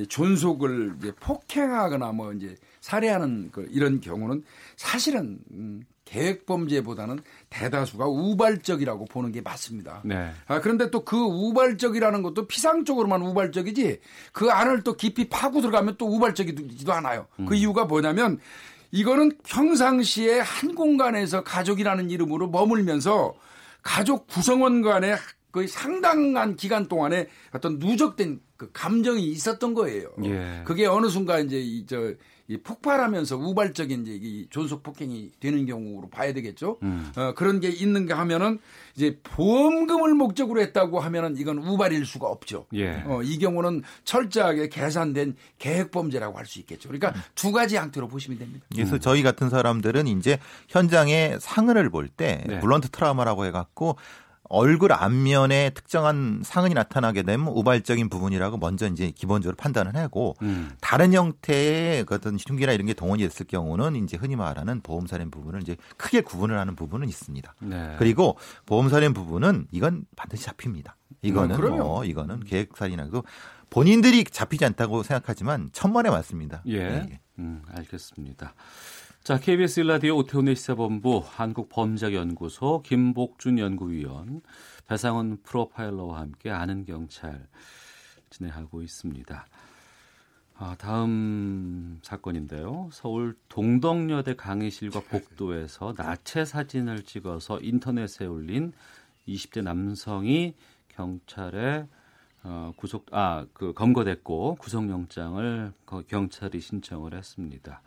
존속을 0.08 0.94
이제 0.98 1.12
폭행하거나 1.20 2.12
뭐 2.12 2.32
이제 2.32 2.54
살해하는 2.80 3.50
그 3.50 3.66
이런 3.70 4.00
경우는 4.00 4.44
사실은 4.76 5.38
음, 5.50 5.82
계획 6.14 6.46
범죄보다는 6.46 7.18
대다수가 7.50 8.06
우발적이라고 8.06 9.06
보는 9.06 9.32
게 9.32 9.40
맞습니다. 9.40 10.00
네. 10.04 10.30
아, 10.46 10.60
그런데 10.60 10.90
또 10.90 11.04
그 11.04 11.16
우발적이라는 11.16 12.22
것도 12.22 12.46
피상적으로만 12.46 13.20
우발적이지 13.22 14.00
그 14.32 14.50
안을 14.50 14.82
또 14.82 14.96
깊이 14.96 15.28
파고 15.28 15.60
들어가면 15.60 15.96
또 15.98 16.06
우발적이지도 16.06 16.92
않아요. 16.94 17.26
그 17.46 17.54
이유가 17.54 17.84
뭐냐면 17.84 18.38
이거는 18.90 19.32
평상시에 19.46 20.38
한 20.40 20.74
공간에서 20.74 21.42
가족이라는 21.42 22.10
이름으로 22.10 22.48
머물면서 22.48 23.34
가족 23.82 24.28
구성원 24.28 24.82
간에 24.82 25.16
거의 25.52 25.68
상당한 25.68 26.56
기간 26.56 26.88
동안에 26.88 27.28
어떤 27.52 27.78
누적된 27.78 28.40
그 28.56 28.70
감정이 28.72 29.22
있었던 29.26 29.74
거예요. 29.74 30.08
예. 30.24 30.62
그게 30.64 30.86
어느 30.86 31.08
순간 31.08 31.44
이제 31.44 31.60
이, 31.60 31.84
저, 31.86 32.12
이 32.46 32.58
폭발하면서 32.58 33.36
우발적인 33.38 34.02
이제 34.02 34.18
이 34.20 34.46
존속 34.50 34.82
폭행이 34.82 35.32
되는 35.40 35.64
경우로 35.64 36.10
봐야 36.10 36.32
되겠죠. 36.34 36.76
음. 36.82 37.10
어, 37.16 37.32
그런 37.34 37.58
게 37.58 37.68
있는가 37.70 38.18
하면은 38.18 38.58
이제 38.94 39.18
보험금을 39.22 40.14
목적으로 40.14 40.60
했다고 40.60 41.00
하면은 41.00 41.38
이건 41.38 41.58
우발일 41.58 42.04
수가 42.04 42.26
없죠. 42.28 42.66
예. 42.74 43.02
어, 43.06 43.22
이 43.22 43.38
경우는 43.38 43.82
철저하게 44.04 44.68
계산된 44.68 45.36
계획 45.58 45.90
범죄라고 45.90 46.38
할 46.38 46.44
수 46.44 46.58
있겠죠. 46.58 46.90
그러니까 46.90 47.18
음. 47.18 47.22
두 47.34 47.50
가지 47.50 47.76
형태로 47.76 48.08
보시면 48.08 48.38
됩니다. 48.38 48.66
그래서 48.70 48.98
저희 48.98 49.22
같은 49.22 49.48
사람들은 49.48 50.06
이제 50.06 50.38
현장에 50.68 51.38
상흔을 51.40 51.88
볼때 51.88 52.44
네. 52.46 52.60
blunt 52.60 52.90
trauma라고 52.90 53.46
해갖고 53.46 53.96
얼굴 54.48 54.92
앞면에 54.92 55.70
특정한 55.70 56.42
상흔이 56.44 56.74
나타나게 56.74 57.22
되면 57.22 57.48
우발적인 57.48 58.08
부분이라고 58.08 58.58
먼저 58.58 58.86
이제 58.86 59.10
기본적으로 59.10 59.56
판단을 59.56 59.96
하고 59.96 60.36
음. 60.42 60.72
다른 60.80 61.12
형태의 61.12 62.04
그 62.04 62.14
어떤 62.14 62.36
흉기나 62.36 62.72
이런 62.72 62.86
게 62.86 62.94
동원이 62.94 63.22
됐을 63.22 63.46
경우는 63.46 63.96
이제 63.96 64.16
흔히 64.16 64.36
말하는 64.36 64.80
보험살인 64.82 65.30
부분을 65.30 65.62
이제 65.62 65.76
크게 65.96 66.20
구분을 66.20 66.58
하는 66.58 66.76
부분은 66.76 67.08
있습니다. 67.08 67.54
네. 67.60 67.96
그리고 67.98 68.36
보험살인 68.66 69.14
부분은 69.14 69.68
이건 69.72 70.04
반드시 70.14 70.44
잡힙니다. 70.44 70.96
이거는 71.22 71.56
음. 71.56 71.78
뭐 71.78 72.04
이거는 72.04 72.40
계획살인하고 72.40 73.24
본인들이 73.70 74.24
잡히지 74.24 74.64
않다고 74.66 75.02
생각하지만 75.02 75.70
천만에 75.72 76.10
맞습니다. 76.10 76.62
예. 76.68 76.78
예. 76.78 77.20
음, 77.38 77.62
알겠습니다. 77.74 78.54
자, 79.24 79.38
KBS 79.40 79.80
일라디오 79.80 80.18
오태훈의 80.18 80.54
시사본부 80.54 81.22
한국범죄연구소 81.26 82.82
김복준 82.84 83.58
연구위원 83.58 84.42
배상원 84.86 85.38
프로파일러와 85.42 86.20
함께 86.20 86.50
아는 86.50 86.84
경찰 86.84 87.46
진행하고 88.28 88.82
있습니다. 88.82 89.46
아, 90.56 90.76
다음 90.78 92.00
사건인데요. 92.02 92.90
서울 92.92 93.34
동덕여대 93.48 94.36
강의실과 94.36 95.00
복도에서 95.00 95.94
나체 95.96 96.44
사진을 96.44 97.04
찍어서 97.04 97.60
인터넷에 97.60 98.26
올린 98.26 98.72
20대 99.26 99.62
남성이 99.62 100.54
경찰에 100.88 101.86
어, 102.42 102.72
구속 102.76 103.06
아 103.12 103.46
그 103.54 103.72
검거됐고 103.72 104.56
구속영장을 104.56 105.72
거- 105.86 106.02
경찰이 106.02 106.60
신청을 106.60 107.14
했습니다. 107.14 107.80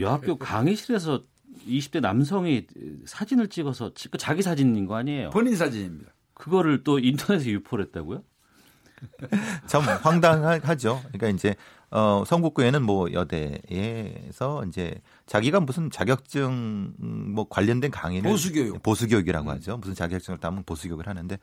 이 0.00 0.04
학교 0.04 0.36
강의실에서 0.36 1.22
20대 1.68 2.00
남성이 2.00 2.66
사진을 3.04 3.48
찍어서 3.48 3.92
그 4.10 4.16
자기 4.16 4.40
사진인 4.42 4.86
거 4.86 4.96
아니에요? 4.96 5.30
본인 5.30 5.54
사진입니다. 5.56 6.12
그거를 6.32 6.82
또 6.84 6.98
인터넷에 6.98 7.50
유포를 7.50 7.86
했다고요? 7.86 8.22
참 9.66 9.82
황당하죠. 9.82 11.00
그러니까 11.08 11.28
이제 11.28 11.54
어 11.90 12.22
성북구에는 12.26 12.82
뭐 12.82 13.12
여대에서 13.12 14.64
이제 14.66 15.00
자기가 15.26 15.60
무슨 15.60 15.90
자격증 15.90 16.94
음, 17.02 17.32
뭐 17.34 17.48
관련된 17.48 17.90
강의를 17.90 18.30
보수교육. 18.30 18.82
보수교육이라고 18.82 19.50
하죠. 19.52 19.76
무슨 19.78 19.94
자격증을 19.94 20.38
따면 20.38 20.62
보수교육을 20.64 21.08
하는데 21.08 21.38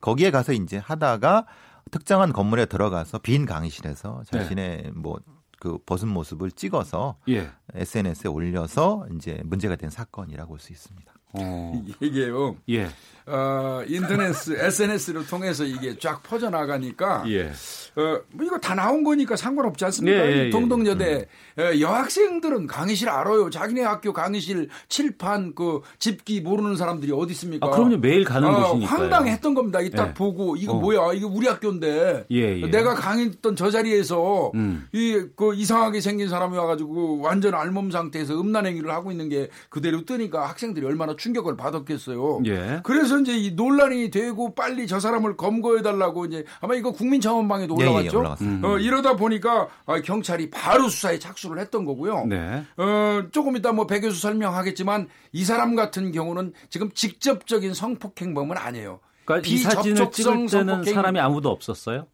거기에 0.00 0.30
가서 0.30 0.52
이제 0.52 0.78
하다가 0.78 1.46
특정한 1.90 2.32
건물에 2.32 2.66
들어가서 2.66 3.18
빈 3.18 3.46
강의실에서 3.46 4.22
자신의 4.26 4.90
뭐 4.94 5.18
그 5.58 5.78
벗은 5.84 6.08
모습을 6.08 6.50
찍어서 6.52 7.18
예. 7.28 7.50
SNS에 7.74 8.28
올려서 8.28 9.06
이제 9.16 9.40
문제가 9.44 9.76
된 9.76 9.90
사건이라고 9.90 10.48
볼 10.50 10.58
수 10.58 10.72
있습니다. 10.72 11.12
어. 11.38 11.84
이게요. 12.00 12.56
예. 12.70 12.88
어, 13.28 13.82
인터넷, 13.88 14.32
SNS를 14.48 15.26
통해서 15.26 15.64
이게 15.64 15.98
쫙 15.98 16.22
퍼져나가니까, 16.22 17.24
예. 17.26 17.50
어, 17.96 18.20
뭐 18.30 18.46
이거 18.46 18.58
다 18.58 18.74
나온 18.74 19.02
거니까 19.02 19.34
상관없지 19.34 19.84
않습니까? 19.86 20.18
예, 20.18 20.30
예, 20.30 20.38
예. 20.42 20.48
이 20.48 20.50
동덕여대 20.50 21.26
어, 21.58 21.80
여학생들은 21.80 22.66
강의실 22.66 23.08
알아요. 23.08 23.50
자기네 23.50 23.82
학교 23.82 24.12
강의실 24.12 24.68
칠판 24.88 25.54
그 25.54 25.80
집기 25.98 26.40
모르는 26.40 26.76
사람들이 26.76 27.10
어디 27.12 27.32
있습니까? 27.32 27.66
아, 27.66 27.70
그럼요. 27.70 27.96
매일 27.96 28.24
가는 28.24 28.48
어, 28.48 28.72
곳이니까요. 28.74 28.86
황당했던 28.86 29.54
겁니다. 29.54 29.80
이딱 29.80 30.10
예. 30.10 30.14
보고 30.14 30.56
이거 30.56 30.74
어. 30.74 30.80
뭐야? 30.80 31.14
이거 31.14 31.26
우리 31.26 31.48
학교인데. 31.48 32.26
예, 32.30 32.60
예. 32.60 32.66
내가 32.70 32.94
강의했던 32.94 33.56
저 33.56 33.70
자리에서 33.70 34.52
음. 34.54 34.86
이그 34.92 35.54
이상하게 35.54 36.00
생긴 36.00 36.28
사람이 36.28 36.56
와가지고 36.56 37.20
완전 37.22 37.54
알몸 37.54 37.90
상태에서 37.90 38.38
음란 38.38 38.66
행위를 38.66 38.90
하고 38.90 39.10
있는 39.10 39.28
게 39.28 39.48
그대로 39.70 40.04
뜨니까 40.04 40.48
학생들이 40.48 40.84
얼마나 40.86 41.16
충격을 41.26 41.56
받았겠어요. 41.56 42.42
예. 42.46 42.80
그래서 42.84 43.18
이제 43.18 43.36
이 43.36 43.52
논란이 43.52 44.10
되고 44.10 44.54
빨리 44.54 44.86
저 44.86 45.00
사람을 45.00 45.36
검거해 45.36 45.82
달라고 45.82 46.26
이제 46.26 46.44
아마 46.60 46.74
이거 46.74 46.92
국민청원방에도 46.92 47.76
예, 47.80 47.84
예, 47.84 47.88
올라갔죠. 47.88 48.18
올라갔습니다. 48.18 48.68
어, 48.68 48.78
이러다 48.78 49.16
보니까 49.16 49.68
아, 49.86 50.00
경찰이 50.00 50.50
바로 50.50 50.88
수사에 50.88 51.18
착수를 51.18 51.58
했던 51.58 51.84
거고요. 51.84 52.26
네. 52.26 52.64
어, 52.76 53.22
조금 53.32 53.56
이따 53.56 53.72
뭐 53.72 53.86
배교수 53.86 54.20
설명하겠지만 54.20 55.08
이 55.32 55.44
사람 55.44 55.74
같은 55.74 56.12
경우는 56.12 56.52
지금 56.70 56.90
직접적인 56.92 57.74
성폭행범은 57.74 58.56
아니에요. 58.56 59.00
그러니까 59.24 59.48
이 59.48 59.58
사진을 59.58 60.10
찍을 60.12 60.46
때는 60.46 60.84
사람이 60.84 61.18
아무도 61.18 61.50
없었어요? 61.50 62.06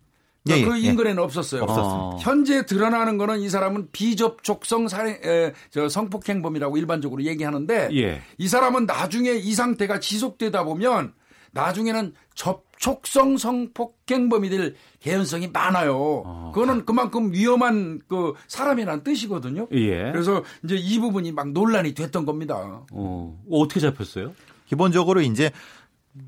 그 0.44 0.52
예, 0.52 0.56
예, 0.56 0.66
예. 0.74 0.78
인근에는 0.90 1.22
없었어요. 1.22 1.62
없었습니다. 1.62 2.16
현재 2.18 2.66
드러나는 2.66 3.16
거는 3.16 3.40
이 3.40 3.48
사람은 3.48 3.88
비접촉성 3.92 4.88
살인, 4.88 5.16
에, 5.24 5.52
저 5.70 5.88
성폭행범이라고 5.88 6.76
일반적으로 6.76 7.22
얘기하는데 7.22 7.90
예. 7.92 8.22
이 8.38 8.48
사람은 8.48 8.86
나중에 8.86 9.30
이 9.32 9.54
상태가 9.54 10.00
지속되다 10.00 10.64
보면 10.64 11.12
나중에는 11.52 12.14
접촉성 12.34 13.36
성폭행범이 13.36 14.48
될 14.48 14.74
개연성이 15.00 15.48
많아요. 15.48 16.50
그거는 16.54 16.86
그만큼 16.86 17.32
위험한 17.32 18.00
그 18.08 18.32
사람이라는 18.48 19.04
뜻이거든요. 19.04 19.68
예. 19.72 20.10
그래서 20.10 20.42
이제 20.64 20.74
이 20.76 20.98
부분이 20.98 21.32
막 21.32 21.52
논란이 21.52 21.94
됐던 21.94 22.24
겁니다. 22.24 22.84
어, 22.90 23.38
어떻게 23.50 23.80
잡혔어요? 23.80 24.32
기본적으로 24.66 25.20
이제 25.20 25.50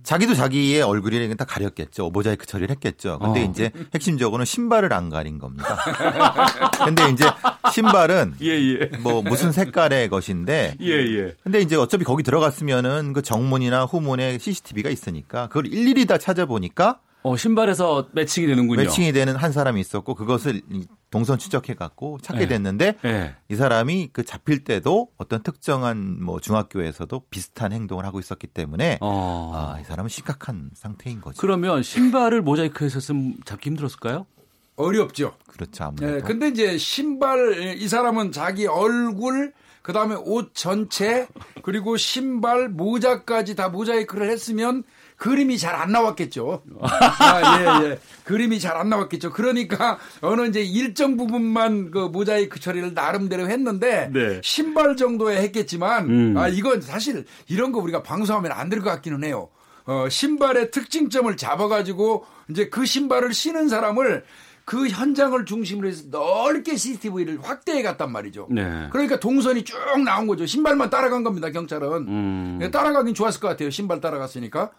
자기도 0.02 0.34
자기의 0.34 0.80
얼굴이 0.80 1.36
다 1.36 1.44
가렸겠죠. 1.44 2.08
모자이크 2.10 2.46
처리를 2.46 2.70
했겠죠. 2.70 3.18
근데 3.18 3.42
어. 3.42 3.44
이제 3.44 3.70
핵심적으로는 3.94 4.46
신발을 4.46 4.92
안 4.94 5.10
가린 5.10 5.38
겁니다. 5.38 5.76
근데 6.84 7.10
이제 7.10 7.24
신발은 7.72 8.36
예, 8.40 8.50
예. 8.50 8.96
뭐 8.98 9.22
무슨 9.22 9.52
색깔의 9.52 10.08
것인데 10.08 10.76
예, 10.80 10.90
예. 10.90 11.34
근데 11.42 11.60
이제 11.60 11.76
어차피 11.76 12.04
거기 12.04 12.22
들어갔으면은 12.22 13.12
그 13.12 13.20
정문이나 13.20 13.84
후문에 13.84 14.38
CCTV가 14.38 14.88
있으니까 14.88 15.48
그걸 15.48 15.66
일일이 15.66 16.06
다 16.06 16.16
찾아보니까 16.16 17.00
어, 17.22 17.36
신발에서 17.36 18.08
매칭이 18.12 18.46
되는군요. 18.46 18.82
매칭이 18.82 19.12
되는 19.12 19.34
한 19.34 19.50
사람이 19.50 19.80
있었고 19.80 20.14
그것을 20.14 20.60
이 20.70 20.86
동선 21.14 21.38
추적해 21.38 21.74
갖고 21.74 22.18
찾게 22.20 22.40
네. 22.40 22.46
됐는데 22.48 22.98
예. 23.04 23.36
이 23.48 23.54
사람이 23.54 24.10
그 24.12 24.24
잡힐 24.24 24.64
때도 24.64 25.10
어떤 25.16 25.44
특정한 25.44 26.20
뭐 26.20 26.40
중학교에서도 26.40 27.26
비슷한 27.30 27.72
행동을 27.72 28.04
하고 28.04 28.18
있었기 28.18 28.48
때문에 28.48 28.98
어. 29.00 29.52
아, 29.54 29.80
이 29.80 29.84
사람은 29.84 30.08
심각한 30.08 30.70
상태인 30.74 31.20
거죠. 31.20 31.40
그러면 31.40 31.84
신발을 31.84 32.42
모자이크해서 32.42 32.98
쓰면 32.98 33.36
잡기 33.44 33.70
힘들었을까요? 33.70 34.26
어렵죠. 34.74 35.36
그렇죠. 35.46 35.84
아무래도. 35.84 36.16
예, 36.16 36.20
근데 36.20 36.48
이제 36.48 36.76
신발 36.78 37.76
이 37.78 37.86
사람은 37.86 38.32
자기 38.32 38.66
얼굴 38.66 39.52
그다음에 39.82 40.16
옷 40.16 40.50
전체 40.52 41.28
그리고 41.62 41.96
신발 41.96 42.68
모자까지 42.68 43.54
다 43.54 43.68
모자이크를 43.68 44.28
했으면 44.28 44.82
그림이 45.16 45.58
잘 45.58 45.74
안 45.74 45.92
나왔겠죠. 45.92 46.62
아, 46.82 47.80
예, 47.82 47.88
예. 47.90 47.98
그림이 48.24 48.58
잘 48.60 48.76
안 48.76 48.88
나왔겠죠. 48.88 49.30
그러니까 49.32 49.98
어느 50.20 50.46
이제 50.46 50.62
일정 50.62 51.16
부분만 51.16 51.90
그 51.90 51.98
모자이크 51.98 52.60
처리를 52.60 52.94
나름대로 52.94 53.48
했는데 53.48 54.10
네. 54.12 54.40
신발 54.42 54.96
정도에 54.96 55.40
했겠지만 55.42 56.10
음. 56.10 56.36
아 56.36 56.48
이건 56.48 56.80
사실 56.80 57.24
이런 57.48 57.72
거 57.72 57.78
우리가 57.80 58.02
방송하면 58.02 58.52
안 58.52 58.68
될 58.68 58.80
것 58.82 58.90
같기는 58.90 59.22
해요. 59.24 59.48
어, 59.86 60.08
신발의 60.08 60.70
특징점을 60.70 61.36
잡아가지고 61.36 62.24
이제 62.50 62.68
그 62.68 62.84
신발을 62.86 63.32
신은 63.34 63.68
사람을 63.68 64.24
그 64.64 64.88
현장을 64.88 65.44
중심으로 65.44 65.88
해서 65.88 66.04
넓게 66.10 66.76
CCTV를 66.76 67.38
확대해 67.42 67.82
갔단 67.82 68.10
말이죠. 68.10 68.48
네. 68.50 68.88
그러니까 68.90 69.20
동선이 69.20 69.62
쭉 69.64 69.76
나온 70.04 70.26
거죠. 70.26 70.46
신발만 70.46 70.88
따라간 70.88 71.22
겁니다, 71.22 71.50
경찰은. 71.50 71.88
음. 72.08 72.70
따라가긴 72.72 73.14
좋았을 73.14 73.40
것 73.40 73.48
같아요. 73.48 73.68
신발 73.70 74.00
따라갔으니까. 74.00 74.70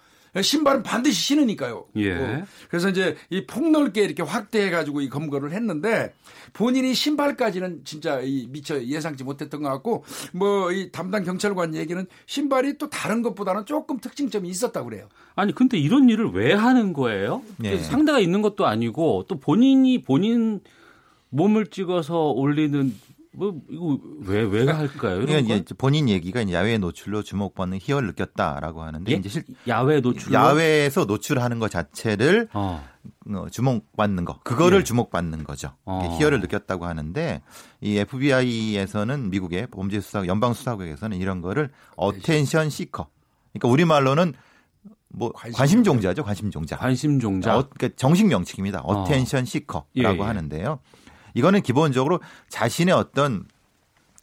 신발은 0.41 0.83
반드시 0.83 1.19
신으니까요. 1.21 1.85
예. 1.95 2.11
어. 2.13 2.43
그래서 2.69 2.89
이제 2.89 3.15
이 3.29 3.45
폭넓게 3.45 4.03
이렇게 4.03 4.21
확대해 4.21 4.69
가지고 4.69 5.01
이 5.01 5.09
검거를 5.09 5.51
했는데 5.51 6.13
본인이 6.53 6.93
신발까지는 6.93 7.81
진짜 7.85 8.19
이 8.21 8.47
미처 8.51 8.81
예상치 8.83 9.23
못했던 9.23 9.61
것 9.63 9.69
같고 9.69 10.03
뭐 10.33 10.65
이 10.75 10.89
담당 10.91 11.23
경찰관 11.23 11.75
얘기는 11.75 12.05
신발이 12.25 12.77
또 12.77 12.89
다른 12.89 13.21
것보다는 13.21 13.65
조금 13.65 13.99
특징점이 13.99 14.49
있었다고 14.49 14.89
그래요. 14.89 15.07
아니 15.35 15.53
근데 15.53 15.77
이런 15.77 16.09
일을 16.09 16.31
왜 16.31 16.53
하는 16.53 16.93
거예요? 16.93 17.41
네. 17.57 17.77
상대가 17.79 18.19
있는 18.19 18.41
것도 18.41 18.65
아니고 18.65 19.25
또 19.27 19.39
본인이 19.39 20.01
본인 20.01 20.61
몸을 21.29 21.67
찍어서 21.67 22.29
올리는 22.31 22.93
뭐 23.35 23.53
이거 23.69 23.99
왜 24.25 24.43
왜 24.43 24.65
할까요? 24.71 25.15
이런 25.17 25.25
그러니까 25.25 25.53
건? 25.55 25.61
이제 25.61 25.75
본인 25.75 26.09
얘기가 26.09 26.49
야외 26.51 26.77
노출로 26.77 27.23
주목받는 27.23 27.79
희열을 27.81 28.07
느꼈다라고 28.07 28.83
하는데 28.83 29.11
예? 29.11 29.15
이제 29.15 29.29
실 29.29 29.43
야외 29.67 30.01
노출 30.01 30.33
야외에서 30.33 31.05
노출하는 31.05 31.59
것 31.59 31.69
자체를 31.69 32.49
어. 32.53 32.83
어, 33.29 33.45
주목받는 33.51 34.25
거 34.25 34.39
그거를 34.43 34.79
예. 34.79 34.83
주목받는 34.83 35.43
거죠. 35.43 35.73
어. 35.85 36.15
희열을 36.17 36.39
느꼈다고 36.41 36.85
하는데 36.85 37.41
이 37.81 37.97
FBI에서는 37.97 39.29
미국의 39.29 39.67
범죄 39.71 39.99
수사 39.99 40.25
연방 40.25 40.53
수사국에서는 40.53 41.17
이런 41.17 41.41
거를 41.41 41.69
attention 41.97 42.69
seeker. 42.69 43.07
그러니까 43.53 43.67
우리 43.69 43.85
말로는 43.85 44.33
뭐 45.09 45.31
관심 45.31 45.83
종자죠, 45.83 46.23
관심 46.23 46.51
종자. 46.51 46.75
관심 46.77 47.19
종자. 47.19 47.57
어, 47.57 47.69
그러니까 47.69 47.95
정식 47.97 48.27
명칭입니다. 48.27 48.81
어. 48.81 49.03
attention 49.03 49.45
seeker라고 49.45 49.87
예, 49.97 50.03
예. 50.03 50.21
하는데요. 50.21 50.79
이거는 51.35 51.61
기본적으로 51.61 52.19
자신의 52.49 52.95
어떤 52.95 53.45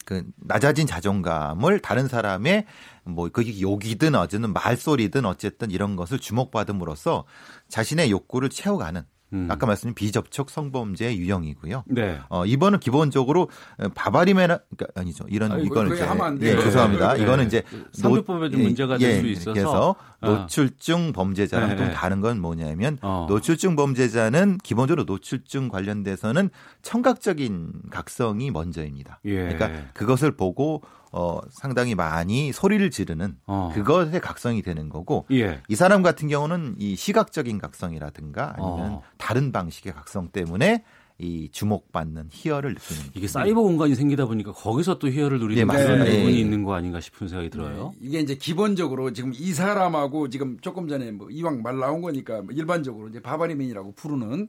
그 0.05 0.23
낮아진 0.35 0.85
자존감을 0.85 1.79
다른 1.79 2.09
사람의 2.09 2.65
뭐 3.05 3.29
그게 3.29 3.61
욕이든 3.61 4.15
어쨌든 4.15 4.51
말소리든 4.51 5.25
어쨌든 5.25 5.71
이런 5.71 5.95
것을 5.95 6.19
주목받음으로써 6.19 7.23
자신의 7.69 8.11
욕구를 8.11 8.49
채워가는 8.49 9.03
음. 9.33 9.47
아까 9.49 9.65
말씀드린 9.65 9.95
비접촉 9.95 10.49
성범죄의 10.49 11.17
유형이고요. 11.17 11.83
네. 11.87 12.19
어, 12.29 12.45
이번은 12.45 12.79
기본적으로 12.79 13.49
바바리맨이나 13.95 14.59
그러니까 14.77 14.99
아니죠. 15.01 15.25
이런 15.29 15.51
아이고, 15.51 15.65
이거는 15.65 15.93
이제 15.95 16.03
하면 16.03 16.25
안 16.25 16.35
예, 16.41 16.51
돼요. 16.51 16.61
죄송합니다. 16.61 17.13
네. 17.15 17.23
이거는 17.23 17.47
이제 17.47 17.63
상표법에 17.93 18.49
좀 18.51 18.59
노- 18.59 18.65
문제가 18.65 18.95
예, 18.99 19.07
될수 19.07 19.27
있어서. 19.27 19.53
그래서 19.53 19.95
아. 20.21 20.29
노출증 20.29 21.11
범죄자랑 21.13 21.77
좀 21.77 21.87
네. 21.87 21.93
다른 21.93 22.21
건 22.21 22.39
뭐냐면 22.39 22.97
어. 23.01 23.25
노출증 23.29 23.75
범죄자는 23.75 24.59
기본적으로 24.63 25.03
노출증 25.05 25.67
관련돼서는 25.67 26.49
청각적인 26.81 27.71
각성이 27.89 28.51
먼저입니다. 28.51 29.19
예. 29.25 29.35
그러니까 29.49 29.69
그것을 29.93 30.31
보고 30.37 30.81
어 31.13 31.39
상당히 31.51 31.93
많이 31.93 32.51
소리를 32.51 32.89
지르는 32.89 33.37
어. 33.45 33.71
그것의 33.73 34.19
각성이 34.19 34.63
되는 34.63 34.89
거고 34.89 35.25
예. 35.31 35.61
이 35.67 35.75
사람 35.75 36.01
같은 36.01 36.27
경우는 36.27 36.75
이 36.79 36.95
시각적인 36.95 37.59
각성이라든가 37.59 38.55
아니면 38.57 38.91
어. 38.93 39.03
다른 39.17 39.51
방식의 39.51 39.93
각성 39.93 40.29
때문에 40.29 40.83
이 41.19 41.49
주목받는 41.51 42.29
희열을 42.31 42.73
느끼는 42.73 43.03
이게 43.13 43.27
사이버 43.27 43.61
공간이 43.61 43.93
생기다 43.93 44.25
보니까 44.25 44.51
거기서 44.51 44.97
또 44.97 45.07
희열을 45.07 45.39
누리는 45.39 45.61
예, 45.61 45.65
그런. 45.65 45.99
부분이 45.99 46.35
예. 46.35 46.39
있는 46.39 46.63
거 46.63 46.73
아닌가 46.73 46.99
싶은 46.99 47.27
생각이 47.27 47.51
들어요. 47.51 47.93
네, 47.99 48.07
이게 48.07 48.19
이제 48.19 48.35
기본적으로 48.35 49.13
지금 49.13 49.31
이 49.35 49.53
사람하고 49.53 50.29
지금 50.29 50.57
조금 50.61 50.87
전에 50.87 51.11
뭐 51.11 51.29
이왕 51.29 51.61
말 51.61 51.77
나온 51.77 52.01
거니까 52.01 52.41
뭐 52.41 52.53
일반적으로 52.53 53.09
이제 53.09 53.21
바바리맨이라고 53.21 53.93
부르는 53.93 54.43
어, 54.43 54.47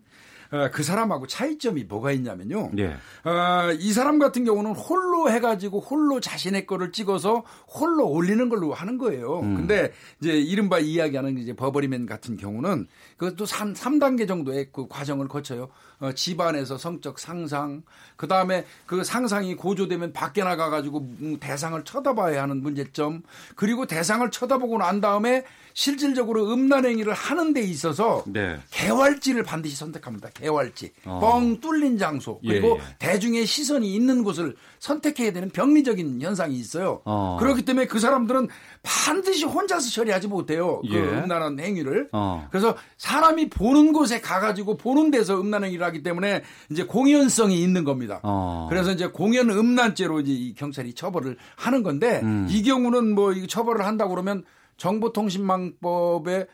그 0.72 0.82
사람하고 0.82 1.26
차이점이 1.26 1.84
뭐가 1.84 2.12
있냐면요. 2.12 2.70
예. 2.78 2.96
어, 3.28 3.72
이 3.78 3.92
사람 3.92 4.18
같은 4.18 4.44
경우는 4.44 4.72
홀로 4.72 5.30
해가지고 5.30 5.80
홀로 5.80 6.20
자신의 6.20 6.66
거를 6.66 6.92
찍어서 6.92 7.44
홀로 7.68 8.08
올리는 8.08 8.48
걸로 8.48 8.72
하는 8.72 8.98
거예요. 8.98 9.40
음. 9.40 9.56
근데 9.56 9.92
이제 10.20 10.32
이른바 10.32 10.78
이야기하는 10.78 11.38
이제 11.38 11.54
버버리맨 11.54 12.06
같은 12.06 12.36
경우는 12.36 12.86
그것도 13.16 13.46
3, 13.46 13.72
3단계 13.74 14.28
정도의 14.28 14.68
그 14.72 14.86
과정을 14.88 15.28
거쳐요. 15.28 15.68
어, 16.00 16.12
집안에서 16.12 16.78
성적 16.78 17.18
상상, 17.18 17.82
그 18.16 18.28
다음에 18.28 18.64
그 18.86 19.04
상상이 19.04 19.54
고조되면 19.54 20.12
밖에 20.12 20.42
나가가지고 20.42 20.98
음, 21.20 21.36
대상을 21.40 21.82
쳐다봐야 21.84 22.42
하는 22.42 22.62
문제점, 22.62 23.22
그리고 23.56 23.86
대상을 23.86 24.28
쳐다보고 24.30 24.78
난 24.78 25.00
다음에 25.00 25.44
실질적으로 25.74 26.52
음란행위를 26.52 27.12
하는 27.12 27.52
데 27.52 27.60
있어서 27.60 28.22
네. 28.26 28.58
개활지를 28.70 29.42
반드시 29.42 29.76
선택합니다. 29.76 30.30
개활지. 30.30 30.92
어. 31.04 31.18
뻥 31.20 31.60
뚫린 31.60 31.98
장소. 31.98 32.38
그리고 32.40 32.78
예, 32.78 32.84
예. 32.84 32.96
대중의 33.00 33.44
시선이 33.44 33.92
있는 33.92 34.22
곳을 34.22 34.54
선택해야 34.78 35.32
되는 35.32 35.50
병리적인 35.50 36.20
현상이 36.20 36.54
있어요. 36.54 37.02
어. 37.04 37.36
그렇기 37.40 37.64
때문에 37.64 37.86
그 37.86 37.98
사람들은 37.98 38.48
반드시 38.84 39.46
혼자서 39.46 39.90
처리하지 39.90 40.28
못해요. 40.28 40.82
그 40.82 40.94
예. 40.94 41.00
음란한 41.00 41.58
행위를. 41.58 42.10
어. 42.12 42.46
그래서 42.50 42.76
사람이 42.98 43.48
보는 43.48 43.94
곳에 43.94 44.20
가가지고 44.20 44.76
보는 44.76 45.10
데서 45.10 45.40
음란 45.40 45.64
행위를 45.64 45.84
하기 45.86 46.02
때문에 46.02 46.42
이제 46.70 46.84
공연성이 46.84 47.62
있는 47.62 47.82
겁니다. 47.84 48.20
어. 48.22 48.66
그래서 48.68 48.92
이제 48.92 49.06
공연 49.06 49.48
음란죄로 49.48 50.20
이제 50.20 50.32
이 50.32 50.54
경찰이 50.54 50.92
처벌을 50.92 51.38
하는 51.56 51.82
건데 51.82 52.20
음. 52.22 52.46
이 52.50 52.62
경우는 52.62 53.14
뭐이 53.14 53.46
처벌을 53.46 53.86
한다고 53.86 54.10
그러면 54.10 54.44
정보통신망법에 54.76 56.46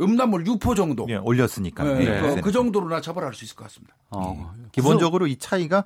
음란물 0.00 0.46
유포 0.46 0.74
정도. 0.74 1.06
예, 1.08 1.16
올렸으니까. 1.16 1.84
네, 1.84 2.00
예, 2.00 2.20
그, 2.20 2.26
네. 2.26 2.40
그 2.40 2.52
정도로나 2.52 3.00
처벌할 3.00 3.32
수 3.32 3.44
있을 3.44 3.54
것 3.56 3.64
같습니다. 3.64 3.94
어. 4.10 4.52
기본적으로 4.72 5.26
이 5.26 5.36
차이가 5.36 5.84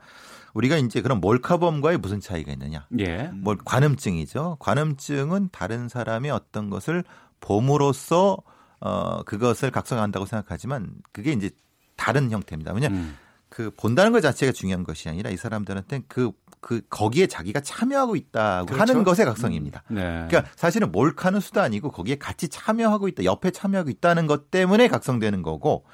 우리가 0.54 0.76
이제 0.76 1.00
그런 1.00 1.20
몰카범과의 1.20 1.98
무슨 1.98 2.20
차이가 2.20 2.52
있느냐? 2.52 2.86
예. 2.98 3.30
뭘 3.34 3.56
관음증이죠. 3.64 4.56
관음증은 4.60 5.50
다른 5.52 5.88
사람의 5.88 6.30
어떤 6.30 6.70
것을 6.70 7.04
봄으로써 7.40 8.38
어 8.80 9.22
그것을 9.24 9.70
각성한다고 9.70 10.26
생각하지만 10.26 10.90
그게 11.12 11.32
이제 11.32 11.50
다른 11.96 12.30
형태입니다. 12.30 12.72
왜냐 12.72 12.88
음. 12.88 13.16
그 13.50 13.70
본다는 13.76 14.12
것 14.12 14.20
자체가 14.20 14.52
중요한 14.52 14.84
것이 14.84 15.08
아니라 15.08 15.28
이 15.28 15.36
사람들한테 15.36 16.04
그, 16.06 16.30
그, 16.60 16.80
거기에 16.88 17.26
자기가 17.26 17.60
참여하고 17.60 18.14
있다고 18.14 18.66
그렇죠. 18.66 18.80
하는 18.80 19.04
것의 19.04 19.26
각성입니다. 19.26 19.82
네. 19.88 20.26
그러니까 20.28 20.44
사실은 20.54 20.92
몰카는 20.92 21.40
수단이고 21.40 21.90
거기에 21.90 22.16
같이 22.16 22.48
참여하고 22.48 23.08
있다, 23.08 23.24
옆에 23.24 23.50
참여하고 23.50 23.90
있다는 23.90 24.28
것 24.28 24.52
때문에 24.52 24.86
각성되는 24.86 25.42
거고 25.42 25.84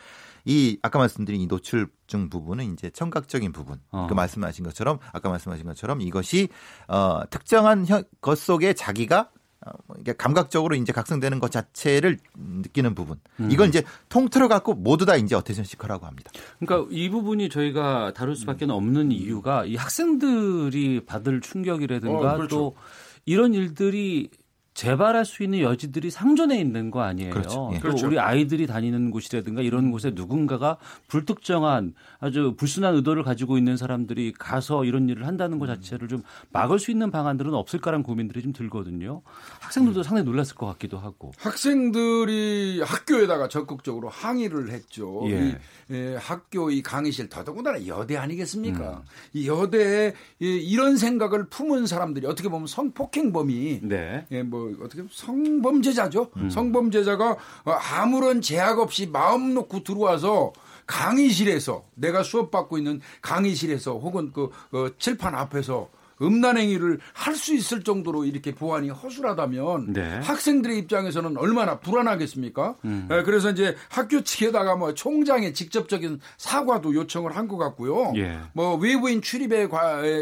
이 0.47 0.79
아까 0.81 0.99
말씀드린 0.99 1.41
이 1.41 1.47
노출증 1.47 2.31
부분은 2.31 2.73
이제 2.73 2.89
청각적인 2.91 3.53
부분. 3.53 3.79
어. 3.91 4.07
그 4.09 4.15
말씀하신 4.15 4.65
것처럼 4.65 4.99
아까 5.13 5.29
말씀하신 5.29 5.67
것처럼 5.67 6.01
이것이 6.01 6.49
어 6.89 7.21
특정한 7.29 7.85
현- 7.87 8.05
것 8.21 8.39
속에 8.39 8.73
자기가 8.73 9.31
어, 9.67 9.71
이게 9.99 10.13
감각적으로 10.13 10.77
이제 10.77 10.93
각성되는 10.93 11.41
것 11.41 11.51
자체를 11.51 12.19
느끼는 12.37 12.95
부분. 12.95 13.19
음. 13.41 13.51
이걸 13.51 13.67
이제 13.69 13.83
통틀어 14.09 14.47
갖고 14.47 14.75
모두 14.75 15.05
다 15.05 15.17
이제 15.17 15.35
어테이션 15.35 15.65
시커라고 15.65 16.07
합니다. 16.07 16.31
그러니까 16.61 16.89
이 16.93 17.09
부분이 17.09 17.49
저희가 17.49 18.13
다룰 18.15 18.37
수밖에 18.37 18.67
없는 18.67 19.11
이유가 19.11 19.65
이 19.65 19.75
학생들이 19.75 21.07
받을 21.07 21.41
충격이라든가 21.41 22.35
어, 22.35 22.37
그렇죠. 22.37 22.57
또 22.57 22.77
이런 23.25 23.55
일들이 23.55 24.31
재발할 24.77 25.25
수 25.25 25.43
있는 25.43 25.61
여지들이 25.61 26.11
상존해 26.11 26.61
있는 26.61 26.91
거 26.91 27.01
아니에요. 27.01 27.31
그렇죠. 27.31 27.71
예. 27.73 27.77
또 27.77 27.83
그렇죠. 27.83 28.09
우리 28.09 28.19
아이들이 28.19 28.67
다니는 28.67 29.11
곳이라든가 29.11 29.63
이런 29.63 29.91
곳에 29.91 30.13
누군가가 30.15 30.77
불특정한 31.09 31.95
아주 32.21 32.55
불순한 32.59 32.95
의도를 32.97 33.23
가지고 33.23 33.57
있는 33.57 33.79
사람들이 33.79 34.35
가서 34.39 34.85
이런 34.85 35.09
일을 35.09 35.27
한다는 35.27 35.59
것 35.59 35.67
자체를 35.67 36.09
좀 36.09 36.23
막을 36.53 36.79
수 36.79 36.91
있는 36.91 37.11
방안들은 37.11 37.55
없을까라는 37.55 38.03
고민들이 38.03 38.43
좀 38.43 38.53
들거든요. 38.53 39.23
학생들도 39.61 40.03
상당히 40.03 40.27
놀랐을 40.27 40.55
것 40.57 40.67
같기도 40.67 40.99
하고. 40.99 41.33
학생들이 41.39 42.83
학교에다가 42.85 43.49
적극적으로 43.49 44.11
항의를 44.11 44.71
했죠. 44.73 45.23
예. 45.29 45.57
이, 45.89 45.95
예, 45.95 46.17
학교 46.17 46.71
이 46.71 46.83
강의실 46.83 47.31
더더군다나 47.31 47.87
여대 47.87 48.19
아니겠습니까? 48.19 49.05
이 49.33 49.49
여대에 49.49 50.13
이, 50.39 50.47
이런 50.57 50.99
생각을 50.99 51.49
품은 51.49 51.87
사람들이 51.87 52.27
어떻게 52.27 52.51
보면 52.51 52.67
성폭행범이 52.67 53.81
네. 53.85 54.27
예, 54.33 54.43
뭐 54.43 54.66
어떻게 54.81 55.03
성범죄자죠. 55.11 56.31
성범죄자가 56.51 57.31
어, 57.65 57.71
아무런 57.71 58.41
제약 58.41 58.79
없이 58.79 59.07
마음 59.07 59.55
놓고 59.55 59.85
들어와서 59.85 60.53
강의실에서 60.87 61.85
내가 61.95 62.23
수업 62.23 62.51
받고 62.51 62.79
있는 62.79 63.01
강의실에서 63.21 63.99
혹은 63.99 64.33
그, 64.33 64.51
그 64.71 64.95
칠판 64.99 65.35
앞에서 65.35 65.89
음란 66.23 66.57
행위를 66.59 66.99
할 67.13 67.37
수 67.37 67.55
있을 67.55 67.83
정도로 67.85 68.25
이렇게 68.25 68.55
보안이 68.55 68.89
허술하다면 68.89 69.93
네. 69.93 70.21
학생들의 70.23 70.79
입장에서는 70.79 71.37
얼마나 71.37 71.79
불안하겠습니까? 71.79 72.77
음. 72.87 73.07
에, 73.11 73.23
그래서 73.25 73.51
이제 73.51 73.77
학교 73.91 74.23
측에다가 74.23 74.75
뭐 74.77 74.95
총장의 74.95 75.53
직접적인 75.53 76.21
사과도 76.39 76.95
요청을 76.95 77.37
한 77.37 77.47
것 77.47 77.59
같고요. 77.59 78.13
예. 78.17 78.39
뭐 78.55 78.75
외부인 78.77 79.21
출입에 79.23 79.69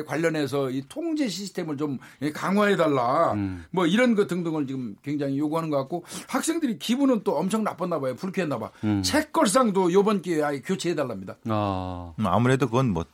관련해서 0.06 0.70
이 0.70 0.82
통제 0.88 1.28
시스템을 1.28 1.76
좀 1.76 1.98
강화해 2.34 2.76
달라. 2.76 3.32
음. 3.34 3.64
뭐 3.70 3.86
이런 3.86 4.14
것 4.14 4.26
등등을 4.26 4.66
지금 4.66 4.96
굉장히 5.02 5.38
요구하는 5.38 5.70
것 5.70 5.76
같고 5.78 6.04
학생들이 6.28 6.78
기분은 6.78 7.22
또 7.24 7.36
엄청 7.38 7.62
나빴나 7.64 8.00
봐요. 8.00 8.14
불쾌했나 8.16 8.58
봐. 8.58 8.70
음. 8.82 9.02
책걸상도 9.02 9.92
요번 9.92 10.20
기회에 10.20 10.42
아예 10.42 10.60
교체해 10.60 10.94
달랍니다. 10.94 11.36
아. 11.48 12.12
음, 12.18 12.26
아무래도 12.26 12.66
그건 12.66 12.90
뭐 12.90 13.04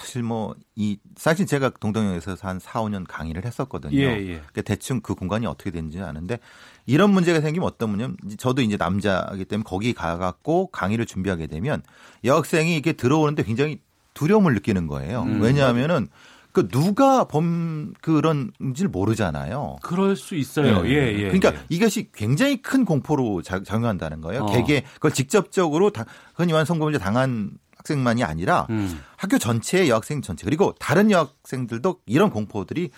사실 0.00 0.22
뭐 0.22 0.54
이 0.76 0.98
사실 1.14 1.46
제가 1.46 1.70
동덕역에서 1.78 2.36
한 2.40 2.58
4, 2.58 2.80
5년 2.82 3.04
강의를 3.06 3.44
했었거든요. 3.44 3.94
예, 3.98 4.04
예. 4.18 4.24
그러니까 4.38 4.62
대충 4.62 5.00
그 5.02 5.14
공간이 5.14 5.44
어떻게 5.46 5.70
되는지 5.70 6.00
아는데 6.00 6.38
이런 6.86 7.10
문제가 7.12 7.40
생기면 7.42 7.66
어떤 7.68 7.90
문제냐면 7.90 8.16
저도 8.38 8.62
이제 8.62 8.76
남자이기 8.78 9.44
때문에 9.44 9.64
거기 9.66 9.92
가갖고 9.92 10.68
강의를 10.68 11.04
준비하게 11.04 11.48
되면 11.48 11.82
여학생이 12.24 12.72
이렇게 12.72 12.94
들어오는데 12.94 13.42
굉장히 13.42 13.80
두려움을 14.14 14.54
느끼는 14.54 14.86
거예요. 14.86 15.22
음. 15.24 15.42
왜냐하면은 15.42 16.08
그 16.52 16.66
누가 16.68 17.24
범 17.28 17.92
그런지를 18.00 18.88
모르잖아요. 18.90 19.76
그럴 19.82 20.16
수 20.16 20.34
있어요. 20.34 20.82
네. 20.82 20.90
예, 20.90 21.12
예. 21.12 21.22
그러니까 21.30 21.52
예. 21.54 21.58
이것이 21.68 22.08
굉장히 22.12 22.60
큰 22.62 22.84
공포로 22.84 23.42
작- 23.42 23.64
작용한다는 23.64 24.20
거예요. 24.22 24.44
어. 24.44 24.46
개개 24.46 24.82
그걸 24.94 25.12
직접적으로 25.12 25.90
다, 25.90 26.06
흔히 26.34 26.52
말하는 26.52 26.64
성범죄 26.64 26.98
당한 26.98 27.52
학생만이 27.80 28.22
아니라 28.24 28.66
음. 28.70 29.00
학교 29.16 29.38
전체의 29.38 29.88
여학생 29.88 30.20
전체 30.22 30.44
그리고 30.44 30.74
다른 30.78 31.10
여학생들도 31.10 32.00
이런 32.06 32.30
공포들이 32.30 32.90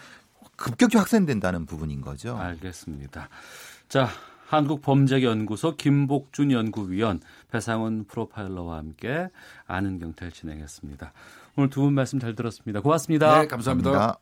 급격히 0.56 0.96
확산된다는 0.98 1.66
부분인 1.66 2.00
거죠. 2.00 2.36
알겠습니다. 2.36 3.28
자, 3.88 4.08
한국범죄연구소 4.48 5.76
김복준 5.76 6.50
연구위원, 6.52 7.20
배상훈 7.50 8.04
프로파일러와 8.06 8.76
함께 8.78 9.28
아는 9.66 9.98
경찰 9.98 10.30
진행했습니다. 10.30 11.12
오늘 11.56 11.70
두 11.70 11.82
분 11.82 11.94
말씀 11.94 12.18
잘 12.20 12.34
들었습니다. 12.34 12.80
고맙습니다. 12.80 13.40
네, 13.40 13.46
감사합니다. 13.46 14.18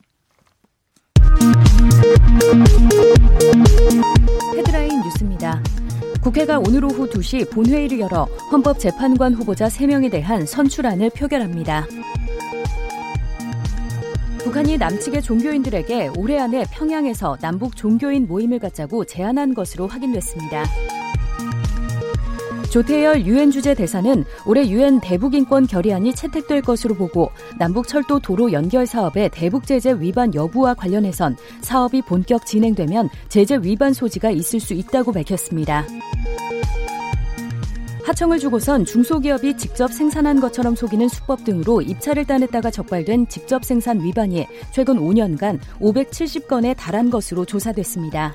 헤드라인 4.56 5.00
뉴스입니다. 5.02 5.62
국회가 6.22 6.58
오늘 6.58 6.84
오후 6.84 7.08
2시 7.08 7.50
본회의를 7.50 8.00
열어 8.00 8.24
헌법재판관 8.52 9.32
후보자 9.32 9.68
3명에 9.68 10.10
대한 10.10 10.44
선출안을 10.44 11.10
표결합니다. 11.10 11.86
북한이 14.40 14.76
남측의 14.76 15.22
종교인들에게 15.22 16.10
올해 16.18 16.38
안에 16.38 16.64
평양에서 16.70 17.38
남북 17.40 17.74
종교인 17.74 18.26
모임을 18.26 18.58
갖자고 18.58 19.04
제안한 19.06 19.54
것으로 19.54 19.86
확인됐습니다. 19.86 20.64
조태열 22.70 23.26
유엔 23.26 23.50
주재 23.50 23.74
대사는 23.74 24.24
올해 24.46 24.68
유엔 24.68 25.00
대북 25.00 25.34
인권 25.34 25.66
결의안이 25.66 26.14
채택될 26.14 26.62
것으로 26.62 26.94
보고 26.94 27.32
남북 27.58 27.88
철도 27.88 28.20
도로 28.20 28.52
연결 28.52 28.86
사업의 28.86 29.30
대북 29.30 29.66
제재 29.66 29.92
위반 29.98 30.32
여부와 30.32 30.74
관련해선 30.74 31.36
사업이 31.62 32.02
본격 32.02 32.46
진행되면 32.46 33.08
제재 33.28 33.58
위반 33.60 33.92
소지가 33.92 34.30
있을 34.30 34.60
수 34.60 34.74
있다고 34.74 35.10
밝혔습니다. 35.10 35.84
하청을 38.04 38.38
주고선 38.38 38.84
중소기업이 38.84 39.56
직접 39.56 39.92
생산한 39.92 40.40
것처럼 40.40 40.76
속이는 40.76 41.08
수법 41.08 41.44
등으로 41.44 41.82
입찰을 41.82 42.24
따냈다가 42.24 42.70
적발된 42.70 43.28
직접 43.28 43.64
생산 43.64 44.00
위반이 44.00 44.46
최근 44.72 44.96
5년간 44.96 45.58
570건에 45.80 46.76
달한 46.76 47.10
것으로 47.10 47.44
조사됐습니다. 47.44 48.34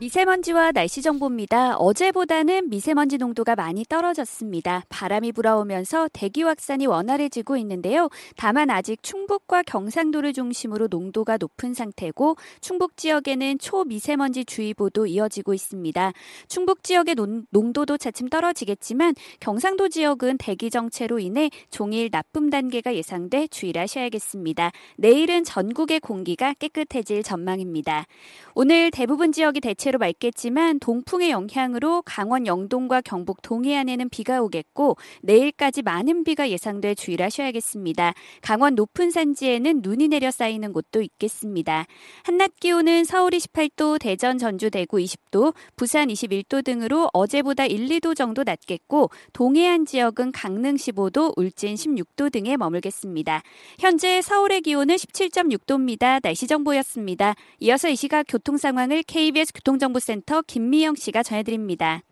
미세먼지와 0.00 0.72
날씨 0.72 1.02
정보입니다. 1.02 1.76
어제보다는 1.76 2.70
미세먼지 2.70 3.18
농도가 3.18 3.54
많이 3.54 3.84
떨어졌습니다. 3.86 4.84
바람이 4.88 5.32
불어오면서 5.32 6.08
대기 6.14 6.42
확산이 6.42 6.86
원활해지고 6.86 7.58
있는데요. 7.58 8.08
다만 8.34 8.70
아직 8.70 9.02
충북과 9.02 9.62
경상도를 9.64 10.32
중심으로 10.32 10.88
농도가 10.88 11.36
높은 11.36 11.74
상태고 11.74 12.36
충북 12.62 12.96
지역에는 12.96 13.58
초미세먼지 13.58 14.46
주의보도 14.46 15.06
이어지고 15.06 15.52
있습니다. 15.52 16.12
충북 16.48 16.82
지역의 16.82 17.14
논, 17.16 17.44
농도도 17.50 17.98
차츰 17.98 18.30
떨어지겠지만 18.30 19.14
경상도 19.38 19.90
지역은 19.90 20.38
대기 20.38 20.70
정체로 20.70 21.18
인해 21.18 21.50
종일 21.70 22.10
나쁨 22.10 22.48
단계가 22.48 22.94
예상돼 22.94 23.48
주의하셔야겠습니다. 23.48 24.72
내일은 24.96 25.44
전국의 25.44 26.00
공기가 26.00 26.54
깨끗해질 26.54 27.22
전망입니다. 27.22 28.06
오늘 28.54 28.90
대부분 28.90 29.32
지역이 29.32 29.60
대체 29.60 29.89
로 29.90 29.98
맑겠지만 29.98 30.78
동풍의 30.78 31.30
영향으로 31.30 32.02
강원 32.02 32.46
영동과 32.46 33.00
경북 33.00 33.42
동해안에는 33.42 34.08
비가 34.08 34.40
오겠고 34.40 34.96
내일까지 35.22 35.82
많은 35.82 36.22
비가 36.22 36.48
예상돼 36.48 36.94
주의를 36.94 37.26
하셔야겠습니다. 37.26 38.14
강원 38.40 38.76
높은 38.76 39.10
산지에는 39.10 39.80
눈이 39.82 40.08
내려 40.08 40.30
쌓이는 40.30 40.72
곳도 40.72 41.02
있겠습니다. 41.02 41.86
한낮 42.22 42.52
기온은 42.60 43.02
서울 43.04 43.32
28도, 43.32 43.98
대전, 43.98 44.38
전주, 44.38 44.70
대구 44.70 44.98
20도, 44.98 45.54
부산 45.74 46.06
21도 46.06 46.64
등으로 46.64 47.10
어제보다 47.12 47.66
1, 47.66 47.88
2도 47.88 48.14
정도 48.14 48.44
낮겠고 48.44 49.10
동해안 49.32 49.86
지역은 49.86 50.30
강릉 50.30 50.76
15도, 50.76 51.36
울진 51.36 51.74
16도 51.74 52.30
등에 52.30 52.56
머물겠습니다. 52.56 53.42
현재 53.80 54.22
서울의 54.22 54.60
기온은 54.60 54.94
17.6도입니다. 54.94 56.22
날씨 56.22 56.46
정보였습니다. 56.46 57.34
이어서 57.58 57.88
이 57.88 57.96
시각 57.96 58.26
교통 58.28 58.56
상황을 58.56 59.02
KBS 59.02 59.52
교통 59.52 59.79
정보센터 59.80 60.42
김미영 60.42 60.94
씨가 60.94 61.24
전해드립니다. 61.24 62.02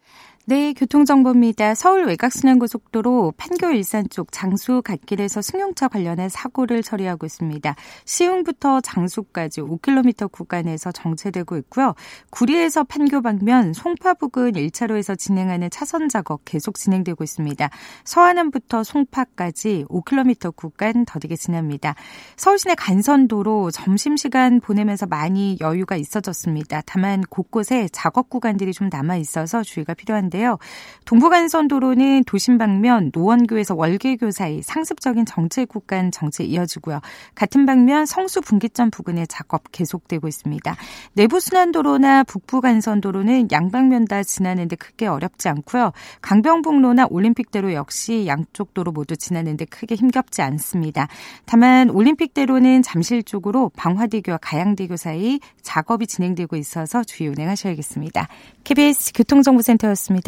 네, 0.49 0.73
교통정보입니다. 0.73 1.75
서울 1.75 2.07
외곽순환고속도로 2.07 3.35
판교 3.37 3.71
일산 3.73 4.09
쪽 4.09 4.33
장수 4.33 4.81
갓길에서 4.81 5.43
승용차 5.43 5.89
관련한 5.89 6.31
사고를 6.31 6.83
처리하고 6.83 7.27
있습니다. 7.27 7.75
시흥부터 8.07 8.81
장수까지 8.81 9.61
5km 9.61 10.33
구간에서 10.33 10.91
정체되고 10.91 11.59
있고요. 11.59 11.93
구리에서 12.31 12.85
판교 12.85 13.21
방면 13.21 13.75
송파 13.75 14.15
부근 14.15 14.53
1차로에서 14.53 15.19
진행하는 15.19 15.69
차선 15.69 16.09
작업 16.09 16.41
계속 16.47 16.77
진행되고 16.79 17.23
있습니다. 17.23 17.69
서안암부터 18.05 18.85
송파까지 18.85 19.85
5km 19.91 20.57
구간 20.57 21.05
더디게 21.05 21.37
지납니다. 21.37 21.95
서울시내 22.39 22.75
간선도로 22.75 23.71
점심시간 23.71 24.61
보내면서 24.61 25.05
많이 25.05 25.59
여유가 25.61 25.97
있어졌습니다. 25.97 26.81
다만 26.87 27.21
곳곳에 27.21 27.87
작업 27.93 28.31
구간들이 28.31 28.73
좀 28.73 28.89
남아 28.91 29.19
있어서 29.19 29.63
주의가 29.63 29.93
필요한데 29.93 30.38
요. 30.43 30.59
동부간선도로는 31.07 32.25
도심 32.25 32.59
방면 32.59 33.11
노원교에서 33.13 33.75
월계교 33.75 34.31
사이 34.31 34.63
상습적인 34.63 35.25
정체 35.27 35.65
구 35.65 35.81
간 35.89 36.11
정체 36.13 36.45
이어지고요. 36.45 37.01
같은 37.35 37.65
방면 37.65 38.05
성수 38.05 38.43
분기점 38.43 38.91
부근에 38.91 39.25
작업 39.27 39.63
계속되고 39.73 40.29
있습니다. 40.29 40.77
내부순환도로나 41.15 42.25
북부간선도로는 42.25 43.49
양방면 43.51 44.05
다 44.05 44.23
지나는데 44.23 44.77
크게 44.77 45.07
어렵지 45.07 45.49
않고요. 45.49 45.93
강병북로나 46.21 47.07
올림픽대로 47.11 47.73
역시 47.73 48.27
양쪽 48.27 48.75
도로 48.75 48.93
모두 48.93 49.17
지나는데 49.17 49.65
크게 49.65 49.95
힘겹지 49.95 50.43
않습니다. 50.43 51.09
다만 51.47 51.89
올림픽대로는 51.89 52.83
잠실 52.83 53.23
쪽으로 53.23 53.71
방화대교와 53.77 54.39
가양대교 54.43 54.97
사이 54.97 55.41
작업이 55.63 56.07
진행되고 56.07 56.57
있어서 56.57 57.03
주의 57.03 57.31
운행하셔야겠습니다. 57.31 58.29
KBS 58.65 59.13
교통정보센터였습니다. 59.15 60.28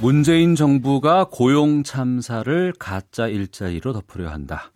문재인 0.00 0.54
정부가 0.54 1.26
고용 1.28 1.82
참사를 1.82 2.72
가짜 2.78 3.26
일자리로 3.26 3.92
덮으려 3.92 4.30
한다. 4.30 4.70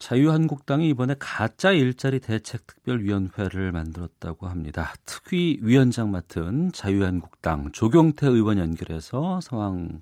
자유한국당이 0.00 0.88
이번에 0.88 1.14
가짜 1.20 1.70
일자리 1.70 2.18
대책 2.18 2.66
특별위원회를 2.66 3.70
만들었다고 3.70 4.48
합니다. 4.48 4.92
특위 5.06 5.60
위원장 5.62 6.10
맡은 6.10 6.72
자유한국당 6.72 7.70
조경태 7.70 8.26
의원 8.26 8.58
연결해서 8.58 9.40
상황 9.40 10.00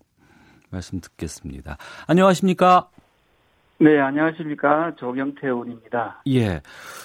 말씀 0.71 1.03
듣겠습니다. 1.03 1.77
안녕하십니까? 2.07 2.89
네, 3.79 4.01
안녕하십니까. 4.01 4.95
조경태 4.97 5.47
의원입니다. 5.47 6.23
예. 6.29 6.63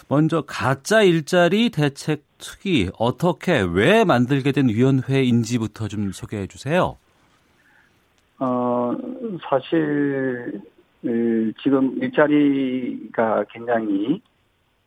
먼저 0.08 0.44
가짜 0.48 1.02
일자리 1.02 1.72
대책 1.72 2.24
특위 2.38 2.90
어떻게 2.98 3.60
왜 3.60 4.06
만들게 4.06 4.54
된 4.54 4.70
위원회인지부터 4.70 5.90
좀 5.90 6.14
소개해 6.14 6.48
주세요. 6.48 6.96
어, 8.40 8.96
사실 9.50 10.62
그, 11.02 11.52
지금 11.62 11.98
일자리가 12.02 13.46
굉장히 13.50 14.22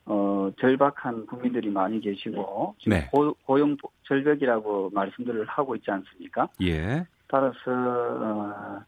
어, 0.07 0.51
절박한 0.61 1.27
국민들이 1.27 1.71
많이 1.71 2.01
계시고 2.01 2.75
지금 2.79 2.99
네. 2.99 3.09
고, 3.13 3.35
고용 3.45 3.77
절벽이라고 4.05 4.91
말씀들을 4.93 5.45
하고 5.47 5.77
있지 5.77 5.91
않습니까? 5.91 6.49
예. 6.63 7.07
따라서 7.29 7.55
어, 7.67 8.85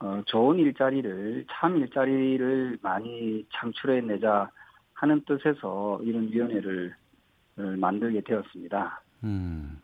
어, 0.00 0.22
좋은 0.26 0.58
일자리를 0.58 1.46
참 1.50 1.76
일자리를 1.78 2.78
많이 2.82 3.44
창출해내자 3.54 4.50
하는 4.94 5.22
뜻에서 5.24 6.00
이런 6.02 6.30
위원회를 6.32 6.94
어, 7.58 7.62
만들게 7.62 8.20
되었습니다. 8.22 9.02
음. 9.24 9.80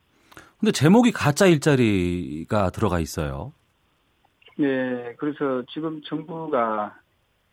근데 0.59 0.73
제목이 0.73 1.13
가짜 1.13 1.47
일자리가 1.47 2.71
들어가 2.71 2.99
있어요. 2.99 3.53
네, 4.57 5.15
그래서 5.19 5.63
지금 5.71 6.01
정부가 6.03 6.99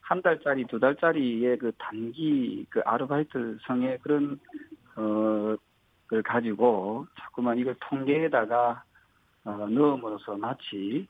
한 0.02 0.22
달짜리, 0.22 0.66
두 0.66 0.80
달짜리의 0.80 1.58
그 1.58 1.72
단기 1.78 2.66
그 2.70 2.82
아르바이트 2.86 3.58
성의 3.66 4.00
그런 4.00 4.40
어, 4.96 5.56
걸 6.08 6.24
가지고 6.24 7.08
자꾸만 7.20 7.58
이걸 7.58 7.76
통계에다가 7.80 8.84
어, 9.46 9.52
넣음으로써 9.70 10.36
마치 10.38 11.08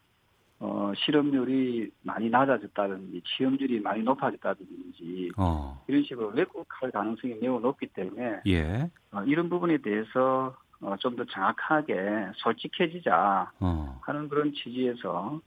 어, 0.59 0.93
실업률이 0.95 1.91
많이 2.03 2.29
낮아졌다든지 2.29 3.21
취업률이 3.25 3.81
많이 3.81 4.01
높아졌다든지 4.03 5.31
어. 5.37 5.83
이런 5.87 6.03
식으로 6.03 6.29
왜곡할 6.29 6.91
가능성이 6.91 7.35
매우 7.41 7.59
높기 7.59 7.87
때문에 7.87 8.41
예. 8.47 8.89
어, 9.11 9.23
이런 9.23 9.49
부분에 9.49 9.77
대해서 9.77 10.55
어, 10.81 10.95
좀 10.97 11.15
더 11.15 11.23
정확하게 11.25 12.31
솔직해지자 12.35 13.51
어. 13.59 13.99
하는 14.01 14.29
그런 14.29 14.53
취지에서 14.53 15.39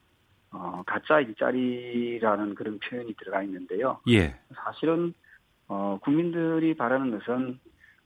어, 0.58 0.82
가짜 0.86 1.20
일자리라는 1.20 2.54
그런 2.54 2.78
표현이 2.78 3.14
들어가 3.14 3.42
있는데요. 3.42 4.00
예. 4.08 4.34
사실은 4.54 5.12
어, 5.68 5.98
국민들이 6.02 6.74
바라는 6.74 7.10
것은 7.18 7.58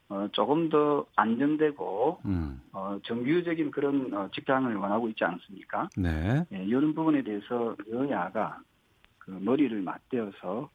어, 0.09 0.29
조금 0.33 0.69
더 0.69 1.07
안정되고 1.15 2.21
음. 2.25 2.61
어, 2.73 2.99
정규적인 3.05 3.71
그런 3.71 4.13
어, 4.13 4.29
직장을 4.35 4.75
원하고 4.75 5.09
있지 5.09 5.25
않습니까? 5.25 5.89
네. 5.97 6.45
예, 6.53 6.65
이런 6.65 6.95
부분에 6.95 7.23
대해서 7.23 7.77
여야가 7.91 8.59
그 9.19 9.31
머리를 9.31 9.81
맞대어서 9.81 10.69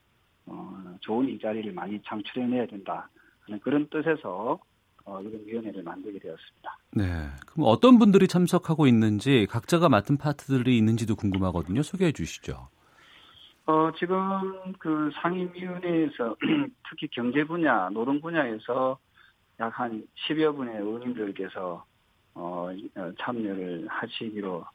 어, 0.46 0.96
좋은 1.02 1.28
일자리를 1.28 1.74
많이 1.74 2.02
창출해내야 2.04 2.68
된다 2.68 3.10
하는 3.42 3.60
그런 3.60 3.90
뜻에서 3.90 4.60
어, 5.06 5.22
이런 5.22 5.42
위원회를 5.46 5.84
만들게 5.84 6.20
되었습니다. 6.20 6.78
네. 6.96 7.04
그럼 7.48 7.68
어떤 7.68 8.00
분들이 8.00 8.28
참석하고 8.28 8.88
있는지 8.88 9.48
각자가 9.50 9.88
맡은 9.90 10.18
파트들이 10.18 10.78
있는지도 10.78 11.16
궁금하거든요. 11.16 11.84
소개해 11.84 12.12
주시죠. 12.12 12.70
어, 13.68 13.92
지금 13.98 14.74
그 14.80 15.12
상임위원회에서 15.22 16.36
특히 16.90 17.08
경제 17.12 17.44
분야, 17.44 17.90
노동 17.90 18.20
분야에서 18.22 18.98
약 19.60 19.80
한 19.80 20.06
10여 20.28 20.56
분의 20.56 20.76
의원님들께서 20.82 21.86
어, 22.34 22.70
어, 22.96 23.12
참여를 23.20 23.88
하시기로 23.88 24.66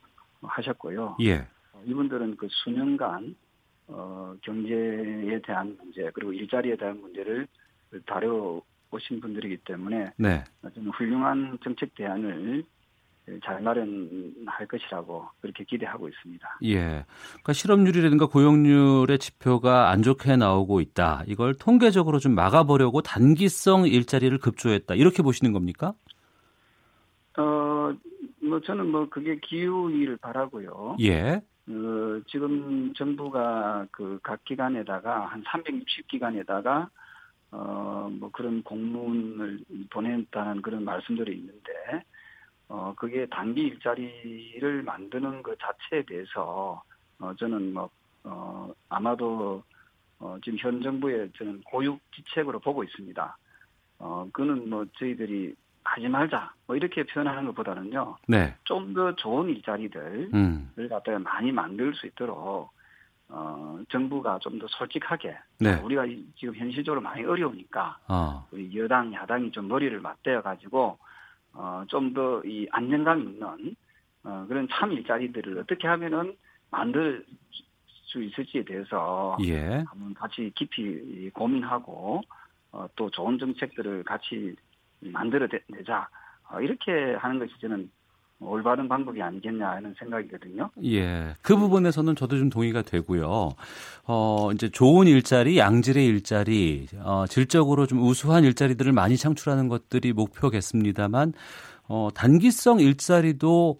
하셨고요. 0.42 1.16
예. 1.20 1.46
어, 1.72 1.82
이분들은 1.84 2.36
그 2.36 2.48
수년간 2.50 3.36
어, 3.88 4.34
경제에 4.42 5.40
대한 5.42 5.76
문제 5.78 6.10
그리고 6.14 6.32
일자리에 6.32 6.76
대한 6.76 7.00
문제를 7.00 7.46
다뤄 8.06 8.62
오신 8.92 9.20
분들이기 9.20 9.58
때문에 9.58 10.12
네. 10.16 10.44
좀 10.74 10.90
훌륭한 10.90 11.58
정책 11.62 11.94
대안을 11.94 12.64
잘 13.44 13.60
마련할 13.60 14.66
것이라고 14.68 15.28
그렇게 15.40 15.62
기대하고 15.64 16.08
있습니다. 16.08 16.58
예. 16.64 17.04
그러니까 17.28 17.52
실업률이라든가 17.52 18.26
고용률의 18.26 19.18
지표가 19.18 19.90
안 19.90 20.02
좋게 20.02 20.36
나오고 20.36 20.80
있다. 20.80 21.22
이걸 21.26 21.54
통계적으로 21.54 22.18
좀 22.18 22.34
막아보려고 22.34 23.02
단기성 23.02 23.86
일자리를 23.86 24.36
급조했다. 24.38 24.94
이렇게 24.96 25.22
보시는 25.22 25.52
겁니까? 25.52 25.94
어, 27.38 27.92
뭐 28.42 28.60
저는 28.60 28.90
뭐 28.90 29.08
그게 29.08 29.38
기후위를 29.40 30.16
바라고요. 30.16 30.96
예. 31.00 31.40
어, 31.68 32.20
지금 32.26 32.92
정부가 32.94 33.86
그 33.92 34.18
각 34.24 34.44
기관에다가 34.44 35.26
한 35.26 35.44
360기관에다가 35.44 36.88
어, 37.52 38.08
뭐 38.12 38.30
그런 38.30 38.62
공문을 38.62 39.60
보냈다는 39.90 40.62
그런 40.62 40.84
말씀들이 40.84 41.36
있는데 41.36 42.04
어, 42.68 42.94
그게 42.96 43.26
단기 43.26 43.62
일자리를 43.62 44.82
만드는 44.82 45.42
그 45.42 45.56
자체에 45.58 46.04
대해서 46.04 46.82
어, 47.18 47.34
저는 47.34 47.74
뭐 47.74 47.90
어, 48.24 48.72
아마도 48.88 49.62
어, 50.18 50.38
지금 50.44 50.58
현 50.58 50.82
정부의 50.82 51.30
저는 51.36 51.62
고육지책으로 51.62 52.60
보고 52.60 52.84
있습니다. 52.84 53.36
어, 53.98 54.28
그는 54.32 54.68
뭐 54.70 54.86
저희들이 54.98 55.54
하지 55.82 56.08
말자 56.08 56.52
뭐 56.66 56.76
이렇게 56.76 57.02
표현하는 57.04 57.46
것보다는요. 57.46 58.16
네. 58.28 58.54
좀 58.64 58.94
더 58.94 59.14
좋은 59.16 59.48
일자리들을 59.48 60.30
음. 60.34 60.70
갖다가 60.88 61.18
많이 61.18 61.50
만들 61.50 61.94
수 61.94 62.06
있도록 62.06 62.70
어, 63.32 63.78
정부가 63.90 64.38
좀 64.40 64.58
더 64.58 64.66
솔직하게 64.68 65.36
네. 65.60 65.74
우리가 65.80 66.04
이- 66.06 66.24
지금 66.36 66.54
현실적으로 66.54 67.00
많이 67.00 67.24
어려우니까 67.24 67.98
아. 68.08 68.44
우리 68.50 68.76
여당 68.78 69.12
야당이 69.14 69.52
좀 69.52 69.68
머리를 69.68 69.98
맞대어 70.00 70.42
가지고 70.42 70.98
어, 71.52 71.84
좀 71.88 72.12
더 72.12 72.42
이 72.44 72.66
안정감 72.72 73.20
있는 73.22 73.76
어, 74.24 74.44
그런 74.48 74.68
참 74.70 74.92
일자리들을 74.92 75.58
어떻게 75.58 75.86
하면은 75.88 76.36
만들 76.70 77.24
수 77.86 78.22
있을지에 78.22 78.64
대해서 78.64 79.36
예. 79.44 79.84
한번 79.88 80.12
같이 80.14 80.50
깊이 80.56 81.30
고민하고 81.32 82.20
어, 82.72 82.86
또 82.96 83.08
좋은 83.10 83.38
정책들을 83.38 84.02
같이 84.04 84.54
만들어내자 85.00 86.08
어, 86.50 86.60
이렇게 86.60 87.14
하는 87.14 87.38
것이 87.38 87.52
저는 87.60 87.90
올바른 88.40 88.88
방법이 88.88 89.20
아니겠냐 89.20 89.68
하는 89.68 89.94
생각이거든요. 89.98 90.70
예. 90.84 91.34
그 91.42 91.56
부분에서는 91.56 92.16
저도 92.16 92.38
좀 92.38 92.48
동의가 92.48 92.82
되고요. 92.82 93.50
어, 94.06 94.52
이제 94.52 94.68
좋은 94.68 95.06
일자리, 95.06 95.58
양질의 95.58 96.06
일자리, 96.06 96.86
어, 97.02 97.26
질적으로 97.28 97.86
좀 97.86 98.00
우수한 98.00 98.44
일자리들을 98.44 98.92
많이 98.92 99.16
창출하는 99.16 99.68
것들이 99.68 100.12
목표겠습니다만, 100.12 101.34
어, 101.88 102.08
단기성 102.14 102.80
일자리도 102.80 103.78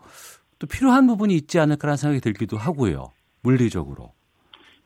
또 0.58 0.66
필요한 0.66 1.06
부분이 1.06 1.34
있지 1.34 1.58
않을까라는 1.58 1.96
생각이 1.96 2.20
들기도 2.20 2.56
하고요. 2.58 3.12
물리적으로. 3.42 4.12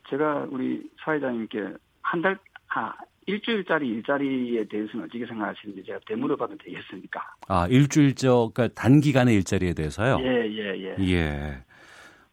제가 0.09 0.47
우리 0.51 0.89
사회자님께 1.05 1.75
한 2.03 2.23
달, 2.23 2.39
아, 2.69 2.93
일주일짜리 3.27 3.89
일자리에 3.89 4.65
대해서는 4.69 5.07
어떻게 5.07 5.25
생각하시는지 5.27 5.85
제가 5.85 5.99
되물어봐도 6.07 6.57
되겠습니까? 6.59 7.21
아, 7.49 7.67
일주일적, 7.69 8.55
그러니까 8.55 8.75
단기간의 8.81 9.35
일자리에 9.37 9.75
대해서요. 9.75 10.19
예, 10.21 10.47
예, 10.51 10.79
예. 10.79 10.97
예. 11.01 11.65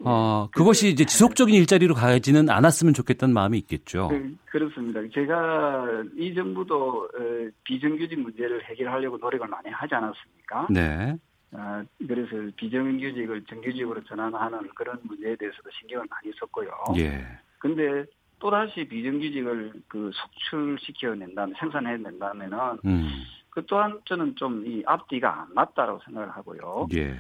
어, 0.04 0.50
그것이 0.52 0.90
이제 0.90 1.06
지속적인 1.06 1.54
일자리로 1.54 1.94
가지는 1.94 2.50
않았으면 2.50 2.94
좋겠다는 2.94 3.34
마음이 3.34 3.58
있겠죠. 3.60 4.08
그, 4.10 4.36
그렇습니다. 4.46 5.00
제가 5.14 6.04
이 6.18 6.34
정부도 6.34 7.04
어, 7.04 7.50
비정규직 7.64 8.20
문제를 8.20 8.64
해결하려고 8.66 9.18
노력을 9.18 9.48
많이 9.48 9.70
하지 9.70 9.94
않았습니까? 9.94 10.68
네. 10.72 11.16
아, 11.54 11.84
그래서 12.08 12.30
비정규직을 12.56 13.44
정규직으로 13.44 14.04
전환하는 14.06 14.70
그런 14.74 14.98
문제에 15.04 15.36
대해서도 15.36 15.70
신경을 15.80 16.08
많이 16.10 16.34
썼고요. 16.40 16.72
예. 16.98 17.24
근데 17.60 18.06
또다시 18.42 18.88
비정규직을 18.88 19.74
그 19.88 20.12
속출시켜낸다면, 20.14 21.56
생산해낸다면은, 21.60 22.58
음. 22.86 23.08
그 23.52 23.66
또한 23.66 24.00
저는 24.06 24.36
좀 24.38 24.66
이 24.66 24.82
앞뒤가 24.86 25.42
안 25.42 25.54
맞다라고 25.54 26.00
생각을 26.06 26.30
하고요. 26.32 26.88
예. 26.96 27.16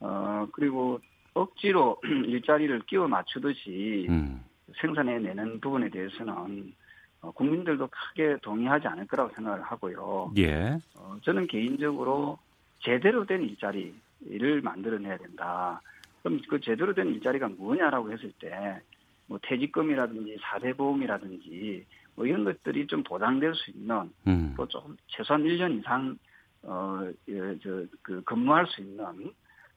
어, 0.00 0.46
그리고 0.52 1.00
억지로 1.34 2.00
일자리를 2.26 2.80
끼워 2.86 3.08
맞추듯이 3.08 4.06
음. 4.08 4.44
생산해내는 4.80 5.60
부분에 5.60 5.88
대해서는 5.90 6.74
어, 7.22 7.30
국민들도 7.30 7.88
크게 7.88 8.36
동의하지 8.42 8.88
않을 8.88 9.06
거라고 9.06 9.32
생각을 9.34 9.62
하고요. 9.62 10.32
예. 10.38 10.78
어, 10.98 11.16
저는 11.22 11.46
개인적으로 11.46 12.38
제대로 12.80 13.24
된 13.24 13.42
일자리를 13.42 14.60
만들어내야 14.62 15.18
된다. 15.18 15.80
그럼 16.22 16.40
그 16.48 16.60
제대로 16.60 16.92
된 16.94 17.08
일자리가 17.14 17.48
뭐냐라고 17.48 18.12
했을 18.12 18.32
때, 18.40 18.80
뭐 19.26 19.38
퇴직금이라든지 19.42 20.38
사대보험이라든지 20.40 21.86
뭐 22.14 22.26
이런 22.26 22.44
것들이 22.44 22.86
좀 22.86 23.02
보장될 23.02 23.54
수 23.54 23.70
있는 23.70 24.10
음. 24.26 24.54
또 24.56 24.66
조금 24.66 24.96
최소한 25.08 25.42
1년 25.42 25.80
이상 25.80 26.16
어, 26.62 27.08
예, 27.28 27.58
저, 27.62 27.84
그 28.02 28.22
근무할 28.24 28.66
수 28.66 28.80
있는 28.80 29.04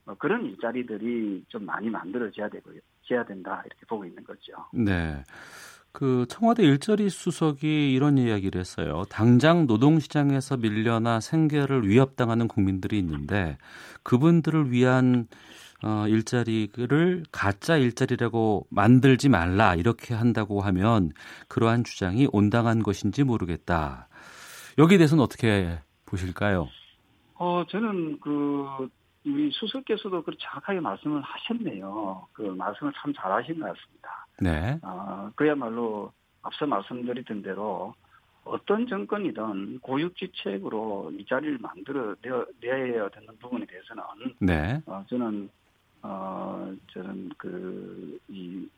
어, 0.06 0.16
그런 0.18 0.46
일자리들이 0.46 1.46
좀 1.48 1.66
많이 1.66 1.90
만들어져야 1.90 2.50
되고요. 2.50 2.80
지어야 3.04 3.24
된다 3.26 3.62
이렇게 3.66 3.86
보고 3.86 4.06
있는 4.06 4.24
거죠. 4.24 4.54
네. 4.74 5.24
그 5.92 6.26
청와대 6.30 6.64
일자리 6.64 7.10
수석이 7.10 7.92
이런 7.94 8.18
이야기를 8.18 8.60
했어요. 8.60 9.04
당장 9.10 9.66
노동시장에서 9.66 10.58
밀려나 10.58 11.20
생계를 11.20 11.88
위협당하는 11.88 12.48
국민들이 12.48 13.00
있는데 13.00 13.58
그분들을 14.04 14.72
위한 14.72 15.28
어, 15.84 16.06
일자리를 16.08 17.24
가짜 17.32 17.78
일자리라고 17.78 18.68
만들지 18.70 19.30
말라 19.30 19.76
이렇게 19.76 20.14
한다고 20.14 20.62
하면 20.62 21.12
그러한 21.48 21.84
주장이 21.84 22.28
온당한 22.32 22.84
것인지 22.84 23.24
모르겠다. 23.24 24.08
여기에 24.78 24.98
대해서는 24.98 25.24
어떻게 25.24 25.80
보실까요? 26.06 26.68
어 27.36 27.64
저는 27.70 28.20
그 28.20 28.90
우리 29.26 29.52
수석께서도 29.52 30.24
그 30.24 30.32
정확하게 30.38 30.80
말씀을 30.80 31.22
하셨네요. 31.22 32.28
그 32.34 32.42
말씀을 32.42 32.92
참 32.98 33.14
잘하신 33.14 33.60
것 33.60 33.68
같습니다. 33.68 34.28
네. 34.42 34.80
어, 34.82 35.32
그야말로 35.36 36.12
앞서 36.42 36.66
말씀드렸던 36.66 37.42
대로 37.42 37.94
어떤 38.44 38.88
정권이든 38.88 39.80
고육지책으로 39.80 41.12
이 41.18 41.26
자리를 41.26 41.60
만들어 41.60 42.16
내야 42.22 43.10
되는 43.10 43.38
부분에 43.40 43.66
대해서는 43.66 44.04
네. 44.40 44.82
어, 44.86 45.04
저는 45.10 45.50
어 46.02 46.74
저는 46.94 47.30
그이 47.38 48.70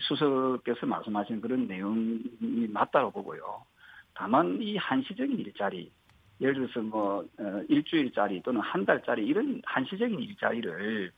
수석께서 0.00 0.86
말씀하신 0.86 1.40
그런 1.40 1.66
내용이 1.66 2.68
맞다고 2.68 3.10
보고요. 3.10 3.62
다만 4.14 4.60
이 4.60 4.76
한시적인 4.76 5.38
일자리 5.38 5.90
예를 6.40 6.54
들어서 6.54 6.80
뭐 6.80 7.24
어, 7.38 7.62
일주일짜리 7.68 8.42
또는 8.42 8.60
한 8.60 8.84
달짜리 8.84 9.26
이런 9.26 9.62
한시적인 9.64 10.20
일자리를 10.20 11.12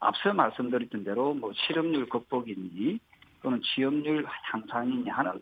앞서 0.00 0.32
말씀드렸던 0.32 1.04
대로 1.04 1.34
뭐 1.34 1.52
실업률 1.54 2.08
극복이니 2.08 2.98
또는 3.42 3.60
취업률 3.62 4.26
향상이니 4.26 5.08
하는 5.08 5.32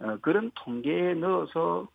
어, 0.00 0.16
그런 0.20 0.50
통계에 0.54 1.14
넣어서 1.14 1.88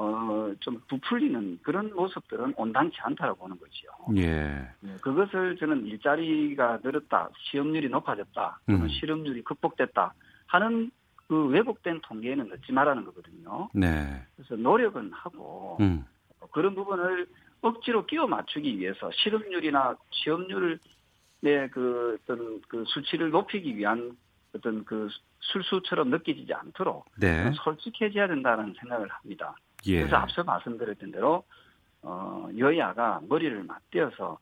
어, 0.00 0.54
좀 0.60 0.80
부풀리는 0.88 1.58
그런 1.62 1.94
모습들은 1.94 2.54
온당치 2.56 2.96
않다고 3.02 3.36
보는 3.36 3.58
거죠. 3.58 3.86
예. 4.16 4.66
네, 4.80 4.96
그것을 5.02 5.58
저는 5.58 5.84
일자리가 5.86 6.78
늘었다, 6.82 7.28
취업률이 7.50 7.90
높아졌다, 7.90 8.60
또는 8.66 8.82
음. 8.82 8.88
실업률이 8.88 9.42
극복됐다 9.42 10.14
하는 10.46 10.90
그 11.28 11.46
왜곡된 11.48 12.00
통계에는 12.02 12.48
넣지 12.48 12.72
말라는 12.72 13.04
거거든요. 13.04 13.68
네. 13.74 14.24
그래서 14.36 14.56
노력은 14.56 15.12
하고 15.12 15.76
음. 15.80 16.06
그런 16.50 16.74
부분을 16.74 17.26
억지로 17.60 18.06
끼워 18.06 18.26
맞추기 18.26 18.78
위해서 18.78 19.10
실업률이나 19.12 19.96
취업률을 20.10 20.78
내그 21.40 22.18
어떤 22.22 22.62
그 22.68 22.84
수치를 22.86 23.30
높이기 23.30 23.76
위한 23.76 24.16
어떤 24.54 24.84
그 24.84 25.08
술수처럼 25.40 26.10
느껴지지 26.10 26.52
않도록 26.52 27.04
네. 27.18 27.52
솔직해져야 27.52 28.28
된다는 28.28 28.74
생각을 28.80 29.08
합니다. 29.08 29.54
예. 29.86 29.98
그래서 30.00 30.16
앞서 30.16 30.44
말씀드렸던 30.44 31.12
대로 31.12 31.44
어, 32.02 32.48
여야가 32.56 33.20
머리를 33.28 33.62
맞대어서 33.64 34.38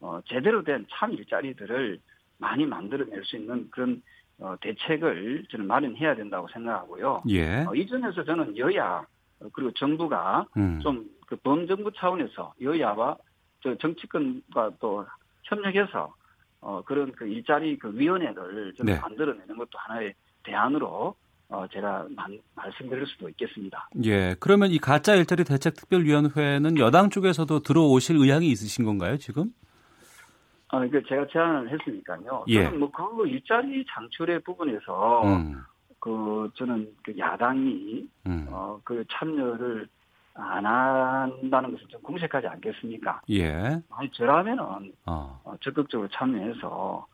어, 0.00 0.20
제대로 0.26 0.62
된 0.64 0.86
참 0.90 1.12
일자리들을 1.12 2.00
많이 2.38 2.64
만들어낼 2.66 3.24
수 3.24 3.36
있는 3.36 3.68
그런 3.70 4.02
어, 4.38 4.56
대책을 4.60 5.44
저는 5.50 5.66
마련해야 5.66 6.14
된다고 6.14 6.48
생각하고요. 6.48 7.22
예. 7.28 7.64
어, 7.64 7.74
이 7.74 7.86
점에서 7.86 8.24
저는 8.24 8.56
여야 8.56 9.04
어, 9.40 9.48
그리고 9.52 9.70
정부가 9.72 10.46
음. 10.56 10.80
좀그 10.80 11.36
범정부 11.42 11.92
차원에서 11.92 12.54
여야와 12.60 13.16
저 13.62 13.74
정치권과 13.76 14.72
또 14.80 15.04
협력해서 15.44 16.14
어, 16.62 16.82
그런 16.84 17.12
그 17.12 17.26
일자리 17.26 17.78
그 17.78 17.92
위원회를 17.94 18.74
좀 18.74 18.86
네. 18.86 18.98
만들어내는 18.98 19.56
것도 19.56 19.70
하나의 19.72 20.14
대안으로 20.44 21.14
어, 21.50 21.66
제가 21.72 22.06
만- 22.14 22.38
말씀드릴 22.54 23.06
수도 23.06 23.28
있겠습니다. 23.28 23.88
예. 24.04 24.36
그러면 24.38 24.70
이 24.70 24.78
가짜 24.78 25.14
일자리 25.16 25.42
대책 25.44 25.74
특별위원회는 25.74 26.78
여당 26.78 27.10
쪽에서도 27.10 27.60
들어오실 27.60 28.16
의향이 28.16 28.46
있으신 28.48 28.84
건가요, 28.84 29.16
지금? 29.16 29.52
어, 30.72 30.78
그 30.88 31.02
제가 31.08 31.26
제안을 31.32 31.70
했으니까요. 31.70 32.44
예. 32.48 32.64
저는 32.64 32.78
뭐그 32.78 33.26
일자리 33.26 33.84
창출의 33.92 34.40
부분에서 34.44 35.22
음. 35.24 35.60
그 35.98 36.48
저는 36.54 36.88
그 37.02 37.18
야당이 37.18 38.08
음. 38.26 38.46
어, 38.50 38.80
그 38.84 39.04
참여를 39.10 39.88
안 40.34 40.64
한다는 40.64 41.72
것은 41.72 41.88
좀 41.88 42.00
궁색하지 42.02 42.46
않겠습니까? 42.46 43.22
예. 43.30 43.82
아니 43.90 44.08
저라면은 44.12 44.92
어. 45.06 45.40
어, 45.44 45.54
적극적으로 45.60 46.08
참여해서 46.12 47.06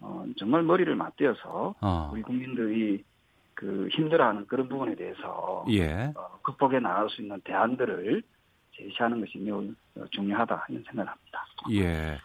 어, 0.00 0.24
정말 0.36 0.64
머리를 0.64 0.92
맞대어서 0.96 1.76
어. 1.80 2.10
우리 2.12 2.20
국민들이 2.22 3.04
그 3.54 3.88
힘들어하는 3.92 4.46
그런 4.46 4.68
부분에 4.68 4.94
대해서 4.94 5.64
예. 5.70 6.12
어, 6.14 6.38
극복해 6.42 6.80
나갈 6.80 7.08
수 7.10 7.22
있는 7.22 7.40
대안들을 7.44 8.22
제시하는 8.76 9.20
것이 9.20 9.38
매우 9.38 9.64
어, 9.96 10.04
중요하다 10.10 10.66
이런 10.68 10.82
생각을 10.84 11.10
합니다. 11.10 11.46
예. 11.70 12.18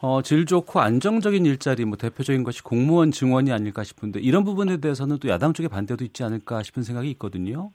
어, 0.00 0.20
질 0.22 0.44
좋고 0.46 0.80
안정적인 0.80 1.46
일자리 1.46 1.84
뭐 1.84 1.96
대표적인 1.96 2.42
것이 2.42 2.62
공무원 2.62 3.12
증원이 3.12 3.52
아닐까 3.52 3.84
싶은데 3.84 4.20
이런 4.20 4.44
부분에 4.44 4.78
대해서는 4.78 5.18
또 5.18 5.28
야당 5.28 5.52
쪽의 5.52 5.68
반대도 5.68 6.04
있지 6.04 6.24
않을까 6.24 6.62
싶은 6.62 6.82
생각이 6.82 7.08
있거든요. 7.12 7.70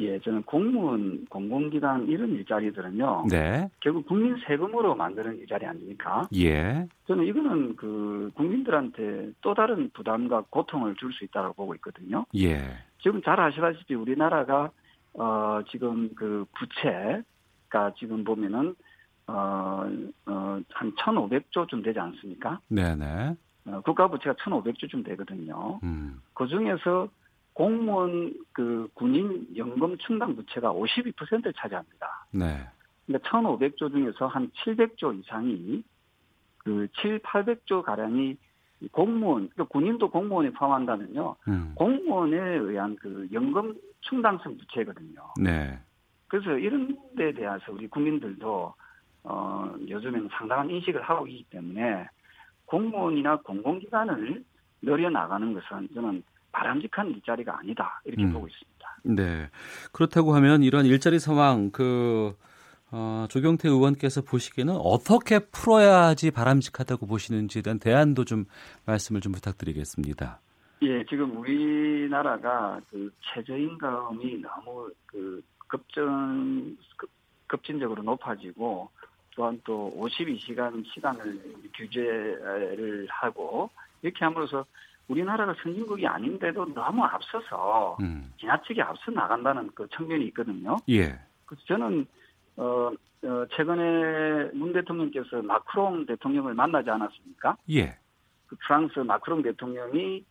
예, 0.00 0.18
저는 0.20 0.42
공무원, 0.42 1.26
공공기관 1.26 2.08
이런 2.08 2.30
일자리들은요. 2.30 3.26
네. 3.30 3.68
결국 3.80 4.06
국민 4.06 4.36
세금으로 4.46 4.94
만드는 4.96 5.38
일자리 5.38 5.66
아닙니까? 5.66 6.26
예. 6.34 6.86
저는 7.06 7.24
이거는 7.26 7.76
그 7.76 8.30
국민들한테 8.34 9.32
또 9.42 9.54
다른 9.54 9.90
부담과 9.92 10.44
고통을 10.50 10.96
줄 10.96 11.12
수 11.12 11.24
있다고 11.24 11.52
보고 11.54 11.74
있거든요. 11.76 12.24
예. 12.36 12.58
지금 13.02 13.22
잘 13.22 13.38
아시다시피 13.38 13.94
우리나라가 13.94 14.70
어 15.14 15.60
지금 15.70 16.10
그 16.14 16.46
부채가 16.58 17.92
지금 17.98 18.24
보면은 18.24 18.74
어 19.26 19.84
어 20.26 20.60
한 20.72 20.92
1,500조쯤 20.94 21.84
되지 21.84 21.98
않습니까? 21.98 22.58
네네. 22.68 23.36
어, 23.66 23.80
국가 23.84 24.08
부채가 24.08 24.34
1,500조쯤 24.36 25.04
되거든요. 25.06 25.78
음. 25.82 26.20
그 26.34 26.46
중에서 26.48 27.08
공무원 27.54 28.34
그 28.52 28.88
군인 28.94 29.46
연금 29.56 29.96
충당 29.98 30.34
부채가 30.34 30.72
52%를 30.72 31.52
차지합니다. 31.54 32.26
네. 32.30 32.66
그러니까 33.06 33.28
1,500조 33.30 33.90
중에서 33.90 34.26
한 34.26 34.50
700조 34.64 35.18
이상이 35.20 35.82
그 36.58 36.88
7, 37.00 37.18
800조 37.20 37.82
가량이 37.82 38.36
이 38.80 38.88
공무원, 38.88 39.48
그러니까 39.50 39.64
군인도 39.64 40.10
공무원에 40.10 40.50
포함한다면요. 40.50 41.36
음. 41.48 41.72
공무원에 41.74 42.36
의한 42.36 42.96
그 42.96 43.28
연금 43.32 43.74
충당성 44.00 44.56
부채거든요. 44.58 45.34
네. 45.40 45.78
그래서 46.26 46.58
이런 46.58 46.96
데 47.16 47.32
대해서 47.32 47.70
우리 47.70 47.86
국민들도 47.86 48.74
어 49.24 49.74
요즘에는 49.88 50.28
상당한 50.32 50.68
인식을 50.70 51.02
하고 51.02 51.26
있기 51.28 51.44
때문에 51.50 52.08
공무원이나 52.64 53.36
공공기관을 53.36 54.42
늘려 54.80 55.10
나가는 55.10 55.52
것은 55.52 55.88
저는 55.94 56.22
바람직한 56.52 57.10
일자리가 57.10 57.58
아니다 57.58 58.00
이렇게 58.04 58.22
음. 58.24 58.32
보고 58.32 58.46
있습니다. 58.46 58.72
네. 59.04 59.48
그렇다고 59.92 60.34
하면 60.36 60.62
이런 60.62 60.86
일자리 60.86 61.18
상황 61.18 61.70
그 61.70 62.36
어, 62.90 63.26
조경태 63.30 63.68
의원께서 63.68 64.20
보시기에는 64.20 64.76
어떻게 64.76 65.38
풀어야지 65.38 66.30
바람직하다고 66.30 67.06
보시는지에 67.06 67.62
대한 67.62 67.78
대안도 67.78 68.26
좀 68.26 68.44
말씀을 68.84 69.22
좀 69.22 69.32
부탁드리겠습니다. 69.32 70.40
예, 70.82 71.04
지금 71.06 71.36
우리나라가 71.38 72.80
그 72.90 73.10
최저임금이 73.22 74.42
너무 74.42 74.90
그 75.06 75.42
급전 75.68 76.76
급, 76.96 77.08
급진적으로 77.46 78.02
높아지고 78.02 78.90
또한 79.34 79.58
또 79.64 79.90
52시간 79.96 80.84
시간을 80.92 81.40
규제를 81.74 83.06
하고 83.08 83.70
이렇게 84.02 84.24
함으로써 84.24 84.66
우리나라가 85.08 85.54
선진국이 85.62 86.06
아닌데도 86.06 86.74
너무 86.74 87.04
앞서서 87.04 87.96
음. 88.00 88.32
지나치게 88.38 88.82
앞서 88.82 89.10
나간다는 89.10 89.70
그 89.74 89.86
측면이 89.88 90.26
있거든요. 90.26 90.76
예. 90.88 91.18
그래서 91.44 91.62
저는 91.66 92.06
어, 92.56 92.90
어, 93.24 93.46
최근에 93.54 94.50
문 94.54 94.72
대통령께서 94.72 95.42
마크롱 95.42 96.06
대통령을 96.06 96.54
만나지 96.54 96.90
않았습니까? 96.90 97.56
예. 97.70 97.96
그 98.46 98.56
프랑스 98.66 98.98
마크롱 99.00 99.42
대통령이 99.42 100.24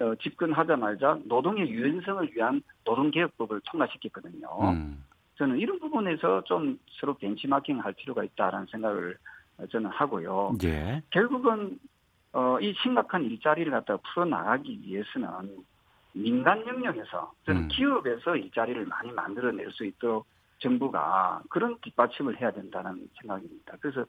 어, 0.00 0.14
집권하자마자 0.16 1.20
노동의 1.24 1.68
유연성을 1.70 2.30
위한 2.34 2.62
노동개혁법을 2.84 3.60
통과시켰거든요. 3.66 4.48
음. 4.72 5.04
저는 5.36 5.58
이런 5.58 5.78
부분에서 5.78 6.44
좀 6.44 6.78
서로 7.00 7.14
벤치마킹 7.14 7.80
할 7.80 7.92
필요가 7.92 8.24
있다라는 8.24 8.66
생각을 8.70 9.16
어, 9.58 9.66
저는 9.66 9.90
하고요. 9.90 10.56
예. 10.64 11.02
결국은 11.10 11.78
어, 12.32 12.58
이 12.60 12.74
심각한 12.82 13.24
일자리를 13.24 13.70
갖다 13.70 13.96
풀어나가기 13.98 14.80
위해서는 14.82 15.64
민간 16.12 16.66
영역에서 16.66 17.32
저는 17.46 17.62
음. 17.62 17.68
기업에서 17.68 18.36
일자리를 18.36 18.84
많이 18.86 19.10
만들어낼 19.12 19.70
수 19.70 19.84
있도록 19.84 20.26
정부가 20.58 21.42
그런 21.48 21.78
뒷받침을 21.80 22.40
해야 22.40 22.50
된다는 22.52 23.08
생각입니다. 23.20 23.76
그래서 23.80 24.04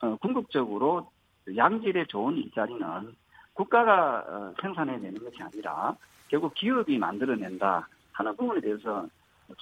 어, 0.00 0.16
궁극적으로 0.16 1.10
양질의 1.54 2.06
좋은 2.08 2.36
일자리는 2.36 3.14
국가가 3.52 4.24
어, 4.26 4.54
생산해내는 4.60 5.22
것이 5.22 5.42
아니라 5.42 5.96
결국 6.28 6.54
기업이 6.54 6.96
만들어낸다 6.98 7.88
하는 8.12 8.36
부분에 8.36 8.60
대해서 8.60 9.06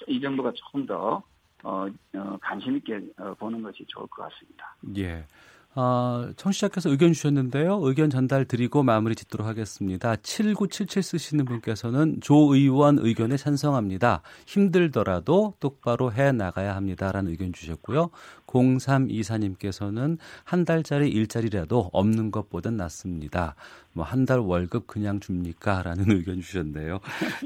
이 0.07 0.21
정부가 0.21 0.51
조금 0.53 0.85
더 0.85 1.23
어, 1.63 1.87
어, 2.15 2.37
관심 2.41 2.77
있게 2.77 3.01
어, 3.17 3.33
보는 3.35 3.61
것이 3.61 3.85
좋을 3.87 4.07
것 4.07 4.23
같습니다. 4.23 4.75
예. 4.97 5.25
어, 5.73 6.29
청취자께서 6.35 6.89
의견 6.89 7.13
주셨는데요. 7.13 7.79
의견 7.83 8.09
전달 8.09 8.43
드리고 8.43 8.83
마무리 8.83 9.15
짓도록 9.15 9.47
하겠습니다. 9.47 10.17
7977 10.17 11.01
쓰시는 11.01 11.45
분께서는 11.45 12.17
조 12.19 12.53
의원 12.53 12.99
의견에 12.99 13.37
찬성합니다. 13.37 14.21
힘들더라도 14.47 15.53
똑바로 15.61 16.11
해 16.11 16.33
나가야 16.33 16.75
합니다라는 16.75 17.31
의견 17.31 17.53
주셨고요. 17.53 18.09
0324님께서는 18.47 20.17
한 20.43 20.65
달짜리 20.65 21.09
일자리라도 21.09 21.89
없는 21.93 22.31
것보단 22.31 22.75
낫습니다. 22.75 23.55
뭐 23.93 24.05
한 24.05 24.25
달 24.25 24.39
월급 24.39 24.87
그냥 24.87 25.19
줍니까? 25.19 25.83
라는 25.83 26.05
의견 26.11 26.41
주셨네요. 26.41 26.99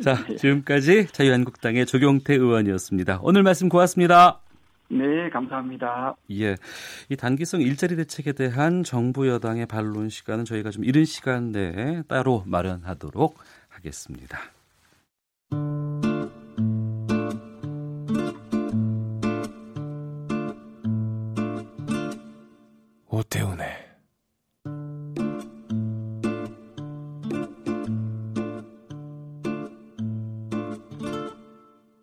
자, 0.03 0.17
지금까지 0.37 1.07
자유한국당의 1.11 1.85
조경태 1.85 2.33
의원이었습니다. 2.33 3.19
오늘 3.21 3.43
말씀 3.43 3.69
고맙습니다. 3.69 4.44
네, 4.89 5.29
감사합니다. 5.29 6.15
예. 6.31 6.55
이 7.09 7.15
단기성 7.15 7.61
일자리 7.61 7.95
대책에 7.95 8.33
대한 8.33 8.83
정부 8.83 9.27
여당의 9.27 9.65
반론 9.65 10.09
시간은 10.09 10.45
저희가 10.45 10.69
좀 10.71 10.83
이른 10.83 11.05
시간 11.05 11.51
내에 11.51 12.03
따로 12.07 12.43
마련하도록 12.45 13.37
하겠습니다. 13.69 14.39
오태훈의 23.07 23.85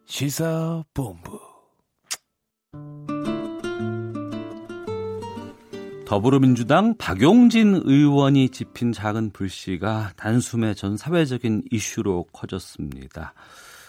시사본부 0.07 1.42
더불어민주당 6.05 6.97
박용진 6.99 7.81
의원이 7.85 8.51
짚인 8.51 8.93
작은 8.93 9.31
불씨가 9.31 10.13
단숨에 10.17 10.75
전 10.75 10.97
사회적인 10.97 11.65
이슈로 11.71 12.27
커졌습니다. 12.33 13.35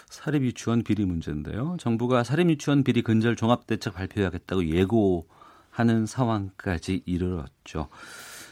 사립유치원 0.08 0.84
비리 0.84 1.04
문제인데요. 1.04 1.76
정부가 1.78 2.24
사립유치원 2.24 2.84
비리 2.84 3.02
근절 3.02 3.36
종합대책 3.36 3.94
발표하겠다고 3.94 4.66
예고하는 4.66 6.06
상황까지 6.06 7.02
이르렀죠. 7.04 7.88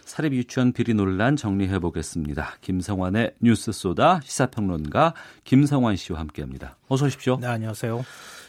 사립 0.04 0.32
유치원 0.34 0.72
비리 0.72 0.94
논란 0.94 1.36
정리해 1.36 1.78
보겠습니다. 1.78 2.56
김성환의 2.60 3.34
뉴스 3.40 3.72
소다 3.72 4.20
시사평론가 4.22 5.14
김성환 5.44 5.96
씨와 5.96 6.20
함께합니다. 6.20 6.76
어서 6.88 7.06
오십시오. 7.06 7.38
네, 7.40 7.46
안녕하세요. 7.46 8.04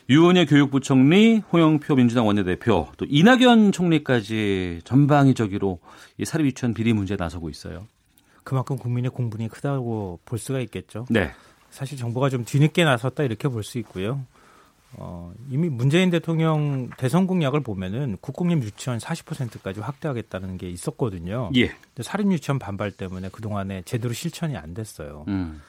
유은혜 0.09 0.45
교육부총리, 0.45 1.43
홍영표 1.51 1.95
민주당 1.95 2.27
원내대표, 2.27 2.89
또 2.97 3.05
이낙연 3.07 3.71
총리까지 3.71 4.81
전방위적으로 4.83 5.79
이 6.17 6.25
사립 6.25 6.45
유치원 6.47 6.73
비리 6.73 6.91
문제에 6.91 7.15
나서고 7.17 7.49
있어요. 7.49 7.87
그만큼 8.43 8.75
국민의 8.77 9.11
공분이 9.11 9.47
크다고 9.47 10.19
볼 10.25 10.37
수가 10.37 10.59
있겠죠. 10.59 11.05
네. 11.09 11.31
사실 11.69 11.97
정부가 11.97 12.29
좀 12.29 12.43
뒤늦게 12.43 12.83
나섰다 12.83 13.23
이렇게 13.23 13.47
볼 13.47 13.63
수 13.63 13.77
있고요. 13.79 14.25
어, 14.95 15.33
이미 15.49 15.69
문재인 15.69 16.09
대통령 16.09 16.89
대선 16.97 17.25
공약을 17.25 17.61
보면은 17.61 18.17
국공립 18.21 18.63
유치원 18.63 18.99
40%까지 18.99 19.79
확대하겠다는 19.79 20.57
게 20.57 20.69
있었거든요. 20.69 21.49
예. 21.55 21.67
근데 21.67 22.03
사립 22.03 22.31
유치원 22.31 22.59
반발 22.59 22.91
때문에 22.91 23.29
그 23.31 23.41
동안에 23.41 23.81
제대로 23.83 24.13
실천이 24.13 24.55
안 24.55 24.73
됐어요. 24.73 25.25
음. 25.27 25.61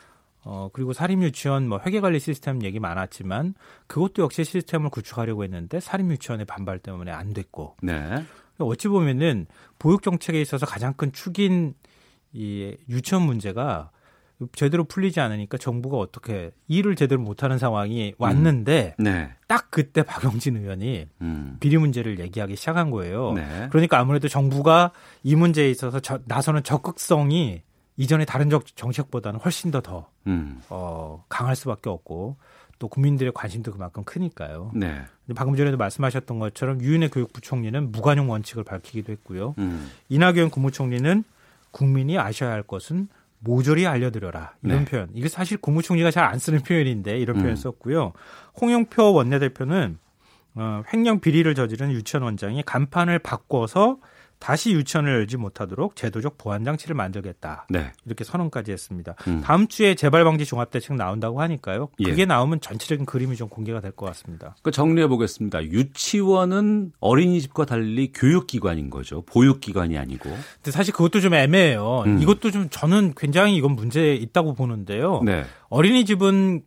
어, 0.42 0.68
그리고 0.72 0.92
사립 0.92 1.22
유치원 1.22 1.68
뭐 1.68 1.80
회계 1.86 2.00
관리 2.00 2.20
시스템 2.20 2.62
얘기 2.62 2.78
많았지만 2.78 3.54
그것도 3.86 4.22
역시 4.22 4.44
시스템을 4.44 4.90
구축하려고 4.90 5.42
했는데 5.42 5.80
사립 5.80 6.10
유치원의 6.10 6.44
반발 6.46 6.78
때문에 6.78 7.10
안 7.10 7.32
됐고. 7.32 7.76
네. 7.82 8.24
어찌 8.58 8.88
보면은 8.88 9.46
보육 9.78 10.02
정책에 10.02 10.40
있어서 10.40 10.66
가장 10.66 10.92
큰 10.94 11.12
축인 11.12 11.74
이 12.32 12.76
유치원 12.88 13.24
문제가 13.24 13.90
제대로 14.54 14.84
풀리지 14.84 15.20
않으니까 15.20 15.58
정부가 15.58 15.96
어떻게 15.98 16.50
일을 16.68 16.96
제대로 16.96 17.20
못하는 17.20 17.58
상황이 17.58 18.14
왔는데 18.18 18.96
음. 18.98 19.04
네. 19.04 19.30
딱 19.46 19.70
그때 19.70 20.02
박영진 20.02 20.56
의원이 20.56 21.06
음. 21.22 21.56
비리 21.60 21.76
문제를 21.76 22.18
얘기하기 22.18 22.56
시작한 22.56 22.90
거예요. 22.90 23.32
네. 23.32 23.68
그러니까 23.70 23.98
아무래도 23.98 24.28
정부가 24.28 24.92
이 25.22 25.36
문제에 25.36 25.70
있어서 25.70 26.00
저, 26.00 26.18
나서는 26.26 26.62
적극성이 26.62 27.62
이전의 27.96 28.26
다른 28.26 28.50
정책보다는 28.74 29.38
훨씬 29.38 29.70
더 29.70 29.80
더, 29.80 30.10
음. 30.26 30.60
어, 30.68 31.24
강할 31.28 31.54
수밖에 31.54 31.88
없고 31.90 32.36
또 32.80 32.88
국민들의 32.88 33.32
관심도 33.32 33.72
그만큼 33.72 34.02
크니까요. 34.02 34.72
네. 34.74 35.02
방금 35.36 35.56
전에도 35.56 35.76
말씀하셨던 35.76 36.38
것처럼 36.40 36.82
유은혜 36.82 37.08
교육부 37.08 37.40
총리는 37.40 37.92
무관용 37.92 38.30
원칙을 38.30 38.64
밝히기도 38.64 39.12
했고요. 39.12 39.54
음. 39.58 39.90
이낙연 40.08 40.50
국무총리는 40.50 41.22
국민이 41.70 42.18
아셔야 42.18 42.50
할 42.50 42.62
것은 42.62 43.08
모조리 43.44 43.86
알려드려라 43.86 44.54
이런 44.62 44.80
네. 44.80 44.84
표현. 44.90 45.08
이게 45.14 45.28
사실 45.28 45.58
국무총리가 45.58 46.10
잘 46.10 46.24
안 46.24 46.38
쓰는 46.38 46.60
표현인데 46.62 47.18
이런 47.18 47.36
음. 47.36 47.42
표현 47.42 47.56
썼고요. 47.56 48.12
홍영표 48.60 49.12
원내대표는 49.12 49.98
어, 50.56 50.82
횡령 50.92 51.20
비리를 51.20 51.54
저지른 51.54 51.92
유치원 51.92 52.22
원장이 52.24 52.62
간판을 52.64 53.18
바꿔서 53.18 53.98
다시 54.38 54.72
유치원을 54.72 55.10
열지 55.10 55.36
못하도록 55.38 55.96
제도적 55.96 56.36
보안 56.36 56.64
장치를 56.64 56.94
만들겠다. 56.94 57.66
네. 57.70 57.92
이렇게 58.04 58.24
선언까지 58.24 58.72
했습니다. 58.72 59.14
음. 59.26 59.40
다음 59.42 59.66
주에 59.68 59.94
재발 59.94 60.24
방지 60.24 60.44
종합 60.44 60.70
대책 60.70 60.96
나온다고 60.96 61.40
하니까요. 61.40 61.88
예. 62.00 62.10
그게 62.10 62.26
나오면 62.26 62.60
전체적인 62.60 63.06
그림이 63.06 63.36
좀 63.36 63.48
공개가 63.48 63.80
될 63.80 63.92
것 63.92 64.06
같습니다. 64.06 64.54
그 64.62 64.70
정리해 64.70 65.06
보겠습니다. 65.06 65.62
유치원은 65.64 66.92
어린이집과 67.00 67.64
달리 67.64 68.12
교육기관인 68.12 68.90
거죠. 68.90 69.22
보육기관이 69.22 69.96
아니고. 69.96 70.28
근데 70.56 70.70
사실 70.70 70.92
그것도 70.92 71.20
좀 71.20 71.32
애매해요. 71.34 72.02
음. 72.06 72.20
이것도 72.20 72.50
좀 72.50 72.68
저는 72.70 73.14
굉장히 73.16 73.56
이건 73.56 73.72
문제 73.76 74.14
있다고 74.14 74.54
보는데요. 74.54 75.22
네. 75.24 75.44
어린이집은 75.70 76.62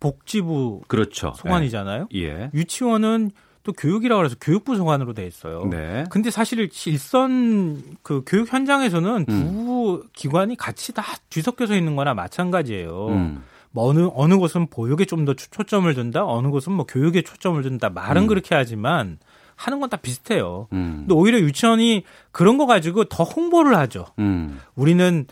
복지부 0.00 0.82
그렇죠. 0.88 1.32
소관이잖아요. 1.36 2.08
예. 2.14 2.50
유치원은 2.52 3.30
또 3.64 3.72
교육이라고 3.72 4.24
해서 4.24 4.36
교육부 4.40 4.76
소관으로 4.76 5.14
돼 5.14 5.26
있어요. 5.26 5.66
네. 5.70 6.04
근데 6.10 6.30
사실 6.30 6.68
일선 6.86 7.82
그 8.02 8.22
교육 8.26 8.52
현장에서는 8.52 9.26
음. 9.28 9.64
두 9.64 10.04
기관이 10.12 10.56
같이 10.56 10.92
다 10.92 11.02
뒤섞여서 11.30 11.74
있는 11.74 11.96
거나 11.96 12.14
마찬가지예요. 12.14 13.08
음. 13.08 13.42
뭐 13.72 13.88
어느 13.88 14.08
어느 14.14 14.36
곳은 14.36 14.68
보육에 14.68 15.04
좀 15.06 15.24
더 15.24 15.34
초점을 15.34 15.92
둔다, 15.94 16.24
어느 16.26 16.48
곳은 16.48 16.72
뭐 16.72 16.84
교육에 16.86 17.22
초점을 17.22 17.60
둔다. 17.62 17.88
말은 17.88 18.22
음. 18.22 18.26
그렇게 18.26 18.54
하지만 18.54 19.18
하는 19.56 19.80
건 19.80 19.88
다 19.88 19.96
비슷해요. 19.98 20.68
음. 20.72 20.96
근데 21.00 21.14
오히려 21.14 21.38
유치원이 21.38 22.04
그런 22.32 22.58
거 22.58 22.66
가지고 22.66 23.04
더 23.04 23.22
홍보를 23.24 23.76
하죠. 23.78 24.06
음. 24.18 24.58
우리는 24.74 25.26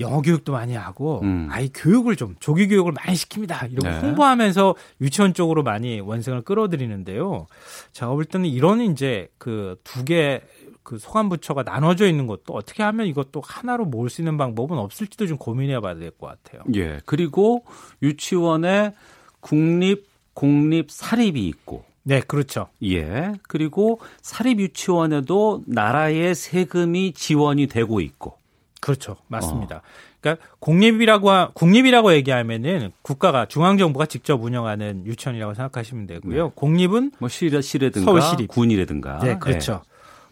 영어 0.00 0.22
교육도 0.22 0.52
많이 0.52 0.74
하고 0.74 1.20
음. 1.22 1.48
아이 1.50 1.68
교육을 1.72 2.16
좀 2.16 2.34
조기 2.40 2.68
교육을 2.68 2.92
많이 2.92 3.14
시킵니다. 3.16 3.70
이런 3.70 3.76
거 3.84 3.88
네. 3.90 3.98
홍보하면서 4.00 4.74
유치원 5.00 5.34
쪽으로 5.34 5.62
많이 5.62 6.00
원생을 6.00 6.42
끌어들이는데요. 6.42 7.46
제가 7.92 8.12
볼 8.12 8.24
때는 8.24 8.46
이런 8.46 8.80
이제 8.80 9.28
그 9.38 9.76
두 9.84 10.04
개 10.04 10.40
그 10.82 10.96
소관 10.96 11.28
부처가 11.28 11.64
나눠져 11.64 12.08
있는 12.08 12.26
것도 12.26 12.54
어떻게 12.54 12.82
하면 12.82 13.06
이것도 13.08 13.42
하나로 13.44 13.84
모을 13.84 14.08
수 14.08 14.22
있는 14.22 14.38
방법은 14.38 14.78
없을지도 14.78 15.26
좀 15.26 15.36
고민해 15.36 15.80
봐야 15.80 15.94
될 15.94 16.10
것 16.12 16.28
같아요. 16.28 16.62
예. 16.76 17.00
그리고 17.04 17.62
유치원에 18.02 18.94
국립, 19.40 20.06
공립, 20.32 20.90
사립이 20.90 21.46
있고. 21.48 21.84
네, 22.08 22.20
그렇죠. 22.26 22.68
예. 22.84 23.32
그리고 23.48 24.00
사립 24.22 24.60
유치원에도 24.60 25.62
나라의 25.66 26.34
세금이 26.34 27.12
지원이 27.12 27.66
되고 27.66 28.00
있고. 28.00 28.38
그렇죠. 28.80 29.16
맞습니다. 29.26 29.82
그러니까 30.20 30.46
공립이라고 30.60 31.30
하- 31.30 31.50
국립이라고 31.52 32.14
얘기하면은 32.14 32.92
국가가 33.02 33.44
중앙 33.46 33.76
정부가 33.76 34.06
직접 34.06 34.42
운영하는 34.42 35.04
유치원이라고 35.04 35.52
생각하시면 35.52 36.06
되고요. 36.06 36.44
네. 36.46 36.50
공립은 36.54 37.12
뭐 37.18 37.28
시라 37.28 37.60
시라든가 37.60 38.06
서울시립. 38.06 38.48
군이라든가. 38.48 39.18
네, 39.18 39.36
그렇죠. 39.38 39.82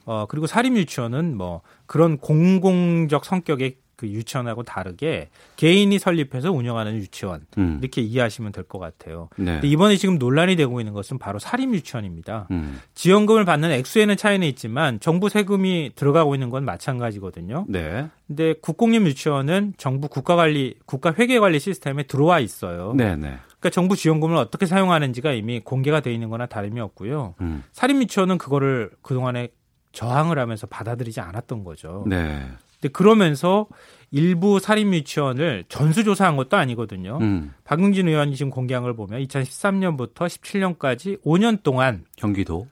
어, 0.07 0.25
그리고 0.29 0.47
사립 0.47 0.75
유치원은 0.77 1.37
뭐 1.37 1.61
그런 1.85 2.17
공공적 2.17 3.25
성격의 3.27 3.77
그 3.97 4.07
유치원하고 4.07 4.63
다르게 4.63 5.31
개인이 5.57 5.99
설립해서 5.99 6.53
운영하는 6.53 6.97
유치원 6.97 7.47
음. 7.57 7.79
이렇게 7.81 8.03
이해하시면 8.03 8.53
될 8.53 8.67
것 8.67 8.79
같아요. 8.79 9.29
네. 9.37 9.53
근데 9.53 9.69
이번에 9.69 9.97
지금 9.97 10.19
논란이 10.19 10.57
되고 10.57 10.81
있는 10.81 10.93
것은 10.93 11.19
바로 11.19 11.39
사립 11.39 11.73
유치원입니다. 11.73 12.49
음. 12.51 12.81
지원금을 12.95 13.45
받는 13.45 13.71
액수에는 13.71 14.17
차이는 14.17 14.47
있지만 14.49 14.99
정부 15.01 15.29
세금이 15.29 15.93
들어가고 15.95 16.35
있는 16.35 16.51
건 16.51 16.65
마찬가지거든요. 16.65 17.65
네. 17.69 18.09
근데 18.27 18.55
국공립 18.61 19.07
유치원은 19.07 19.75
정부 19.79 20.09
국가관리 20.09 20.75
국가 20.85 21.15
회계 21.17 21.39
관리 21.39 21.61
시스템에 21.61 22.03
들어와 22.03 22.41
있어요. 22.41 22.93
네, 22.97 23.15
네. 23.17 23.39
그러니까 23.47 23.71
정부 23.71 23.97
지원금을 23.97 24.37
어떻게 24.37 24.67
사용하는지가 24.67 25.33
이미 25.33 25.61
공개가 25.61 26.01
돼 26.01 26.13
있는 26.13 26.29
거나 26.29 26.47
다름이 26.47 26.81
없고요. 26.81 27.35
음. 27.41 27.63
사립 27.73 27.97
유치원은 28.03 28.39
그거를 28.39 28.91
그동안에 29.03 29.49
저항을 29.93 30.39
하면서 30.39 30.67
받아들이지 30.67 31.21
않았던 31.21 31.65
거죠. 31.65 32.05
네. 32.07 32.47
근데 32.81 32.93
그러면서 32.93 33.67
일부 34.11 34.61
사립 34.61 34.93
유치원을 34.93 35.65
전수조사한 35.69 36.37
것도 36.37 36.57
아니거든요. 36.57 37.19
음. 37.21 37.53
박용진 37.65 38.09
의원이 38.09 38.37
지금 38.37 38.51
공개한 38.51 38.83
걸 38.83 38.95
보면 38.95 39.21
2013년부터 39.25 40.15
17년까지 40.15 41.21
5년 41.23 41.63
동안 41.63 42.05
경기도 42.17 42.69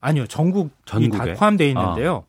아니요 0.00 0.26
전국이 0.26 0.70
전국에? 0.86 1.32
다 1.32 1.38
포함되어 1.38 1.68
있는데요. 1.68 2.24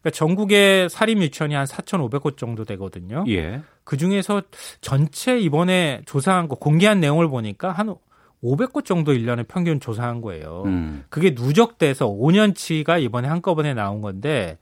그러니까 0.00 0.10
전국의 0.12 0.88
사립 0.88 1.18
유치원이 1.18 1.54
한 1.54 1.66
4,500곳 1.66 2.36
정도 2.36 2.64
되거든요. 2.64 3.24
예. 3.28 3.60
그 3.84 3.96
중에서 3.96 4.42
전체 4.80 5.38
이번에 5.38 6.02
조사한 6.06 6.48
거 6.48 6.54
공개한 6.54 7.00
내용을 7.00 7.28
보니까 7.28 7.70
한 7.70 7.94
500곳 8.42 8.86
정도 8.86 9.12
1년에 9.12 9.46
평균 9.46 9.80
조사한 9.80 10.22
거예요. 10.22 10.62
음. 10.64 11.04
그게 11.10 11.34
누적돼서 11.36 12.08
5년치가 12.08 13.02
이번에 13.02 13.28
한꺼번에 13.28 13.74
나온 13.74 14.00
건데 14.00 14.58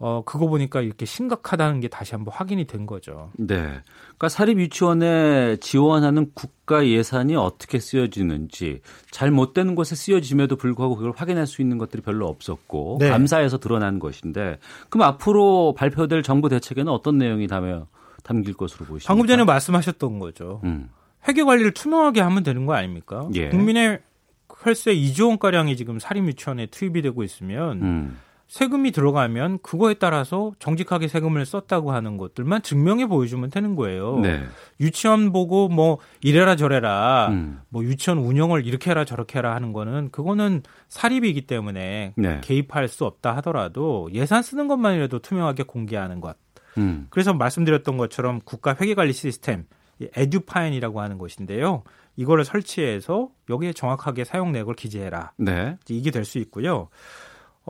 어 0.00 0.22
그거 0.24 0.46
보니까 0.46 0.80
이렇게 0.80 1.04
심각하다는 1.04 1.80
게 1.80 1.88
다시 1.88 2.14
한번 2.14 2.32
확인이 2.32 2.66
된 2.66 2.86
거죠. 2.86 3.32
네. 3.36 3.56
그러니까 3.56 4.28
사립 4.28 4.60
유치원에 4.60 5.56
지원하는 5.56 6.30
국가 6.34 6.86
예산이 6.86 7.34
어떻게 7.34 7.80
쓰여지는지 7.80 8.80
잘못된 9.10 9.74
곳에 9.74 9.96
쓰여짐에도 9.96 10.54
불구하고 10.54 10.94
그걸 10.94 11.12
확인할 11.16 11.48
수 11.48 11.62
있는 11.62 11.78
것들이 11.78 12.02
별로 12.02 12.28
없었고 12.28 12.98
네. 13.00 13.10
감사에서 13.10 13.58
드러난 13.58 13.98
것인데 13.98 14.58
그럼 14.88 15.08
앞으로 15.08 15.74
발표될 15.76 16.22
정부 16.22 16.48
대책에는 16.48 16.92
어떤 16.92 17.18
내용이 17.18 17.48
담여 17.48 17.88
담길 18.22 18.54
것으로 18.54 18.86
보이십니까? 18.86 19.12
방금 19.12 19.26
전에 19.26 19.42
말씀하셨던 19.42 20.20
거죠. 20.20 20.60
음. 20.62 20.90
회계 21.26 21.42
관리를 21.42 21.72
투명하게 21.72 22.20
하면 22.20 22.44
되는 22.44 22.66
거 22.66 22.74
아닙니까? 22.74 23.28
예. 23.34 23.48
국민의 23.48 24.00
혈세 24.48 24.94
2조 24.94 25.28
원 25.28 25.38
가량이 25.38 25.76
지금 25.76 25.98
사립 25.98 26.24
유치원에 26.26 26.66
투입이 26.66 27.02
되고 27.02 27.22
있으면 27.22 27.82
음. 27.82 28.18
세금이 28.48 28.92
들어가면 28.92 29.58
그거에 29.62 29.94
따라서 29.94 30.52
정직하게 30.58 31.08
세금을 31.08 31.44
썼다고 31.44 31.92
하는 31.92 32.16
것들만 32.16 32.62
증명해 32.62 33.06
보여주면 33.06 33.50
되는 33.50 33.76
거예요. 33.76 34.18
네. 34.20 34.42
유치원 34.80 35.32
보고 35.32 35.68
뭐 35.68 35.98
이래라 36.22 36.56
저래라 36.56 37.28
음. 37.30 37.60
뭐 37.68 37.84
유치원 37.84 38.18
운영을 38.18 38.66
이렇게 38.66 38.90
해라 38.90 39.04
저렇게 39.04 39.38
해라 39.38 39.54
하는 39.54 39.74
거는 39.74 40.10
그거는 40.10 40.62
사립이기 40.88 41.42
때문에 41.46 42.14
네. 42.16 42.40
개입할 42.42 42.88
수 42.88 43.04
없다 43.04 43.36
하더라도 43.36 44.08
예산 44.14 44.42
쓰는 44.42 44.66
것만이라도 44.66 45.18
투명하게 45.18 45.64
공개하는 45.64 46.20
것. 46.20 46.36
음. 46.78 47.06
그래서 47.10 47.34
말씀드렸던 47.34 47.98
것처럼 47.98 48.40
국가 48.44 48.74
회계관리 48.80 49.12
시스템 49.12 49.66
이 50.00 50.08
에듀파인이라고 50.16 51.00
하는 51.02 51.18
것인데요. 51.18 51.82
이거를 52.16 52.44
설치해서 52.44 53.28
여기에 53.50 53.74
정확하게 53.74 54.24
사용 54.24 54.52
내역을 54.52 54.74
기재해라. 54.74 55.32
네. 55.36 55.76
이게 55.88 56.10
될 56.10 56.24
수 56.24 56.38
있고요. 56.38 56.88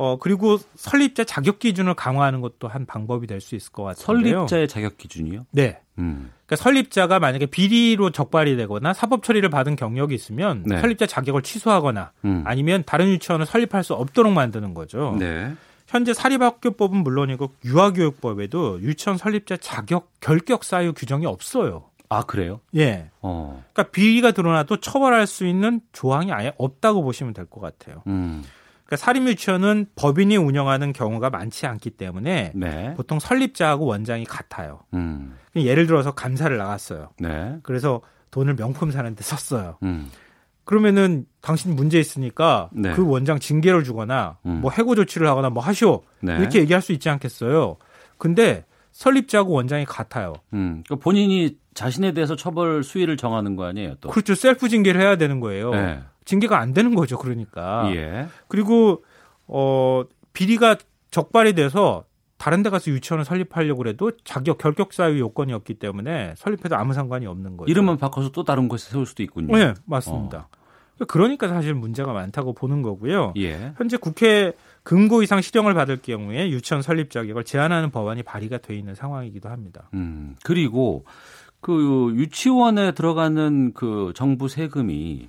어 0.01 0.17
그리고 0.17 0.59
설립자 0.77 1.25
자격 1.25 1.59
기준을 1.59 1.95
강화하는 1.95 2.41
것도 2.41 2.69
한 2.69 2.87
방법이 2.87 3.27
될 3.27 3.41
수 3.41 3.57
있을 3.57 3.73
것 3.73 3.83
같은데요. 3.83 4.37
설립자의 4.39 4.69
자격 4.69 4.97
기준이요? 4.97 5.47
네. 5.51 5.81
음. 5.99 6.31
그러니까 6.47 6.63
설립자가 6.63 7.19
만약에 7.19 7.47
비리로 7.47 8.11
적발이 8.11 8.57
되거나 8.57 8.93
사법 8.95 9.25
처리를 9.25 9.49
받은 9.51 9.75
경력이 9.75 10.15
있으면 10.15 10.63
네. 10.65 10.81
설립자 10.81 11.07
자격을 11.07 11.43
취소하거나 11.43 12.13
음. 12.25 12.45
아니면 12.47 12.85
다른 12.87 13.09
유치원을 13.09 13.45
설립할 13.47 13.83
수 13.83 13.95
없도록 13.95 14.33
만드는 14.33 14.73
거죠. 14.75 15.17
네. 15.19 15.53
현재 15.89 16.15
사립학교법은 16.15 16.99
물론이고 17.03 17.51
유아교육법에도 17.65 18.81
유치원 18.83 19.19
설립자 19.19 19.57
자격 19.57 20.13
결격 20.21 20.63
사유 20.63 20.93
규정이 20.93 21.27
없어요. 21.27 21.85
아 22.09 22.23
그래요? 22.23 22.61
예. 22.77 23.11
어. 23.21 23.65
그러니까 23.73 23.91
비리가 23.91 24.31
드러나도 24.31 24.79
처벌할 24.81 25.27
수 25.27 25.45
있는 25.47 25.81
조항이 25.93 26.33
아예 26.33 26.53
없다고 26.57 27.03
보시면 27.03 27.35
될 27.35 27.47
것 27.47 27.61
같아요. 27.61 28.03
음. 28.07 28.45
그러니까 28.89 29.05
사립 29.05 29.29
유치원은 29.29 29.87
법인이 29.97 30.35
운영하는 30.39 30.95
경우가 30.95 31.29
많지 31.29 31.67
않기 31.67 31.91
때문에 31.91 32.53
네. 32.55 32.95
보통 32.97 33.19
설립자하고 33.19 33.85
원장이 33.85 34.25
같아요. 34.25 34.81
음. 34.95 35.37
예를 35.55 35.87
들어서 35.87 36.13
감사를 36.13 36.57
나갔어요. 36.57 37.11
네. 37.21 37.59
그래서 37.63 38.01
돈을 38.31 38.57
명품 38.57 38.91
사는데 38.91 39.23
썼어요. 39.23 39.77
음. 39.83 40.11
그러면은 40.65 41.27
당신 41.43 41.77
문제 41.77 42.01
있으니까 42.01 42.71
네. 42.73 42.95
그 42.95 43.07
원장 43.07 43.39
징계를 43.39 43.85
주거나 43.85 44.39
음. 44.47 44.63
뭐 44.63 44.71
해고 44.71 44.95
조치를 44.95 45.27
하거나 45.27 45.51
뭐 45.51 45.63
하시오 45.63 46.03
네. 46.21 46.39
이렇게 46.39 46.59
얘기할 46.61 46.81
수 46.81 46.93
있지 46.93 47.11
않겠어요. 47.11 47.77
근데 48.17 48.65
설립자하고 48.93 49.53
원장이 49.53 49.85
같아요. 49.85 50.33
음. 50.55 50.83
그러니까 50.87 50.97
본인이 51.05 51.59
자신에 51.75 52.13
대해서 52.13 52.37
처벌 52.37 52.83
수위를 52.83 53.19
정하는 53.19 53.55
거 53.55 53.65
아니에요, 53.65 53.97
또? 54.01 54.09
그렇죠. 54.09 54.35
셀프 54.35 54.71
징계를 54.71 55.01
해야 55.01 55.17
되는 55.17 55.41
거예요. 55.41 55.73
네. 56.29 56.31
징계가 56.31 56.59
안 56.59 56.75
되는 56.75 56.95
거죠. 56.95 57.17
그러니까. 57.19 57.91
예. 57.95 58.27
그리고 58.49 59.03
어 59.47 60.05
비리가 60.35 60.77
적발이 61.11 61.55
돼서 61.55 62.05
다른 62.37 62.63
데 62.63 62.71
가서 62.71 62.91
유치원을 62.91 63.25
설립하려고 63.25 63.87
해도 63.89 64.13
자격 64.25 64.59
결격 64.59 64.93
사유 64.93 65.19
요건이 65.19 65.53
없기 65.55 65.75
때문에 65.75 66.35
설립해도 66.37 66.77
아무 66.77 66.93
상관이 66.93 67.27
없는 67.27 67.57
거죠. 67.57 67.71
이름만 67.71 67.97
바꿔서 67.97 68.31
또 68.31 68.45
다른 68.45 68.69
곳에 68.69 68.91
세울 68.91 69.07
수도 69.07 69.23
있군요. 69.23 69.57
네, 69.57 69.75
맞습니다. 69.87 70.49
그러니까 71.07 71.49
사실 71.49 71.75
문제가 71.75 72.13
많다고 72.13 72.53
보는 72.55 72.83
거고요. 72.83 73.33
예. 73.39 73.73
현재 73.77 73.97
국회 73.97 74.53
금고 74.83 75.23
이상 75.23 75.41
실형을 75.41 75.75
받을 75.75 75.97
경우에 75.97 76.51
유치원 76.51 76.83
설립 76.83 77.11
자격을 77.11 77.45
제한하는 77.45 77.91
법안이 77.91 78.23
발의가 78.23 78.59
돼 78.59 78.75
있는 78.75 78.95
상황이기도 78.95 79.49
합니다. 79.49 79.89
음. 79.95 80.37
그리고 80.45 81.05
그 81.61 82.13
유치원에 82.15 82.93
들어가는 82.93 83.73
그 83.75 84.13
정부 84.15 84.49
세금이 84.49 85.29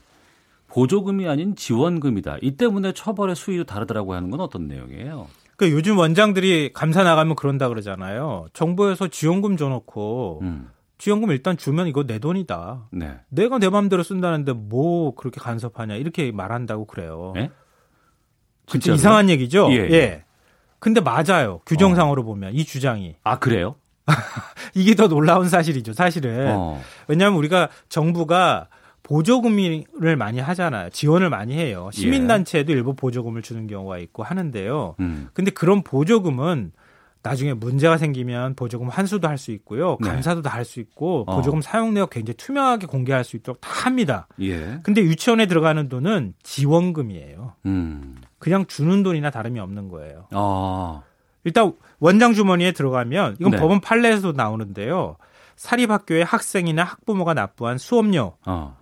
보조금이 0.69 1.27
아닌 1.27 1.55
지원금이다. 1.55 2.37
이 2.41 2.51
때문에 2.51 2.93
처벌의 2.93 3.35
수위도 3.35 3.65
다르더라고 3.65 4.13
하는 4.13 4.29
건 4.29 4.39
어떤 4.39 4.67
내용이에요? 4.67 5.27
그 5.57 5.71
요즘 5.71 5.97
원장들이 5.97 6.71
감사 6.73 7.03
나가면 7.03 7.35
그런다 7.35 7.67
그러잖아요. 7.67 8.47
정부에서 8.53 9.09
지원금 9.09 9.57
줘놓고 9.57 10.39
음. 10.41 10.69
지원금 10.97 11.31
일단 11.31 11.57
주면 11.57 11.87
이거 11.87 12.05
내 12.05 12.19
돈이다. 12.19 12.87
네. 12.91 13.19
내가 13.29 13.57
내 13.57 13.69
마음대로 13.69 14.03
쓴다는데 14.03 14.53
뭐 14.53 15.15
그렇게 15.15 15.41
간섭하냐 15.41 15.95
이렇게 15.95 16.31
말한다고 16.31 16.85
그래요. 16.85 17.33
예? 17.35 17.49
진짜? 18.67 18.93
이상한 18.93 19.29
얘기죠. 19.29 19.67
예, 19.71 19.75
예. 19.75 19.93
예. 19.93 20.23
근데 20.79 21.01
맞아요. 21.01 21.59
규정상으로 21.65 22.23
보면 22.23 22.53
이 22.53 22.63
주장이 22.63 23.15
아, 23.23 23.39
그래요? 23.39 23.75
이게 24.75 24.95
더 24.95 25.07
놀라운 25.07 25.49
사실이죠. 25.49 25.93
사실은 25.93 26.51
어. 26.55 26.81
왜냐하면 27.07 27.37
우리가 27.37 27.69
정부가 27.89 28.67
보조금을 29.03 30.15
많이 30.17 30.39
하잖아요. 30.39 30.89
지원을 30.91 31.29
많이 31.29 31.55
해요. 31.55 31.89
시민단체에도 31.93 32.71
일부 32.73 32.93
보조금을 32.95 33.41
주는 33.41 33.67
경우가 33.67 33.97
있고 33.99 34.23
하는데요. 34.23 34.95
음. 34.99 35.29
근데 35.33 35.51
그런 35.51 35.83
보조금은 35.83 36.71
나중에 37.21 37.53
문제가 37.53 37.97
생기면 37.97 38.55
보조금 38.55 38.87
환수도 38.87 39.27
할 39.27 39.37
수 39.37 39.51
있고요. 39.51 39.97
네. 40.01 40.09
감사도 40.09 40.41
다할 40.41 40.63
수 40.63 40.79
있고 40.79 41.25
어. 41.27 41.35
보조금 41.35 41.61
사용 41.61 41.93
내역 41.93 42.11
굉장히 42.11 42.37
투명하게 42.37 42.87
공개할 42.87 43.23
수 43.25 43.35
있도록 43.35 43.59
다 43.59 43.69
합니다. 43.87 44.27
예. 44.41 44.79
근데 44.83 45.01
유치원에 45.01 45.45
들어가는 45.47 45.89
돈은 45.89 46.33
지원금이에요. 46.43 47.53
음. 47.65 48.15
그냥 48.37 48.65
주는 48.67 49.03
돈이나 49.03 49.31
다름이 49.31 49.59
없는 49.59 49.89
거예요. 49.89 50.27
아. 50.31 51.01
일단 51.43 51.73
원장 51.99 52.33
주머니에 52.33 52.71
들어가면 52.71 53.37
이건 53.39 53.51
네. 53.51 53.57
법원 53.57 53.81
판례에서도 53.81 54.31
나오는데요. 54.33 55.17
사립학교의 55.57 56.23
학생이나 56.23 56.83
학부모가 56.83 57.33
납부한 57.33 57.77
수업료, 57.77 58.37
어. 58.45 58.77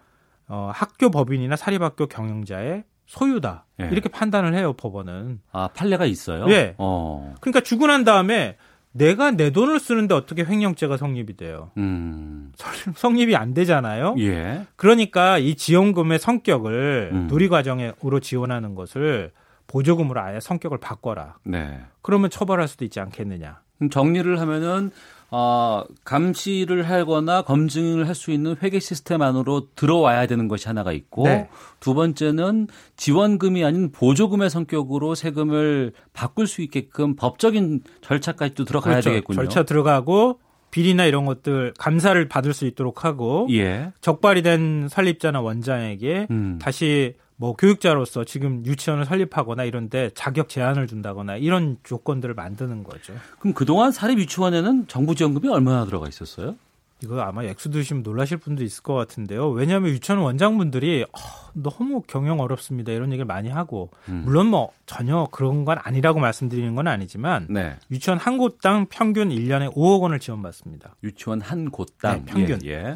어, 0.48 0.72
학교 0.74 1.10
법인이나 1.10 1.56
사립학교 1.56 2.08
경영자의 2.08 2.84
소유다. 3.06 3.66
예. 3.82 3.90
이렇게 3.92 4.10
판단을 4.10 4.54
해요, 4.54 4.74
법원은. 4.74 5.42
아, 5.52 5.70
판례가 5.70 6.06
있어요? 6.06 6.46
예. 6.50 6.76
어. 6.78 7.36
그러니까 7.40 7.62
주고 7.62 7.88
난 7.88 8.04
다음에 8.04 8.58
내가 8.92 9.32
내 9.32 9.52
돈을 9.52 9.80
쓰는데 9.80 10.16
어떻게 10.16 10.44
횡령죄가 10.44 10.98
성립이 10.98 11.38
돼요? 11.38 11.72
음. 11.78 12.52
성립이 12.96 13.36
안 13.36 13.54
되잖아요. 13.54 14.16
예. 14.20 14.66
그러니까 14.76 15.38
이 15.38 15.56
지원금의 15.56 16.20
성격을 16.20 17.12
음. 17.14 17.28
누리 17.28 17.48
과정으로 17.48 18.20
지원하는 18.20 18.76
것을 18.76 19.32
보조금으로 19.68 20.20
아예 20.20 20.40
성격을 20.40 20.80
바꿔라. 20.80 21.38
네. 21.44 21.80
그러면 22.02 22.30
처벌할 22.30 22.68
수도 22.68 22.86
있지 22.86 23.00
않겠느냐. 23.00 23.62
정리를 23.92 24.40
하면은 24.40 24.92
어, 25.30 25.84
감시를 26.06 26.90
하거나 26.90 27.42
검증을 27.42 28.08
할 28.08 28.16
수 28.16 28.32
있는 28.32 28.56
회계 28.64 28.80
시스템 28.80 29.22
안으로 29.22 29.68
들어와야 29.76 30.26
되는 30.26 30.48
것이 30.48 30.68
하나가 30.68 30.92
있고 30.92 31.24
네. 31.24 31.50
두 31.80 31.94
번째는 31.94 32.68
지원금이 32.96 33.64
아닌 33.64 33.92
보조금의 33.92 34.50
성격으로 34.50 35.14
세금을 35.14 35.94
바꿀 36.14 36.48
수 36.48 36.62
있게끔 36.62 37.16
법적인 37.16 37.82
절차까지도 38.02 38.66
들어가야 38.66 38.96
그렇죠. 38.96 39.10
되겠군요. 39.12 39.36
절차 39.36 39.64
들어가고 39.64 40.40
비리나 40.72 41.06
이런 41.06 41.26
것들 41.26 41.74
감사를 41.78 42.28
받을 42.28 42.54
수 42.54 42.66
있도록 42.66 43.06
하고 43.06 43.48
예. 43.52 43.92
적발이 44.02 44.42
된 44.42 44.88
설립자나 44.90 45.42
원장에게 45.42 46.28
음. 46.32 46.60
다시 46.62 47.16
뭐 47.38 47.56
교육자로서 47.56 48.24
지금 48.24 48.66
유치원을 48.66 49.06
설립하거나 49.06 49.64
이런데 49.64 50.10
자격 50.16 50.50
제한을 50.50 50.88
준다거나 50.88 51.38
이런 51.38 51.78
조건들을 51.84 52.34
만드는 52.34 52.84
거죠. 52.84 53.14
그럼 53.40 53.54
그동안 53.54 53.92
사립 53.92 54.20
유치원에는 54.20 54.88
정부 54.88 55.14
지원금이 55.16 55.48
얼마나 55.48 55.86
들어가 55.86 56.08
있었어요? 56.08 56.56
이거 57.04 57.22
아마 57.22 57.44
액수 57.44 57.70
들으시면 57.70 58.02
놀라실 58.02 58.38
분도 58.38 58.64
있을 58.64 58.82
것 58.82 58.96
같은데요. 58.96 59.50
왜냐하면 59.50 59.92
유치원 59.92 60.20
원장분들이 60.20 61.04
어, 61.04 61.20
너무 61.54 62.02
경영 62.08 62.40
어렵습니다 62.40 62.92
이런 62.92 63.12
얘기를 63.12 63.26
많이 63.26 63.50
하고 63.50 63.92
음. 64.10 64.24
물론 64.26 64.48
뭐 64.48 64.72
전혀 64.88 65.28
그런 65.32 65.64
건 65.64 65.78
아니라고 65.80 66.20
말씀드리는 66.20 66.74
건 66.74 66.88
아니지만 66.88 67.46
네. 67.52 67.76
유치원 67.92 68.18
한 68.18 68.40
곳당 68.40 68.88
평균 68.90 69.30
1년에 69.30 69.72
5억 69.76 70.02
원을 70.02 70.20
지원받습니다. 70.20 70.96
유치원 71.04 71.42
한 71.42 71.70
곳당 71.70 72.26
네, 72.26 72.32
평균. 72.32 72.60
예, 72.66 72.72
예. 72.72 72.94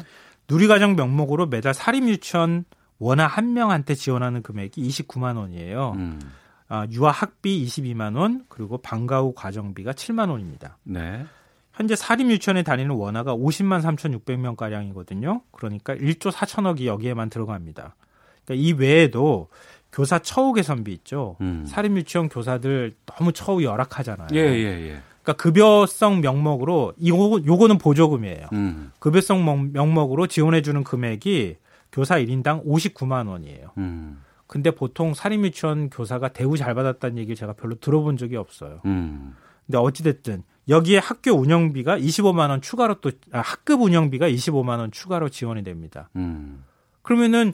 누리과정 0.48 0.96
명목으로 0.96 1.46
매달 1.46 1.72
사립 1.72 2.08
유치원 2.08 2.64
원화 3.02 3.26
한 3.26 3.52
명한테 3.52 3.94
지원하는 3.96 4.42
금액이 4.42 4.80
29만 4.88 5.36
원이에요. 5.36 5.92
음. 5.96 6.20
아, 6.68 6.86
유아 6.90 7.10
학비 7.10 7.66
22만 7.66 8.16
원, 8.16 8.44
그리고 8.48 8.78
방과 8.78 9.20
후 9.20 9.32
과정비가 9.34 9.92
7만 9.92 10.30
원입니다. 10.30 10.78
네. 10.84 11.26
현재 11.74 11.96
사립 11.96 12.30
유치원에 12.30 12.62
다니는 12.62 12.94
원화가 12.94 13.34
50만 13.34 13.82
3,600명 13.82 14.54
가량이거든요. 14.56 15.40
그러니까 15.50 15.94
1조 15.96 16.30
4천억이 16.30 16.84
여기에만 16.84 17.28
들어갑니다. 17.28 17.96
그러니까 18.44 18.62
이 18.68 18.72
외에도 18.72 19.48
교사 19.92 20.18
처우 20.20 20.52
개선비 20.52 20.92
있죠. 20.92 21.36
음. 21.40 21.64
사립 21.66 21.96
유치원 21.96 22.28
교사들 22.28 22.94
너무 23.04 23.32
처우 23.32 23.62
열악하잖아요. 23.64 24.28
예, 24.32 24.38
예, 24.38 24.64
예. 24.90 25.02
그러니까 25.22 25.32
급여성 25.42 26.20
명목으로 26.20 26.94
이거 26.98 27.40
요거는 27.44 27.78
보조금이에요. 27.78 28.46
음. 28.52 28.92
급여성 29.00 29.44
명- 29.44 29.70
명목으로 29.72 30.26
지원해 30.28 30.62
주는 30.62 30.84
금액이 30.84 31.56
교사 31.92 32.16
1인당 32.16 32.66
59만 32.66 33.28
원이에요. 33.28 33.72
음. 33.78 34.22
근데 34.46 34.70
보통 34.70 35.14
사립 35.14 35.44
유치원 35.44 35.88
교사가 35.90 36.28
대우 36.28 36.56
잘 36.56 36.74
받았다는 36.74 37.18
얘기를 37.18 37.36
제가 37.36 37.52
별로 37.52 37.74
들어본 37.76 38.16
적이 38.16 38.36
없어요. 38.36 38.80
음. 38.86 39.34
근데 39.66 39.78
어찌 39.78 40.02
됐든 40.02 40.42
여기에 40.68 40.98
학교 40.98 41.32
운영비가 41.32 41.98
25만 41.98 42.50
원 42.50 42.60
추가로 42.60 42.96
또 43.00 43.10
아, 43.32 43.40
학급 43.40 43.82
운영비가 43.82 44.28
25만 44.28 44.78
원 44.78 44.90
추가로 44.90 45.28
지원이 45.28 45.64
됩니다. 45.64 46.08
음. 46.16 46.64
그러면은 47.02 47.52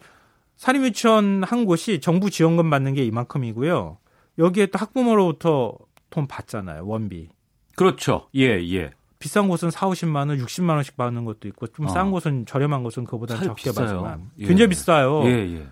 사립 0.57 0.83
유치원 0.83 1.45
한 1.45 1.65
곳이 1.65 2.01
정부 2.01 2.31
지원금 2.31 2.69
받는 2.71 2.95
게 2.95 3.05
이만큼이고요. 3.05 3.99
여기에 4.39 4.67
또 4.67 4.79
학부모로부터 4.79 5.77
돈 6.11 6.27
받잖아요. 6.27 6.87
원비. 6.87 7.29
그렇죠. 7.77 8.29
예, 8.35 8.61
예. 8.75 8.91
비싼 9.19 9.49
곳은 9.49 9.71
4, 9.71 9.89
50만 9.89 10.29
원, 10.29 10.39
60만 10.39 10.71
원씩 10.71 10.97
받는 10.97 11.25
것도 11.25 11.49
있고 11.49 11.67
좀싼 11.69 12.09
어. 12.09 12.11
곳은 12.11 12.47
저렴한 12.47 12.83
곳은 12.83 13.05
그보다 13.05 13.37
적게. 13.37 13.73
받지만 13.73 14.31
예. 14.39 14.47
굉장히 14.47 14.69
비싸요. 14.69 15.25
예, 15.25 15.57
예. 15.57 15.67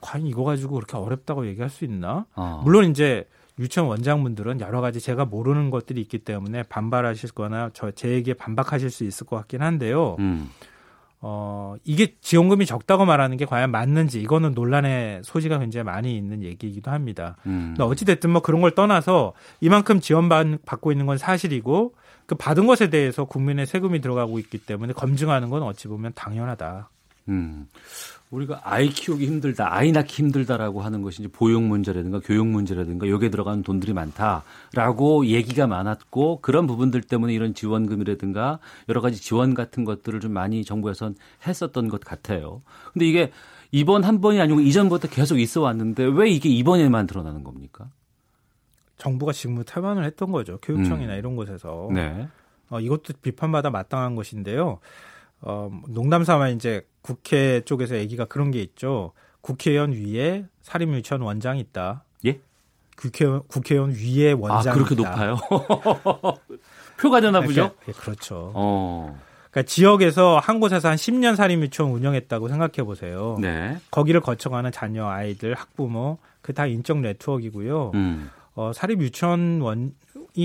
과연 0.00 0.26
이거 0.26 0.42
가지고 0.44 0.76
그렇게 0.76 0.96
어렵다고 0.96 1.46
얘기할 1.46 1.68
수 1.68 1.84
있나? 1.84 2.24
어. 2.34 2.62
물론 2.64 2.90
이제 2.90 3.28
유치원 3.58 3.88
원장분들은 3.88 4.60
여러 4.60 4.80
가지 4.80 5.00
제가 5.00 5.26
모르는 5.26 5.70
것들이 5.70 6.00
있기 6.00 6.20
때문에 6.20 6.62
반발하실 6.64 7.32
거나 7.32 7.70
저제 7.74 8.08
얘기에 8.08 8.34
반박하실 8.34 8.90
수 8.90 9.04
있을 9.04 9.26
것 9.26 9.36
같긴 9.36 9.60
한데요. 9.60 10.16
음. 10.18 10.50
어, 11.24 11.76
이게 11.84 12.16
지원금이 12.20 12.66
적다고 12.66 13.04
말하는 13.04 13.36
게 13.36 13.44
과연 13.44 13.70
맞는지 13.70 14.20
이거는 14.20 14.54
논란의 14.54 15.20
소지가 15.22 15.58
굉장히 15.58 15.84
많이 15.84 16.16
있는 16.16 16.42
얘기이기도 16.42 16.90
합니다. 16.90 17.36
음. 17.46 17.74
근데 17.76 17.84
어찌 17.84 18.04
됐든 18.04 18.30
뭐 18.30 18.42
그런 18.42 18.60
걸 18.60 18.72
떠나서 18.72 19.34
이만큼 19.60 20.00
지원 20.00 20.28
받고 20.28 20.90
있는 20.90 21.06
건 21.06 21.18
사실이고 21.18 21.94
그 22.26 22.34
받은 22.34 22.66
것에 22.66 22.90
대해서 22.90 23.24
국민의 23.24 23.66
세금이 23.66 24.00
들어가고 24.00 24.38
있기 24.38 24.58
때문에 24.58 24.92
검증하는 24.92 25.50
건 25.50 25.62
어찌 25.62 25.88
보면 25.88 26.12
당연하다. 26.14 26.88
음. 27.28 27.66
우리가 28.30 28.62
아이 28.64 28.88
키우기 28.88 29.26
힘들다, 29.26 29.74
아이 29.74 29.92
낳기 29.92 30.10
힘들다라고 30.10 30.80
하는 30.80 31.02
것이 31.02 31.20
이제 31.20 31.30
보육 31.30 31.62
문제라든가 31.62 32.18
교육 32.20 32.46
문제라든가 32.46 33.08
여기에 33.08 33.28
들어가는 33.28 33.62
돈들이 33.62 33.92
많다라고 33.92 35.26
얘기가 35.26 35.66
많았고 35.66 36.40
그런 36.40 36.66
부분들 36.66 37.02
때문에 37.02 37.34
이런 37.34 37.52
지원금이라든가 37.52 38.58
여러 38.88 39.02
가지 39.02 39.20
지원 39.20 39.52
같은 39.52 39.84
것들을 39.84 40.20
좀 40.20 40.32
많이 40.32 40.64
정부에선 40.64 41.14
했었던 41.46 41.88
것 41.88 42.00
같아요. 42.00 42.62
근데 42.94 43.06
이게 43.06 43.32
이번 43.70 44.02
한 44.02 44.22
번이 44.22 44.40
아니고 44.40 44.60
이전부터 44.60 45.08
계속 45.08 45.38
있어 45.38 45.60
왔는데 45.60 46.04
왜 46.04 46.30
이게 46.30 46.48
이번에만 46.48 47.06
드러나는 47.06 47.44
겁니까? 47.44 47.88
정부가 49.02 49.32
지금 49.32 49.64
태반을 49.64 50.04
했던 50.04 50.30
거죠. 50.30 50.58
교육청이나 50.62 51.14
음. 51.14 51.18
이런 51.18 51.34
곳에서. 51.34 51.88
네. 51.92 52.28
어, 52.70 52.78
이것도 52.78 53.14
비판받아 53.20 53.68
마땅한 53.70 54.14
것인데요. 54.14 54.78
어, 55.40 55.70
농담 55.88 56.22
삼아 56.22 56.50
이제 56.50 56.86
국회 57.00 57.62
쪽에서 57.62 57.96
얘기가 57.96 58.26
그런 58.26 58.52
게 58.52 58.60
있죠. 58.62 59.10
국회의원 59.40 59.90
위에 59.92 60.46
사립 60.60 60.88
유치원 60.90 61.22
원장이 61.22 61.58
있다. 61.58 62.04
예? 62.26 62.38
국회의원, 62.96 63.42
국회의원 63.48 63.90
위에 63.90 64.32
원장이 64.38 64.68
아, 64.68 64.72
그렇게 64.84 64.94
있다. 64.94 65.10
높아요? 65.10 65.36
표가 67.00 67.20
되나 67.20 67.40
보죠? 67.40 67.72
예, 67.88 67.92
그렇죠. 67.92 68.52
어. 68.54 69.18
그러니까 69.50 69.68
지역에서 69.68 70.38
한 70.38 70.60
곳에서 70.60 70.88
한 70.90 70.96
10년 70.96 71.34
사립 71.34 71.60
유치원 71.60 71.90
운영했다고 71.90 72.46
생각해 72.46 72.84
보세요. 72.84 73.36
네. 73.40 73.78
거기를 73.90 74.20
거쳐가는 74.20 74.70
자녀, 74.70 75.08
아이들, 75.08 75.54
학부모, 75.54 76.18
그 76.40 76.52
다 76.52 76.66
인적 76.66 76.98
네트워크이고요. 76.98 77.90
음. 77.94 78.30
어, 78.54 78.72
사립 78.74 79.00
유치원원이 79.00 79.92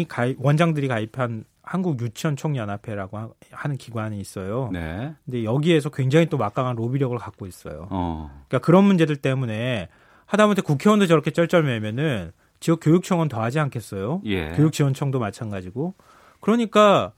가입, 0.08 0.38
원장들이 0.44 0.88
가입한 0.88 1.44
한국 1.62 2.00
유치원 2.02 2.36
총연합회라고 2.38 3.18
하- 3.18 3.30
하는 3.52 3.76
기관이 3.78 4.20
있어요. 4.20 4.70
네. 4.72 5.14
근데 5.26 5.44
여기에서 5.44 5.90
굉장히 5.90 6.28
또 6.28 6.38
막강한 6.38 6.76
로비력을 6.78 7.18
갖고 7.18 7.46
있어요. 7.46 7.88
어. 7.92 8.32
그러니까 8.48 8.66
그런 8.66 8.86
문제들 8.86 9.18
때문에 9.18 9.90
하다못해 10.26 10.62
국회의원도 10.62 11.08
저렇게 11.08 11.32
쩔쩔매면은 11.32 12.32
지역 12.60 12.80
교육청은 12.82 13.28
더 13.28 13.42
하지 13.42 13.60
않겠어요? 13.60 14.22
예. 14.26 14.52
교육지원청도 14.54 15.20
마찬가지고. 15.20 15.94
그러니까 16.40 17.12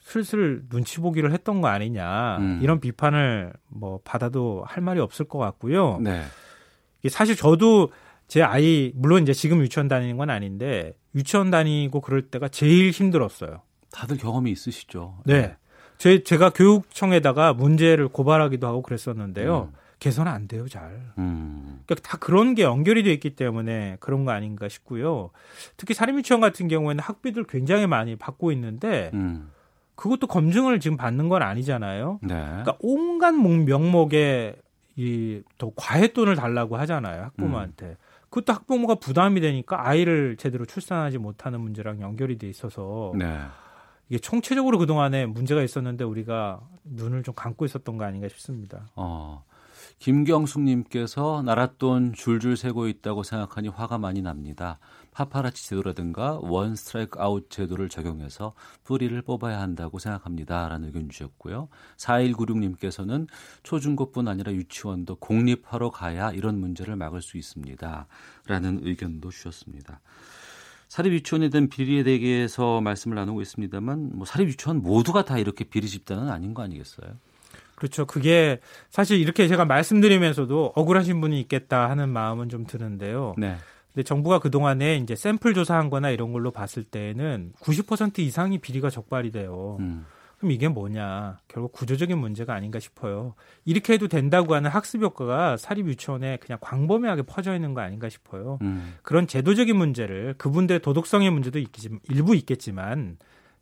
슬슬 0.00 0.62
눈치 0.68 1.00
보기를 1.00 1.32
했던 1.32 1.62
거 1.62 1.68
아니냐. 1.68 2.36
음. 2.38 2.60
이런 2.62 2.80
비판을 2.80 3.54
뭐 3.68 4.00
받아도 4.04 4.62
할 4.66 4.82
말이 4.82 5.00
없을 5.00 5.24
것 5.26 5.38
같고요. 5.38 5.98
네. 6.00 6.22
사실 7.08 7.36
저도 7.36 7.90
제 8.26 8.42
아이 8.42 8.92
물론 8.94 9.22
이제 9.22 9.32
지금 9.32 9.60
유치원 9.60 9.88
다니는 9.88 10.16
건 10.16 10.30
아닌데 10.30 10.94
유치원 11.14 11.50
다니고 11.50 12.00
그럴 12.00 12.22
때가 12.22 12.48
제일 12.48 12.90
힘들었어요. 12.90 13.62
다들 13.92 14.16
경험이 14.16 14.50
있으시죠. 14.50 15.18
네. 15.24 15.56
제, 15.98 16.22
제가 16.24 16.50
교육청에다가 16.50 17.52
문제를 17.54 18.08
고발하기도 18.08 18.66
하고 18.66 18.82
그랬었는데요. 18.82 19.70
개선 20.00 20.26
안 20.26 20.48
돼요, 20.48 20.66
잘. 20.68 21.12
음. 21.18 21.80
그러니까 21.86 22.08
다 22.08 22.18
그런 22.18 22.54
게 22.54 22.62
연결이 22.64 23.02
돼 23.04 23.12
있기 23.12 23.36
때문에 23.36 23.96
그런 24.00 24.24
거 24.24 24.32
아닌가 24.32 24.68
싶고요. 24.68 25.30
특히 25.76 25.94
사립유치원 25.94 26.40
같은 26.40 26.66
경우에는 26.68 27.00
학비들 27.02 27.44
굉장히 27.44 27.86
많이 27.86 28.16
받고 28.16 28.50
있는데 28.52 29.10
음. 29.14 29.50
그것도 29.94 30.26
검증을 30.26 30.80
지금 30.80 30.96
받는 30.96 31.28
건 31.28 31.42
아니잖아요. 31.42 32.18
네. 32.22 32.34
그러니까 32.34 32.76
온갖 32.80 33.32
목- 33.32 33.64
명목에 33.64 34.56
이 34.96 35.42
더 35.58 35.70
과외 35.76 36.08
돈을 36.08 36.36
달라고 36.36 36.76
하잖아요, 36.76 37.22
학부모한테. 37.24 37.96
그것도 38.34 38.52
학부모가 38.52 38.96
부담이 38.96 39.40
되니까 39.40 39.86
아이를 39.86 40.36
제대로 40.36 40.66
출산하지 40.66 41.18
못하는 41.18 41.60
문제랑 41.60 42.00
연결이 42.00 42.36
돼 42.36 42.48
있어서 42.48 43.12
네. 43.16 43.38
이게 44.08 44.18
총체적으로 44.18 44.78
그동안에 44.78 45.26
문제가 45.26 45.62
있었는데 45.62 46.02
우리가 46.02 46.60
눈을 46.82 47.22
좀 47.22 47.32
감고 47.36 47.64
있었던 47.64 47.96
거 47.96 48.04
아닌가 48.04 48.26
싶습니다. 48.28 48.88
어. 48.96 49.44
김경숙님께서 49.98 51.42
나랏돈 51.44 52.14
줄줄 52.14 52.56
새고 52.56 52.88
있다고 52.88 53.22
생각하니 53.22 53.68
화가 53.68 53.98
많이 53.98 54.22
납니다. 54.22 54.78
파파라치 55.12 55.68
제도라든가 55.68 56.38
원 56.42 56.74
스트라이크 56.74 57.20
아웃 57.20 57.48
제도를 57.48 57.88
적용해서 57.88 58.54
뿌리를 58.82 59.20
뽑아야 59.22 59.60
한다고 59.60 59.98
생각합니다. 59.98 60.68
라는 60.68 60.88
의견 60.88 61.08
주셨고요. 61.08 61.68
4196님께서는 61.96 63.28
초중고뿐 63.62 64.28
아니라 64.28 64.52
유치원도 64.52 65.16
공립화로 65.16 65.90
가야 65.90 66.32
이런 66.32 66.58
문제를 66.58 66.96
막을 66.96 67.22
수 67.22 67.38
있습니다. 67.38 68.06
라는 68.46 68.80
의견도 68.82 69.30
주셨습니다. 69.30 70.00
사립 70.88 71.12
유치원에 71.12 71.48
대한 71.48 71.68
비리에 71.68 72.02
대해서 72.02 72.80
말씀을 72.80 73.16
나누고 73.16 73.40
있습니다만 73.42 74.10
뭐 74.14 74.26
사립 74.26 74.48
유치원 74.48 74.82
모두가 74.82 75.24
다 75.24 75.38
이렇게 75.38 75.64
비리 75.64 75.88
집단은 75.88 76.28
아닌 76.28 76.54
거 76.54 76.62
아니겠어요? 76.62 77.16
그렇죠. 77.74 78.06
그게 78.06 78.60
사실 78.90 79.18
이렇게 79.18 79.48
제가 79.48 79.64
말씀드리면서도 79.64 80.72
억울하신 80.74 81.20
분이 81.20 81.40
있겠다 81.40 81.90
하는 81.90 82.08
마음은 82.08 82.48
좀 82.48 82.66
드는데요. 82.66 83.34
네. 83.36 83.56
근데 83.92 84.02
정부가 84.02 84.40
그동안에 84.40 84.96
이제 84.96 85.14
샘플 85.14 85.54
조사한 85.54 85.88
거나 85.88 86.10
이런 86.10 86.32
걸로 86.32 86.50
봤을 86.50 86.82
때는 86.82 87.52
90% 87.60 88.18
이상이 88.18 88.58
비리가 88.58 88.90
적발이 88.90 89.30
돼요. 89.30 89.76
음. 89.80 90.04
그럼 90.38 90.50
이게 90.50 90.68
뭐냐? 90.68 91.38
결국 91.48 91.72
구조적인 91.72 92.18
문제가 92.18 92.54
아닌가 92.54 92.80
싶어요. 92.80 93.34
이렇게 93.64 93.94
해도 93.94 94.08
된다고 94.08 94.54
하는 94.54 94.68
학습 94.68 95.02
효과가 95.02 95.56
사립 95.56 95.86
유치원에 95.86 96.38
그냥 96.38 96.58
광범위하게 96.60 97.22
퍼져 97.22 97.54
있는 97.54 97.72
거 97.72 97.80
아닌가 97.80 98.08
싶어요. 98.08 98.58
음. 98.62 98.94
그런 99.02 99.26
제도적인 99.26 99.76
문제를 99.76 100.34
그분들의 100.36 100.80
도덕성의 100.80 101.30
문제도 101.30 101.58
있겠지만 101.58 102.00
일부 102.10 102.34
있겠지만 102.34 103.16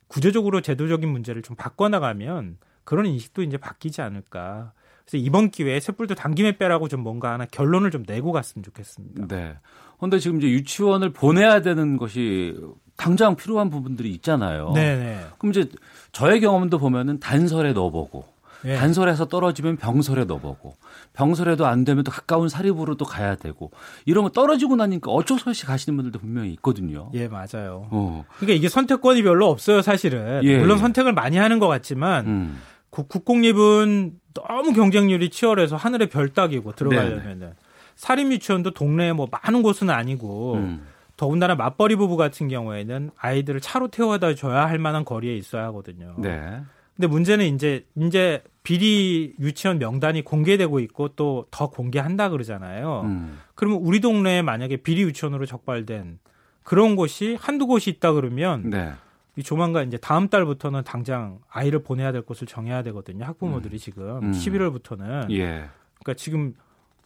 구조적으로 0.07 0.61
제도적인 0.61 1.07
문제를 1.07 1.41
좀 1.41 1.55
바꿔 1.55 1.89
나가면 1.89 2.57
그런 2.83 3.05
인식도 3.05 3.43
이제 3.43 3.57
바뀌지 3.57 4.01
않을까. 4.01 4.73
그래서 5.05 5.17
이번 5.17 5.51
기회에 5.51 5.79
촛불도 5.79 6.15
당김에 6.15 6.57
빼라고 6.57 6.87
좀 6.87 7.01
뭔가 7.01 7.33
하나 7.33 7.45
결론을 7.45 7.91
좀 7.91 8.03
내고 8.07 8.31
갔으면 8.31 8.63
좋겠습니다. 8.63 9.27
네. 9.27 9.55
근데 9.99 10.19
지금 10.19 10.37
이제 10.37 10.49
유치원을 10.49 11.11
보내야 11.11 11.61
되는 11.61 11.97
것이 11.97 12.55
당장 12.97 13.35
필요한 13.35 13.69
부분들이 13.69 14.11
있잖아요. 14.11 14.71
네네. 14.73 15.25
그럼 15.37 15.51
이제 15.51 15.69
저의 16.11 16.41
경험도 16.41 16.77
보면은 16.77 17.19
단설에 17.19 17.73
넣어보고 17.73 18.25
예. 18.65 18.75
단설에서 18.75 19.25
떨어지면 19.25 19.77
병설에 19.77 20.25
넣어보고 20.25 20.75
병설에도 21.13 21.65
안 21.65 21.83
되면 21.83 22.03
또 22.03 22.11
가까운 22.11 22.49
사립으로 22.49 22.95
또 22.95 23.05
가야 23.05 23.35
되고 23.35 23.71
이러면 24.05 24.31
떨어지고 24.31 24.75
나니까 24.75 25.11
어쩔 25.11 25.37
수 25.39 25.49
없이 25.49 25.65
가시는 25.65 25.97
분들도 25.97 26.19
분명히 26.19 26.51
있거든요. 26.53 27.11
예, 27.13 27.27
맞아요. 27.27 27.87
어. 27.91 28.25
그러니까 28.37 28.57
이게 28.57 28.69
선택권이 28.69 29.21
별로 29.23 29.49
없어요, 29.49 29.81
사실은. 29.81 30.41
예, 30.43 30.57
물론 30.57 30.77
예. 30.77 30.81
선택을 30.81 31.13
많이 31.13 31.37
하는 31.37 31.59
것 31.59 31.67
같지만 31.67 32.25
음. 32.25 32.61
국- 32.93 33.09
국공립은 33.09 34.13
너무 34.35 34.73
경쟁률이 34.73 35.29
치열해서 35.31 35.75
하늘의 35.75 36.09
별 36.09 36.29
따기고 36.29 36.73
들어가려면은 36.73 37.53
사립 37.95 38.31
유치원도 38.31 38.71
동네에 38.71 39.13
뭐 39.13 39.27
많은 39.31 39.63
곳은 39.63 39.89
아니고 39.89 40.53
음. 40.55 40.85
더군다나 41.17 41.55
맞벌이 41.55 41.95
부부 41.95 42.17
같은 42.17 42.47
경우에는 42.49 43.09
아이들을 43.17 43.61
차로 43.61 43.87
태워다 43.87 44.35
줘야 44.35 44.67
할 44.67 44.77
만한 44.77 45.05
거리에 45.05 45.35
있어야 45.35 45.65
하거든요. 45.65 46.13
네. 46.19 46.59
근데 46.95 47.07
문제는 47.07 47.55
이제 47.55 47.85
이제 47.99 48.43
비리 48.61 49.33
유치원 49.39 49.79
명단이 49.79 50.23
공개되고 50.23 50.79
있고 50.81 51.09
또 51.09 51.47
더 51.49 51.69
공개한다 51.71 52.29
그러잖아요. 52.29 53.01
음. 53.05 53.39
그러면 53.55 53.79
우리 53.81 53.99
동네에 54.01 54.43
만약에 54.43 54.77
비리 54.77 55.01
유치원으로 55.01 55.47
적발된 55.47 56.19
그런 56.63 56.95
곳이 56.95 57.37
한두 57.41 57.65
곳이 57.65 57.89
있다 57.89 58.13
그러면 58.13 58.69
네. 58.69 58.91
이 59.35 59.43
조만간 59.43 59.87
이제 59.87 59.97
다음 59.97 60.27
달부터는 60.29 60.83
당장 60.83 61.39
아이를 61.49 61.79
보내야 61.79 62.11
될 62.11 62.21
곳을 62.21 62.45
정해야 62.47 62.83
되거든요. 62.83 63.25
학부모들이 63.25 63.79
지금 63.79 64.19
음. 64.21 64.31
11월부터는 64.31 65.31
예. 65.31 65.65
그러니까 65.99 66.13
지금 66.15 66.53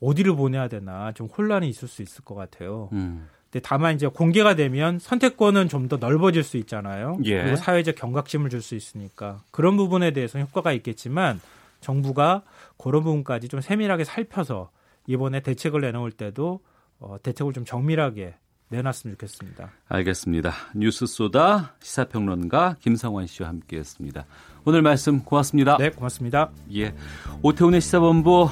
어디를 0.02 0.36
보내야 0.36 0.68
되나 0.68 1.12
좀 1.14 1.28
혼란이 1.28 1.70
있을 1.70 1.88
수 1.88 2.02
있을 2.02 2.24
것 2.26 2.36
같아요. 2.36 2.90
음. 2.92 3.28
근데 3.50 3.62
다만 3.66 3.96
이제 3.96 4.08
공개가 4.08 4.56
되면 4.56 5.00
선택권은 5.00 5.70
좀 5.70 5.88
더 5.88 5.96
넓어질 5.96 6.44
수 6.44 6.58
있잖아요. 6.58 7.18
예. 7.24 7.42
그리고 7.42 7.56
사회적 7.56 7.96
경각심을 7.96 8.50
줄 8.50 8.62
수 8.62 8.76
있으니까 8.76 9.42
그런 9.52 9.78
부분에 9.78 10.12
대해서 10.12 10.38
효과가 10.38 10.74
있겠지만 10.74 11.40
정부가 11.80 12.42
그런 12.78 13.04
부분까지 13.04 13.48
좀 13.48 13.62
세밀하게 13.62 14.04
살펴서 14.04 14.70
이번에 15.06 15.40
대책을 15.40 15.80
내놓을 15.80 16.12
때도 16.12 16.60
어, 17.00 17.16
대책을 17.24 17.54
좀 17.54 17.64
정밀하게 17.64 18.36
내놨으면 18.70 19.16
좋겠습니다. 19.16 19.72
알겠습니다. 19.88 20.52
뉴스 20.76 21.06
소다 21.06 21.76
시사평론가 21.82 22.76
김성환 22.80 23.28
씨와 23.28 23.50
함께했습니다. 23.50 24.26
오늘 24.66 24.82
말씀 24.82 25.24
고맙습니다. 25.24 25.78
네, 25.78 25.90
고맙습니다. 25.90 26.52
예, 26.76 26.94
오태훈의 27.42 27.80
시사본부 27.80 28.50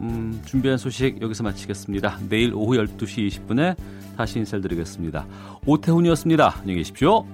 음, 0.00 0.40
준비한 0.44 0.78
소식 0.78 1.20
여기서 1.20 1.42
마치겠습니다. 1.42 2.20
내일 2.28 2.52
오후 2.54 2.74
12시 2.74 3.28
20분에 3.28 3.76
다시 4.16 4.38
인사드리겠습니다. 4.38 5.26
오태훈이었습니다. 5.66 6.58
안녕히 6.60 6.78
계십시오. 6.78 7.26